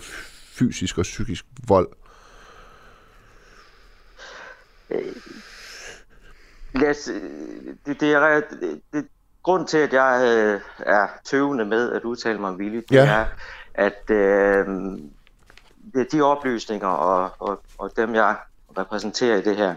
fysisk 0.56 0.98
og 0.98 1.04
psykisk 1.04 1.46
vold? 1.68 1.88
Lad 6.76 6.90
os, 6.90 7.08
øh, 7.08 7.22
det, 7.86 8.00
det 8.02 8.12
er, 8.14 8.42
det, 8.62 8.82
det, 8.94 9.08
grund 9.44 9.68
til, 9.68 9.78
at 9.78 9.94
jeg 9.94 10.22
øh, 10.24 10.62
er 10.80 11.08
tøvende 11.26 11.66
med 11.66 11.92
at 11.92 12.04
udtale 12.04 12.40
mig 12.40 12.50
om 12.50 12.56
Willy, 12.56 12.76
det 12.90 12.96
Ja. 12.96 13.06
er, 13.06 13.26
at 13.74 14.10
øh, 14.10 14.66
det- 15.94 16.12
de 16.12 16.22
oplysninger 16.22 16.88
og, 16.88 17.32
og, 17.40 17.62
og 17.78 17.92
dem, 17.98 18.16
jeg 18.16 18.36
repræsenterer 18.78 19.38
i 19.38 19.42
det 19.42 19.56
her, 19.56 19.76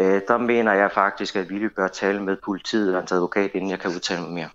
øh, 0.00 0.20
der 0.28 0.38
mener 0.38 0.72
jeg 0.72 0.90
faktisk, 0.94 1.36
at 1.36 1.46
Willy 1.50 1.68
bør 1.76 1.88
tale 1.88 2.22
med 2.22 2.36
politiet 2.44 2.94
og 2.94 3.00
hans 3.00 3.12
advokat, 3.12 3.50
inden 3.54 3.70
jeg 3.70 3.78
kan 3.80 3.90
udtale 3.90 4.20
mig 4.22 4.30
mere. 4.32 4.48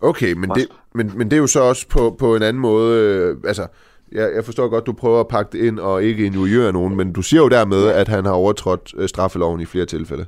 Okay, 0.00 0.32
men 0.32 0.50
det, 0.50 0.68
men, 0.94 1.18
men 1.18 1.30
det 1.30 1.36
er 1.36 1.40
jo 1.40 1.46
så 1.46 1.60
også 1.60 1.88
på, 1.88 2.16
på 2.18 2.36
en 2.36 2.42
anden 2.42 2.60
måde, 2.60 2.98
øh, 3.00 3.36
altså, 3.46 3.66
jeg, 4.12 4.30
jeg 4.34 4.44
forstår 4.44 4.68
godt, 4.68 4.86
du 4.86 4.92
prøver 4.92 5.20
at 5.20 5.28
pakke 5.28 5.58
det 5.58 5.64
ind 5.64 5.78
og 5.78 6.02
ikke 6.04 6.26
injuriere 6.26 6.72
nogen, 6.72 6.96
men 6.96 7.12
du 7.12 7.22
siger 7.22 7.40
jo 7.42 7.48
dermed, 7.48 7.86
at 7.88 8.08
han 8.08 8.24
har 8.24 8.32
overtrådt 8.32 8.94
øh, 8.96 9.08
straffeloven 9.08 9.60
i 9.60 9.64
flere 9.66 9.86
tilfælde. 9.86 10.26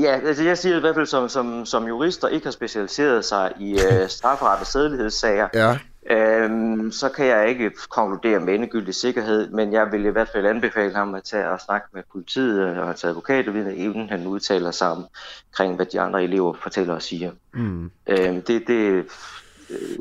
Ja, 0.00 0.20
altså 0.24 0.44
jeg 0.44 0.58
siger 0.58 0.76
i 0.76 0.80
hvert 0.80 0.94
fald 0.94 1.06
som, 1.06 1.28
som, 1.28 1.66
som 1.66 1.86
jurist, 1.86 2.22
der 2.22 2.28
ikke 2.28 2.46
har 2.46 2.50
specialiseret 2.50 3.24
sig 3.24 3.52
i 3.60 3.72
øh, 3.72 4.08
strafferet 4.18 4.60
og 4.60 4.66
sædelighedssager, 4.66 5.48
Ja. 5.54 5.78
øhm, 6.10 6.90
så 6.92 7.08
kan 7.08 7.26
jeg 7.26 7.48
ikke 7.48 7.70
konkludere 7.90 8.40
med 8.40 8.54
endegyldig 8.54 8.94
sikkerhed, 8.94 9.50
men 9.50 9.72
jeg 9.72 9.92
vil 9.92 10.04
i 10.04 10.08
hvert 10.10 10.28
fald 10.32 10.46
anbefale 10.46 10.94
ham 10.94 11.14
at 11.14 11.22
tage 11.24 11.48
og 11.48 11.60
snakke 11.60 11.86
med 11.94 12.02
politiet 12.12 12.78
og 12.78 12.86
hans 12.86 13.04
advokat, 13.04 13.46
inden 13.76 14.08
han 14.08 14.26
udtaler 14.26 14.70
sig 14.70 14.88
omkring, 14.90 15.76
hvad 15.76 15.86
de 15.86 16.00
andre 16.00 16.24
elever 16.24 16.54
fortæller 16.62 16.94
og 16.94 17.02
siger. 17.02 17.30
Mm. 17.54 17.90
Øhm, 18.06 18.42
det, 18.42 18.62
det, 18.66 19.04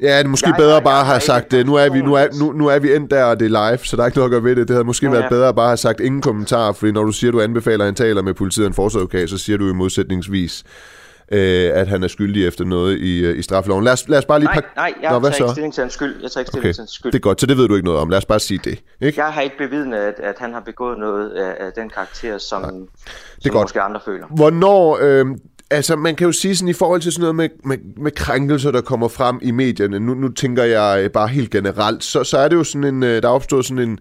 Ja, 0.01 0.17
det 0.17 0.25
er 0.25 0.27
måske 0.27 0.47
Jeg- 0.49 0.55
bedre 0.57 0.73
jeg- 0.73 0.83
bare 0.83 0.99
at 0.99 1.05
have 1.05 1.19
sagt, 1.19 1.51
nu 1.65 1.75
er, 1.75 1.89
vi, 1.89 2.01
nu, 2.01 2.13
er, 2.13 2.27
nu, 2.39 2.51
nu 2.51 2.67
er 2.67 2.79
vi 2.79 2.95
endt 2.95 3.11
der, 3.11 3.23
og 3.23 3.39
det 3.39 3.45
er 3.53 3.69
live, 3.71 3.77
så 3.85 3.95
der 3.95 4.03
er 4.03 4.07
ikke 4.07 4.17
noget 4.17 4.29
at 4.29 4.31
gøre 4.31 4.43
ved 4.43 4.55
det. 4.55 4.67
Det 4.67 4.73
havde 4.73 4.83
måske 4.85 5.05
Ja. 5.05 5.11
været 5.11 5.25
bedre 5.29 5.47
at 5.47 5.55
bare 5.55 5.67
have 5.67 5.77
sagt 5.77 5.99
ingen 5.99 6.21
kommentar, 6.21 6.71
fordi 6.71 6.91
når 6.91 7.03
du 7.03 7.11
siger, 7.11 7.31
du 7.31 7.41
anbefaler, 7.41 7.79
at 7.79 7.85
han 7.87 7.95
taler 7.95 8.21
med 8.21 8.33
politiet 8.33 8.79
og 8.79 8.83
en 9.21 9.27
så 9.27 9.37
siger 9.37 9.57
du 9.57 9.69
i 9.69 9.73
modsætningsvis, 9.73 10.63
øh, 11.31 11.69
at 11.73 11.87
han 11.87 12.03
er 12.03 12.07
skyldig 12.07 12.47
efter 12.47 12.65
noget 12.65 12.97
i, 12.99 13.19
øh, 13.25 13.39
i 13.39 13.41
straffeloven. 13.41 13.83
Lad 13.83 13.93
os, 13.93 14.07
lad 14.09 14.17
os 14.17 14.25
bare 14.25 14.39
lige 14.39 14.45
nej, 14.47 14.53
pakke... 14.53 14.69
nej, 14.75 14.93
jeg 15.01 15.11
Nå, 15.11 15.19
tager 15.19 15.35
ikke 15.43 15.51
stilling 15.51 15.73
til 15.73 15.81
hans 15.81 15.93
skyld. 15.93 16.21
Jeg 16.21 16.31
tager 16.31 16.41
ikke 16.41 16.47
stilling 16.49 16.65
Okay, 16.65 16.73
til 16.73 16.81
hans 16.81 16.91
skyld. 16.91 17.11
det 17.11 17.17
er 17.17 17.21
godt, 17.21 17.41
så 17.41 17.47
det 17.47 17.57
ved 17.57 17.67
du 17.67 17.75
ikke 17.75 17.85
noget 17.85 17.99
om. 18.01 18.09
Lad 18.09 18.17
os 18.17 18.25
bare 18.25 18.39
sige 18.39 18.59
det. 18.63 18.79
Ikke? 19.01 19.21
Jeg 19.21 19.33
har 19.33 19.41
ikke 19.41 19.57
bevidnet, 19.57 19.97
at, 19.97 20.13
at 20.23 20.35
han 20.39 20.53
har 20.53 20.59
begået 20.59 20.99
noget 20.99 21.29
af, 21.29 21.65
af 21.65 21.71
den 21.75 21.89
karakter, 21.89 22.37
som, 22.37 22.63
som 22.63 23.51
godt. 23.51 23.63
måske 23.63 23.81
andre 23.81 23.99
føler. 24.05 24.25
Hvornår, 24.35 24.99
øh, 25.01 25.25
altså 25.71 25.95
man 25.95 26.15
kan 26.15 26.25
jo 26.25 26.31
sige 26.31 26.55
sådan 26.55 26.69
i 26.69 26.73
forhold 26.73 27.01
til 27.01 27.11
sådan 27.11 27.21
noget 27.21 27.35
med, 27.35 27.49
med, 27.63 27.77
med 27.97 28.11
krænkelser, 28.11 28.71
der 28.71 28.81
kommer 28.81 29.07
frem 29.07 29.39
i 29.41 29.51
medierne, 29.51 29.99
nu, 29.99 30.13
nu 30.13 30.29
tænker 30.29 30.63
jeg 30.63 31.03
øh, 31.03 31.09
bare 31.09 31.27
helt 31.27 31.51
generelt, 31.51 32.03
så, 32.03 32.23
så 32.23 32.37
er 32.37 32.47
det 32.47 32.55
jo 32.55 32.63
sådan 32.63 32.95
en, 32.95 33.03
øh, 33.03 33.21
der 33.21 33.27
er 33.27 33.33
opstået 33.33 33.65
sådan 33.65 33.89
en, 33.89 33.99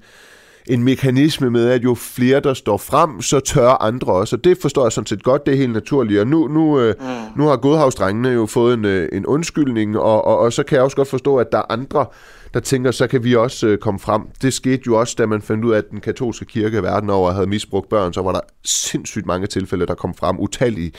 en 0.67 0.85
mekanisme 0.85 1.51
med, 1.51 1.69
at 1.69 1.85
jo 1.85 1.95
flere 1.95 2.41
der 2.41 2.55
står 2.55 2.77
frem, 2.77 3.23
så 3.23 3.41
tør 3.41 3.83
andre 3.83 4.13
også, 4.13 4.37
og 4.37 4.45
det 4.45 4.59
forstår 4.63 4.85
jeg 4.85 4.93
sådan 4.93 5.07
set 5.07 5.23
godt, 5.23 5.47
det 5.47 5.55
er 5.55 5.59
helt 5.59 5.73
naturligt, 5.73 6.21
og 6.21 6.27
nu, 6.27 6.49
nu, 6.49 6.81
øh, 6.81 6.95
mm. 7.01 7.07
nu 7.37 7.47
har 7.47 7.57
godhavsdrengene 7.57 8.29
jo 8.29 8.47
fået 8.47 8.75
en, 8.75 8.85
en 9.13 9.27
undskyldning, 9.27 9.99
og, 9.99 10.25
og, 10.25 10.39
og 10.39 10.53
så 10.53 10.63
kan 10.63 10.77
jeg 10.77 10.85
også 10.85 10.97
godt 10.97 11.09
forstå, 11.09 11.37
at 11.37 11.53
der 11.53 11.59
er 11.59 11.73
andre, 11.73 12.07
der 12.55 12.61
tænker, 12.61 12.91
så 12.91 13.07
kan 13.07 13.25
vi 13.25 13.37
også 13.37 13.67
øh, 13.67 13.79
komme 13.79 14.01
frem. 14.01 14.23
Det 14.43 14.53
skete 14.53 14.83
jo 14.87 15.01
også, 15.01 15.15
da 15.19 15.27
man 15.27 15.43
fandt 15.43 15.65
ud 15.65 15.73
af, 15.73 15.79
at 15.79 15.91
den 15.91 16.01
katolske 16.01 16.45
kirke 16.45 16.83
verden 16.83 17.11
over 17.11 17.33
havde 17.33 17.47
misbrugt 17.47 17.89
børn, 17.89 18.13
så 18.13 18.23
var 18.23 18.33
der 18.33 18.41
sindssygt 18.65 19.27
mange 19.27 19.47
tilfælde, 19.47 19.87
der 19.87 19.95
kom 19.95 20.15
frem, 20.15 20.41
utallige. 20.41 20.93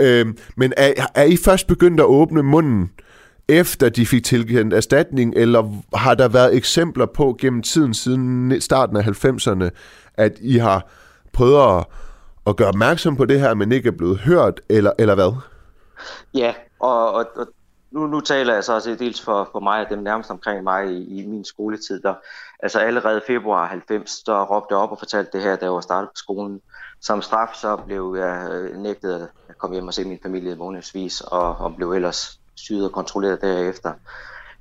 Øh, 0.00 0.26
men 0.56 0.72
er, 0.76 1.06
er 1.14 1.24
I 1.24 1.36
først 1.36 1.66
begyndt 1.66 2.00
at 2.00 2.06
åbne 2.06 2.42
munden, 2.42 2.90
efter 3.48 3.88
de 3.88 4.06
fik 4.06 4.24
tilkendt 4.24 4.74
erstatning, 4.74 5.34
eller 5.36 5.82
har 5.94 6.14
der 6.14 6.28
været 6.28 6.56
eksempler 6.56 7.06
på 7.06 7.36
gennem 7.40 7.62
tiden, 7.62 7.94
siden 7.94 8.60
starten 8.60 8.96
af 8.96 9.02
90'erne, 9.02 9.70
at 10.14 10.38
I 10.40 10.58
har 10.58 10.90
prøvet 11.32 11.78
at, 11.78 11.86
at 12.46 12.56
gøre 12.56 12.68
opmærksom 12.68 13.16
på 13.16 13.24
det 13.24 13.40
her, 13.40 13.54
men 13.54 13.72
ikke 13.72 13.88
er 13.88 13.96
blevet 13.98 14.18
hørt, 14.18 14.60
eller, 14.68 14.92
eller 14.98 15.14
hvad? 15.14 15.32
Ja, 16.34 16.54
og, 16.80 17.12
og, 17.12 17.26
og 17.36 17.46
nu, 17.90 18.06
nu 18.06 18.20
taler 18.20 18.54
jeg 18.54 18.64
så 18.64 18.74
også 18.74 18.96
dels 18.98 19.20
for, 19.20 19.48
for 19.52 19.60
mig 19.60 19.84
og 19.84 19.90
dem 19.90 19.98
nærmest 19.98 20.30
omkring 20.30 20.62
mig 20.64 20.90
i, 20.92 21.20
i 21.20 21.26
min 21.26 21.44
skoletid. 21.44 22.00
Der, 22.00 22.14
altså 22.62 22.78
allerede 22.78 23.20
februar 23.26 23.66
90, 23.66 24.22
der 24.22 24.44
råbte 24.44 24.74
jeg 24.74 24.78
op 24.78 24.90
og 24.90 24.98
fortalte 24.98 25.30
det 25.32 25.42
her, 25.42 25.56
da 25.56 25.64
jeg 25.64 25.72
var 25.72 25.80
startet 25.80 26.08
på 26.08 26.16
skolen. 26.16 26.60
Som 27.00 27.22
straf 27.22 27.54
så 27.54 27.76
blev 27.76 28.16
jeg 28.18 28.48
øh, 28.52 28.76
nægtet 28.76 29.28
at 29.48 29.58
komme 29.58 29.74
hjem 29.74 29.86
og 29.86 29.94
se 29.94 30.04
min 30.04 30.18
familie 30.22 30.56
månedsvis, 30.56 31.20
og, 31.20 31.56
og 31.56 31.76
blev 31.76 31.92
ellers 31.92 32.40
syet 32.54 32.84
og 32.84 32.92
kontrolleret 32.92 33.40
derefter. 33.40 33.92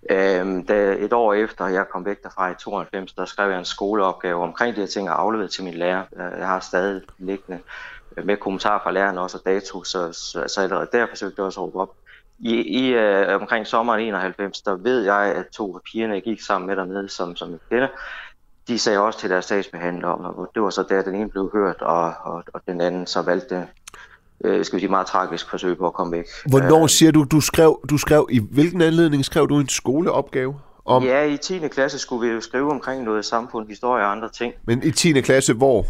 Øhm, 0.10 0.66
da 0.66 0.96
et 1.00 1.14
år 1.14 1.34
efter 1.34 1.68
jeg 1.68 1.86
kom 1.92 2.06
væk 2.06 2.24
derfra 2.24 2.52
i 2.52 2.56
92, 2.56 3.14
der 3.14 3.26
skrev 3.26 3.50
jeg 3.50 3.60
en 3.60 3.66
skoleopgave 3.66 4.44
omkring 4.44 4.76
de 4.76 4.82
her 4.82 4.88
ting 4.88 5.10
og 5.10 5.22
afleverede 5.22 5.52
til 5.52 5.64
min 5.64 5.74
lærer. 5.74 6.04
Øh, 6.16 6.40
jeg 6.40 6.48
har 6.48 6.60
stadig 6.60 7.02
liggende 7.18 7.60
øh, 8.18 8.26
med 8.26 8.38
kommentarer 8.38 8.80
fra 8.84 8.92
læreren 8.92 9.18
også 9.18 9.38
og 9.38 9.46
dato, 9.46 9.84
så, 9.84 10.14
så, 10.14 10.48
så 10.48 10.62
allerede 10.62 10.90
der 10.92 11.08
forsøgte 11.10 11.36
jeg 11.38 11.46
også 11.46 11.60
at 11.60 11.64
råbe 11.64 11.80
op. 11.80 11.94
I, 12.40 12.56
i 12.56 12.94
øh, 12.94 13.42
omkring 13.42 13.68
sommeren 13.68 14.02
91, 14.02 14.62
der 14.62 14.76
ved 14.76 15.04
jeg, 15.04 15.36
at 15.36 15.48
to 15.48 15.76
af 15.76 15.82
pigerne, 15.92 16.14
jeg 16.14 16.24
gik 16.24 16.42
sammen 16.42 16.68
med 16.68 16.76
dernede, 16.76 17.10
som, 17.10 17.36
som 17.36 17.52
jeg 17.52 17.60
kender, 17.70 17.88
de 18.70 18.80
sagde 18.80 19.00
også 19.00 19.20
til 19.20 19.30
deres 19.30 19.46
sagsbehandler, 19.46 20.08
og 20.08 20.52
det 20.56 20.64
var 20.64 20.70
så 20.70 20.84
der, 20.90 21.02
den 21.02 21.16
ene 21.16 21.30
blev 21.30 21.50
hørt, 21.54 21.82
og, 21.82 22.14
og, 22.24 22.44
og 22.54 22.62
den 22.68 22.82
anden 22.82 23.08
så 23.08 23.22
valgte, 23.22 23.68
øh, 24.46 24.66
skal 24.66 24.76
vi 24.76 24.82
sige, 24.82 24.90
meget 24.90 25.08
tragisk 25.08 25.50
forsøg 25.50 25.78
på 25.78 25.86
at 25.88 25.94
komme 25.94 26.18
væk. 26.18 26.26
Hvornår 26.50 26.88
siger 26.88 27.12
du, 27.12 27.24
du 27.24 27.42
skrev, 27.42 27.80
du 27.90 27.98
skrev, 27.98 28.28
i 28.32 28.42
hvilken 28.52 28.82
anledning 28.82 29.26
skrev 29.26 29.48
du 29.50 29.60
en 29.60 29.70
skoleopgave? 29.70 30.60
Om, 30.86 31.04
Ja, 31.04 31.24
i 31.24 31.38
10. 31.38 31.68
klasse 31.68 32.00
skulle 32.00 32.28
vi 32.28 32.34
jo 32.34 32.42
skrive 32.42 32.72
omkring 32.72 33.04
noget 33.04 33.26
samfund, 33.26 33.68
historie 33.68 34.04
og 34.06 34.12
andre 34.12 34.30
ting. 34.30 34.54
Men 34.68 34.84
i 34.84 34.92
10. 34.92 35.22
klasse, 35.22 35.54
hvor? 35.54 35.86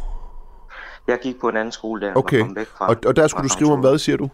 Jeg 1.07 1.19
gik 1.23 1.39
på 1.41 1.49
en 1.49 1.57
anden 1.57 1.71
skole 1.71 2.01
der, 2.07 2.13
Okay, 2.15 2.39
og 2.41 2.45
kom 2.45 2.55
væk 2.55 2.67
fra. 2.67 2.88
og, 2.88 2.95
og 3.05 3.15
der 3.15 3.27
skulle 3.27 3.43
du 3.43 3.49
skrive 3.49 3.71
om 3.71 3.80
hvad, 3.80 3.97
siger 3.97 4.17
du? 4.17 4.30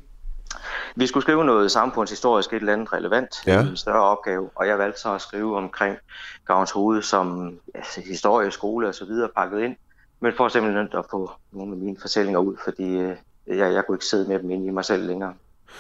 Vi 0.96 1.08
skulle 1.08 1.22
skrive 1.24 1.46
noget 1.46 1.72
samfundshistorisk, 1.72 2.54
et 2.54 2.60
eller 2.60 2.74
andet 2.74 2.94
relevant, 2.94 3.36
Ja. 3.48 3.62
en 3.62 3.78
større 3.78 4.04
opgave, 4.04 4.50
og 4.56 4.68
jeg 4.68 4.78
valgte 4.80 5.00
så 5.02 5.14
at 5.14 5.22
skrive 5.22 5.58
omkring 5.58 5.98
Gavns 6.46 6.72
Hoved 6.72 7.02
som 7.02 7.54
altså, 7.74 8.02
historie, 8.02 8.52
skole 8.52 8.88
og 8.88 8.96
så 8.96 9.06
videre 9.06 9.30
pakket 9.38 9.62
ind, 9.62 9.76
men 10.20 10.34
for 10.38 10.48
simpelthen 10.48 10.88
at 10.98 11.06
få 11.12 11.32
nogle 11.52 11.72
af 11.72 11.78
mine 11.78 11.98
fortællinger 12.02 12.40
ud, 12.40 12.56
fordi 12.64 12.98
øh, 12.98 13.16
jeg, 13.48 13.74
jeg 13.74 13.84
kunne 13.86 13.96
ikke 13.96 14.06
sidde 14.06 14.30
med 14.30 14.40
dem 14.40 14.50
inde 14.52 14.66
i 14.68 14.70
mig 14.70 14.86
selv 14.86 15.08
længere. 15.08 15.34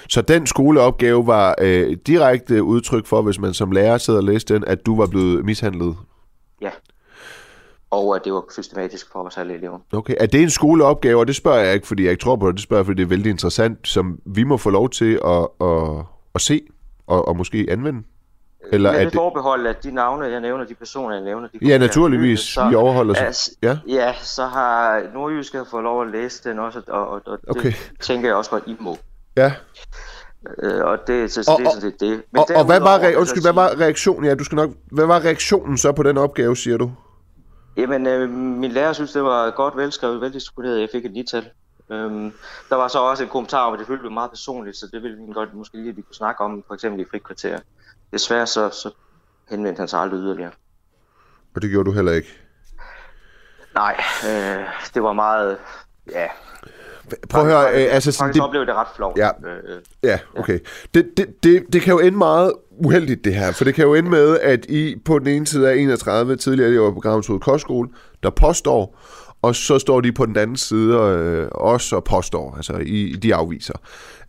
Så 0.09 0.21
den 0.21 0.47
skoleopgave 0.47 1.27
var 1.27 1.55
øh, 1.61 1.97
direkte 2.07 2.63
udtryk 2.63 3.05
for, 3.05 3.21
hvis 3.21 3.39
man 3.39 3.53
som 3.53 3.71
lærer 3.71 3.97
sidder 3.97 4.19
og 4.19 4.23
læste 4.23 4.53
den, 4.53 4.63
at 4.67 4.85
du 4.85 4.97
var 4.97 5.07
blevet 5.07 5.45
mishandlet. 5.45 5.95
Ja. 6.61 6.69
Og 7.95 8.15
at 8.15 8.21
det 8.25 8.33
var 8.33 8.43
systematisk 8.51 9.11
for 9.11 9.23
os 9.23 9.37
alle 9.37 9.53
elever. 9.53 9.79
Okay, 9.93 10.13
er 10.19 10.25
det 10.25 10.41
en 10.41 10.49
skoleopgave? 10.49 11.19
Og 11.19 11.27
det 11.27 11.35
spørger 11.35 11.59
jeg 11.59 11.73
ikke, 11.73 11.87
fordi 11.87 12.03
jeg 12.03 12.11
ikke 12.11 12.21
tror 12.23 12.35
på 12.35 12.47
det. 12.47 12.55
Det 12.55 12.63
spørger 12.63 12.79
jeg, 12.79 12.85
fordi 12.85 12.97
det 12.97 13.03
er 13.03 13.09
vældig 13.09 13.29
interessant, 13.29 13.87
som 13.87 14.19
vi 14.25 14.43
må 14.43 14.57
få 14.57 14.69
lov 14.69 14.89
til 14.89 15.19
at, 15.25 15.47
at, 15.61 16.05
at 16.35 16.41
se 16.41 16.61
og, 17.07 17.27
og 17.27 17.37
måske 17.37 17.67
anvende. 17.69 18.03
Eller 18.71 18.91
Med 18.91 18.99
er 18.99 19.03
det 19.03 19.13
det... 19.13 19.17
forbehold, 19.17 19.67
at 19.67 19.83
de 19.83 19.91
navne, 19.91 20.25
jeg 20.25 20.41
nævner, 20.41 20.65
de 20.65 20.73
personer, 20.75 21.15
jeg 21.15 21.23
nævner, 21.23 21.47
de 21.47 21.67
Ja, 21.67 21.77
naturligvis. 21.77 22.57
Vi 22.69 22.75
overholder 22.75 23.13
sig. 23.13 23.25
Altså, 23.25 23.51
Ja. 23.63 23.77
ja, 23.87 24.13
så 24.21 24.45
har 24.45 25.01
Nordjysk 25.13 25.55
fået 25.71 25.83
lov 25.83 26.01
at 26.01 26.07
læse 26.11 26.49
den 26.49 26.59
også, 26.59 26.81
og, 26.87 27.07
og, 27.07 27.21
og 27.25 27.37
Okay. 27.47 27.69
det 27.71 27.91
tænker 28.01 28.27
jeg 28.29 28.35
også 28.35 28.51
godt, 28.51 28.63
I 28.67 28.75
må. 28.79 28.97
Ja. 29.37 29.51
Øh, 30.63 30.85
og 30.85 30.97
det, 31.07 31.31
så, 31.31 31.43
så 31.43 31.51
Og- 31.51 31.59
det 31.59 31.65
er 31.65 31.69
sådan 31.69 31.81
set 31.81 31.99
det. 31.99 32.21
Og, 32.37 32.47
og 32.55 32.65
hvad 32.65 32.79
var, 32.79 32.99
re- 32.99 33.15
undskyld, 33.17 33.43
hvad 33.43 33.53
var 33.53 33.79
reaktionen? 33.79 34.25
Ja, 34.25 34.35
du 34.35 34.43
skal 34.43 34.55
nok... 34.55 34.69
Hvad 34.91 35.05
var 35.05 35.19
reaktionen 35.25 35.77
så 35.77 35.91
på 35.91 36.03
den 36.03 36.17
opgave, 36.17 36.55
siger 36.57 36.77
du? 36.77 36.91
Jamen, 37.77 38.07
øh, 38.07 38.29
min 38.29 38.71
lærer 38.71 38.93
synes, 38.93 39.11
det 39.11 39.23
var 39.23 39.51
godt 39.51 39.77
velskrevet, 39.77 40.21
veldisponeret. 40.21 40.81
Jeg 40.81 40.89
fik 40.91 41.05
et 41.05 41.11
nital. 41.11 41.49
Øhm, 41.89 42.33
der 42.69 42.75
var 42.75 42.87
så 42.87 42.99
også 42.99 43.23
en 43.23 43.29
kommentar 43.29 43.65
om, 43.65 43.73
at 43.73 43.79
det 43.79 43.87
følte 43.87 44.09
meget 44.09 44.31
personligt, 44.31 44.77
så 44.77 44.87
det 44.93 45.03
ville 45.03 45.17
vi 45.17 45.33
godt 45.33 45.53
måske 45.53 45.77
lige, 45.77 45.89
at 45.89 45.97
vi 45.97 46.01
kunne 46.01 46.15
snakke 46.15 46.43
om, 46.43 46.63
for 46.67 46.73
eksempel 46.73 47.01
i 47.01 47.05
frikvarter. 47.11 47.59
Desværre 48.13 48.47
så, 48.47 48.69
så 48.69 48.91
henvendte 49.49 49.79
han 49.79 49.87
sig 49.87 49.99
aldrig 49.99 50.19
yderligere. 50.19 50.51
Og 51.55 51.61
det 51.61 51.69
gjorde 51.69 51.89
du 51.89 51.95
heller 51.95 52.11
ikke. 52.11 52.41
Nej, 53.73 54.01
øh, 54.29 54.65
det 54.93 55.03
var 55.03 55.13
meget, 55.13 55.57
ja... 56.11 56.27
Prøv 57.29 57.41
at 57.41 57.47
høre, 57.47 57.61
faktisk, 57.63 57.87
øh, 57.87 57.95
altså 57.95 58.17
faktisk 58.17 58.33
det- 58.33 58.43
oplevede 58.47 58.67
det 58.67 58.75
ret 58.75 58.87
flot. 58.95 59.17
Ja. 59.17 59.27
Øh, 59.27 59.81
Ja, 60.03 60.19
okay. 60.37 60.59
Det, 60.93 61.05
det, 61.17 61.43
det, 61.43 61.63
det 61.73 61.81
kan 61.81 61.93
jo 61.93 61.99
ende 61.99 62.17
meget 62.17 62.53
uheldigt, 62.85 63.25
det 63.25 63.33
her. 63.35 63.51
For 63.51 63.63
det 63.63 63.73
kan 63.75 63.83
jo 63.85 63.93
ende 63.93 64.09
med, 64.09 64.39
at 64.39 64.65
I 64.65 64.95
på 65.05 65.19
den 65.19 65.27
ene 65.27 65.47
side 65.47 65.69
af 65.71 65.75
31 65.75 66.35
tidligere 66.35 66.69
elever 66.69 66.93
på 66.93 66.99
Gravenshoved 66.99 67.39
Kostskole, 67.41 67.89
der 68.23 68.29
påstår, 68.29 68.99
og 69.41 69.55
så 69.55 69.79
står 69.79 70.01
de 70.01 70.11
på 70.11 70.25
den 70.25 70.37
anden 70.37 70.57
side 70.57 70.95
øh, 70.97 71.47
også 71.51 71.95
og 71.95 72.03
påstår. 72.03 72.53
Altså, 72.55 72.73
I, 72.73 73.11
de 73.23 73.35
afviser. 73.35 73.73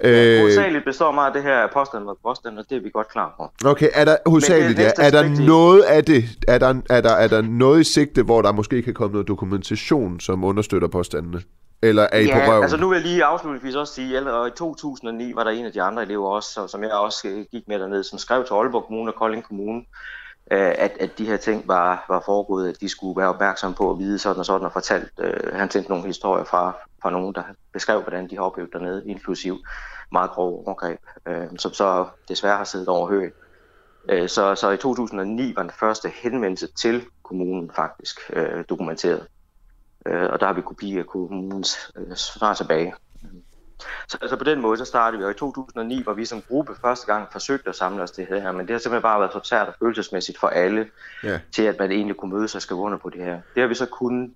øh, 0.01 0.35
Øh, 0.35 0.39
hovedsageligt 0.41 0.85
består 0.85 1.13
meget 1.13 1.27
af 1.29 1.35
det 1.35 1.43
her 1.43 1.67
påstand 1.75 2.05
og 2.09 2.19
påstand, 2.27 2.59
og 2.59 2.65
det 2.71 2.77
er 2.77 2.81
vi 2.83 2.91
godt 2.91 3.09
klar 3.13 3.35
på. 3.65 3.69
okay, 3.69 3.89
er 3.95 4.05
der 4.05 4.17
hovedsageligt, 4.27 4.79
ja, 4.79 4.91
er 4.99 5.11
der 5.11 5.25
i- 5.25 5.47
noget 5.47 5.83
af 5.83 6.05
det, 6.05 6.25
er 6.49 6.59
der, 6.59 6.75
er, 6.91 7.01
der, 7.01 7.11
er 7.11 7.29
der 7.29 7.43
noget 7.43 7.81
i 7.81 7.85
sigte, 7.85 8.23
hvor 8.23 8.43
der 8.43 8.53
måske 8.53 8.83
kan 8.83 8.95
komme 8.95 9.13
noget 9.13 9.29
dokumentation, 9.29 10.21
som 10.21 10.45
understøtter 10.45 10.89
påstandene? 10.89 11.41
Eller 11.83 12.03
er 12.13 12.19
I 12.19 12.27
på 12.33 12.39
Ja, 12.39 12.49
røven? 12.51 12.63
altså 12.63 12.77
nu 12.77 12.89
vil 12.89 12.97
jeg 12.97 13.07
lige 13.07 13.25
afslutningsvis 13.25 13.75
også 13.75 13.95
sige, 13.95 14.19
at 14.19 14.49
i 14.49 14.51
2009 14.57 15.33
var 15.35 15.45
der 15.45 15.51
en 15.51 15.67
af 15.67 15.73
de 15.73 15.83
andre 15.83 16.03
elever 16.03 16.29
også, 16.29 16.53
så- 16.53 16.67
som 16.67 16.83
jeg 16.83 16.93
også 16.93 17.29
øh, 17.29 17.45
gik 17.51 17.69
med 17.69 17.79
dernede, 17.79 18.05
som 18.05 18.19
skrev 18.19 18.45
til 18.45 18.55
Aalborg 18.55 18.85
Kommune 18.87 19.11
og 19.11 19.15
Kolding 19.19 19.45
Kommune, 19.45 19.79
øh, 20.53 20.59
at, 20.79 20.93
at 21.01 21.19
de 21.19 21.27
her 21.27 21.37
ting 21.37 21.69
var, 21.69 22.05
var 22.09 22.23
foregået, 22.27 22.69
at 22.69 22.81
de 22.81 22.89
skulle 22.89 23.21
være 23.21 23.29
opmærksomme 23.29 23.75
på 23.77 23.91
at 23.91 23.99
vide 23.99 24.19
sådan 24.19 24.39
og 24.39 24.47
sådan, 24.47 24.67
og 24.67 24.73
fortalt, 24.73 25.11
øh, 25.21 25.55
han 25.55 25.71
sendte 25.71 25.91
nogle 25.91 26.07
historier 26.07 26.45
fra, 26.45 26.73
fra 27.03 27.11
nogen, 27.11 27.35
der 27.35 27.43
beskrev, 27.73 28.01
hvordan 28.01 28.31
de 28.31 28.37
har 28.37 28.43
oplevet 28.43 28.73
dernede, 28.73 29.03
inklusiv 29.07 29.57
meget 30.13 30.31
grove 30.31 30.67
overgreb, 30.67 30.99
øh, 31.29 31.45
som 31.59 31.73
så 31.73 32.07
desværre 32.29 32.57
har 32.57 32.65
siddet 32.65 32.89
overhørt. 32.89 33.33
Øh, 34.11 34.29
så, 34.29 34.55
så 34.55 34.71
i 34.71 34.77
2009 34.77 35.53
var 35.57 35.63
den 35.63 35.71
første 35.81 36.09
henvendelse 36.23 36.67
til 36.81 37.05
kommunen 37.25 37.71
faktisk 37.77 38.21
øh, 38.33 38.65
dokumenteret. 38.69 39.27
Øh, 40.07 40.29
og 40.33 40.41
der 40.41 40.47
har 40.47 40.53
vi 40.53 40.61
kopi 40.61 40.99
af 40.99 41.07
kommunens 41.07 41.91
øh, 41.97 42.17
svar 42.17 42.55
tilbage. 42.55 42.95
Så 44.09 44.19
altså 44.23 44.37
på 44.37 44.45
den 44.45 44.61
måde, 44.61 44.79
så 44.79 44.85
startede 44.85 45.19
vi, 45.19 45.25
og 45.25 45.31
i 45.31 45.35
2009 45.35 46.03
var 46.07 46.13
vi 46.13 46.25
som 46.25 46.43
gruppe 46.49 46.73
første 46.81 47.07
gang 47.07 47.29
forsøgt 47.33 47.67
at 47.69 47.77
samle 47.77 48.03
os 48.03 48.11
det 48.11 48.27
her, 48.27 48.53
men 48.53 48.61
det 48.67 48.71
har 48.71 48.79
simpelthen 48.79 49.03
bare 49.03 49.21
været 49.21 49.33
for 49.33 49.41
svært 49.45 49.69
og 49.69 49.75
følelsesmæssigt 49.79 50.39
for 50.39 50.49
alle, 50.49 50.89
Ja. 51.23 51.41
til 51.53 51.63
at 51.63 51.79
man 51.79 51.91
egentlig 51.93 52.17
kunne 52.17 52.35
mødes 52.37 52.55
og 52.55 52.63
skrive 52.63 52.81
under 52.81 52.99
på 52.99 53.11
det 53.11 53.25
her. 53.25 53.41
Det 53.55 53.61
har 53.61 53.67
vi 53.67 53.75
så 53.75 53.87
kun 53.87 54.35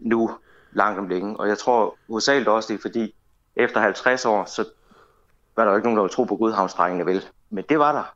nu 0.00 0.30
langt 0.72 0.98
om 0.98 1.08
længe, 1.08 1.36
og 1.40 1.48
jeg 1.48 1.58
tror 1.58 1.96
hovedsageligt 2.08 2.48
også 2.48 2.72
det 2.72 2.78
er 2.78 2.82
fordi, 2.82 3.14
efter 3.56 3.80
50 3.80 4.24
år, 4.24 4.44
så 4.44 4.64
var 5.56 5.64
der 5.64 5.70
jo 5.70 5.76
ikke 5.76 5.86
nogen, 5.86 5.96
der 5.96 6.02
ville 6.02 6.14
tro 6.14 6.24
på 6.24 6.36
Godhavnsdrengene 6.36 7.06
vel, 7.06 7.24
men 7.50 7.64
det 7.68 7.78
var 7.78 7.92
der. 7.92 8.14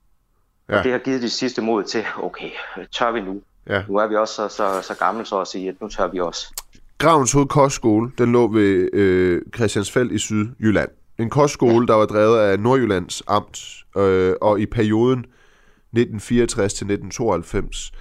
Ja. 0.69 0.79
Og 0.79 0.85
det 0.85 0.93
har 0.93 0.99
givet 0.99 1.23
de 1.23 1.31
sidste 1.31 1.63
mod 1.63 1.85
til, 1.85 2.05
okay, 2.23 2.51
tør 2.93 3.11
vi 3.11 3.21
nu? 3.21 3.43
Ja. 3.69 3.83
Nu 3.89 3.97
er 3.97 4.07
vi 4.07 4.17
også 4.17 4.35
så, 4.35 4.49
så, 4.49 4.83
så 4.83 4.95
gamle 4.99 5.27
så 5.27 5.41
at 5.41 5.47
sige, 5.49 5.69
at 5.69 5.81
nu 5.81 5.89
tør 5.89 6.07
vi 6.07 6.21
også. 6.21 6.55
Gravens 6.99 7.33
Hoved 7.33 7.49
Kostskole, 7.49 8.11
den 8.19 8.33
lå 8.33 8.53
ved 8.53 8.95
øh, 8.95 9.43
Christiansfeld 9.55 10.11
i 10.13 10.19
Sydjylland. 10.19 10.89
En 11.19 11.31
kostskole, 11.31 11.87
der 11.87 11.95
var 11.95 12.07
drevet 12.07 12.39
af 12.39 12.61
Nordjyllands 12.61 13.23
Amt, 13.27 13.85
øh, 13.97 14.35
og 14.41 14.61
i 14.61 14.67
perioden 14.67 15.19
1964 15.19 16.75
til 16.75 16.85
1992, 16.85 17.93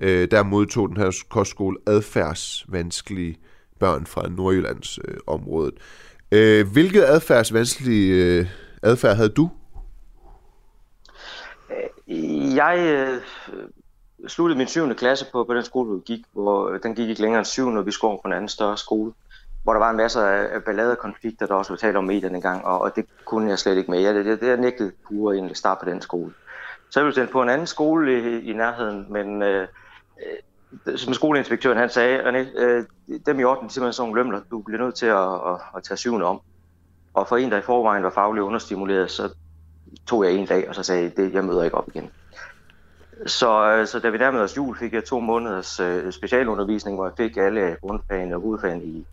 øh, 0.00 0.30
der 0.30 0.42
modtog 0.42 0.88
den 0.88 0.96
her 0.96 1.24
kostskole 1.28 1.76
adfærdsvanskelige 1.86 3.36
børn 3.80 4.06
fra 4.06 4.28
Nordjyllands 4.28 4.98
øh, 5.08 5.16
område. 5.26 5.72
Øh, 6.32 6.72
hvilket 6.72 7.02
adfærdsvanskelige 7.02 8.24
øh, 8.24 8.46
adfærd 8.82 9.16
havde 9.16 9.28
du? 9.28 9.50
Jeg 12.56 12.78
øh, 12.78 13.20
sluttede 14.28 14.58
min 14.58 14.66
7. 14.66 14.94
klasse 14.94 15.26
på, 15.32 15.44
på 15.44 15.54
den 15.54 15.62
skole, 15.62 15.94
vi 15.94 16.00
gik, 16.06 16.24
hvor 16.32 16.68
øh, 16.68 16.82
den 16.82 16.94
gik 16.94 17.08
ikke 17.08 17.22
længere 17.22 17.38
end 17.38 17.46
7, 17.46 17.70
når 17.70 17.82
vi 17.82 17.90
skulle 17.90 18.18
på 18.22 18.28
en 18.28 18.32
anden 18.32 18.48
større 18.48 18.76
skole, 18.78 19.12
hvor 19.62 19.72
der 19.72 19.80
var 19.80 19.90
en 19.90 19.96
masse 19.96 20.20
af, 20.20 20.64
ballade 20.64 20.90
og 20.90 20.98
konflikter, 20.98 21.46
der 21.46 21.54
også 21.54 21.72
var 21.72 21.76
talt 21.76 21.96
om 21.96 22.10
i 22.10 22.20
den 22.20 22.40
gang, 22.40 22.64
og, 22.64 22.80
og 22.80 22.96
det 22.96 23.06
kunne 23.24 23.50
jeg 23.50 23.58
slet 23.58 23.76
ikke 23.76 23.90
med. 23.90 24.00
Jeg, 24.00 24.14
det, 24.14 24.40
det 24.40 24.48
jeg 24.48 24.56
nægtede 24.56 24.92
pure 25.08 25.34
egentlig 25.34 25.56
start 25.56 25.78
starte 25.78 25.84
på 25.84 25.90
den 25.90 26.00
skole. 26.00 26.32
Så 26.90 27.00
jeg 27.00 27.04
blev 27.04 27.14
sendt 27.14 27.30
på 27.30 27.42
en 27.42 27.48
anden 27.48 27.66
skole 27.66 28.18
i, 28.18 28.50
i 28.50 28.52
nærheden, 28.52 29.06
men 29.10 29.42
øh, 29.42 29.62
øh 30.18 30.38
som 30.96 31.14
skoleinspektøren 31.14 31.78
han 31.78 31.88
sagde, 31.88 32.20
René, 32.20 32.60
øh, 32.62 32.84
dem 33.26 33.40
i 33.40 33.44
orden, 33.44 33.62
de 33.62 33.66
er 33.66 33.72
simpelthen 33.72 33.92
sådan 33.92 34.08
nogle 34.08 34.22
lømler, 34.22 34.40
du 34.50 34.62
bliver 34.62 34.80
nødt 34.80 34.94
til 34.94 35.06
at, 35.06 35.34
at, 35.34 35.60
at 35.76 35.82
tage 35.82 35.98
syvende 35.98 36.26
om. 36.26 36.40
Og 37.14 37.28
for 37.28 37.36
en, 37.36 37.50
der 37.50 37.58
i 37.58 37.62
forvejen 37.62 38.02
var 38.04 38.10
fagligt 38.10 38.42
understimuleret, 38.42 39.10
så 39.10 39.34
tog 40.06 40.24
jeg 40.24 40.32
en 40.32 40.46
dag, 40.46 40.68
og 40.68 40.74
så 40.74 40.82
sagde 40.82 41.10
det, 41.16 41.32
jeg 41.32 41.44
møder 41.44 41.62
ikke 41.62 41.76
op 41.76 41.88
igen. 41.88 42.10
Så, 43.26 43.72
øh, 43.72 43.86
så 43.86 43.98
da 43.98 44.08
vi 44.08 44.18
nærmede 44.18 44.42
os 44.42 44.56
jul, 44.56 44.78
fik 44.78 44.92
jeg 44.92 45.04
to 45.04 45.20
måneders 45.20 45.80
øh, 45.80 46.12
specialundervisning, 46.12 46.96
hvor 46.96 47.06
jeg 47.06 47.14
fik 47.16 47.36
alle 47.36 47.76
grundfagene 47.80 48.34
og 48.34 48.40
hovedfagene 48.40 48.84
i 48.84 49.06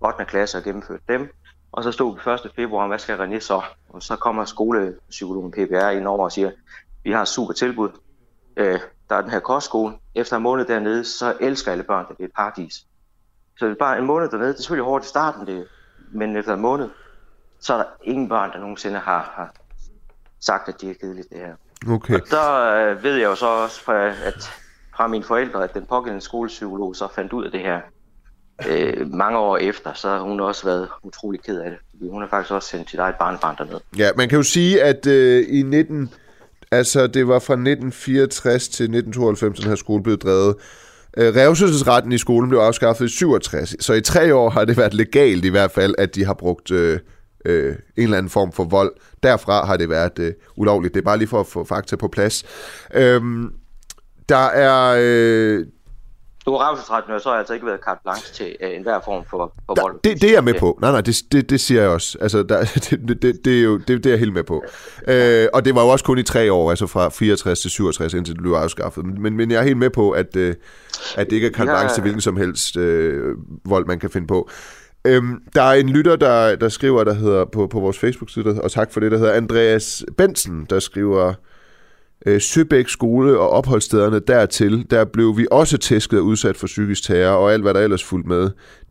8. 0.00 0.24
klasse 0.24 0.58
og 0.58 0.64
gennemførte 0.64 1.02
dem. 1.08 1.34
Og 1.72 1.82
så 1.84 1.92
stod 1.92 2.14
vi 2.14 2.48
1. 2.48 2.52
februar, 2.56 2.86
hvad 2.86 2.98
skal 2.98 3.18
René 3.18 3.40
så? 3.40 3.62
Og 3.88 4.02
så 4.02 4.16
kommer 4.16 4.44
skolepsykologen 4.44 5.52
PPR 5.52 5.88
ind 5.88 6.06
over 6.06 6.24
og 6.24 6.32
siger, 6.32 6.50
vi 7.04 7.12
har 7.12 7.22
et 7.22 7.28
super 7.28 7.52
tilbud. 7.52 7.88
Øh, 8.56 8.80
der 9.08 9.16
er 9.16 9.20
den 9.20 9.30
her 9.30 9.40
kostskole. 9.40 9.94
Efter 10.14 10.36
en 10.36 10.42
måned 10.42 10.64
dernede, 10.64 11.04
så 11.04 11.36
elsker 11.40 11.72
alle 11.72 11.84
børn, 11.84 12.06
det 12.08 12.20
er 12.20 12.24
et 12.24 12.32
paradis. 12.36 12.86
Så 13.58 13.66
det 13.66 13.72
er 13.72 13.76
bare 13.78 13.98
en 13.98 14.06
måned 14.06 14.28
dernede, 14.28 14.48
det 14.48 14.58
er 14.58 14.62
selvfølgelig 14.62 14.84
hårdt 14.84 15.04
i 15.04 15.08
starten, 15.08 15.46
det, 15.46 15.68
men 16.12 16.36
efter 16.36 16.54
en 16.54 16.60
måned, 16.60 16.90
så 17.60 17.74
er 17.74 17.78
der 17.78 17.84
ingen 18.02 18.28
børn, 18.28 18.52
der 18.52 18.58
nogensinde 18.58 18.98
har, 18.98 19.32
har 19.36 19.54
sagt, 20.40 20.68
at 20.68 20.80
det 20.80 20.90
er 20.90 20.94
kedeligt 20.94 21.30
det 21.30 21.38
her. 21.38 21.54
Okay. 21.88 22.14
Og 22.14 22.20
der 22.30 22.74
øh, 22.74 23.02
ved 23.02 23.14
jeg 23.14 23.24
jo 23.24 23.34
så 23.34 23.46
også 23.46 23.80
fra, 23.80 24.06
at, 24.06 24.50
fra 24.96 25.06
mine 25.06 25.24
forældre, 25.24 25.64
at 25.64 25.74
den 25.74 25.86
pågældende 25.88 26.24
skolepsykolog 26.24 26.96
så 26.96 27.08
fandt 27.14 27.32
ud 27.32 27.44
af 27.44 27.50
det 27.50 27.60
her 27.60 27.80
øh, 28.68 29.10
mange 29.10 29.38
år 29.38 29.56
efter, 29.56 29.92
så 29.94 30.08
har 30.08 30.20
hun 30.20 30.40
også 30.40 30.64
været 30.64 30.88
utrolig 31.02 31.40
ked 31.42 31.60
af 31.60 31.70
det. 31.70 31.78
Fordi 31.90 32.10
hun 32.10 32.22
har 32.22 32.28
faktisk 32.28 32.52
også 32.52 32.68
sendt 32.68 32.90
sit 32.90 32.98
eget 32.98 33.14
barnbarn 33.14 33.56
derned. 33.58 33.80
Ja, 33.98 34.10
man 34.16 34.28
kan 34.28 34.36
jo 34.36 34.42
sige, 34.42 34.82
at 34.82 35.06
øh, 35.06 35.44
i 35.48 35.62
19... 35.62 36.10
Altså, 36.70 37.06
det 37.06 37.28
var 37.28 37.38
fra 37.38 37.54
1964 37.54 38.68
til 38.68 38.84
1992, 38.84 39.60
den 39.60 39.68
her 39.68 39.76
skole 39.76 40.02
blev 40.02 40.18
drevet. 40.18 40.56
Øh, 41.16 41.36
revselsesretten 41.36 42.12
i 42.12 42.18
skolen 42.18 42.48
blev 42.48 42.60
afskaffet 42.60 43.04
i 43.04 43.08
67, 43.08 43.84
så 43.84 43.92
i 43.92 44.00
tre 44.00 44.34
år 44.34 44.50
har 44.50 44.64
det 44.64 44.76
været 44.76 44.94
legalt 44.94 45.44
i 45.44 45.48
hvert 45.48 45.70
fald, 45.70 45.94
at 45.98 46.14
de 46.14 46.24
har 46.24 46.34
brugt 46.34 46.70
øh, 46.70 46.98
øh, 47.44 47.74
en 47.96 48.02
eller 48.04 48.18
anden 48.18 48.30
form 48.30 48.52
for 48.52 48.64
vold. 48.64 48.92
Derfra 49.22 49.66
har 49.66 49.76
det 49.76 49.88
været 49.88 50.18
øh, 50.18 50.32
ulovligt. 50.56 50.94
Det 50.94 51.00
er 51.00 51.04
bare 51.04 51.18
lige 51.18 51.28
for 51.28 51.40
at 51.40 51.46
få 51.46 51.64
fakta 51.64 51.96
på 51.96 52.08
plads. 52.08 52.44
Øhm, 52.94 53.52
der 54.28 54.36
er... 54.46 54.96
Øh, 55.00 55.66
Nu 56.46 56.52
har 56.52 57.18
så 57.18 57.30
altså 57.30 57.54
ikke 57.54 57.66
været 57.66 57.80
carte 57.84 58.00
blanche 58.04 58.34
til 58.34 58.56
øh, 58.62 58.76
enhver 58.76 59.00
form 59.04 59.24
for, 59.30 59.52
for 59.66 59.82
vold. 59.82 60.00
det, 60.04 60.22
det 60.22 60.28
er 60.30 60.34
jeg 60.34 60.44
med 60.44 60.54
på. 60.58 60.78
Nej, 60.80 60.90
nej, 60.90 61.00
det, 61.00 61.16
det, 61.32 61.50
det 61.50 61.60
siger 61.60 61.80
jeg 61.80 61.90
også. 61.90 62.18
Altså, 62.20 62.42
der, 62.42 62.64
det, 62.90 63.22
det, 63.22 63.44
det, 63.44 63.58
er 63.58 63.62
jo, 63.62 63.78
det, 63.78 63.88
det 63.88 64.06
er 64.06 64.10
jeg 64.10 64.18
helt 64.18 64.32
med 64.32 64.44
på. 64.44 64.64
Øh, 65.08 65.46
og 65.54 65.64
det 65.64 65.74
var 65.74 65.82
jo 65.82 65.88
også 65.88 66.04
kun 66.04 66.18
i 66.18 66.22
tre 66.22 66.52
år, 66.52 66.70
altså 66.70 66.86
fra 66.86 67.08
64 67.08 67.60
til 67.60 67.70
67, 67.70 68.14
indtil 68.14 68.34
det 68.34 68.42
blev 68.42 68.52
afskaffet. 68.52 69.04
Men, 69.06 69.36
men 69.36 69.50
jeg 69.50 69.58
er 69.58 69.62
helt 69.64 69.76
med 69.78 69.90
på, 69.90 70.10
at, 70.10 70.36
øh, 70.36 70.54
at 71.16 71.26
det 71.30 71.36
ikke 71.36 71.46
er 71.46 71.52
carte 71.52 71.70
Ja. 71.70 71.76
blanche 71.78 71.96
til 71.96 72.00
hvilken 72.02 72.20
som 72.20 72.36
helst 72.36 72.76
øh, 72.76 73.36
vold, 73.64 73.86
man 73.86 73.98
kan 73.98 74.10
finde 74.10 74.26
på. 74.26 74.50
Øhm, 75.06 75.42
der 75.54 75.62
er 75.62 75.72
en 75.72 75.88
lytter, 75.88 76.16
der, 76.16 76.56
der 76.56 76.68
skriver, 76.68 77.04
der 77.04 77.14
hedder 77.14 77.44
på, 77.44 77.66
på 77.66 77.80
vores 77.80 77.98
Facebook-side, 77.98 78.62
og 78.62 78.70
tak 78.70 78.92
for 78.92 79.00
det, 79.00 79.12
der 79.12 79.18
hedder 79.18 79.32
Andreas 79.32 80.04
Bensen, 80.16 80.66
der 80.70 80.78
skriver, 80.78 81.34
øh, 82.26 82.40
Søbæk 82.40 82.88
skole 82.88 83.38
og 83.38 83.50
opholdsstederne 83.50 84.18
dertil, 84.18 84.86
der 84.90 85.04
blev 85.04 85.38
vi 85.38 85.46
også 85.50 85.78
tæsket 85.78 86.18
og 86.18 86.24
udsat 86.24 86.56
for 86.56 86.66
psykisk 86.66 87.02
terror 87.02 87.36
og 87.36 87.52
alt, 87.52 87.62
hvad 87.62 87.74
der 87.74 87.80
ellers 87.80 88.04
fulgte 88.04 88.28
med. 88.28 88.50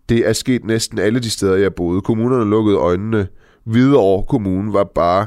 Det 0.09 0.27
er 0.27 0.33
sket 0.33 0.65
næsten 0.65 0.99
alle 0.99 1.19
de 1.19 1.29
steder, 1.29 1.55
jeg 1.55 1.75
boede. 1.75 2.01
Kommunerne 2.01 2.49
lukkede 2.49 2.77
øjnene. 2.77 3.27
Hvidovre 3.63 4.23
Kommune 4.23 4.73
var 4.73 4.83
bare 4.83 5.25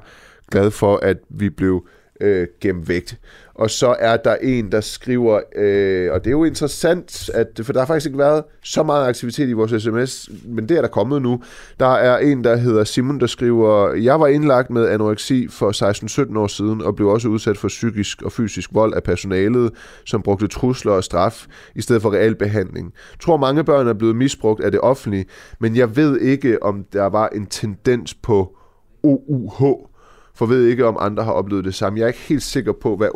glad 0.51 0.71
for, 0.71 1.01
at 1.03 1.17
vi 1.31 1.51
blev 1.51 1.87
øh, 2.21 2.47
gemt. 2.61 3.19
Og 3.59 3.71
så 3.71 3.97
er 3.99 4.17
der 4.17 4.35
en, 4.35 4.73
der 4.73 4.81
skriver, 4.81 5.41
øh, 5.57 6.13
og 6.13 6.25
det 6.25 6.27
er 6.27 6.33
jo 6.33 6.45
interessant, 6.45 7.31
at, 7.35 7.61
for 7.63 7.73
der 7.73 7.81
har 7.81 7.87
faktisk 7.87 8.07
ikke 8.07 8.19
været 8.19 8.45
så 8.65 8.83
meget 8.83 9.09
aktivitet 9.09 9.49
i 9.49 9.53
vores 9.53 9.83
sms, 9.83 10.31
men 10.45 10.69
det 10.69 10.77
er 10.77 10.81
der 10.81 10.89
kommet 10.89 11.23
nu. 11.23 11.43
Der 11.81 11.95
er 11.95 12.19
en, 12.19 12.45
der 12.45 12.57
hedder 12.57 12.85
Simon, 12.85 13.21
der 13.21 13.27
skriver, 13.27 13.95
jeg 13.95 14.21
var 14.21 14.27
indlagt 14.27 14.71
med 14.71 14.89
anoreksi 14.89 15.49
for 15.49 16.31
16-17 16.33 16.39
år 16.39 16.47
siden, 16.47 16.83
og 16.83 16.97
blev 16.97 17.09
også 17.09 17.29
udsat 17.29 17.59
for 17.59 17.69
psykisk 17.69 18.23
og 18.23 18.33
fysisk 18.33 18.71
vold 18.75 18.95
af 18.95 19.03
personalet, 19.03 19.73
som 20.07 20.23
brugte 20.23 20.47
trusler 20.49 20.93
og 20.93 21.05
straf, 21.05 21.47
i 21.75 21.81
stedet 21.81 22.03
for 22.03 22.13
reel 22.13 22.35
behandling. 22.35 22.93
Jeg 23.13 23.21
tror, 23.21 23.37
mange 23.37 23.65
børn 23.65 23.89
er 23.89 23.95
blevet 23.95 24.17
misbrugt 24.17 24.61
af 24.61 24.71
det 24.71 24.81
offentlige, 24.81 25.25
men 25.61 25.77
jeg 25.77 25.97
ved 25.97 26.21
ikke, 26.21 26.63
om 26.63 26.85
der 26.93 27.07
var 27.07 27.29
en 27.29 27.47
tendens 27.47 28.15
på 28.15 28.57
OUH, 29.03 29.87
for 30.37 30.47
ved 30.47 30.67
ikke, 30.67 30.87
om 30.87 30.97
andre 31.01 31.25
har 31.25 31.33
oplevet 31.33 31.65
det 31.65 31.75
samme. 31.75 31.99
Jeg 31.99 32.05
er 32.05 32.09
ikke 32.09 32.21
helt 32.21 32.43
sikker 32.43 32.73
på, 32.73 32.97
hvad 32.97 33.09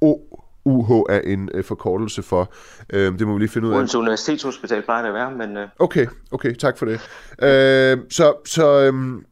OUH 0.00 1.04
er 1.08 1.20
en 1.20 1.48
øh, 1.54 1.64
forkortelse 1.64 2.22
for. 2.22 2.52
Øh, 2.92 3.18
det 3.18 3.26
må 3.26 3.32
vi 3.32 3.38
lige 3.38 3.48
finde 3.48 3.68
ud 3.68 3.72
af. 3.72 3.76
Odense 3.76 3.98
Universitetshospital 3.98 4.82
plejer 4.82 5.02
det 5.02 5.08
at 5.08 5.14
være, 5.14 5.30
men 5.30 5.56
øh, 5.56 5.68
Okay, 5.78 6.06
okay, 6.30 6.54
tak 6.54 6.78
for 6.78 6.86
det. 6.86 7.00
Øh, 7.42 7.98
så, 8.10 8.34
så 8.44 8.80
øhm, 8.80 9.24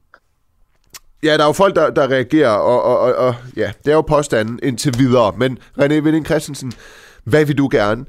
ja, 1.22 1.36
der 1.36 1.42
er 1.42 1.46
jo 1.46 1.52
folk, 1.52 1.76
der, 1.76 1.90
der 1.90 2.10
reagerer, 2.10 2.50
og, 2.50 2.82
og, 2.82 2.98
og, 2.98 3.14
og 3.14 3.34
ja, 3.56 3.72
det 3.84 3.90
er 3.90 3.94
jo 3.94 4.00
påstanden 4.00 4.60
indtil 4.62 4.94
videre. 4.98 5.32
Men 5.36 5.58
René 5.78 5.94
Vinding 5.94 6.26
Christensen, 6.26 6.72
hvad 7.24 7.44
vil 7.44 7.58
du 7.58 7.68
gerne 7.72 8.04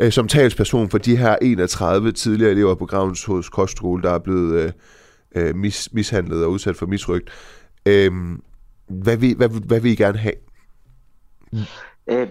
øh, 0.00 0.12
som 0.12 0.28
talsperson 0.28 0.90
for 0.90 0.98
de 0.98 1.16
her 1.16 1.36
31 1.42 2.12
tidligere 2.12 2.50
elever 2.50 2.74
på 2.74 2.86
Gravens 2.86 3.24
hos 3.24 3.48
Kostskole, 3.48 4.02
der 4.02 4.10
er 4.10 4.18
blevet 4.18 4.60
øh, 4.62 4.72
øh, 5.34 5.56
mis, 5.56 5.88
mishandlet 5.92 6.44
og 6.44 6.50
udsat 6.50 6.76
for 6.76 6.86
misrygt? 6.86 7.30
Øh, 7.86 8.12
hvad, 8.88 9.16
vil, 9.16 9.36
hvad, 9.36 9.48
hvad 9.48 9.80
vil 9.80 9.92
I 9.92 9.94
gerne 9.94 10.18
have? 10.18 10.34
Øh, 12.06 12.28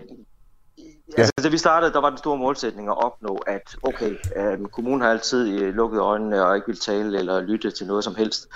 altså, 1.17 1.33
da 1.43 1.49
vi 1.49 1.57
startede, 1.57 1.93
der 1.93 2.01
var 2.01 2.09
den 2.09 2.17
store 2.17 2.37
målsætning 2.37 2.89
at 2.89 3.03
opnå, 3.05 3.35
at 3.35 3.75
okay, 3.83 4.15
øh, 4.35 4.67
kommunen 4.67 5.01
har 5.01 5.09
altid 5.09 5.61
øh, 5.61 5.73
lukket 5.73 5.99
øjnene 5.99 6.45
og 6.45 6.55
ikke 6.55 6.67
vil 6.67 6.79
tale 6.79 7.19
eller 7.19 7.41
lytte 7.41 7.71
til 7.71 7.87
noget 7.87 8.03
som 8.03 8.15
helst. 8.15 8.47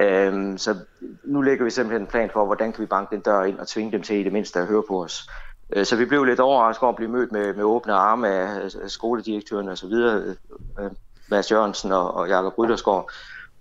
Øh, 0.00 0.58
så 0.58 0.76
nu 1.24 1.40
lægger 1.40 1.64
vi 1.64 1.70
simpelthen 1.70 2.02
en 2.02 2.08
plan 2.08 2.30
for, 2.32 2.46
hvordan 2.46 2.72
kan 2.72 2.82
vi 2.82 2.86
banke 2.86 3.14
den 3.14 3.22
dør 3.22 3.42
ind 3.42 3.58
og 3.58 3.68
tvinge 3.68 3.92
dem 3.92 4.02
til 4.02 4.16
i 4.16 4.22
det 4.22 4.32
mindste 4.32 4.60
at 4.60 4.66
høre 4.66 4.82
på 4.88 5.04
os. 5.04 5.28
Øh, 5.72 5.84
så 5.84 5.96
vi 5.96 6.04
blev 6.04 6.24
lidt 6.24 6.40
overrasket 6.40 6.82
over 6.82 6.92
at 6.92 6.96
blive 6.96 7.10
mødt 7.10 7.32
med, 7.32 7.54
med 7.54 7.64
åbne 7.64 7.92
arme 7.92 8.28
af, 8.28 8.70
af 8.82 8.90
skoledirektøren 8.90 9.68
og 9.68 9.78
så 9.78 9.86
videre, 9.86 10.36
øh, 10.80 10.90
Mads 11.28 11.50
Jørgensen 11.50 11.92
og, 11.92 12.14
og 12.14 12.28
Jakob 12.28 12.58
Ryttersgaard, 12.58 13.10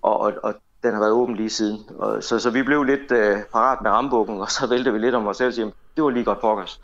og, 0.02 0.20
og, 0.20 0.34
og 0.44 0.54
den 0.84 0.94
har 0.94 1.00
været 1.00 1.12
åben 1.12 1.36
lige 1.36 1.50
siden. 1.50 1.80
Og, 1.98 2.24
så, 2.24 2.40
så 2.40 2.50
vi 2.50 2.64
blev 2.64 2.84
lidt 2.84 3.12
øh, 3.12 3.38
parat 3.52 3.82
med 3.82 3.92
rambukken, 3.92 4.42
og 4.42 4.52
så 4.52 4.68
væltede 4.68 4.94
vi 4.94 5.00
lidt 5.00 5.16
om 5.16 5.28
os 5.28 5.38
selv 5.38 5.48
og 5.48 5.54
siger, 5.54 5.72
det 5.96 6.04
var 6.04 6.10
lige 6.10 6.26
godt 6.26 6.42
pokkers. 6.42 6.82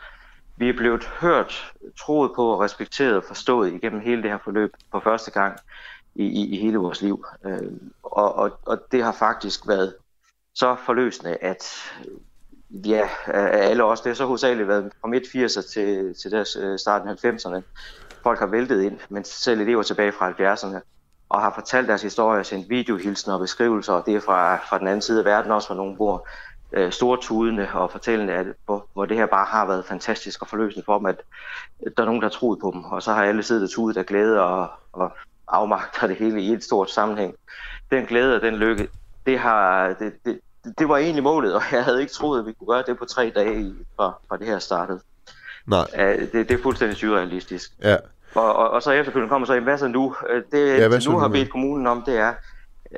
vi 0.56 0.68
er 0.68 0.76
blevet 0.76 1.04
hørt, 1.04 1.72
troet 1.98 2.30
på 2.36 2.46
og 2.46 2.60
respekteret 2.60 3.16
og 3.16 3.24
forstået 3.24 3.72
igennem 3.72 4.00
hele 4.00 4.22
det 4.22 4.30
her 4.30 4.38
forløb 4.44 4.72
for 4.90 5.00
første 5.00 5.30
gang 5.30 5.58
i, 6.14 6.24
i, 6.24 6.54
i 6.54 6.60
hele 6.60 6.78
vores 6.78 7.02
liv. 7.02 7.26
Øh, 7.44 7.72
og, 8.02 8.34
og, 8.34 8.58
og 8.66 8.78
det 8.92 9.04
har 9.04 9.12
faktisk 9.12 9.68
været 9.68 9.94
så 10.54 10.76
forløsende, 10.86 11.36
at 11.40 11.92
ja, 12.70 13.08
alle 13.26 13.84
os, 13.84 14.00
det 14.00 14.10
har 14.10 14.14
så 14.14 14.26
hovedsageligt 14.26 14.68
været 14.68 14.92
fra 15.00 15.08
midt 15.08 15.24
80'er 15.24 15.72
til, 15.72 16.14
til 16.14 16.30
deres 16.30 16.56
øh, 16.56 16.78
starten 16.78 17.08
af 17.08 17.24
90'erne. 17.24 17.62
Folk 18.22 18.38
har 18.38 18.46
væltet 18.46 18.82
ind, 18.82 18.98
men 19.08 19.24
selv 19.24 19.60
elever 19.60 19.82
tilbage 19.82 20.12
fra 20.12 20.30
70'erne, 20.30 20.80
og 21.28 21.40
har 21.40 21.52
fortalt 21.54 21.88
deres 21.88 22.02
historie, 22.02 22.44
sendt 22.44 22.70
videohilsener 22.70 23.34
og 23.34 23.40
beskrivelser, 23.40 23.92
og 23.92 24.06
det 24.06 24.14
er 24.14 24.20
fra, 24.20 24.56
fra 24.56 24.78
den 24.78 24.86
anden 24.86 25.02
side 25.02 25.18
af 25.18 25.24
verden 25.24 25.52
også, 25.52 25.68
hvor 25.68 25.76
nogen 25.76 25.96
bor 25.96 26.28
øh, 26.72 26.92
stortudende 26.92 27.68
og 27.72 27.90
fortællende, 27.90 28.32
at, 28.32 28.46
hvor, 28.66 28.86
hvor 28.92 29.04
det 29.06 29.16
her 29.16 29.26
bare 29.26 29.46
har 29.46 29.66
været 29.66 29.84
fantastisk 29.84 30.42
og 30.42 30.48
forløsende 30.48 30.84
for 30.84 30.98
dem, 30.98 31.06
at 31.06 31.20
der 31.96 32.02
er 32.02 32.06
nogen, 32.06 32.20
der 32.20 32.28
har 32.28 32.32
troet 32.32 32.58
på 32.60 32.70
dem, 32.74 32.84
og 32.84 33.02
så 33.02 33.12
har 33.12 33.24
alle 33.24 33.42
siddet 33.42 33.64
og 33.64 33.70
tudet 33.70 33.96
af 33.96 34.06
glæde 34.06 34.40
og, 34.40 34.70
og 34.92 35.12
afmagter 35.48 36.06
det 36.06 36.16
hele 36.16 36.42
i 36.42 36.52
et 36.52 36.64
stort 36.64 36.90
sammenhæng. 36.90 37.34
Den 37.90 38.06
glæde 38.06 38.36
og 38.36 38.42
den 38.42 38.56
lykke, 38.56 38.88
det, 39.26 39.38
har, 39.38 39.88
det, 39.98 40.12
det, 40.24 40.40
det 40.78 40.88
var 40.88 40.96
egentlig 40.96 41.22
målet, 41.22 41.54
og 41.54 41.62
jeg 41.72 41.84
havde 41.84 42.00
ikke 42.00 42.12
troet, 42.12 42.40
at 42.40 42.46
vi 42.46 42.52
kunne 42.52 42.74
gøre 42.74 42.84
det 42.86 42.98
på 42.98 43.04
tre 43.04 43.32
dage 43.34 43.74
fra, 43.96 44.12
fra 44.28 44.36
det 44.36 44.46
her 44.46 44.58
startede. 44.58 45.00
Nej. 45.66 45.86
Det, 46.32 46.32
det 46.32 46.50
er 46.50 46.62
fuldstændig 46.62 46.96
surrealistisk. 46.96 47.72
Ja. 47.82 47.96
Og, 48.38 48.56
og, 48.56 48.70
og 48.70 48.82
så 48.82 48.90
efterfølgende 48.90 49.30
kommer 49.30 49.46
så, 49.46 49.60
hvad 49.60 49.78
så 49.78 49.88
nu? 49.88 50.14
Det, 50.52 50.78
Ja, 50.78 50.88
hvad 50.88 51.10
nu 51.10 51.18
har 51.18 51.28
bedt 51.28 51.50
kommunen 51.50 51.86
om, 51.86 52.02
det 52.06 52.18
er, 52.18 52.34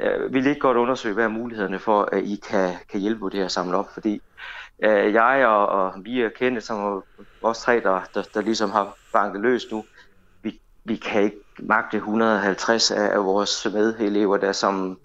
øh, 0.00 0.34
vil 0.34 0.46
I 0.46 0.48
ikke 0.48 0.60
godt 0.60 0.76
undersøge, 0.76 1.14
hvad 1.14 1.24
er 1.24 1.28
mulighederne 1.28 1.78
for, 1.78 2.08
at 2.12 2.24
I 2.24 2.40
kan, 2.50 2.72
kan 2.90 3.00
hjælpe 3.00 3.20
med 3.24 3.30
det 3.30 3.38
her 3.38 3.44
at 3.44 3.52
samle 3.52 3.76
op? 3.76 3.86
Fordi 3.92 4.22
øh, 4.84 5.12
jeg 5.12 5.46
og, 5.46 5.66
og 5.68 5.92
vi 6.04 6.20
er 6.20 6.28
kendte 6.28 6.60
som 6.60 7.02
os 7.42 7.58
tre, 7.58 7.80
der, 7.80 8.00
der, 8.14 8.22
der 8.34 8.40
ligesom 8.40 8.70
har 8.70 8.96
banket 9.12 9.40
løs 9.40 9.66
nu, 9.72 9.84
vi, 10.42 10.60
vi 10.84 10.96
kan 10.96 11.22
ikke 11.22 11.36
magte 11.58 11.96
150 11.96 12.90
af, 12.90 13.14
af 13.14 13.24
vores 13.24 13.66
medelever, 13.72 14.36
der 14.36 14.52
som 14.52 14.98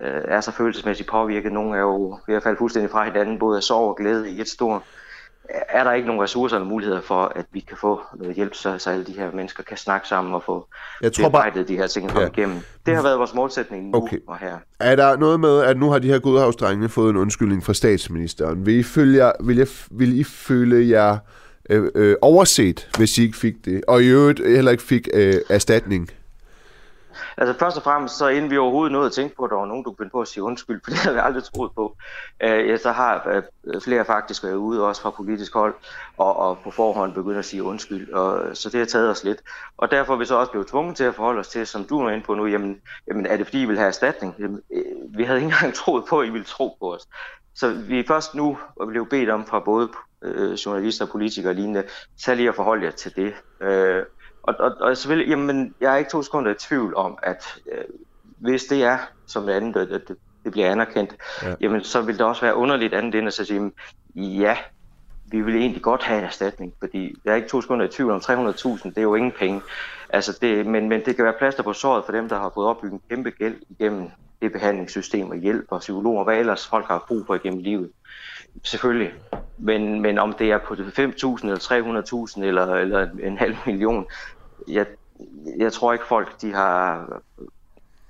øh, 0.00 0.22
er 0.24 0.40
så 0.40 0.52
følelsesmæssigt 0.52 1.08
påvirket. 1.08 1.52
Nogle 1.52 1.76
er 1.76 1.80
jo 1.80 2.18
ved 2.26 2.34
at 2.36 2.42
falde 2.42 2.58
fuldstændig 2.58 2.90
fra 2.90 3.04
hinanden, 3.04 3.38
både 3.38 3.56
af 3.56 3.62
sorg 3.62 3.88
og 3.88 3.96
glæde 3.96 4.30
i 4.30 4.40
et 4.40 4.48
stort. 4.48 4.82
Er 5.68 5.84
der 5.84 5.92
ikke 5.92 6.06
nogen 6.06 6.22
ressourcer 6.22 6.56
eller 6.56 6.68
muligheder 6.68 7.00
for, 7.00 7.32
at 7.36 7.46
vi 7.52 7.60
kan 7.60 7.76
få 7.80 8.00
noget 8.18 8.34
hjælp, 8.36 8.54
så, 8.54 8.78
så 8.78 8.90
alle 8.90 9.04
de 9.04 9.12
her 9.12 9.30
mennesker 9.32 9.62
kan 9.62 9.76
snakke 9.76 10.08
sammen 10.08 10.34
og 10.34 10.42
få 10.42 10.66
Jeg 11.02 11.12
tror 11.12 11.28
bare- 11.28 11.64
de 11.68 11.76
her 11.76 11.86
ting 11.86 12.10
Ja. 12.18 12.26
igennem? 12.26 12.56
Det 12.86 12.94
har 12.96 13.02
været 13.02 13.18
vores 13.18 13.34
målsætning 13.34 13.90
nu 13.90 13.96
Okay. 13.98 14.16
og 14.28 14.38
her. 14.38 14.56
Er 14.80 14.96
der 14.96 15.16
noget 15.16 15.40
med, 15.40 15.62
at 15.62 15.76
nu 15.76 15.90
har 15.90 15.98
de 15.98 16.08
her 16.08 16.18
godhavsdrengene 16.18 16.88
fået 16.88 17.10
en 17.10 17.16
undskyldning 17.16 17.64
fra 17.64 17.74
statsministeren? 17.74 18.66
Vil 18.66 18.74
I, 18.78 18.82
følge 18.82 19.24
jer, 19.26 19.32
vil 19.44 19.56
jeg, 19.56 19.66
vil 19.90 20.20
I 20.20 20.24
føle 20.24 20.88
jer 20.88 21.18
øh, 21.70 21.90
øh, 21.94 22.16
overset, 22.22 22.88
hvis 22.96 23.18
I 23.18 23.22
ikke 23.22 23.36
fik 23.36 23.54
det? 23.64 23.84
Og 23.88 24.02
i 24.02 24.06
øvrigt 24.08 24.40
heller 24.46 24.70
ikke 24.70 24.82
fik 24.82 25.08
øh, 25.14 25.34
erstatning? 25.48 26.08
Altså 27.40 27.58
først 27.58 27.76
og 27.76 27.82
fremmest, 27.82 28.18
så 28.18 28.28
inden 28.28 28.50
vi 28.50 28.58
overhovedet 28.58 28.92
nåede 28.92 29.06
at 29.06 29.12
tænke 29.12 29.36
på, 29.36 29.44
at 29.44 29.50
der 29.50 29.56
var 29.56 29.66
nogen, 29.66 29.84
der 29.84 29.90
kunne 29.90 30.10
på 30.10 30.20
at 30.20 30.28
sige 30.28 30.42
undskyld, 30.42 30.80
for 30.84 30.90
det 30.90 30.98
havde 30.98 31.14
vi 31.14 31.20
aldrig 31.24 31.44
troet 31.44 31.72
på, 31.74 31.96
øh, 32.42 32.68
ja, 32.68 32.76
så 32.76 32.92
har 32.92 33.42
øh, 33.64 33.80
flere 33.80 34.04
faktisk 34.04 34.44
været 34.44 34.54
ude, 34.54 34.86
også 34.86 35.02
fra 35.02 35.10
politisk 35.10 35.54
hold, 35.54 35.74
og, 36.16 36.36
og 36.36 36.58
på 36.58 36.70
forhånd 36.70 37.14
begyndt 37.14 37.38
at 37.38 37.44
sige 37.44 37.62
undskyld, 37.62 38.12
og, 38.12 38.56
så 38.56 38.70
det 38.70 38.78
har 38.78 38.86
taget 38.86 39.10
os 39.10 39.24
lidt. 39.24 39.42
Og 39.76 39.90
derfor 39.90 40.14
er 40.14 40.18
vi 40.18 40.24
så 40.24 40.34
også 40.34 40.50
blevet 40.50 40.68
tvunget 40.68 40.96
til 40.96 41.04
at 41.04 41.14
forholde 41.14 41.40
os 41.40 41.48
til, 41.48 41.66
som 41.66 41.84
du 41.84 42.00
er 42.00 42.10
inde 42.10 42.24
på 42.24 42.34
nu, 42.34 42.46
jamen, 42.46 42.80
jamen 43.08 43.26
er 43.26 43.36
det 43.36 43.46
fordi, 43.46 43.62
I 43.62 43.64
vil 43.64 43.78
have 43.78 43.88
erstatning? 43.88 44.34
Jamen, 44.38 44.60
øh, 44.72 45.18
vi 45.18 45.24
havde 45.24 45.38
ikke 45.38 45.52
engang 45.52 45.74
troet 45.84 46.04
på, 46.08 46.20
at 46.20 46.26
I 46.28 46.30
ville 46.30 46.46
tro 46.46 46.76
på 46.80 46.94
os. 46.94 47.08
Så 47.54 47.72
vi 47.72 47.98
er 47.98 48.04
først 48.08 48.34
nu 48.34 48.58
og 48.76 48.86
blev 48.86 49.08
bedt 49.08 49.30
om 49.30 49.46
fra 49.46 49.60
både 49.60 49.88
øh, 50.22 50.52
journalister, 50.52 51.06
politikere 51.06 51.50
og 51.50 51.54
lignende, 51.54 51.84
tag 52.24 52.36
lige 52.36 52.48
at 52.48 52.54
forholde 52.54 52.84
jer 52.84 52.90
til 52.90 53.16
det. 53.16 53.34
Øh, 53.60 54.02
og, 54.42 54.54
og, 54.58 54.72
og 54.80 54.96
selvfølgelig, 54.96 55.30
jamen, 55.30 55.74
jeg 55.80 55.92
er 55.92 55.96
ikke 55.96 56.10
to 56.10 56.22
sekunder 56.22 56.50
i 56.50 56.54
tvivl 56.54 56.94
om, 56.96 57.18
at 57.22 57.44
øh, 57.72 57.84
hvis 58.38 58.64
det 58.64 58.84
er 58.84 58.98
som 59.26 59.46
det 59.46 59.52
andet, 59.52 59.76
at 59.76 60.08
det, 60.08 60.16
det 60.44 60.52
bliver 60.52 60.70
anerkendt, 60.70 61.16
Ja. 61.42 61.48
ja. 61.48 61.54
jamen 61.60 61.84
så 61.84 62.00
vil 62.02 62.18
det 62.18 62.26
også 62.26 62.42
være 62.42 62.54
underligt 62.54 62.94
andet 62.94 63.14
end 63.14 63.26
at 63.26 63.32
sige, 63.34 63.72
ja, 64.14 64.56
vi 65.26 65.40
vil 65.40 65.56
egentlig 65.56 65.82
godt 65.82 66.02
have 66.02 66.18
en 66.18 66.24
erstatning, 66.24 66.74
fordi 66.78 67.16
jeg 67.24 67.32
er 67.32 67.36
ikke 67.36 67.48
to 67.48 67.60
sekunder 67.60 67.86
i 67.86 67.88
tvivl 67.88 68.10
om 68.10 68.20
300.000, 68.20 68.88
det 68.88 68.98
er 68.98 69.02
jo 69.02 69.14
ingen 69.14 69.32
penge. 69.38 69.60
Altså 70.08 70.38
det, 70.40 70.66
men, 70.66 70.88
men 70.88 71.04
det 71.04 71.16
kan 71.16 71.24
være 71.24 71.34
plaster 71.38 71.62
på 71.62 71.72
såret 71.72 72.04
for 72.04 72.12
dem, 72.12 72.28
der 72.28 72.38
har 72.38 72.50
fået 72.54 72.66
opbygget 72.66 72.92
en 72.92 73.02
kæmpe 73.10 73.30
gæld 73.30 73.54
igennem 73.68 74.08
det 74.42 74.52
behandlingssystem 74.52 75.30
og 75.30 75.36
hjælp 75.36 75.64
og 75.68 75.80
psykologer, 75.80 76.24
hvad 76.24 76.38
ellers 76.38 76.66
folk 76.66 76.86
har 76.86 77.04
brug 77.08 77.26
for 77.26 77.34
igennem 77.34 77.60
livet. 77.60 77.90
Selvfølgelig. 78.64 79.12
Men, 79.62 80.00
men 80.00 80.18
om 80.18 80.32
det 80.32 80.50
er 80.50 80.58
på 80.58 80.74
5.000 80.74 80.80
eller 81.42 82.26
300.000 82.36 82.44
eller, 82.44 82.74
eller 82.74 83.08
en 83.22 83.38
halv 83.38 83.56
million, 83.66 84.06
jeg, 84.68 84.86
jeg 85.58 85.72
tror 85.72 85.92
ikke 85.92 86.04
folk, 86.08 86.40
de 86.42 86.52
har 86.52 87.06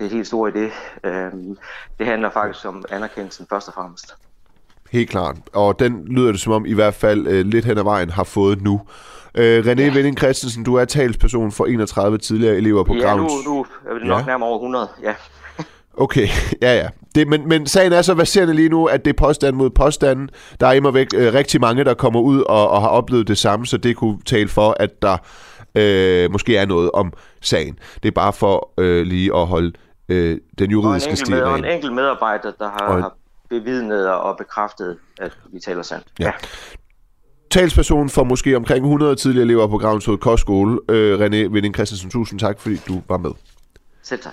det 0.01 0.11
helt 0.11 0.27
store 0.27 0.51
i 0.51 0.53
det. 0.53 0.71
Øhm, 1.05 1.57
det 1.99 2.07
handler 2.07 2.31
faktisk 2.31 2.67
om 2.67 2.85
anerkendelsen 2.91 3.47
først 3.51 3.69
og 3.69 3.75
fremmest. 3.75 4.15
Helt 4.91 5.11
klart. 5.11 5.37
Og 5.53 5.79
den 5.79 6.05
lyder 6.05 6.33
det 6.33 6.41
som 6.41 6.53
om, 6.53 6.67
i 6.67 6.73
hvert 6.73 6.95
fald 6.95 7.27
øh, 7.27 7.47
lidt 7.47 7.65
hen 7.65 7.79
ad 7.79 7.83
vejen 7.83 8.11
har 8.11 8.25
fået 8.25 8.63
nu. 8.63 8.81
Øh, 9.35 9.65
René 9.65 9.83
ja. 9.83 9.95
Vending 9.95 10.19
Christensen, 10.19 10.65
du 10.65 10.75
er 10.75 10.85
talsperson 10.85 11.53
for 11.53 11.67
31 11.67 12.19
tidligere 12.19 12.57
elever 12.57 12.85
på 12.85 12.95
ja, 12.95 13.17
nu, 13.17 13.29
nu 13.47 13.67
er 13.87 13.95
det 13.95 14.07
nok 14.07 14.21
ja. 14.21 14.27
nærmere 14.27 14.49
over 14.49 14.59
100. 14.59 14.89
Ja. 15.03 15.15
Okay, 15.97 16.29
ja 16.63 16.75
ja. 16.77 16.89
Det, 17.15 17.29
men, 17.29 17.49
men 17.49 17.67
sagen 17.67 17.93
er 17.93 18.03
så 18.03 18.15
verserende 18.15 18.55
lige 18.55 18.69
nu, 18.69 18.87
at 18.87 19.05
det 19.05 19.11
er 19.11 19.17
påstand 19.19 19.57
mod 19.57 19.71
påstanden. 19.71 20.29
Der 20.61 20.67
er 20.67 20.73
immer 20.73 20.91
væk 20.91 21.07
øh, 21.15 21.35
rigtig 21.35 21.61
mange, 21.61 21.85
der 21.85 21.95
kommer 21.95 22.21
ud 22.21 22.41
og, 22.41 22.71
og 22.71 22.81
har 22.81 22.89
oplevet 22.89 23.29
det 23.29 23.39
samme, 23.39 23.67
så 23.67 23.77
det 23.77 23.97
kunne 23.97 24.19
tale 24.27 24.49
for, 24.49 24.77
at 24.81 25.03
der 25.03 25.17
øh, 25.75 26.33
måske 26.33 26.57
er 26.57 26.67
noget 26.67 26.91
om 26.95 27.13
sagen. 27.41 27.79
Det 28.03 28.09
er 28.09 28.13
bare 28.13 28.33
for 28.33 28.73
øh, 28.79 29.07
lige 29.07 29.37
at 29.37 29.47
holde 29.47 29.73
øh, 30.09 30.39
den 30.59 30.71
juridiske 30.71 31.17
stil 31.17 31.43
og 31.45 31.59
en 31.59 31.65
enkelt 31.65 31.93
medarbejder, 31.93 32.53
der 32.59 32.69
har, 32.71 32.97
en- 32.97 33.03
har 33.03 33.17
bevidnet 33.51 34.09
og 34.11 34.37
bekræftet, 34.39 34.97
at 35.21 35.33
vi 35.53 35.61
taler 35.61 35.83
sandt. 35.83 36.07
Ja. 36.19 36.31
Talsperson 37.51 38.09
for 38.09 38.25
måske 38.25 38.57
omkring 38.57 38.85
100 38.85 39.15
tidligere 39.17 39.45
elever 39.45 39.67
på 39.67 39.79
Gravens 39.79 40.05
Hoved 40.05 40.19
Kostskole. 40.19 40.79
Øh, 40.89 41.21
René 41.21 41.37
Vending 41.53 41.75
Christensen, 41.75 42.11
tusind 42.11 42.41
tak, 42.41 42.61
fordi 42.61 42.77
du 42.89 43.03
var 43.09 43.17
med. 43.19 43.31
Selv 44.03 44.21
tak. 44.23 44.33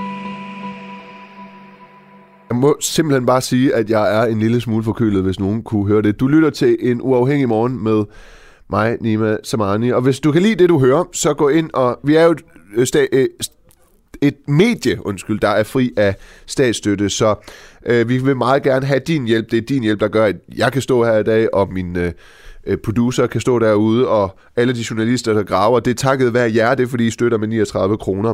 Må 2.61 2.77
simpelthen 2.79 3.25
bare 3.25 3.41
sige, 3.41 3.75
at 3.75 3.89
jeg 3.89 4.17
er 4.19 4.25
en 4.25 4.39
lille 4.39 4.61
smule 4.61 4.83
forkølet, 4.83 5.23
hvis 5.23 5.39
nogen 5.39 5.63
kunne 5.63 5.87
høre 5.87 6.01
det. 6.01 6.19
Du 6.19 6.27
lytter 6.27 6.49
til 6.49 6.77
en 6.79 7.01
uafhængig 7.01 7.47
morgen 7.47 7.83
med 7.83 8.03
mig, 8.69 8.97
Nima 9.01 9.37
Samani. 9.43 9.89
Og 9.91 10.01
hvis 10.01 10.19
du 10.19 10.31
kan 10.31 10.41
lide 10.41 10.55
det, 10.55 10.69
du 10.69 10.79
hører, 10.79 11.03
så 11.13 11.33
gå 11.33 11.49
ind 11.49 11.69
og... 11.73 11.99
Vi 12.03 12.15
er 12.15 12.23
jo 12.23 12.31
et, 12.31 12.41
øh, 12.75 12.87
sta- 12.95 13.07
øh, 13.11 13.27
et 14.21 14.35
medie, 14.47 15.05
undskyld, 15.05 15.39
der 15.39 15.47
er 15.47 15.63
fri 15.63 15.93
af 15.97 16.15
statsstøtte, 16.45 17.09
så 17.09 17.35
øh, 17.85 18.09
vi 18.09 18.17
vil 18.17 18.37
meget 18.37 18.63
gerne 18.63 18.85
have 18.85 19.01
din 19.07 19.25
hjælp. 19.25 19.51
Det 19.51 19.57
er 19.57 19.61
din 19.61 19.83
hjælp, 19.83 19.99
der 19.99 20.07
gør, 20.07 20.25
at 20.25 20.35
jeg 20.57 20.71
kan 20.71 20.81
stå 20.81 21.03
her 21.03 21.17
i 21.17 21.23
dag, 21.23 21.53
og 21.53 21.73
min 21.73 21.97
øh, 21.97 22.11
øh, 22.67 22.77
producer 22.77 23.27
kan 23.27 23.41
stå 23.41 23.59
derude, 23.59 24.07
og 24.07 24.39
alle 24.55 24.73
de 24.75 24.83
journalister, 24.89 25.33
der 25.33 25.43
graver. 25.43 25.79
Det 25.79 25.91
er 25.91 25.95
takket 25.95 26.33
være 26.33 26.51
jer, 26.55 26.75
det 26.75 26.83
er 26.83 26.87
fordi 26.87 27.07
I 27.07 27.11
støtter 27.11 27.37
med 27.37 27.47
39 27.47 27.97
kroner 27.97 28.33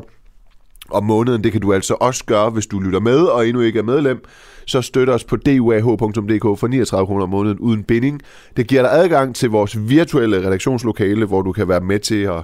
om 0.91 1.03
måneden. 1.03 1.43
Det 1.43 1.51
kan 1.51 1.61
du 1.61 1.73
altså 1.73 1.93
også 1.93 2.25
gøre, 2.25 2.49
hvis 2.49 2.67
du 2.67 2.79
lytter 2.79 2.99
med 2.99 3.19
og 3.19 3.47
endnu 3.47 3.61
ikke 3.61 3.79
er 3.79 3.83
medlem. 3.83 4.23
Så 4.65 4.81
støtter 4.81 5.13
os 5.13 5.23
på 5.23 5.35
duah.dk 5.35 6.59
for 6.59 6.67
39 6.67 7.07
kroner 7.07 7.23
om 7.23 7.29
måneden 7.29 7.59
uden 7.59 7.83
binding. 7.83 8.21
Det 8.57 8.67
giver 8.67 8.81
dig 8.81 8.91
adgang 8.93 9.35
til 9.35 9.49
vores 9.49 9.89
virtuelle 9.89 10.47
redaktionslokale, 10.47 11.25
hvor 11.25 11.41
du 11.41 11.51
kan 11.51 11.67
være 11.67 11.81
med 11.81 11.99
til 11.99 12.21
at 12.21 12.43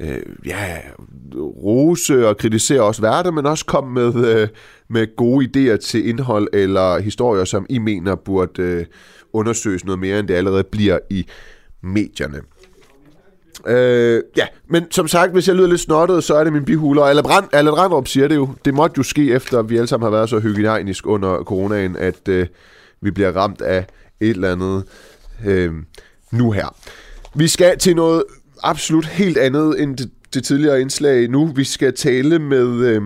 øh, 0.00 0.18
ja, 0.46 0.76
rose 1.36 2.28
og 2.28 2.36
kritisere 2.36 2.80
os 2.80 3.02
værter, 3.02 3.30
men 3.30 3.46
også 3.46 3.64
komme 3.64 3.94
med, 3.94 4.40
øh, 4.40 4.48
med 4.88 5.16
gode 5.16 5.46
idéer 5.46 5.76
til 5.76 6.08
indhold 6.08 6.48
eller 6.52 6.98
historier, 6.98 7.44
som 7.44 7.66
I 7.68 7.78
mener 7.78 8.14
burde 8.14 8.62
øh, 8.62 8.86
undersøges 9.32 9.84
noget 9.84 9.98
mere, 9.98 10.18
end 10.18 10.28
det 10.28 10.34
allerede 10.34 10.64
bliver 10.64 10.98
i 11.10 11.26
medierne. 11.82 12.40
Øh, 13.66 14.22
ja, 14.36 14.46
men 14.68 14.90
som 14.90 15.08
sagt, 15.08 15.32
hvis 15.32 15.48
jeg 15.48 15.56
lyder 15.56 15.68
lidt 15.68 15.80
snottet, 15.80 16.24
så 16.24 16.34
er 16.34 16.44
det 16.44 16.52
min 16.52 16.64
bihuler. 16.64 17.02
Allan 17.02 17.24
Brand, 17.24 17.48
Allan 17.52 17.78
Randrup 17.78 18.08
siger 18.08 18.28
det 18.28 18.34
jo. 18.34 18.48
Det 18.64 18.74
måtte 18.74 18.94
jo 18.98 19.02
ske, 19.02 19.32
efter 19.32 19.62
vi 19.62 19.76
alle 19.76 19.86
sammen 19.86 20.04
har 20.04 20.10
været 20.10 20.28
så 20.28 20.38
hygiejnisk 20.38 21.06
under 21.06 21.42
coronaen, 21.42 21.96
at 21.96 22.28
øh, 22.28 22.46
vi 23.00 23.10
bliver 23.10 23.32
ramt 23.32 23.60
af 23.60 23.86
et 24.20 24.30
eller 24.30 24.52
andet 24.52 24.84
øh, 25.46 25.72
nu 26.32 26.50
her. 26.50 26.76
Vi 27.34 27.48
skal 27.48 27.78
til 27.78 27.96
noget 27.96 28.22
absolut 28.62 29.06
helt 29.06 29.38
andet 29.38 29.82
end 29.82 29.96
det, 29.96 30.10
det 30.34 30.44
tidligere 30.44 30.80
indslag 30.80 31.28
nu. 31.28 31.46
Vi 31.46 31.64
skal 31.64 31.94
tale 31.94 32.38
med 32.38 32.86
øh, 32.86 33.02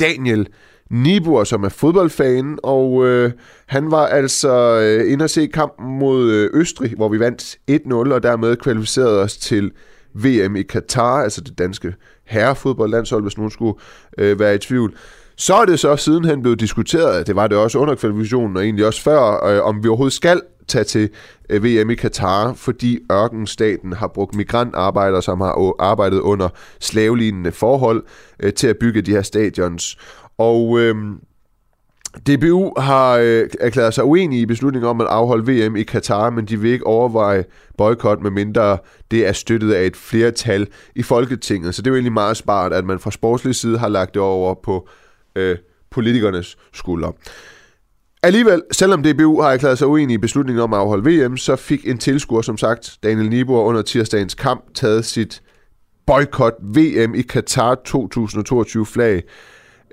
Daniel 0.00 0.48
Nibur, 0.92 1.44
som 1.44 1.64
er 1.64 1.68
fodboldfan, 1.68 2.58
og 2.62 3.06
øh, 3.06 3.32
han 3.66 3.90
var 3.90 4.06
altså 4.06 4.80
øh, 4.80 5.12
inde 5.12 5.22
og 5.22 5.30
se 5.30 5.46
kampen 5.46 5.98
mod 5.98 6.30
øh, 6.30 6.50
Østrig, 6.54 6.94
hvor 6.96 7.08
vi 7.08 7.20
vandt 7.20 7.56
1-0, 7.70 7.94
og 7.94 8.22
dermed 8.22 8.56
kvalificerede 8.56 9.20
os 9.20 9.36
til 9.36 9.70
VM 10.14 10.56
i 10.56 10.62
Katar, 10.62 11.22
altså 11.22 11.40
det 11.40 11.58
danske 11.58 11.94
herrefodboldlandshold, 12.24 13.22
hvis 13.22 13.36
nogen 13.36 13.50
skulle 13.50 13.74
øh, 14.18 14.38
være 14.38 14.54
i 14.54 14.58
tvivl. 14.58 14.94
Så 15.36 15.54
er 15.54 15.64
det 15.64 15.80
så 15.80 15.96
sidenhen 15.96 16.42
blevet 16.42 16.60
diskuteret, 16.60 17.26
det 17.26 17.36
var 17.36 17.46
det 17.46 17.58
også 17.58 17.78
under 17.78 17.94
kvalifikationen, 17.94 18.56
og 18.56 18.64
egentlig 18.64 18.86
også 18.86 19.02
før, 19.02 19.46
øh, 19.46 19.62
om 19.62 19.82
vi 19.84 19.88
overhovedet 19.88 20.12
skal 20.12 20.40
tage 20.68 20.84
til 20.84 21.10
øh, 21.50 21.64
VM 21.64 21.90
i 21.90 21.94
Katar, 21.94 22.52
fordi 22.52 22.98
ørkenstaten 23.12 23.92
har 23.92 24.06
brugt 24.06 24.34
migrantarbejdere, 24.34 25.22
som 25.22 25.40
har 25.40 25.74
arbejdet 25.78 26.20
under 26.20 26.48
slavelignende 26.80 27.52
forhold, 27.52 28.04
øh, 28.40 28.52
til 28.52 28.66
at 28.66 28.76
bygge 28.80 29.02
de 29.02 29.10
her 29.10 29.22
stadions. 29.22 29.98
Og 30.38 30.80
øh, 30.80 30.94
DBU 32.26 32.72
har 32.80 33.16
øh, 33.16 33.48
erklæret 33.60 33.94
sig 33.94 34.04
uenige 34.04 34.42
i 34.42 34.46
beslutningen 34.46 34.88
om 34.90 35.00
at 35.00 35.06
afholde 35.06 35.52
VM 35.52 35.76
i 35.76 35.82
Katar, 35.82 36.30
men 36.30 36.44
de 36.44 36.60
vil 36.60 36.70
ikke 36.70 36.86
overveje 36.86 37.44
boykot, 37.78 38.22
medmindre 38.22 38.78
det 39.10 39.26
er 39.26 39.32
støttet 39.32 39.72
af 39.72 39.86
et 39.86 39.96
flertal 39.96 40.66
i 40.94 41.02
Folketinget. 41.02 41.74
Så 41.74 41.82
det 41.82 41.86
er 41.86 41.90
jo 41.90 41.96
egentlig 41.96 42.12
meget 42.12 42.36
smart, 42.36 42.72
at 42.72 42.84
man 42.84 42.98
fra 42.98 43.10
sportslig 43.10 43.54
side 43.54 43.78
har 43.78 43.88
lagt 43.88 44.14
det 44.14 44.22
over 44.22 44.54
på 44.62 44.88
øh, 45.36 45.56
politikernes 45.90 46.56
skuldre. 46.72 47.12
Alligevel, 48.22 48.62
selvom 48.72 49.02
DBU 49.02 49.40
har 49.40 49.50
erklæret 49.50 49.78
sig 49.78 49.86
uenig 49.86 50.14
i 50.14 50.18
beslutningen 50.18 50.62
om 50.62 50.72
at 50.72 50.78
afholde 50.78 51.10
VM, 51.10 51.36
så 51.36 51.56
fik 51.56 51.88
en 51.88 51.98
tilskuer, 51.98 52.42
som 52.42 52.58
sagt, 52.58 52.98
Daniel 53.02 53.28
Nibor, 53.28 53.64
under 53.64 53.82
tirsdagens 53.82 54.34
kamp 54.34 54.74
taget 54.74 55.04
sit 55.04 55.42
boykot 56.06 56.54
VM 56.60 57.14
i 57.14 57.22
Katar 57.22 57.74
2022 57.74 58.86
flag 58.86 59.22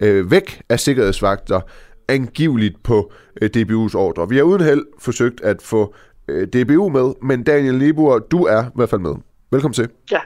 øh, 0.02 0.32
væk 0.32 0.62
af 0.70 0.80
sikkerhedsvagter, 0.80 1.62
angiveligt 2.08 2.84
på 2.84 3.12
øh, 3.42 3.50
DBU's 3.58 3.98
ordre. 3.98 4.30
Vi 4.30 4.36
har 4.36 4.44
uden 4.44 4.62
held 4.62 4.86
forsøgt 5.00 5.42
at 5.42 5.62
få 5.62 5.96
øh, 6.28 6.48
DBU 6.48 6.90
med, 6.90 7.14
men 7.22 7.44
Daniel 7.44 7.78
Nibor, 7.78 8.20
du 8.20 8.44
er 8.46 8.64
i 8.64 8.72
hvert 8.76 8.90
fald 8.90 9.02
med. 9.02 9.16
Velkommen 9.52 9.74
til. 9.74 9.90
Ja, 10.12 10.20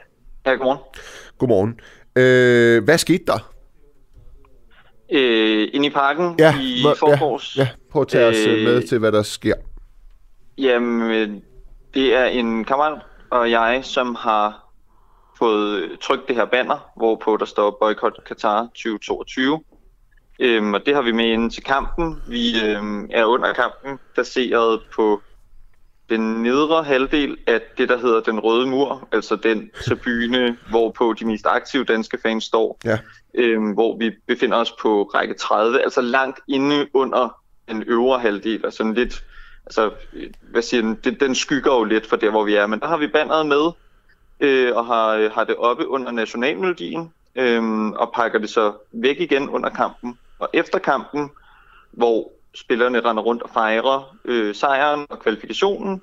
ja 0.46 0.52
godmorgen. 0.52 0.80
Godmorgen. 1.38 1.80
Øh, 2.16 2.84
hvad 2.84 2.98
skete 2.98 3.24
der? 3.28 3.54
øh, 5.14 5.68
inde 5.74 5.88
i 5.88 5.90
parken 5.90 6.36
Ja, 6.40 6.56
i 6.62 6.84
forgårs. 7.00 7.58
Ja, 7.58 7.62
ja. 7.62 7.68
prøv 7.92 8.02
at 8.02 8.08
tage 8.08 8.26
os 8.26 8.48
øh, 8.48 8.54
Øh, 8.54 8.64
med 8.64 8.88
til, 8.88 9.00
hvad 9.00 9.12
der 9.12 9.22
sker. 9.24 9.54
Jamen, 10.58 11.42
det 11.94 12.16
er 12.16 12.26
en 12.26 12.66
kammerat 12.66 13.02
og 13.30 13.52
jeg, 13.52 13.80
som 13.84 14.16
har 14.20 14.63
fået 15.38 16.00
trykt 16.02 16.28
det 16.28 16.36
her 16.36 16.46
banner, 16.46 16.92
hvorpå 16.96 17.38
der 17.38 17.46
står 17.46 17.78
Boycott 17.82 18.20
Qatar 18.28 18.62
2022. 18.62 19.64
Øhm, 20.40 20.74
og 20.74 20.86
det 20.86 20.96
har 20.96 21.02
vi 21.02 21.12
med 21.12 21.26
ind 21.26 21.52
til 21.52 21.64
kampen. 21.64 22.22
Vi 22.28 22.54
øhm, 22.66 23.10
er 23.12 23.26
under 23.26 23.54
kampen 23.54 24.00
baseret 24.16 24.82
på 24.96 25.22
den 26.10 26.44
nedre 26.44 26.84
halvdel 26.84 27.38
af 27.48 27.62
det, 27.78 27.90
der 27.90 27.98
hedder 27.98 28.22
den 28.22 28.40
røde 28.40 28.68
mur, 28.68 29.08
altså 29.12 29.36
den 29.36 29.70
tribune, 29.88 30.58
hvorpå 30.70 31.14
de 31.20 31.26
mest 31.26 31.46
aktive 31.46 31.84
danske 31.84 32.18
fans 32.24 32.44
står, 32.44 32.80
Ja. 32.86 32.98
øhm, 33.34 33.72
hvor 33.72 33.98
vi 33.98 34.12
befinder 34.28 34.58
os 34.58 34.72
på 34.82 35.04
række 35.04 35.34
30, 35.34 35.82
altså 35.82 36.02
langt 36.02 36.40
inde 36.48 36.88
under 36.94 37.40
den 37.70 37.84
øvre 37.88 38.20
halvdel, 38.20 38.62
altså 38.64 38.78
sådan 38.78 38.94
lidt, 38.94 39.24
altså, 39.66 39.92
øh, 40.14 40.30
hvad 40.52 40.62
siger 40.62 40.82
den, 40.82 40.96
den, 41.04 41.20
den 41.20 41.36
skygger 41.36 41.74
jo 41.74 41.84
lidt 41.84 42.06
for 42.10 42.16
der, 42.16 42.30
hvor 42.30 42.44
vi 42.44 42.56
er, 42.56 42.68
men 42.68 42.80
der 42.80 42.88
har 42.88 42.98
vi 42.98 43.08
banneret 43.08 43.46
med, 43.46 43.72
øh, 44.44 44.76
og 44.76 44.86
har, 44.86 45.10
øh, 45.10 45.32
har 45.32 45.44
det 45.44 45.56
oppe 45.56 45.88
under 45.88 46.12
nationalmelodien, 46.12 47.14
øh, 47.36 47.86
og 47.88 48.12
pakker 48.16 48.40
det 48.40 48.50
så 48.50 48.74
væk 48.92 49.20
igen 49.20 49.50
under 49.50 49.70
kampen. 49.70 50.18
Og 50.40 50.50
efter 50.54 50.80
kampen, 50.80 51.32
hvor 51.92 52.32
spillerne 52.56 53.02
render 53.02 53.24
rundt 53.24 53.44
og 53.44 53.50
fejrer 53.50 54.16
øh, 54.26 54.56
sejren 54.56 55.06
og 55.10 55.20
kvalifikationen, 55.20 56.02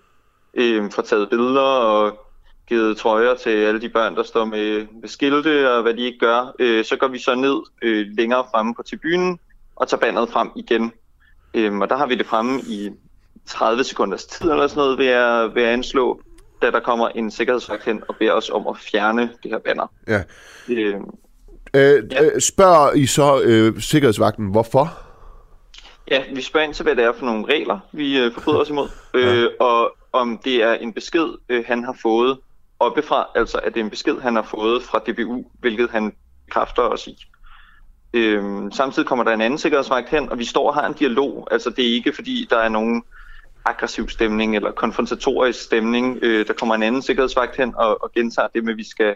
øh, 0.54 0.90
får 0.90 1.02
taget 1.02 1.30
billeder 1.30 1.60
og 1.60 2.26
givet 2.68 2.96
trøjer 2.96 3.34
til 3.34 3.50
alle 3.50 3.80
de 3.80 3.88
børn, 3.88 4.16
der 4.16 4.22
står 4.22 4.44
med, 4.44 4.86
med 5.00 5.08
skilte 5.08 5.72
og 5.72 5.82
hvad 5.82 5.94
de 5.94 6.00
ikke 6.00 6.18
gør, 6.18 6.54
øh, 6.58 6.84
så 6.84 6.96
går 6.96 7.08
vi 7.08 7.18
så 7.18 7.34
ned 7.34 7.56
øh, 7.82 8.06
længere 8.16 8.46
fremme 8.50 8.74
på 8.74 8.82
tribunen 8.82 9.38
og 9.76 9.88
tager 9.88 10.00
bandet 10.00 10.28
frem 10.28 10.50
igen. 10.56 10.92
Øh, 11.54 11.78
og 11.78 11.90
der 11.90 11.96
har 11.96 12.06
vi 12.06 12.14
det 12.14 12.26
fremme 12.26 12.60
i 12.60 12.90
30 13.46 13.84
sekunders 13.84 14.24
tid 14.24 14.50
eller 14.50 14.66
sådan 14.66 14.80
noget, 14.80 14.98
ved 14.98 15.06
at, 15.06 15.54
ved 15.54 15.62
at 15.62 15.68
anslå, 15.68 16.20
da 16.62 16.70
der 16.70 16.80
kommer 16.80 17.08
en 17.08 17.30
sikkerhedsvagt 17.30 17.84
hen 17.84 18.02
og 18.08 18.16
beder 18.16 18.32
os 18.32 18.50
om 18.50 18.66
at 18.66 18.76
fjerne 18.76 19.22
det 19.42 19.50
her 19.50 19.58
banner. 19.58 19.86
Ja. 20.08 20.22
Øh, 20.68 20.94
Øh, 21.74 22.02
øh, 22.20 22.40
spørger 22.40 22.92
I 22.92 23.06
så 23.06 23.40
øh, 23.42 23.80
sikkerhedsvagten, 23.80 24.46
hvorfor? 24.50 24.98
Ja, 26.10 26.22
vi 26.34 26.42
spørger 26.42 26.66
ind 26.66 26.74
til, 26.74 26.82
hvad 26.82 26.96
det 26.96 27.04
er 27.04 27.12
for 27.12 27.26
nogle 27.26 27.46
regler, 27.46 27.78
vi 27.92 28.18
øh, 28.18 28.32
forbryder 28.32 28.58
os 28.58 28.68
imod, 28.68 28.88
øh, 29.14 29.46
og 29.60 29.92
om 30.12 30.40
det 30.44 30.62
er 30.62 30.72
en 30.72 30.92
besked, 30.92 31.26
øh, 31.48 31.64
han 31.66 31.84
har 31.84 31.96
fået 32.02 32.38
oppefra, 32.80 33.26
altså 33.34 33.58
at 33.58 33.74
det 33.74 33.80
er 33.80 33.84
en 33.84 33.90
besked, 33.90 34.20
han 34.20 34.34
har 34.34 34.42
fået 34.42 34.82
fra 34.82 34.98
DBU, 34.98 35.44
hvilket 35.60 35.90
han 35.90 36.12
kræfter 36.50 36.82
os 36.82 37.06
i. 37.06 37.26
Øh, 38.12 38.42
samtidig 38.72 39.08
kommer 39.08 39.24
der 39.24 39.32
en 39.32 39.40
anden 39.40 39.58
sikkerhedsvagt 39.58 40.08
hen, 40.08 40.28
og 40.28 40.38
vi 40.38 40.44
står 40.44 40.68
og 40.68 40.74
har 40.74 40.86
en 40.86 40.94
dialog. 40.94 41.48
Altså 41.50 41.70
det 41.70 41.88
er 41.88 41.94
ikke 41.94 42.12
fordi, 42.12 42.46
der 42.50 42.58
er 42.58 42.68
nogen 42.68 43.02
aggressiv 43.64 44.08
stemning 44.08 44.56
eller 44.56 44.70
konfrontatorisk 44.72 45.60
stemning. 45.62 46.18
Øh, 46.22 46.46
der 46.46 46.52
kommer 46.52 46.74
en 46.74 46.82
anden 46.82 47.02
sikkerhedsvagt 47.02 47.56
hen 47.56 47.74
og, 47.76 48.02
og 48.02 48.12
gentager 48.12 48.48
det 48.54 48.64
med, 48.64 48.72
at 48.72 48.76
vi 48.78 48.88
skal 48.88 49.14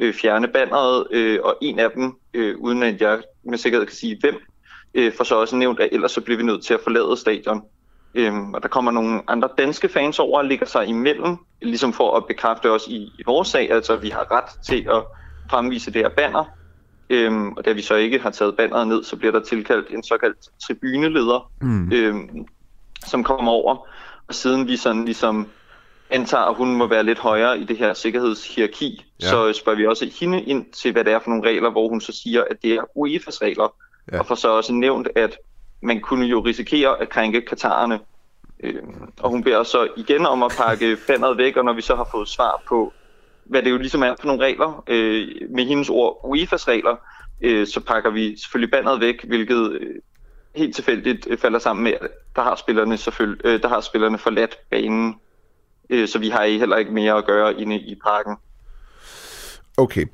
øh, 0.00 0.14
fjerne 0.14 0.48
banneret, 0.48 1.06
øh, 1.10 1.38
og 1.42 1.56
en 1.62 1.78
af 1.78 1.90
dem, 1.90 2.16
øh, 2.34 2.58
uden 2.58 2.82
at 2.82 3.00
jeg 3.00 3.22
med 3.44 3.58
sikkerhed 3.58 3.86
kan 3.86 3.96
sige 3.96 4.18
hvem, 4.20 4.34
øh, 4.94 5.12
for 5.16 5.24
så 5.24 5.34
også 5.34 5.56
nævnt, 5.56 5.80
at 5.80 5.88
ellers 5.92 6.12
så 6.12 6.20
bliver 6.20 6.38
vi 6.38 6.44
nødt 6.44 6.64
til 6.64 6.74
at 6.74 6.80
forlade 6.82 7.16
stadion. 7.16 7.62
Øhm, 8.14 8.54
og 8.54 8.62
der 8.62 8.68
kommer 8.68 8.90
nogle 8.90 9.20
andre 9.28 9.48
danske 9.58 9.88
fans 9.88 10.18
over 10.18 10.38
og 10.38 10.44
ligger 10.44 10.66
sig 10.66 10.86
imellem, 10.86 11.36
ligesom 11.62 11.92
for 11.92 12.16
at 12.16 12.26
bekræfte 12.26 12.70
os 12.70 12.86
i, 12.88 12.96
i 13.18 13.22
vores 13.26 13.48
sag, 13.48 13.70
altså 13.72 13.92
at 13.92 14.02
vi 14.02 14.08
har 14.08 14.26
ret 14.30 14.64
til 14.66 14.86
at 14.90 15.02
fremvise 15.50 15.92
det 15.92 16.02
her 16.02 16.08
banner. 16.08 16.44
Øhm, 17.10 17.52
og 17.52 17.64
da 17.64 17.72
vi 17.72 17.82
så 17.82 17.94
ikke 17.94 18.18
har 18.18 18.30
taget 18.30 18.56
banneret 18.56 18.88
ned, 18.88 19.04
så 19.04 19.16
bliver 19.16 19.32
der 19.32 19.40
tilkaldt 19.40 19.90
en 19.90 20.02
såkaldt 20.02 20.36
tribuneleder, 20.66 21.50
Mm. 21.60 21.92
øhm, 21.92 22.46
som 23.06 23.24
kommer 23.24 23.52
over. 23.52 23.86
Og 24.28 24.34
siden 24.34 24.68
vi 24.68 24.76
sådan 24.76 25.04
ligesom 25.04 25.48
antager, 26.10 26.44
at 26.44 26.54
hun 26.54 26.76
må 26.76 26.86
være 26.86 27.02
lidt 27.02 27.18
højere 27.18 27.58
i 27.58 27.64
det 27.64 27.76
her 27.78 27.94
sikkerhedshierarki, 27.94 29.04
Ja. 29.22 29.26
så 29.28 29.52
spørger 29.52 29.76
vi 29.78 29.86
også 29.86 30.10
hende 30.20 30.42
ind 30.42 30.72
til, 30.72 30.92
hvad 30.92 31.04
det 31.04 31.12
er 31.12 31.18
for 31.18 31.30
nogle 31.30 31.48
regler, 31.48 31.70
hvor 31.70 31.88
hun 31.88 32.00
så 32.00 32.12
siger, 32.22 32.44
at 32.50 32.56
det 32.62 32.72
er 32.72 32.82
UEFA's 32.82 33.38
regler. 33.42 33.74
Ja. 34.12 34.18
Og 34.18 34.26
får 34.26 34.34
så 34.34 34.48
også 34.48 34.72
nævnt, 34.72 35.08
at 35.16 35.36
man 35.82 36.00
kunne 36.00 36.26
jo 36.26 36.40
risikere 36.40 37.00
at 37.00 37.08
krænke 37.08 37.40
katarerne. 37.40 38.00
Øh, 38.62 38.82
og 39.20 39.30
hun 39.30 39.42
beder 39.42 39.62
så 39.62 39.88
igen 39.96 40.26
om 40.26 40.42
at 40.42 40.54
pakke 40.58 40.96
banneret 41.08 41.38
væk, 41.38 41.56
og 41.56 41.64
når 41.64 41.72
vi 41.72 41.82
så 41.82 41.94
har 41.94 42.08
fået 42.10 42.28
svar 42.28 42.62
på, 42.68 42.92
hvad 43.44 43.62
det 43.62 43.70
jo 43.70 43.78
ligesom 43.78 44.02
er 44.02 44.14
for 44.20 44.26
nogle 44.26 44.44
regler, 44.44 44.84
øh, 44.86 45.28
med 45.50 45.64
hendes 45.64 45.88
ord 45.90 46.20
UEFA's 46.24 46.68
regler, 46.68 46.96
øh, 47.42 47.66
så 47.66 47.80
pakker 47.80 48.10
vi 48.10 48.36
selvfølgelig 48.38 48.70
banneret 48.70 49.00
væk, 49.00 49.24
hvilket 49.24 49.72
øh, 49.72 49.94
helt 50.56 50.74
tilfældigt 50.74 51.26
øh, 51.30 51.38
falder 51.38 51.58
sammen 51.58 51.84
med, 51.84 51.92
at 52.00 52.08
der 52.36 52.42
har 52.42 52.56
spillerne 52.56 52.96
selvfølgelig, 52.96 53.46
øh, 53.46 53.62
der 53.62 53.68
har 53.68 53.80
spillerne 53.80 54.18
forladt 54.18 54.58
banen, 54.70 55.14
øh, 55.90 56.08
så 56.08 56.18
vi 56.18 56.28
har 56.28 56.44
heller 56.44 56.76
ikke 56.76 56.92
mere 56.92 57.18
at 57.18 57.24
gøre 57.26 57.60
inde 57.60 57.76
i 57.76 57.94
parken. 58.04 58.36
Okay. 59.76 60.06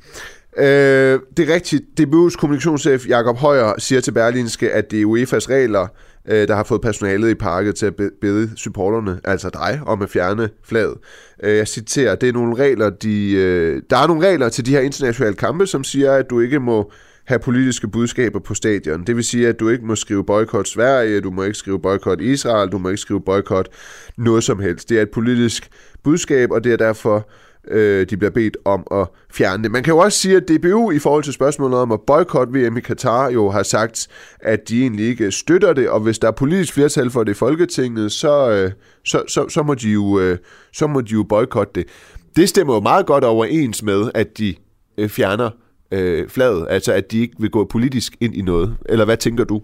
Øh, 0.56 1.20
det 1.36 1.50
er 1.50 1.54
rigtigt. 1.54 1.84
DBU's 2.00 2.36
kommunikationschef 2.36 3.08
Jakob 3.08 3.36
Højer 3.36 3.74
siger 3.78 4.00
til 4.00 4.12
Berlinske, 4.12 4.72
at 4.72 4.90
det 4.90 5.02
er 5.02 5.06
UEFA's 5.06 5.50
regler, 5.50 5.86
øh, 6.28 6.48
der 6.48 6.54
har 6.54 6.64
fået 6.64 6.80
personalet 6.80 7.30
i 7.30 7.34
parket 7.34 7.74
til 7.74 7.86
at 7.86 7.94
bede 8.20 8.50
supporterne, 8.56 9.20
altså 9.24 9.50
dig, 9.50 9.80
om 9.86 10.02
at 10.02 10.10
fjerne 10.10 10.48
flaget. 10.64 10.94
Øh, 11.42 11.56
jeg 11.56 11.68
citerer, 11.68 12.14
det 12.14 12.28
er 12.28 12.32
nogle 12.32 12.54
regler, 12.54 12.90
de, 12.90 13.32
øh, 13.32 13.82
der 13.90 13.96
er 13.96 14.06
nogle 14.06 14.28
regler 14.28 14.48
til 14.48 14.66
de 14.66 14.70
her 14.70 14.80
internationale 14.80 15.36
kampe, 15.36 15.66
som 15.66 15.84
siger, 15.84 16.12
at 16.12 16.30
du 16.30 16.40
ikke 16.40 16.60
må 16.60 16.92
have 17.28 17.38
politiske 17.38 17.88
budskaber 17.88 18.38
på 18.38 18.54
stadion. 18.54 19.04
Det 19.04 19.16
vil 19.16 19.24
sige, 19.24 19.48
at 19.48 19.60
du 19.60 19.68
ikke 19.68 19.86
må 19.86 19.94
skrive 19.94 20.24
boykot 20.24 20.68
Sverige, 20.68 21.20
du 21.20 21.30
må 21.30 21.42
ikke 21.42 21.58
skrive 21.58 21.80
boykot 21.80 22.20
Israel, 22.20 22.70
du 22.70 22.78
må 22.78 22.88
ikke 22.88 23.00
skrive 23.00 23.20
boykot 23.20 23.68
noget 24.16 24.44
som 24.44 24.60
helst. 24.60 24.88
Det 24.88 24.98
er 24.98 25.02
et 25.02 25.10
politisk 25.10 25.70
budskab, 26.04 26.50
og 26.50 26.64
det 26.64 26.72
er 26.72 26.76
derfor, 26.76 27.28
øh, 27.70 28.06
de 28.10 28.16
bliver 28.16 28.30
bedt 28.30 28.56
om 28.64 28.86
at 28.90 29.06
fjerne 29.32 29.62
det. 29.62 29.72
Man 29.72 29.82
kan 29.82 29.92
jo 29.92 29.98
også 29.98 30.18
sige, 30.18 30.36
at 30.36 30.48
DBU 30.48 30.90
i 30.90 30.98
forhold 30.98 31.24
til 31.24 31.32
spørgsmålet 31.32 31.78
om 31.78 31.92
at 31.92 32.00
boykotte 32.06 32.52
VM 32.52 32.76
i 32.76 32.80
Katar 32.80 33.30
jo 33.30 33.50
har 33.50 33.62
sagt, 33.62 34.08
at 34.40 34.68
de 34.68 34.82
egentlig 34.82 35.06
ikke 35.06 35.30
støtter 35.30 35.72
det, 35.72 35.88
og 35.88 36.00
hvis 36.00 36.18
der 36.18 36.28
er 36.28 36.32
politisk 36.32 36.74
flertal 36.74 37.10
for 37.10 37.24
det 37.24 37.32
i 37.32 37.34
Folketinget, 37.34 38.12
så, 38.12 38.50
øh, 38.50 38.70
så, 39.04 39.22
så, 39.28 39.48
så, 39.48 39.62
må, 39.62 39.74
de 39.74 39.88
jo, 39.88 40.20
øh, 40.20 40.38
så 40.72 40.86
må 40.86 41.00
de 41.00 41.12
jo 41.12 41.22
boykotte 41.22 41.72
det. 41.74 41.88
Det 42.36 42.48
stemmer 42.48 42.74
jo 42.74 42.80
meget 42.80 43.06
godt 43.06 43.24
overens 43.24 43.82
med, 43.82 44.10
at 44.14 44.38
de 44.38 44.54
øh, 44.98 45.08
fjerner 45.08 45.50
øh, 45.90 46.28
flaget, 46.28 46.66
altså 46.70 46.92
at 46.92 47.12
de 47.12 47.20
ikke 47.20 47.34
vil 47.38 47.50
gå 47.50 47.64
politisk 47.64 48.16
ind 48.20 48.34
i 48.34 48.42
noget. 48.42 48.76
Eller 48.88 49.04
hvad 49.04 49.16
tænker 49.16 49.44
du? 49.44 49.62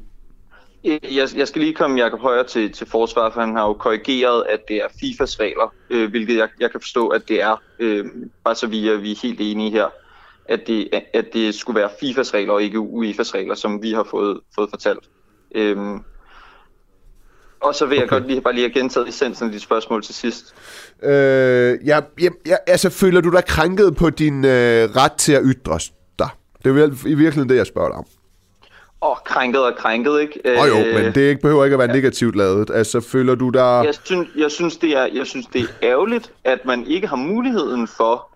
Jeg, 0.85 1.29
jeg 1.37 1.49
skal 1.49 1.63
lige 1.63 1.75
komme 1.75 2.01
Jakob 2.01 2.21
Højer 2.21 2.43
til, 2.43 2.73
til 2.73 2.87
forsvar, 2.87 3.31
for 3.31 3.41
han 3.41 3.57
har 3.57 3.67
jo 3.67 3.73
korrigeret, 3.73 4.45
at 4.51 4.61
det 4.69 4.77
er 4.77 4.87
FIFAs 5.01 5.41
regler, 5.41 5.75
øh, 5.91 6.11
hvilket 6.11 6.37
jeg, 6.37 6.49
jeg 6.61 6.71
kan 6.71 6.81
forstå, 6.81 7.09
at 7.09 7.29
det 7.29 7.43
er, 7.43 7.63
øh, 7.79 8.07
bare 8.45 8.55
så 8.55 8.67
vi 8.67 8.89
er, 8.89 8.97
vi 8.97 9.13
er 9.13 9.17
helt 9.23 9.41
enige 9.41 9.71
her. 9.71 9.87
at 10.49 10.67
det, 10.67 10.89
at 11.15 11.25
det 11.33 11.55
skulle 11.55 11.81
være 11.81 11.91
FIFAs 12.01 12.35
regler 12.35 12.53
og 12.53 12.63
ikke 12.63 12.79
UEFAs 12.79 13.35
regler, 13.35 13.55
som 13.55 13.83
vi 13.83 13.93
har 13.93 14.07
fået, 14.11 14.41
fået 14.55 14.71
fortalt. 14.71 15.09
Øhm, 15.55 16.01
og 17.61 17.75
så 17.75 17.87
vil 17.87 17.99
jeg 17.99 18.09
godt 18.09 18.27
lige, 18.27 18.41
bare 18.41 18.55
lige 18.55 18.69
have 18.69 18.81
gentaget 18.81 19.09
essensen 19.09 19.47
af 19.47 19.53
dit 19.53 19.63
spørgsmål 19.63 20.03
til 20.03 20.15
sidst. 20.15 20.55
Øh, 21.03 21.11
ja, 21.87 22.01
ja, 22.21 22.29
ja, 22.47 22.57
altså, 22.67 22.91
føler 22.91 23.21
du 23.21 23.31
dig 23.31 23.45
krænket 23.45 23.97
på 23.97 24.11
din 24.11 24.45
øh, 24.45 24.51
ret 24.97 25.13
til 25.13 25.33
at 25.33 25.43
ytre? 25.45 25.79
Det 26.65 26.79
er 26.79 26.87
i 26.87 27.15
virkeligheden 27.15 27.49
det, 27.49 27.57
jeg 27.57 27.67
spørger 27.67 27.89
dig 27.89 27.99
om. 27.99 28.07
Åh, 29.03 29.11
oh, 29.11 29.17
krænket 29.25 29.65
og 29.65 29.77
krænket, 29.77 30.21
ikke? 30.21 30.41
Åh 30.45 30.63
oh, 30.63 30.69
jo, 30.69 30.75
men 30.75 31.15
det 31.15 31.17
ikke, 31.17 31.41
behøver 31.43 31.65
ikke 31.65 31.75
at 31.75 31.79
være 31.79 31.89
ja. 31.89 31.95
negativt 31.95 32.37
lavet. 32.37 32.71
Altså, 32.71 33.01
føler 33.01 33.35
du 33.35 33.51
dig... 33.51 33.83
Jeg 33.85 33.95
synes, 34.05 34.29
jeg, 34.37 34.51
synes, 34.51 34.77
det 34.77 34.97
er, 34.97 35.07
jeg 35.15 35.27
synes, 35.27 35.47
det 35.47 35.61
er 35.61 35.67
ærgerligt, 35.83 36.33
at 36.45 36.65
man 36.65 36.87
ikke 36.87 37.07
har 37.07 37.17
muligheden 37.17 37.89
for, 37.89 38.29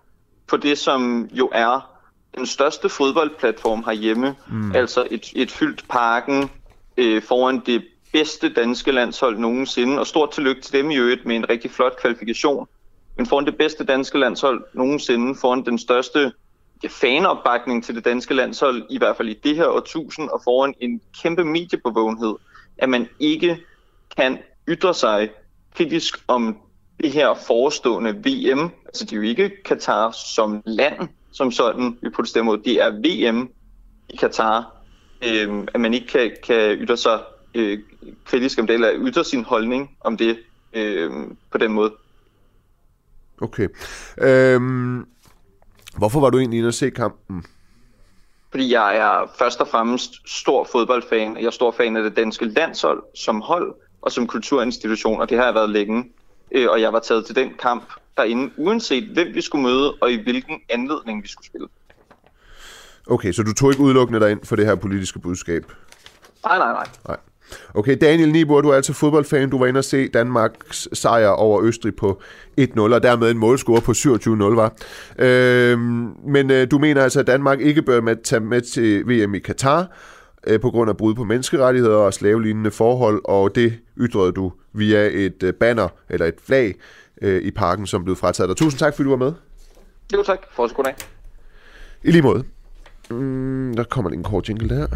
på 0.47 0.57
det, 0.57 0.77
som 0.77 1.29
jo 1.31 1.49
er 1.51 1.89
den 2.37 2.45
største 2.45 2.89
fodboldplatform 2.89 3.83
herhjemme, 3.83 4.35
mm. 4.51 4.75
altså 4.75 5.07
et, 5.11 5.31
et 5.35 5.51
fyldt 5.51 5.83
parken 5.89 6.49
øh, 6.97 7.21
foran 7.21 7.61
det 7.65 7.83
bedste 8.13 8.49
danske 8.49 8.91
landshold 8.91 9.37
nogensinde, 9.37 9.99
og 9.99 10.07
stort 10.07 10.31
tillykke 10.31 10.61
til 10.61 10.73
dem 10.73 10.91
i 10.91 10.95
øvrigt 10.97 11.25
med 11.25 11.35
en 11.35 11.49
rigtig 11.49 11.71
flot 11.71 12.01
kvalifikation, 12.01 12.67
men 13.17 13.25
foran 13.25 13.45
det 13.45 13.57
bedste 13.57 13.83
danske 13.83 14.19
landshold 14.19 14.63
nogensinde, 14.73 15.35
foran 15.35 15.65
den 15.65 15.79
største 15.79 16.31
fanopbakning 16.87 17.83
til 17.83 17.95
det 17.95 18.05
danske 18.05 18.33
landshold, 18.33 18.83
i 18.89 18.97
hvert 18.97 19.17
fald 19.17 19.29
i 19.29 19.39
det 19.43 19.55
her 19.55 19.67
årtusind, 19.67 20.29
og 20.29 20.41
foran 20.43 20.73
en 20.79 21.01
kæmpe 21.21 21.43
mediebevågenhed, 21.43 22.35
at 22.77 22.89
man 22.89 23.07
ikke 23.19 23.57
kan 24.17 24.37
ytre 24.67 24.93
sig 24.93 25.29
kritisk 25.75 26.23
om 26.27 26.57
det 27.03 27.11
her 27.11 27.33
forestående 27.33 28.11
VM. 28.11 28.69
Altså 28.85 29.05
det 29.05 29.11
er 29.11 29.15
jo 29.15 29.21
ikke 29.21 29.63
Katar 29.63 30.11
som 30.11 30.61
land 30.65 31.09
som 31.31 31.51
sådan, 31.51 31.97
vi 32.01 32.09
protesterer 32.09 32.43
mod. 32.43 32.57
Det 32.57 32.81
er 32.81 32.89
VM 32.89 33.49
i 34.09 34.15
Katar, 34.15 34.75
øh, 35.27 35.67
at 35.73 35.81
man 35.81 35.93
ikke 35.93 36.07
kan, 36.07 36.31
kan 36.43 36.71
ytre 36.71 36.97
sig 36.97 37.19
øh, 37.55 37.79
kritisk 38.25 38.59
om 38.59 38.67
det, 38.67 38.73
eller 38.73 38.91
ytre 38.95 39.23
sin 39.23 39.43
holdning 39.43 39.97
om 39.99 40.17
det 40.17 40.37
øh, 40.73 41.11
på 41.51 41.57
den 41.57 41.71
måde. 41.71 41.93
Okay. 43.41 43.67
Øhm, 44.17 45.05
hvorfor 45.97 46.19
var 46.19 46.29
du 46.29 46.37
egentlig 46.37 46.57
inde 46.57 46.67
og 46.67 46.73
se 46.73 46.89
kampen? 46.89 47.45
Fordi 48.51 48.73
jeg 48.73 48.97
er 48.97 49.31
først 49.39 49.61
og 49.61 49.67
fremmest 49.67 50.11
stor 50.25 50.67
fodboldfan. 50.71 51.37
Jeg 51.37 51.45
er 51.45 51.51
stor 51.51 51.71
fan 51.71 51.97
af 51.97 52.03
det 52.03 52.15
danske 52.15 52.45
landshold 52.45 53.03
som 53.15 53.41
hold 53.41 53.75
og 54.01 54.11
som 54.11 54.27
kulturinstitution, 54.27 55.21
og 55.21 55.29
det 55.29 55.37
har 55.37 55.45
jeg 55.45 55.53
været 55.53 55.69
længe. 55.69 56.11
Øh, 56.51 56.69
og 56.69 56.81
jeg 56.81 56.93
var 56.93 56.99
taget 56.99 57.25
til 57.25 57.35
den 57.35 57.53
kamp 57.59 57.83
derinde, 58.17 58.51
uanset 58.57 59.03
hvem 59.03 59.27
vi 59.33 59.41
skulle 59.41 59.63
møde 59.63 59.93
og 59.93 60.11
i 60.11 60.23
hvilken 60.23 60.61
anledning 60.69 61.23
vi 61.23 61.27
skulle 61.27 61.47
spille. 61.47 61.67
Okay, 63.07 63.31
så 63.31 63.43
du 63.43 63.53
tog 63.53 63.71
ikke 63.71 63.83
udelukkende 63.83 64.19
dig 64.19 64.31
ind 64.31 64.45
for 64.45 64.55
det 64.55 64.65
her 64.65 64.75
politiske 64.75 65.19
budskab? 65.19 65.65
Nej, 66.45 66.57
nej, 66.57 66.71
nej. 66.71 66.87
nej. 67.07 67.17
Okay, 67.73 67.97
Daniel 68.01 68.31
Nibor, 68.31 68.61
du 68.61 68.69
er 68.69 68.75
altså 68.75 68.93
fodboldfan. 68.93 69.49
Du 69.49 69.59
var 69.59 69.65
inde 69.65 69.77
og 69.77 69.83
se 69.83 70.07
Danmarks 70.07 70.87
sejr 70.93 71.27
over 71.27 71.63
Østrig 71.63 71.95
på 71.95 72.21
1-0, 72.61 72.79
og 72.79 73.03
dermed 73.03 73.31
en 73.31 73.37
målscore 73.37 73.81
på 73.81 73.91
27-0, 73.91 74.43
var. 74.55 74.73
Øhm, 75.19 76.11
men 76.27 76.51
øh, 76.51 76.71
du 76.71 76.77
mener 76.77 77.03
altså, 77.03 77.19
at 77.19 77.27
Danmark 77.27 77.61
ikke 77.61 77.81
bør 77.81 78.01
med, 78.01 78.15
tage 78.23 78.39
med 78.39 78.61
til 78.61 79.07
VM 79.07 79.35
i 79.35 79.39
Katar, 79.39 79.87
øh, 80.47 80.59
på 80.59 80.69
grund 80.69 80.89
af 80.89 80.97
brud 80.97 81.15
på 81.15 81.23
menneskerettigheder 81.23 81.97
og 81.97 82.13
slavelignende 82.13 82.71
forhold, 82.71 83.21
og 83.25 83.55
det 83.55 83.73
ytrede 83.97 84.31
du 84.31 84.51
via 84.73 85.09
et 85.11 85.43
øh, 85.43 85.53
banner, 85.53 85.87
eller 86.09 86.25
et 86.25 86.35
flag, 86.45 86.75
øh, 87.21 87.41
i 87.41 87.51
parken, 87.51 87.87
som 87.87 88.03
blev 88.03 88.15
frataget 88.15 88.49
dig. 88.49 88.57
Tusind 88.57 88.79
tak, 88.79 88.95
fordi 88.95 89.03
du 89.03 89.09
var 89.09 89.25
med. 89.25 89.33
Jo 90.13 90.23
tak. 90.23 90.39
Fortsat 90.51 90.75
goddag. 90.75 90.95
I 92.03 92.11
lige 92.11 92.21
måde. 92.21 92.43
Mm, 93.11 93.73
der 93.75 93.83
kommer 93.83 94.09
en 94.11 94.23
kort 94.23 94.49
jingle 94.49 94.69
der. 94.69 94.87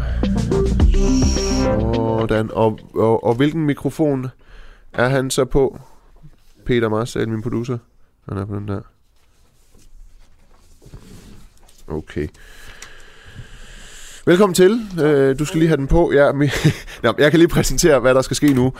Sådan. 2.20 2.50
Og, 2.50 2.78
og, 2.94 3.24
og 3.24 3.34
hvilken 3.34 3.66
mikrofon 3.66 4.26
er 4.92 5.08
han 5.08 5.30
så 5.30 5.44
på? 5.44 5.80
Peter 6.66 6.88
Marcel, 6.88 7.28
min 7.28 7.42
producer. 7.42 7.78
Han 8.28 8.38
er 8.38 8.44
på 8.44 8.54
den 8.54 8.68
der. 8.68 8.80
Okay. 11.88 12.28
Velkommen 14.26 14.54
til. 14.54 14.72
Uh, 14.92 15.38
du 15.38 15.44
skal 15.44 15.58
lige 15.58 15.68
have 15.68 15.76
den 15.76 15.86
på. 15.86 16.12
Ja, 16.12 16.30
mi- 16.30 16.70
Nå, 17.02 17.12
jeg 17.18 17.30
kan 17.30 17.38
lige 17.40 17.48
præsentere, 17.48 18.00
hvad 18.00 18.14
der 18.14 18.22
skal 18.22 18.36
ske 18.36 18.54
nu. 18.54 18.72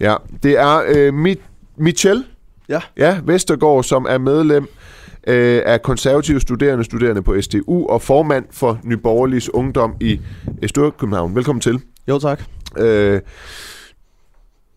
Ja, 0.00 0.14
det 0.42 0.58
er 0.58 1.08
uh, 1.10 1.24
Mi- 1.24 1.40
Michel. 1.76 2.24
Ja. 2.68 2.80
Ja, 2.96 3.20
Vestergaard, 3.24 3.84
som 3.84 4.06
er 4.08 4.18
medlem 4.18 4.68
øh, 5.26 5.62
af 5.66 5.82
konservative 5.82 6.40
studerende, 6.40 6.84
studerende 6.84 7.22
på 7.22 7.40
SDU 7.40 7.86
og 7.86 8.02
formand 8.02 8.44
for 8.50 8.78
Nyborgerligs 8.84 9.54
Ungdom 9.54 9.94
i 10.00 10.20
Storkøbenhavn. 10.66 11.34
Velkommen 11.34 11.60
til. 11.60 11.80
Jo, 12.08 12.18
tak. 12.18 12.42
Øh, 12.78 13.20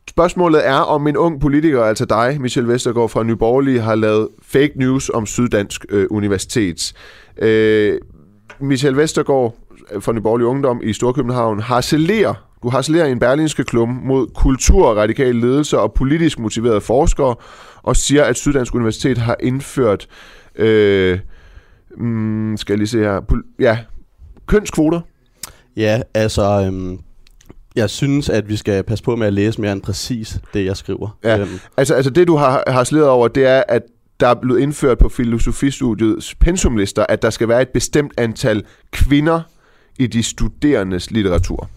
spørgsmålet 0.09 0.67
er, 0.67 0.77
om 0.77 1.07
en 1.07 1.17
ung 1.17 1.41
politiker, 1.41 1.83
altså 1.83 2.05
dig, 2.05 2.37
Michel 2.41 2.67
Vestergaard 2.67 3.09
fra 3.09 3.23
Nyborgerlige, 3.23 3.79
har 3.79 3.95
lavet 3.95 4.27
fake 4.41 4.73
news 4.75 5.09
om 5.09 5.25
Syddansk 5.25 5.85
øh, 5.89 6.07
Universitet. 6.09 6.93
Øh, 7.37 7.99
Michel 8.59 8.97
Vestergaard 8.97 9.55
fra 9.99 10.11
Nyborgerlige 10.11 10.47
Ungdom 10.47 10.81
i 10.83 10.93
Storkøbenhavn 10.93 11.59
harcelerer 11.59 12.33
du 12.63 12.69
harcelerer 12.69 13.05
i 13.05 13.11
en 13.11 13.19
berlinske 13.19 13.63
klum 13.63 13.89
mod 13.89 14.27
kultur, 14.35 14.93
radikale 14.93 15.41
ledelse 15.41 15.79
og 15.79 15.93
politisk 15.93 16.39
motiverede 16.39 16.81
forskere, 16.81 17.35
og 17.83 17.95
siger, 17.95 18.23
at 18.23 18.37
Syddansk 18.37 18.75
Universitet 18.75 19.17
har 19.17 19.37
indført, 19.39 20.07
øh, 20.55 21.19
mm, 21.97 22.57
skal 22.57 22.73
jeg 22.73 22.77
lige 22.77 22.87
se 22.87 22.99
her, 22.99 23.41
ja, 23.59 23.77
kønskvoter. 24.47 25.01
Ja, 25.75 26.01
altså, 26.13 26.63
øhm, 26.65 26.99
jeg 27.75 27.89
synes, 27.89 28.29
at 28.29 28.49
vi 28.49 28.55
skal 28.55 28.83
passe 28.83 29.03
på 29.03 29.15
med 29.15 29.27
at 29.27 29.33
læse 29.33 29.61
mere 29.61 29.71
end 29.71 29.81
præcis 29.81 30.39
det, 30.53 30.65
jeg 30.65 30.77
skriver. 30.77 31.17
Ja, 31.23 31.39
øhm. 31.39 31.59
altså, 31.77 31.93
altså 31.93 32.11
det, 32.11 32.27
du 32.27 32.35
har 32.35 32.63
harceleret 32.67 33.09
over, 33.09 33.27
det 33.27 33.45
er, 33.45 33.63
at 33.67 33.81
der 34.19 34.27
er 34.27 34.33
blevet 34.33 34.59
indført 34.59 34.97
på 34.97 35.09
filosofistudiets 35.09 36.35
pensumlister, 36.35 37.05
at 37.09 37.21
der 37.21 37.29
skal 37.29 37.47
være 37.47 37.61
et 37.61 37.69
bestemt 37.69 38.13
antal 38.17 38.63
kvinder 38.91 39.41
i 39.99 40.07
de 40.07 40.23
studerendes 40.23 41.11
litteratur. 41.11 41.69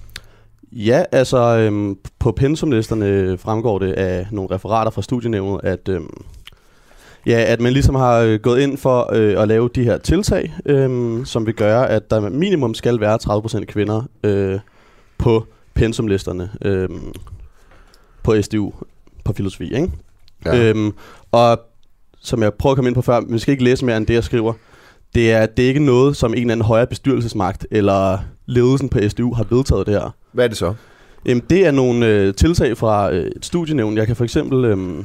Ja, 0.77 1.05
altså 1.13 1.39
øhm, 1.39 1.99
på 2.19 2.33
pensumlisterne 2.33 3.39
fremgår 3.39 3.79
det 3.79 3.93
af 3.93 4.27
nogle 4.31 4.55
referater 4.55 4.91
fra 4.91 5.03
studienævnet, 5.03 5.61
at, 5.65 5.89
øhm, 5.89 6.25
ja, 7.27 7.45
at 7.47 7.61
man 7.61 7.73
ligesom 7.73 7.95
har 7.95 8.19
øh, 8.19 8.41
gået 8.41 8.61
ind 8.61 8.79
for 8.79 9.11
øh, 9.13 9.43
at 9.43 9.49
lave 9.49 9.71
de 9.75 9.85
her 9.85 9.99
tiltag, 9.99 10.55
øhm, 10.67 11.25
som 11.25 11.47
vil 11.47 11.55
gøre, 11.55 11.91
at 11.91 12.11
der 12.11 12.29
minimum 12.29 12.75
skal 12.75 13.01
være 13.01 13.19
30% 13.63 13.65
kvinder 13.65 14.03
øh, 14.25 14.59
på 15.19 15.47
pensumlisterne 15.75 16.51
øh, 16.63 16.89
på 18.23 18.43
SDU, 18.43 18.73
på 19.25 19.33
filosofi. 19.33 19.75
Ikke? 19.75 19.91
Ja. 20.45 20.69
Øhm, 20.69 20.93
og 21.33 21.61
som 22.21 22.43
jeg 22.43 22.55
prøver 22.55 22.73
at 22.73 22.77
komme 22.77 22.89
ind 22.89 22.95
på 22.95 23.03
før, 23.03 23.21
vi 23.29 23.39
skal 23.39 23.53
ikke 23.53 23.65
læse 23.65 23.85
mere 23.85 23.97
end 23.97 24.07
det, 24.07 24.15
jeg 24.15 24.25
skriver. 24.25 24.53
Det 25.15 25.33
er, 25.33 25.47
det 25.47 25.65
er 25.65 25.69
ikke 25.69 25.85
noget, 25.85 26.17
som 26.17 26.31
en 26.31 26.39
eller 26.41 26.53
anden 26.53 26.67
højere 26.67 26.87
bestyrelsesmagt 26.87 27.67
eller 27.71 28.19
ledelsen 28.47 28.89
på 28.89 28.99
SDU 29.09 29.35
har 29.35 29.47
vedtaget 29.51 29.87
det 29.87 29.95
her. 29.95 30.11
Hvad 30.37 30.45
er 30.45 30.49
det 30.49 30.57
så? 30.57 30.75
Jamen, 31.27 31.43
det 31.51 31.67
er 31.67 31.71
nogle 31.71 32.07
øh, 32.07 32.35
tiltag 32.35 32.77
fra 32.77 33.13
øh, 33.13 33.27
et 33.37 33.45
studienævn. 33.45 33.97
Jeg 33.97 34.07
kan 34.07 34.17
for 34.17 34.25
eksempel 34.25 34.65
øh, 34.65 35.05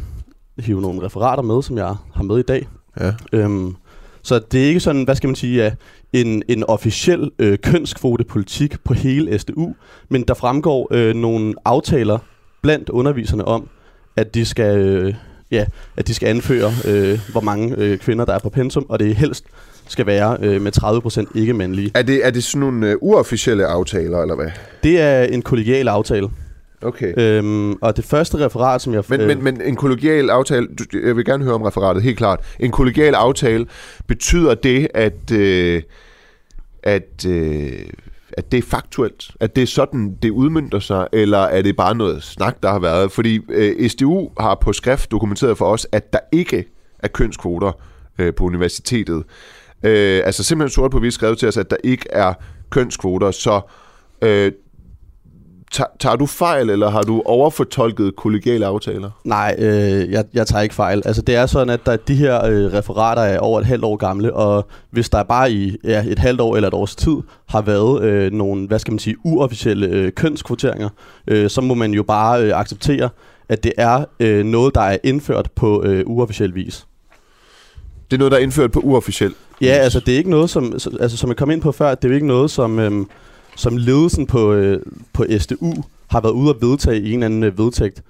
hive 0.60 0.82
nogle 0.82 1.06
referater 1.06 1.44
med, 1.44 1.64
som 1.64 1.78
jeg 1.78 1.96
har 2.14 2.24
med 2.24 2.40
i 2.40 2.42
dag. 2.42 2.68
Ja. 3.00 3.12
Øhm, 3.34 3.76
så 4.22 4.40
det 4.52 4.64
er 4.64 4.68
ikke 4.68 4.80
sådan, 4.80 5.04
hvad 5.04 5.16
skal 5.16 5.28
man 5.28 5.36
sige, 5.36 5.64
ja, 5.64 5.72
en, 6.14 6.44
en 6.48 6.64
officiel 6.64 7.32
øh, 7.40 7.58
kønskvotepolitik 7.58 8.84
på 8.84 8.94
hele 8.94 9.40
SDU, 9.40 9.74
men 10.10 10.22
der 10.22 10.34
fremgår 10.34 10.88
øh, 10.92 11.16
nogle 11.16 11.54
aftaler 11.66 12.18
blandt 12.62 12.90
underviserne 12.90 13.46
om, 13.46 13.68
at 14.16 14.36
de 14.36 14.46
skal, 14.46 14.78
øh, 14.78 15.14
ja, 15.52 15.66
at 15.98 16.08
de 16.08 16.14
skal 16.14 16.28
anføre, 16.28 16.72
øh, 16.88 17.20
hvor 17.32 17.42
mange 17.42 17.76
øh, 17.78 17.98
kvinder 17.98 18.26
der 18.26 18.34
er 18.34 18.40
på 18.40 18.50
pensum, 18.50 18.86
og 18.90 19.00
det 19.00 19.10
er 19.10 19.16
helst 19.16 19.46
skal 19.92 20.06
være 20.06 20.38
øh, 20.42 20.62
med 20.62 20.72
30% 21.36 21.40
ikke-mandlige. 21.40 21.92
Er 21.94 22.02
det, 22.02 22.26
er 22.26 22.32
det 22.32 22.44
sådan 22.44 22.60
nogle 22.60 22.90
øh, 22.90 22.96
uofficielle 23.02 23.66
aftaler, 23.66 24.22
eller 24.22 24.36
hvad? 24.36 24.52
Det 24.84 25.02
er 25.02 25.24
en 25.24 25.42
kollegial 25.42 25.88
aftale. 25.88 26.30
Okay. 26.82 27.14
Øhm, 27.18 27.72
og 27.72 27.98
det 27.98 28.06
første 28.06 28.46
referat, 28.46 28.82
som 28.82 28.94
jeg... 28.94 29.04
Men, 29.10 29.22
øh, 29.22 29.28
men, 29.28 29.44
men 29.44 29.62
en 29.62 29.76
kollegial 29.76 30.30
aftale, 30.30 30.68
du, 30.68 30.84
jeg 31.06 31.16
vil 31.16 31.26
gerne 31.26 31.44
høre 31.44 31.54
om 31.54 31.62
referatet, 31.62 32.04
helt 32.04 32.18
klart. 32.18 32.40
En 32.60 32.72
kollegial 32.72 33.16
aftale, 33.16 33.66
betyder 34.08 34.54
det, 34.54 34.88
at, 34.94 35.32
øh, 35.32 35.82
at, 36.84 37.26
øh, 37.28 37.72
at 38.34 38.52
det 38.52 38.58
er 38.58 38.62
faktuelt? 38.62 39.32
At 39.40 39.56
det 39.56 39.62
er 39.62 39.68
sådan, 39.68 40.18
det 40.22 40.30
udmyndter 40.30 40.80
sig? 40.80 41.08
Eller 41.14 41.38
er 41.38 41.62
det 41.62 41.76
bare 41.76 41.96
noget 41.96 42.24
snak, 42.24 42.64
der 42.64 42.70
har 42.70 42.80
været? 42.80 43.12
Fordi 43.12 43.40
øh, 43.50 43.90
SDU 43.90 44.30
har 44.40 44.56
på 44.56 44.74
skrift 44.74 45.12
dokumenteret 45.12 45.58
for 45.58 45.66
os, 45.66 45.88
at 45.92 46.14
der 46.14 46.20
ikke 46.32 46.66
er 47.00 47.08
kønskvoter 47.08 47.72
øh, 48.20 48.34
på 48.34 48.44
universitetet. 48.44 49.24
Øh, 49.84 50.22
altså 50.26 50.44
simpelthen 50.44 50.74
sort 50.74 50.92
på 50.92 51.00
hvidt 51.00 51.14
skrevet 51.14 51.38
til 51.38 51.48
os, 51.48 51.58
at 51.58 51.70
der 51.70 51.78
ikke 51.84 52.06
er 52.10 52.34
kønskvoter, 52.70 53.32
så 53.32 53.62
øh, 54.22 54.52
tager, 56.00 56.16
du 56.16 56.26
fejl, 56.26 56.70
eller 56.70 56.90
har 56.90 57.02
du 57.02 57.22
overfortolket 57.26 58.16
kollegiale 58.16 58.66
aftaler? 58.66 59.10
Nej, 59.24 59.56
øh, 59.58 60.12
jeg, 60.12 60.26
jeg 60.34 60.48
tager 60.48 60.62
ikke 60.62 60.76
fejl. 60.76 61.02
Altså, 61.06 61.22
det 61.22 61.36
er 61.36 61.46
sådan, 61.46 61.70
at 61.70 61.86
der, 61.86 61.96
de 61.96 62.16
her 62.16 62.46
øh, 62.46 62.74
referater 62.74 63.22
er 63.22 63.40
over 63.40 63.60
et 63.60 63.66
halvt 63.66 63.84
år 63.84 63.96
gamle, 63.96 64.34
og 64.34 64.68
hvis 64.92 65.10
der 65.10 65.24
bare 65.24 65.52
i 65.52 65.78
ja, 65.84 66.04
et 66.08 66.20
halvt 66.20 66.42
år 66.42 66.56
eller 66.56 66.68
et 66.68 66.74
års 66.74 66.96
tid 66.96 67.16
har 67.48 67.62
været 67.62 68.04
øh, 68.04 68.32
nogle, 68.32 68.68
hvad 68.68 68.80
skal 68.80 68.92
man 68.92 69.00
sige, 69.00 69.16
uofficielle 69.24 69.88
øh, 69.88 70.12
kønskvoteringer, 70.12 70.90
øh, 71.28 71.50
så 71.50 71.62
må 71.62 71.74
man 71.74 71.94
jo 71.94 72.04
bare 72.04 72.44
øh, 72.44 72.60
acceptere, 72.60 73.10
at 73.50 73.64
det 73.64 73.74
er 73.78 74.06
øh, 74.20 74.46
noget, 74.46 74.76
der 74.76 74.82
er 74.82 74.98
indført 75.04 75.50
på 75.56 75.84
øh, 75.84 76.04
uofficiel 76.06 76.56
vis. 76.56 76.88
Det 78.12 78.18
er 78.18 78.20
noget, 78.20 78.32
der 78.32 78.38
er 78.38 78.42
indført 78.42 78.72
på 78.72 78.80
uofficiel 78.80 79.34
Ja, 79.62 79.68
altså 79.72 80.00
det 80.00 80.14
er 80.14 80.18
ikke 80.18 80.30
noget, 80.30 80.50
som, 80.50 80.80
så- 80.80 80.98
altså, 81.00 81.18
som 81.18 81.30
jeg 81.30 81.38
kom 81.38 81.52
ind 81.52 81.62
på 81.62 81.72
før, 81.72 81.96
det 81.96 82.06
er 82.06 82.10
jo 82.10 82.16
ikke 82.16 82.28
noget, 82.28 82.52
som, 82.52 82.80
øhm, 82.80 83.06
som 83.56 83.78
ledelsen 83.78 84.28
på, 84.28 84.54
øh, 84.54 84.80
på 85.14 85.26
SDU 85.40 85.74
har 86.08 86.22
været 86.22 86.34
ude 86.34 86.50
at 86.50 86.56
vedtage 86.62 87.02
i 87.02 87.08
en 87.08 87.14
eller 87.14 87.26
anden 87.26 87.44
øh, 87.44 87.58
vedtægt. 87.58 88.04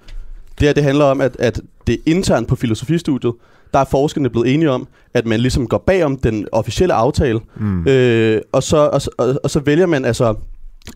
Det 0.58 0.66
her, 0.68 0.72
det 0.72 0.82
handler 0.82 1.04
om, 1.04 1.20
at, 1.20 1.36
at 1.38 1.60
det 1.86 1.92
er 1.94 1.98
internt 2.06 2.48
på 2.48 2.56
filosofistudiet, 2.56 3.32
der 3.72 3.78
er 3.78 3.84
forskerne 3.84 4.30
blevet 4.30 4.54
enige 4.54 4.70
om, 4.70 4.88
at 5.14 5.26
man 5.26 5.40
ligesom 5.40 5.66
går 5.66 5.78
bag 5.86 6.04
om 6.04 6.16
den 6.16 6.46
officielle 6.52 6.94
aftale, 6.94 7.40
Mm. 7.56 7.86
øh, 7.88 8.40
og, 8.52 8.62
så, 8.62 8.76
og, 8.76 9.02
så- 9.02 9.10
og, 9.18 9.34
og 9.44 9.50
så 9.50 9.60
vælger 9.60 9.86
man 9.86 10.04
altså 10.04 10.34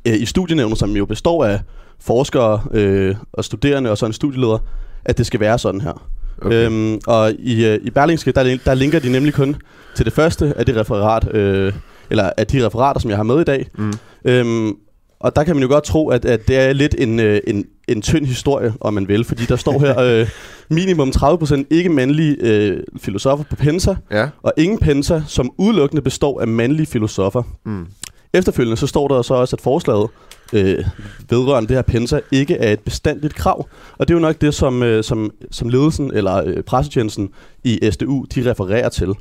øh, 0.08 0.14
i 0.14 0.26
studienævnet, 0.26 0.78
som 0.78 0.90
jo 0.96 1.04
består 1.06 1.44
af 1.44 1.60
forskere 2.00 2.62
øh, 2.72 3.14
og 3.32 3.44
studerende 3.44 3.90
og 3.90 3.98
så 3.98 4.06
en 4.06 4.12
studieleder, 4.12 4.58
at 5.04 5.18
det 5.18 5.26
skal 5.26 5.40
være 5.40 5.58
sådan 5.58 5.80
her. 5.80 6.06
Okay. 6.42 6.66
Øhm, 6.66 7.00
og 7.06 7.32
i, 7.38 7.66
øh, 7.66 7.78
i 7.82 7.90
Berlingske, 7.90 8.32
der, 8.32 8.56
der 8.64 8.74
linker 8.74 8.98
de 8.98 9.12
nemlig 9.12 9.34
kun 9.34 9.56
til 9.94 10.04
det 10.04 10.12
første 10.12 10.54
af 10.56 10.66
det 10.66 10.76
referat, 10.76 11.34
øh, 11.34 11.72
eller 12.10 12.30
af 12.36 12.46
de 12.46 12.66
referater, 12.66 13.00
som 13.00 13.10
jeg 13.10 13.18
har 13.18 13.22
med 13.24 13.40
i 13.40 13.44
dag. 13.44 13.66
Mm. 13.78 13.92
Øhm, 14.24 14.72
og 15.20 15.36
der 15.36 15.44
kan 15.44 15.56
man 15.56 15.62
jo 15.62 15.68
godt 15.68 15.84
tro, 15.84 16.08
at, 16.08 16.24
at 16.24 16.48
det 16.48 16.56
er 16.56 16.72
lidt 16.72 16.94
en, 16.98 17.20
øh, 17.20 17.40
en, 17.46 17.64
en 17.88 18.02
tynd 18.02 18.26
historie, 18.26 18.72
om 18.80 18.94
man 18.94 19.08
vil, 19.08 19.24
fordi 19.24 19.44
der 19.44 19.56
står 19.56 19.78
her 19.80 19.98
øh, 20.20 20.28
minimum 20.70 21.12
30% 21.16 21.64
ikke-mandlige 21.70 22.36
øh, 22.40 22.80
filosofer 23.00 23.44
på 23.44 23.56
Pensa, 23.56 23.94
Ja. 24.10 24.28
og 24.42 24.52
ingen 24.56 24.78
Pensa, 24.78 25.20
som 25.26 25.50
udelukkende 25.58 26.02
består 26.02 26.40
af 26.40 26.48
mandlige 26.48 26.86
filosofer. 26.86 27.42
Mm. 27.64 27.86
Efterfølgende 28.34 28.76
så 28.76 28.86
står 28.86 29.08
der 29.08 29.22
så 29.22 29.34
også, 29.34 29.56
at 29.56 29.60
forslaget 29.62 30.08
øh, 30.52 30.84
vedrørende 31.30 31.68
det 31.68 31.76
her 31.76 31.82
Pensa 31.82 32.20
ikke 32.30 32.54
er 32.54 32.72
et 32.72 32.80
bestandigt 32.80 33.34
krav. 33.34 33.68
Og 33.98 34.08
det 34.08 34.14
er 34.14 34.18
jo 34.18 34.22
nok 34.22 34.40
det, 34.40 34.54
som, 34.54 34.82
øh, 34.82 35.04
som, 35.04 35.30
som 35.50 35.68
ledelsen 35.68 36.10
eller 36.14 36.42
øh, 36.46 36.62
pressetjenesten 36.62 37.28
i 37.64 37.90
SDU, 37.90 38.26
de 38.34 38.50
refererer 38.50 38.88
til. 38.88 39.14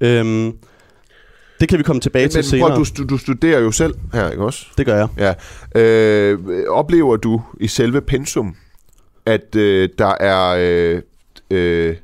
Øhm, 0.00 0.52
det 1.60 1.68
kan 1.68 1.78
vi 1.78 1.82
komme 1.82 2.00
tilbage 2.00 2.24
Men, 2.24 2.30
til 2.30 2.38
men 2.38 2.44
senere. 2.44 2.70
prøv, 2.70 2.84
du, 2.98 3.04
du 3.04 3.18
studerer 3.18 3.60
jo 3.60 3.70
selv 3.70 3.94
her, 4.12 4.30
ikke 4.30 4.44
også? 4.44 4.66
Det 4.78 4.86
gør 4.86 4.96
jeg. 4.96 5.34
Ja. 5.74 5.80
Øh, 5.80 6.38
oplever 6.68 7.16
du 7.16 7.42
i 7.60 7.66
selve 7.68 8.00
pensum, 8.00 8.54
at 9.26 9.56
øh, 9.56 9.88
der 9.98 10.14
er 10.20 10.56
øh, 10.58 11.02
øh, 11.50 11.96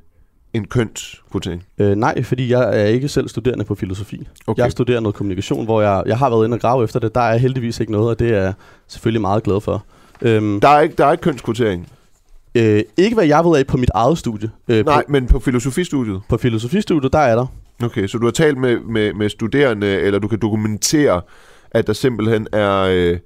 en 0.55 0.65
kønskvotering? 0.67 1.65
Øh, 1.79 1.95
nej, 1.97 2.23
fordi 2.23 2.53
jeg 2.53 2.81
er 2.81 2.85
ikke 2.85 3.09
selv 3.09 3.29
studerende 3.29 3.65
på 3.65 3.75
filosofi. 3.75 4.29
Okay. 4.47 4.63
Jeg 4.63 4.73
studerer 4.73 5.01
noget 5.01 5.15
kommunikation, 5.15 5.65
hvor 5.65 5.81
jeg, 5.83 6.03
jeg 6.07 6.19
har 6.19 6.31
været 6.31 6.45
inde 6.45 6.55
og 6.55 6.61
grave 6.61 6.85
efter 6.85 7.01
det. 7.01 7.15
Der 7.15 7.21
er 7.21 7.37
heldigvis 7.37 7.81
ikke 7.81 7.93
noget, 7.93 8.09
og 8.11 8.19
det 8.19 8.31
er 8.31 8.43
jeg 8.43 8.53
selvfølgelig 8.89 9.21
meget 9.21 9.43
glad 9.43 9.61
for. 9.61 9.85
Øhm, 10.23 10.61
Der 10.61 10.69
er 10.69 10.81
ikke, 10.81 10.95
der 10.99 11.07
er 11.07 11.13
ikke 11.13 11.23
kønskvotering? 11.23 11.89
øh, 12.55 12.83
ikke 12.97 13.15
hvad 13.15 13.27
jeg 13.27 13.45
ved 13.45 13.59
af 13.59 13.67
på 13.67 13.77
mit 13.77 13.91
eget 13.95 14.19
studie. 14.19 14.51
Øh, 14.69 14.85
Nej, 14.87 15.03
på, 15.07 15.13
men 15.13 15.27
på 15.27 15.39
filosofistudiet? 15.41 16.21
på 16.29 16.37
filosofistudiet, 16.37 17.13
der 17.13 17.19
er 17.19 17.37
der. 17.37 17.47
Okay, 17.85 18.07
så 18.07 18.19
du 18.19 18.25
har 18.27 18.31
talt 18.33 18.59
med, 18.59 18.79
med, 18.81 19.13
med 19.13 19.29
studerende, 19.29 19.87
eller 19.87 20.19
du 20.19 20.29
kan 20.29 20.39
dokumentere, 20.39 21.21
at 21.71 21.87
der 21.87 21.93
simpelthen 21.93 22.47
er 22.53 22.81
øh, 22.91 23.19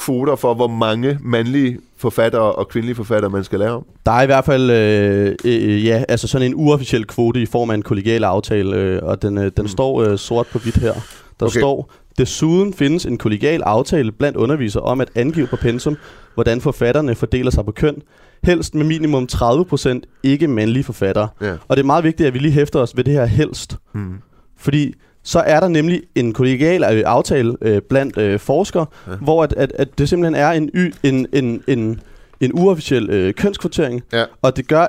kvoter 0.00 0.36
for, 0.36 0.54
hvor 0.54 0.66
mange 0.68 1.18
mandlige 1.22 1.78
forfattere 1.98 2.52
og 2.52 2.68
kvindelige 2.68 2.96
forfattere, 2.96 3.30
man 3.30 3.44
skal 3.44 3.58
lære 3.58 3.70
om? 3.70 3.86
Der 4.06 4.12
er 4.12 4.22
i 4.22 4.26
hvert 4.26 4.44
fald 4.44 4.70
øh, 4.70 5.34
øh, 5.44 5.84
ja, 5.84 6.04
altså 6.08 6.28
sådan 6.28 6.46
en 6.46 6.54
uofficiel 6.56 7.06
kvote 7.06 7.42
i 7.42 7.46
form 7.46 7.70
af 7.70 7.74
en 7.74 7.82
kollegial 7.82 8.24
aftale, 8.24 8.76
øh, 8.76 9.00
og 9.02 9.22
den, 9.22 9.38
øh, 9.38 9.44
den 9.44 9.52
mm. 9.58 9.68
står 9.68 10.02
øh, 10.02 10.18
sort 10.18 10.46
på 10.46 10.58
hvidt 10.58 10.76
her. 10.76 10.92
Der 11.40 11.46
Okay. 11.46 11.60
står, 11.60 11.90
desuden 12.18 12.74
findes 12.74 13.06
en 13.06 13.18
kollegial 13.18 13.62
aftale 13.62 14.12
blandt 14.12 14.36
undervisere 14.36 14.82
om 14.82 15.00
at 15.00 15.08
angive 15.14 15.46
på 15.46 15.56
pensum, 15.56 15.96
hvordan 16.34 16.60
forfatterne 16.60 17.14
fordeler 17.14 17.50
sig 17.50 17.64
på 17.64 17.72
køn, 17.72 18.02
helst 18.44 18.74
med 18.74 18.84
minimum 18.84 19.28
30% 19.32 20.00
ikke-mandlige 20.22 20.84
forfattere. 20.84 21.28
Ja. 21.40 21.52
Og 21.68 21.76
det 21.76 21.82
er 21.82 21.86
meget 21.86 22.04
vigtigt, 22.04 22.26
at 22.26 22.34
vi 22.34 22.38
lige 22.38 22.52
hæfter 22.52 22.80
os 22.80 22.96
ved 22.96 23.04
det 23.04 23.12
her 23.14 23.26
helst. 23.26 23.76
Mm. 23.94 24.14
Fordi 24.58 24.94
så 25.22 25.38
er 25.46 25.60
der 25.60 25.68
nemlig 25.68 26.02
en 26.14 26.32
kollegial 26.32 26.82
øh, 26.84 27.02
aftale 27.06 27.56
øh, 27.60 27.82
blandt 27.82 28.18
øh, 28.18 28.40
forskere, 28.40 28.86
ja. 29.08 29.12
hvor 29.12 29.42
at, 29.44 29.52
at, 29.56 29.72
at 29.78 29.98
det 29.98 30.08
simpelthen 30.08 30.34
er 30.42 30.50
en, 30.50 30.70
y, 30.74 30.92
en, 31.02 31.26
en, 31.32 31.62
en, 31.68 32.00
en 32.40 32.50
uofficiel 32.54 33.10
øh, 33.10 33.34
kønskvotering, 33.34 34.02
Ja. 34.12 34.24
og 34.42 34.56
det 34.56 34.68
gør 34.68 34.86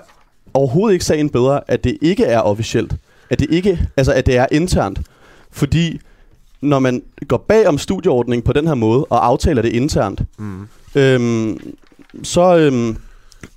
overhovedet 0.54 0.94
ikke 0.94 1.06
sagen 1.06 1.30
bedre, 1.30 1.62
at 1.68 1.84
det 1.84 1.98
ikke 2.02 2.26
er 2.26 2.40
officielt. 2.40 2.94
At 3.30 3.40
det 3.40 3.48
ikke, 3.50 3.80
altså 3.98 4.14
at 4.14 4.26
det 4.26 4.38
er 4.38 4.46
internt. 4.52 5.00
Fordi 5.52 6.00
når 6.62 6.80
man 6.80 7.04
går 7.28 7.38
bag 7.38 7.68
om 7.68 7.78
studieordningen 7.78 8.44
på 8.46 8.54
den 8.54 8.68
her 8.68 8.74
måde, 8.74 9.06
og 9.06 9.26
aftaler 9.28 9.62
det 9.62 9.70
internt, 9.74 10.22
Mm. 10.38 10.68
øhm, 10.96 11.74
så... 12.24 12.58
Øhm, 12.58 12.98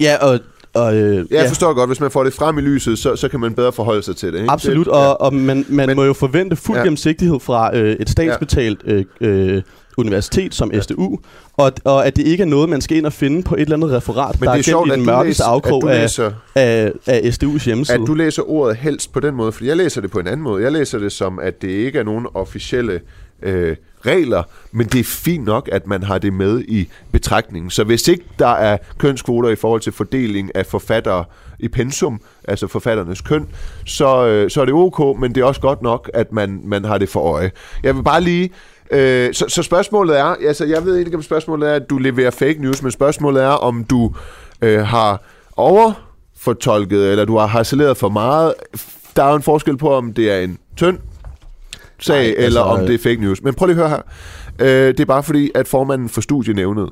ja, 0.00 0.16
og... 0.20 0.40
og 0.74 0.96
øh, 0.96 1.26
Ja, 1.30 1.40
jeg 1.40 1.48
forstår 1.48 1.74
godt, 1.74 1.88
hvis 1.90 2.00
man 2.00 2.10
får 2.10 2.24
det 2.24 2.32
frem 2.34 2.58
i 2.58 2.60
lyset, 2.60 2.98
så, 2.98 3.16
så 3.16 3.28
kan 3.28 3.40
man 3.40 3.54
bedre 3.54 3.72
forholde 3.72 4.02
sig 4.02 4.16
til 4.16 4.32
det. 4.32 4.38
Ikke? 4.38 4.50
Absolut, 4.50 4.86
det, 4.86 4.92
og, 4.94 5.20
og 5.20 5.34
man, 5.34 5.64
man 5.68 5.86
Men- 5.88 5.96
må 5.96 6.04
jo 6.04 6.12
forvente 6.12 6.56
fuld 6.56 6.76
Ja. 6.76 6.80
ja. 6.80 6.84
gennemsigtighed 6.86 7.40
fra 7.40 7.76
øh, 7.76 7.96
et 8.00 8.10
statsbetalt 8.10 8.80
øh, 8.84 9.04
øh, 9.20 9.62
universitet 9.98 10.54
som 10.54 10.72
ja. 10.72 10.80
SDU, 10.80 11.18
og, 11.56 11.72
og 11.84 12.06
at 12.06 12.16
det 12.16 12.26
ikke 12.26 12.42
er 12.42 12.46
noget, 12.46 12.68
man 12.68 12.80
skal 12.80 12.96
ind 12.96 13.06
og 13.06 13.12
finde 13.12 13.42
på 13.42 13.54
et 13.54 13.60
eller 13.60 13.76
andet 13.76 13.90
referat, 13.92 14.40
Men 14.40 14.46
der 14.46 14.52
det 14.52 14.58
er 14.58 14.58
er 14.58 14.62
sjovt, 14.62 14.92
at 14.92 14.98
den 14.98 15.06
mørkeste 15.06 15.28
læser- 15.28 15.44
afkrog 15.44 15.82
du 15.82 15.88
af, 15.88 16.00
læser- 16.02 16.30
af, 16.54 16.92
af 17.06 17.18
SDU's 17.20 17.64
hjemmeside. 17.64 17.98
At 17.98 18.06
du 18.06 18.14
læser 18.14 18.50
ordet 18.50 18.76
helst 18.76 19.12
på 19.12 19.20
den 19.20 19.34
måde, 19.34 19.52
fordi 19.52 19.68
jeg 19.68 19.76
læser 19.76 20.00
det 20.00 20.10
på 20.10 20.18
en 20.18 20.26
anden 20.26 20.42
måde. 20.42 20.62
Jeg 20.62 20.72
læser 20.72 20.98
det 20.98 21.12
som, 21.12 21.38
at 21.38 21.62
det 21.62 21.68
ikke 21.68 21.98
er 21.98 22.02
nogen 22.02 22.26
officielle 22.34 23.00
øh, 23.42 23.76
regler, 24.06 24.42
men 24.72 24.86
det 24.86 25.00
er 25.00 25.04
fint 25.04 25.44
nok, 25.44 25.68
at 25.72 25.86
man 25.86 26.02
har 26.02 26.18
det 26.18 26.32
med 26.32 26.60
i 26.60 26.88
betragtningen. 27.12 27.70
Så 27.70 27.84
hvis 27.84 28.08
ikke 28.08 28.24
der 28.38 28.46
er 28.48 28.76
kønskvoter 28.98 29.48
i 29.48 29.56
forhold 29.56 29.80
til 29.80 29.92
fordeling 29.92 30.56
af 30.56 30.66
forfattere 30.66 31.24
i 31.58 31.68
pensum, 31.68 32.20
altså 32.44 32.66
forfatternes 32.66 33.20
køn, 33.20 33.48
så, 33.86 34.26
øh, 34.26 34.50
så 34.50 34.60
er 34.60 34.64
det 34.64 34.74
ok, 34.74 35.20
men 35.20 35.34
det 35.34 35.40
er 35.40 35.44
også 35.44 35.60
godt 35.60 35.82
nok, 35.82 36.10
at 36.14 36.32
man, 36.32 36.60
man 36.64 36.84
har 36.84 36.98
det 36.98 37.08
for 37.08 37.20
øje. 37.20 37.50
Jeg 37.82 37.96
vil 37.96 38.02
bare 38.02 38.20
lige... 38.20 38.50
Øh, 38.90 39.34
så, 39.34 39.44
så 39.48 39.62
spørgsmålet 39.62 40.18
er, 40.18 40.24
altså 40.24 40.64
jeg 40.64 40.84
ved 40.84 40.96
ikke, 40.96 41.16
om 41.16 41.22
spørgsmålet 41.22 41.68
er, 41.70 41.74
at 41.74 41.90
du 41.90 41.98
leverer 41.98 42.30
fake 42.30 42.58
news, 42.60 42.82
men 42.82 42.92
spørgsmålet 42.92 43.42
er, 43.42 43.48
om 43.48 43.84
du 43.84 44.14
øh, 44.62 44.80
har 44.80 45.22
overfortolket, 45.56 47.10
eller 47.10 47.24
du 47.24 47.36
har 47.36 47.46
harceleret 47.46 47.96
for 47.96 48.08
meget. 48.08 48.54
Der 49.16 49.24
er 49.24 49.28
jo 49.30 49.36
en 49.36 49.42
forskel 49.42 49.76
på, 49.76 49.94
om 49.94 50.12
det 50.12 50.32
er 50.32 50.38
en 50.40 50.58
tynd 50.76 50.98
sag, 51.98 52.16
Nej, 52.16 52.24
altså, 52.26 52.46
eller 52.46 52.60
om 52.60 52.86
det 52.86 52.94
er 52.94 52.98
fake 52.98 53.20
news. 53.20 53.42
Men 53.42 53.54
prøv 53.54 53.66
lige 53.66 53.82
at 53.82 53.88
høre 53.88 53.90
her. 53.90 54.02
Øh, 54.58 54.88
det 54.88 55.00
er 55.00 55.04
bare 55.04 55.22
fordi, 55.22 55.50
at 55.54 55.68
formanden 55.68 56.08
for 56.08 56.20
studienævnet 56.20 56.90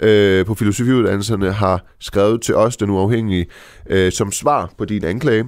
øh, 0.00 0.46
på 0.46 0.54
filosofiuddannelserne 0.54 1.52
har 1.52 1.84
skrevet 2.00 2.42
til 2.42 2.54
os, 2.54 2.76
den 2.76 2.90
uafhængige, 2.90 3.46
øh, 3.90 4.12
som 4.12 4.32
svar 4.32 4.70
på 4.78 4.84
din 4.84 5.04
anklage. 5.04 5.44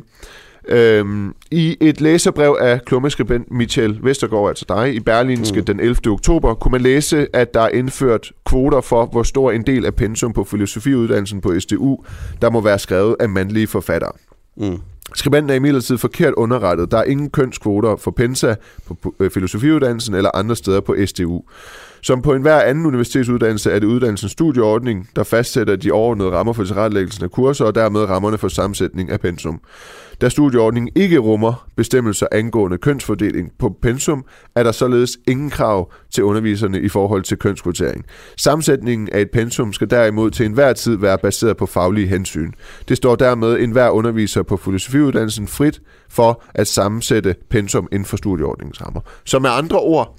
Øhm, 0.69 1.35
I 1.51 1.77
et 1.81 2.01
læserbrev 2.01 2.57
af 2.61 2.85
klummeskribent 2.85 3.51
Michel 3.51 3.99
Vestergaard, 4.03 4.49
altså 4.49 4.65
dig, 4.69 4.95
i 4.95 5.01
Berlinske 5.01 5.59
mm. 5.61 5.65
den 5.65 5.81
11. 5.81 5.97
oktober, 6.07 6.55
kunne 6.55 6.73
man 6.73 6.81
læse, 6.81 7.27
at 7.33 7.55
der 7.55 7.61
er 7.61 7.69
indført 7.69 8.33
kvoter 8.47 8.81
for, 8.81 9.07
hvor 9.07 9.23
stor 9.23 9.53
en 9.53 9.63
del 9.63 9.87
af 9.87 9.95
pensum 9.95 10.33
på 10.33 10.45
filosofiuddannelsen 10.45 11.41
på 11.41 11.61
SDU, 11.61 11.99
der 12.43 12.51
må 12.51 12.61
være 12.61 12.79
skrevet 12.79 13.17
af 13.21 13.29
mandlige 13.29 13.67
forfattere. 13.67 14.13
Mm. 14.57 14.79
Skribenten 15.15 15.51
er 15.51 15.55
imidlertid 15.55 15.99
forkert 15.99 16.35
underrettet. 16.35 16.91
Der 16.91 16.99
er 16.99 17.05
ingen 17.05 17.31
kønskvoter 17.31 17.97
for 17.97 18.11
Pensa 18.11 18.55
på 18.87 19.15
øh, 19.21 19.31
filosofiuddannelsen 19.31 20.15
eller 20.15 20.31
andre 20.35 20.57
steder 20.57 20.81
på 20.81 20.97
SDU. 21.07 21.43
Som 22.05 22.23
på 22.23 22.33
enhver 22.33 22.61
anden 22.61 22.87
universitetsuddannelse 22.87 23.71
er 23.71 23.79
det 23.79 23.87
uddannelsens 23.87 24.33
studieordning, 24.33 25.09
der 25.17 25.23
fastsætter 25.23 25.77
de 25.77 25.93
overordnede 25.93 26.31
rammer 26.31 26.53
for 26.53 26.65
tilrettelæggelsen 26.65 27.25
af 27.25 27.31
kurser 27.31 27.65
og 27.65 27.75
dermed 27.75 28.01
rammerne 28.01 28.39
for 28.39 28.49
sammensætning 28.49 29.11
af 29.11 29.21
pensum. 29.21 29.61
Da 30.21 30.29
studieordningen 30.29 30.93
ikke 30.95 31.19
rummer 31.19 31.69
bestemmelser 31.77 32.27
angående 32.33 32.79
kønsfordeling 32.79 33.51
på 33.59 33.77
pensum, 33.83 34.25
er 34.57 34.63
der 34.63 34.73
således 34.73 35.19
ingen 35.29 35.51
krav 35.51 35.93
til 36.11 36.25
underviserne 36.25 36.81
i 36.81 36.89
forhold 36.89 37.23
til 37.23 37.39
kønskvotering. 37.39 38.05
Sammensætningen 38.37 39.09
af 39.13 39.21
et 39.21 39.31
pensum 39.31 39.73
skal 39.73 39.91
derimod 39.91 40.31
til 40.31 40.47
enhver 40.47 40.73
tid 40.73 40.97
være 40.97 41.19
baseret 41.19 41.57
på 41.57 41.67
faglige 41.67 42.07
hensyn. 42.07 42.53
Det 42.89 42.97
står 42.97 43.17
dermed 43.17 43.59
enhver 43.61 43.91
underviser 43.91 44.43
på 44.43 44.57
filosofiuddannelsen 44.57 45.47
frit 45.47 45.81
for 46.09 46.43
at 46.55 46.67
sammensætte 46.67 47.35
pensum 47.51 47.89
inden 47.93 48.07
for 48.07 48.17
studieordningens 48.17 48.83
rammer. 48.83 49.01
Så 49.25 49.39
med 49.39 49.51
andre 49.51 49.79
ord, 49.79 50.19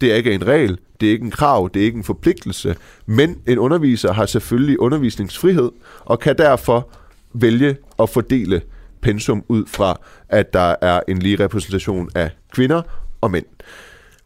det 0.00 0.12
er 0.12 0.16
ikke 0.16 0.34
en 0.34 0.46
regel, 0.46 0.78
det 1.00 1.08
er 1.08 1.12
ikke 1.12 1.24
en 1.24 1.30
krav, 1.30 1.70
det 1.74 1.80
er 1.80 1.84
ikke 1.86 1.96
en 1.96 2.04
forpligtelse, 2.04 2.76
men 3.06 3.38
en 3.46 3.58
underviser 3.58 4.12
har 4.12 4.26
selvfølgelig 4.26 4.80
undervisningsfrihed 4.80 5.70
og 6.04 6.18
kan 6.18 6.38
derfor 6.38 6.88
vælge 7.32 7.76
at 7.98 8.08
fordele 8.08 8.62
pensum 9.00 9.44
ud 9.48 9.64
fra, 9.66 10.00
at 10.28 10.52
der 10.52 10.74
er 10.80 11.00
en 11.08 11.18
lige 11.18 11.44
repræsentation 11.44 12.08
af 12.14 12.30
kvinder 12.52 12.82
og 13.20 13.30
mænd. 13.30 13.46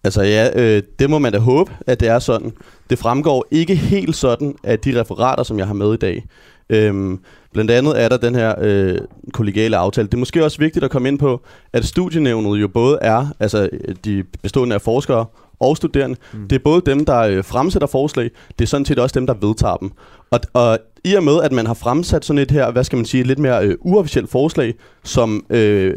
Altså 0.04 0.22
ja, 0.22 0.60
øh, 0.60 0.82
det 0.98 1.10
må 1.10 1.18
man 1.18 1.32
da 1.32 1.38
håbe, 1.38 1.72
at 1.86 2.00
det 2.00 2.08
er 2.08 2.18
sådan. 2.18 2.52
Det 2.90 2.98
fremgår 2.98 3.46
ikke 3.50 3.74
helt 3.74 4.16
sådan 4.16 4.54
af 4.62 4.78
de 4.78 5.00
referater, 5.00 5.42
som 5.42 5.58
jeg 5.58 5.66
har 5.66 5.74
med 5.74 5.94
i 5.94 5.96
dag. 5.96 6.24
Øhm, 6.70 7.20
blandt 7.52 7.70
andet 7.70 8.02
er 8.02 8.08
der 8.08 8.16
den 8.16 8.34
her 8.34 8.54
øh, 8.60 8.98
kollegiale 9.32 9.76
aftale. 9.76 10.06
Det 10.06 10.14
er 10.14 10.18
måske 10.18 10.44
også 10.44 10.58
vigtigt 10.58 10.84
at 10.84 10.90
komme 10.90 11.08
ind 11.08 11.18
på, 11.18 11.42
at 11.72 11.84
studienævnet 11.84 12.60
jo 12.60 12.68
både 12.68 12.98
er, 13.00 13.26
altså 13.40 13.68
de 14.04 14.24
bestående 14.42 14.74
af 14.74 14.82
forskere 14.82 15.26
og 15.62 15.76
studerende, 15.76 16.16
mm. 16.32 16.48
det 16.48 16.56
er 16.56 16.62
både 16.64 16.82
dem, 16.86 17.04
der 17.04 17.18
øh, 17.18 17.44
fremsætter 17.44 17.88
forslag, 17.88 18.30
det 18.58 18.64
er 18.64 18.68
sådan 18.68 18.84
set 18.84 18.98
også 18.98 19.20
dem, 19.20 19.26
der 19.26 19.34
vedtager 19.34 19.76
dem. 19.76 19.90
Og, 20.30 20.40
og 20.52 20.78
i 21.04 21.14
og 21.14 21.22
med, 21.22 21.42
at 21.42 21.52
man 21.52 21.66
har 21.66 21.74
fremsat 21.74 22.24
sådan 22.24 22.42
et 22.42 22.50
her, 22.50 22.70
hvad 22.70 22.84
skal 22.84 22.96
man 22.96 23.04
sige, 23.04 23.22
lidt 23.22 23.38
mere 23.38 23.66
øh, 23.66 23.76
uofficielt 23.80 24.30
forslag, 24.30 24.74
som 25.04 25.46
øh, 25.50 25.96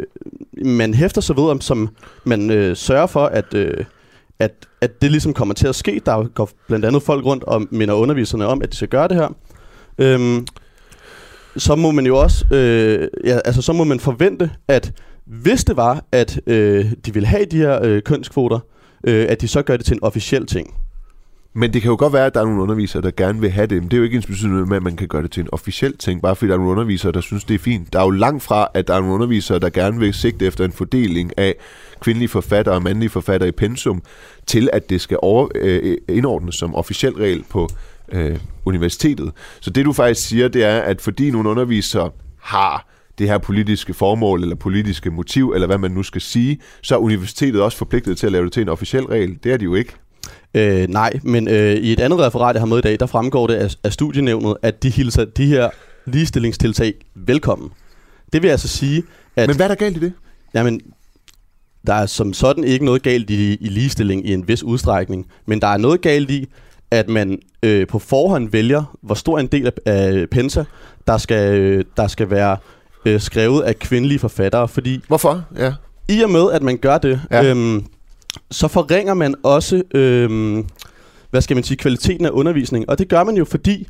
man 0.65 0.93
hæfter 0.93 1.21
sig 1.21 1.37
ved, 1.37 1.43
om, 1.43 1.61
som 1.61 1.89
man 2.23 2.51
øh, 2.51 2.75
sørger 2.75 3.07
for, 3.07 3.25
at, 3.25 3.53
øh, 3.53 3.85
at, 4.39 4.51
at 4.81 5.01
det 5.01 5.11
ligesom 5.11 5.33
kommer 5.33 5.53
til 5.53 5.67
at 5.67 5.75
ske. 5.75 6.01
Der 6.05 6.27
går 6.27 6.49
blandt 6.67 6.85
andet 6.85 7.03
folk 7.03 7.25
rundt 7.25 7.43
og 7.43 7.67
minder 7.71 7.93
underviserne 7.93 8.45
om, 8.45 8.61
at 8.61 8.71
de 8.71 8.75
skal 8.75 8.87
gøre 8.87 9.07
det 9.07 9.17
her. 9.17 9.35
Øhm, 9.97 10.47
så 11.57 11.75
må 11.75 11.91
man 11.91 12.05
jo 12.05 12.17
også, 12.17 12.45
øh, 12.51 13.07
ja, 13.23 13.39
altså 13.45 13.61
så 13.61 13.73
må 13.73 13.83
man 13.83 13.99
forvente, 13.99 14.51
at 14.67 14.93
hvis 15.25 15.63
det 15.63 15.77
var, 15.77 16.03
at 16.11 16.39
øh, 16.47 16.85
de 17.05 17.13
vil 17.13 17.25
have 17.25 17.45
de 17.45 17.57
her 17.57 17.79
øh, 17.83 18.01
kønskvoter, 18.01 18.59
øh, 19.07 19.25
at 19.29 19.41
de 19.41 19.47
så 19.47 19.61
gør 19.61 19.77
det 19.77 19.85
til 19.85 19.93
en 19.93 20.03
officiel 20.03 20.45
ting. 20.45 20.73
Men 21.57 21.73
det 21.73 21.81
kan 21.81 21.91
jo 21.91 21.97
godt 21.99 22.13
være, 22.13 22.25
at 22.25 22.33
der 22.33 22.41
er 22.41 22.45
nogle 22.45 22.61
undervisere, 22.61 23.01
der 23.01 23.11
gerne 23.11 23.41
vil 23.41 23.51
have 23.51 23.67
det. 23.67 23.81
Men 23.81 23.91
det 23.91 23.93
er 23.93 23.97
jo 23.97 24.03
ikke 24.03 24.15
ens 24.15 24.25
betydende 24.25 24.65
med, 24.65 24.77
at 24.77 24.83
man 24.83 24.95
kan 24.95 25.07
gøre 25.07 25.21
det 25.21 25.31
til 25.31 25.41
en 25.41 25.49
officiel 25.51 25.97
ting, 25.97 26.21
bare 26.21 26.35
fordi 26.35 26.47
der 26.47 26.53
er 26.53 26.57
nogle 26.57 26.71
undervisere, 26.71 27.11
der 27.11 27.21
synes, 27.21 27.43
det 27.43 27.53
er 27.53 27.59
fint. 27.59 27.93
Der 27.93 27.99
er 27.99 28.03
jo 28.03 28.09
langt 28.09 28.43
fra, 28.43 28.67
at 28.73 28.87
der 28.87 28.93
er 28.93 28.99
nogle 28.99 29.13
undervisere, 29.13 29.59
der 29.59 29.69
gerne 29.69 29.99
vil 29.99 30.13
sigte 30.13 30.45
efter 30.45 30.65
en 30.65 30.71
fordeling 30.71 31.31
af 31.37 31.55
kvindelige 31.99 32.29
forfattere 32.29 32.75
og 32.75 32.83
mandlige 32.83 33.09
forfattere 33.09 33.49
i 33.49 33.51
pensum, 33.51 34.01
til 34.47 34.69
at 34.73 34.89
det 34.89 35.01
skal 35.01 35.17
over, 35.21 35.47
øh, 35.55 35.97
indordnes 36.09 36.55
som 36.55 36.75
officiel 36.75 37.13
regel 37.13 37.43
på 37.49 37.69
øh, 38.11 38.39
universitetet. 38.65 39.31
Så 39.59 39.69
det 39.69 39.85
du 39.85 39.93
faktisk 39.93 40.27
siger, 40.27 40.47
det 40.47 40.63
er, 40.63 40.79
at 40.79 41.01
fordi 41.01 41.31
nogle 41.31 41.49
undervisere 41.49 42.11
har 42.39 42.94
det 43.17 43.27
her 43.27 43.37
politiske 43.37 43.93
formål 43.93 44.41
eller 44.41 44.55
politiske 44.55 45.11
motiv, 45.11 45.51
eller 45.51 45.67
hvad 45.67 45.77
man 45.77 45.91
nu 45.91 46.03
skal 46.03 46.21
sige, 46.21 46.59
så 46.81 46.95
er 46.95 46.99
universitetet 46.99 47.61
også 47.61 47.77
forpligtet 47.77 48.17
til 48.17 48.25
at 48.25 48.31
lave 48.31 48.45
det 48.45 48.53
til 48.53 48.61
en 48.61 48.69
officiel 48.69 49.03
regel. 49.03 49.37
Det 49.43 49.53
er 49.53 49.57
de 49.57 49.63
jo 49.63 49.75
ikke. 49.75 49.93
Øh, 50.53 50.87
nej, 50.89 51.13
men 51.23 51.47
øh, 51.47 51.73
i 51.73 51.93
et 51.93 51.99
andet 51.99 52.19
referat, 52.19 52.55
jeg 52.55 52.61
har 52.61 52.67
med 52.67 52.77
i 52.77 52.81
dag, 52.81 52.99
der 52.99 53.05
fremgår 53.05 53.47
det 53.47 53.55
af, 53.55 53.75
af 53.83 53.93
studienævnet, 53.93 54.57
at 54.61 54.83
de 54.83 54.89
hilser 54.89 55.25
de 55.25 55.45
her 55.45 55.69
ligestillingstiltag 56.05 56.93
velkommen. 57.15 57.69
Det 58.33 58.43
vil 58.43 58.49
altså 58.49 58.67
sige, 58.67 59.03
at... 59.35 59.47
Men 59.47 59.55
hvad 59.55 59.65
er 59.65 59.67
der 59.67 59.75
galt 59.75 59.97
i 59.97 59.99
det? 59.99 60.13
Jamen, 60.53 60.81
der 61.87 61.93
er 61.93 62.05
som 62.05 62.33
sådan 62.33 62.63
ikke 62.63 62.85
noget 62.85 63.03
galt 63.03 63.29
i, 63.29 63.55
i 63.55 63.67
ligestilling 63.69 64.27
i 64.27 64.33
en 64.33 64.47
vis 64.47 64.63
udstrækning, 64.63 65.27
men 65.45 65.61
der 65.61 65.67
er 65.67 65.77
noget 65.77 66.01
galt 66.01 66.31
i, 66.31 66.47
at 66.91 67.09
man 67.09 67.39
øh, 67.63 67.87
på 67.87 67.99
forhånd 67.99 68.49
vælger, 68.51 68.97
hvor 69.01 69.15
stor 69.15 69.39
en 69.39 69.47
del 69.47 69.65
af, 69.65 69.71
af 69.85 70.29
Pensa, 70.29 70.63
der 71.07 71.17
skal, 71.17 71.59
øh, 71.59 71.85
der 71.97 72.07
skal 72.07 72.29
være 72.29 72.57
øh, 73.05 73.19
skrevet 73.21 73.61
af 73.61 73.79
kvindelige 73.79 74.19
forfattere. 74.19 74.67
Fordi 74.67 75.03
Hvorfor? 75.07 75.43
Ja. 75.57 75.73
I 76.09 76.21
og 76.21 76.29
med, 76.29 76.51
at 76.51 76.61
man 76.63 76.77
gør 76.77 76.97
det, 76.97 77.21
Ja. 77.31 77.43
øhm, 77.43 77.85
så 78.51 78.67
forringer 78.67 79.13
man 79.13 79.35
også, 79.43 79.81
øhm, 79.93 80.65
hvad 81.29 81.41
skal 81.41 81.55
man 81.57 81.63
sige, 81.63 81.77
kvaliteten 81.77 82.25
af 82.25 82.29
undervisning. 82.29 82.89
Og 82.89 82.99
det 82.99 83.07
gør 83.07 83.23
man 83.23 83.35
jo 83.37 83.45
fordi, 83.45 83.87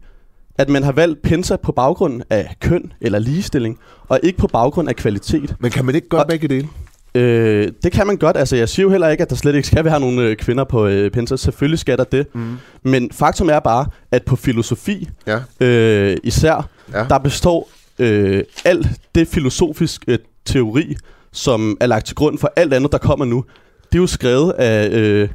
at 0.57 0.69
man 0.69 0.83
har 0.83 0.91
valgt 0.91 1.21
Pensa 1.21 1.55
på 1.55 1.71
baggrund 1.71 2.21
af 2.29 2.55
køn 2.61 2.91
eller 3.01 3.19
ligestilling, 3.19 3.79
og 4.07 4.19
ikke 4.23 4.37
på 4.39 4.47
baggrund 4.47 4.89
af 4.89 4.95
kvalitet. 4.95 5.55
Men 5.59 5.71
kan 5.71 5.85
man 5.85 5.95
ikke 5.95 6.09
gøre 6.09 6.21
Og- 6.21 6.27
begge 6.27 6.47
dele? 6.47 6.67
Øh, 7.15 7.71
det 7.83 7.91
kan 7.91 8.07
man 8.07 8.17
godt. 8.17 8.37
Altså, 8.37 8.55
jeg 8.55 8.69
siger 8.69 8.83
jo 8.83 8.89
heller 8.89 9.09
ikke, 9.09 9.21
at 9.21 9.29
der 9.29 9.35
slet 9.35 9.55
ikke 9.55 9.67
skal 9.67 9.85
være 9.85 9.99
nogle 9.99 10.21
øh, 10.21 10.35
kvinder 10.35 10.63
på 10.63 10.85
øh, 10.87 11.11
Pensa. 11.11 11.35
Selvfølgelig 11.35 11.79
skal 11.79 11.97
der 11.97 12.03
det. 12.03 12.27
Mm. 12.35 12.57
Men 12.83 13.09
faktum 13.11 13.49
er 13.49 13.59
bare, 13.59 13.85
at 14.11 14.23
på 14.23 14.35
filosofi 14.35 15.09
Ja. 15.27 15.39
øh, 15.65 16.17
især, 16.23 16.69
Ja. 16.93 17.03
der 17.09 17.17
består 17.17 17.69
øh, 17.99 18.43
alt 18.65 18.87
det 19.15 19.27
filosofiske 19.27 20.19
teori, 20.45 20.95
som 21.31 21.77
er 21.79 21.87
lagt 21.87 22.05
til 22.05 22.15
grund 22.15 22.37
for 22.37 22.53
alt 22.55 22.73
andet, 22.73 22.91
der 22.91 22.97
kommer 22.97 23.25
nu. 23.25 23.45
Det 23.91 23.97
er 23.97 24.01
jo 24.01 24.07
skrevet 24.07 24.51
af, 24.51 24.89
øh, 24.89 25.29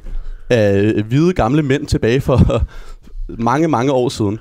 af 0.49 1.03
hvide 1.03 1.33
gamle 1.33 1.63
mænd 1.63 1.87
tilbage 1.87 2.21
for 2.21 2.63
mange, 3.49 3.67
mange 3.67 3.91
år 3.91 4.09
siden. 4.09 4.39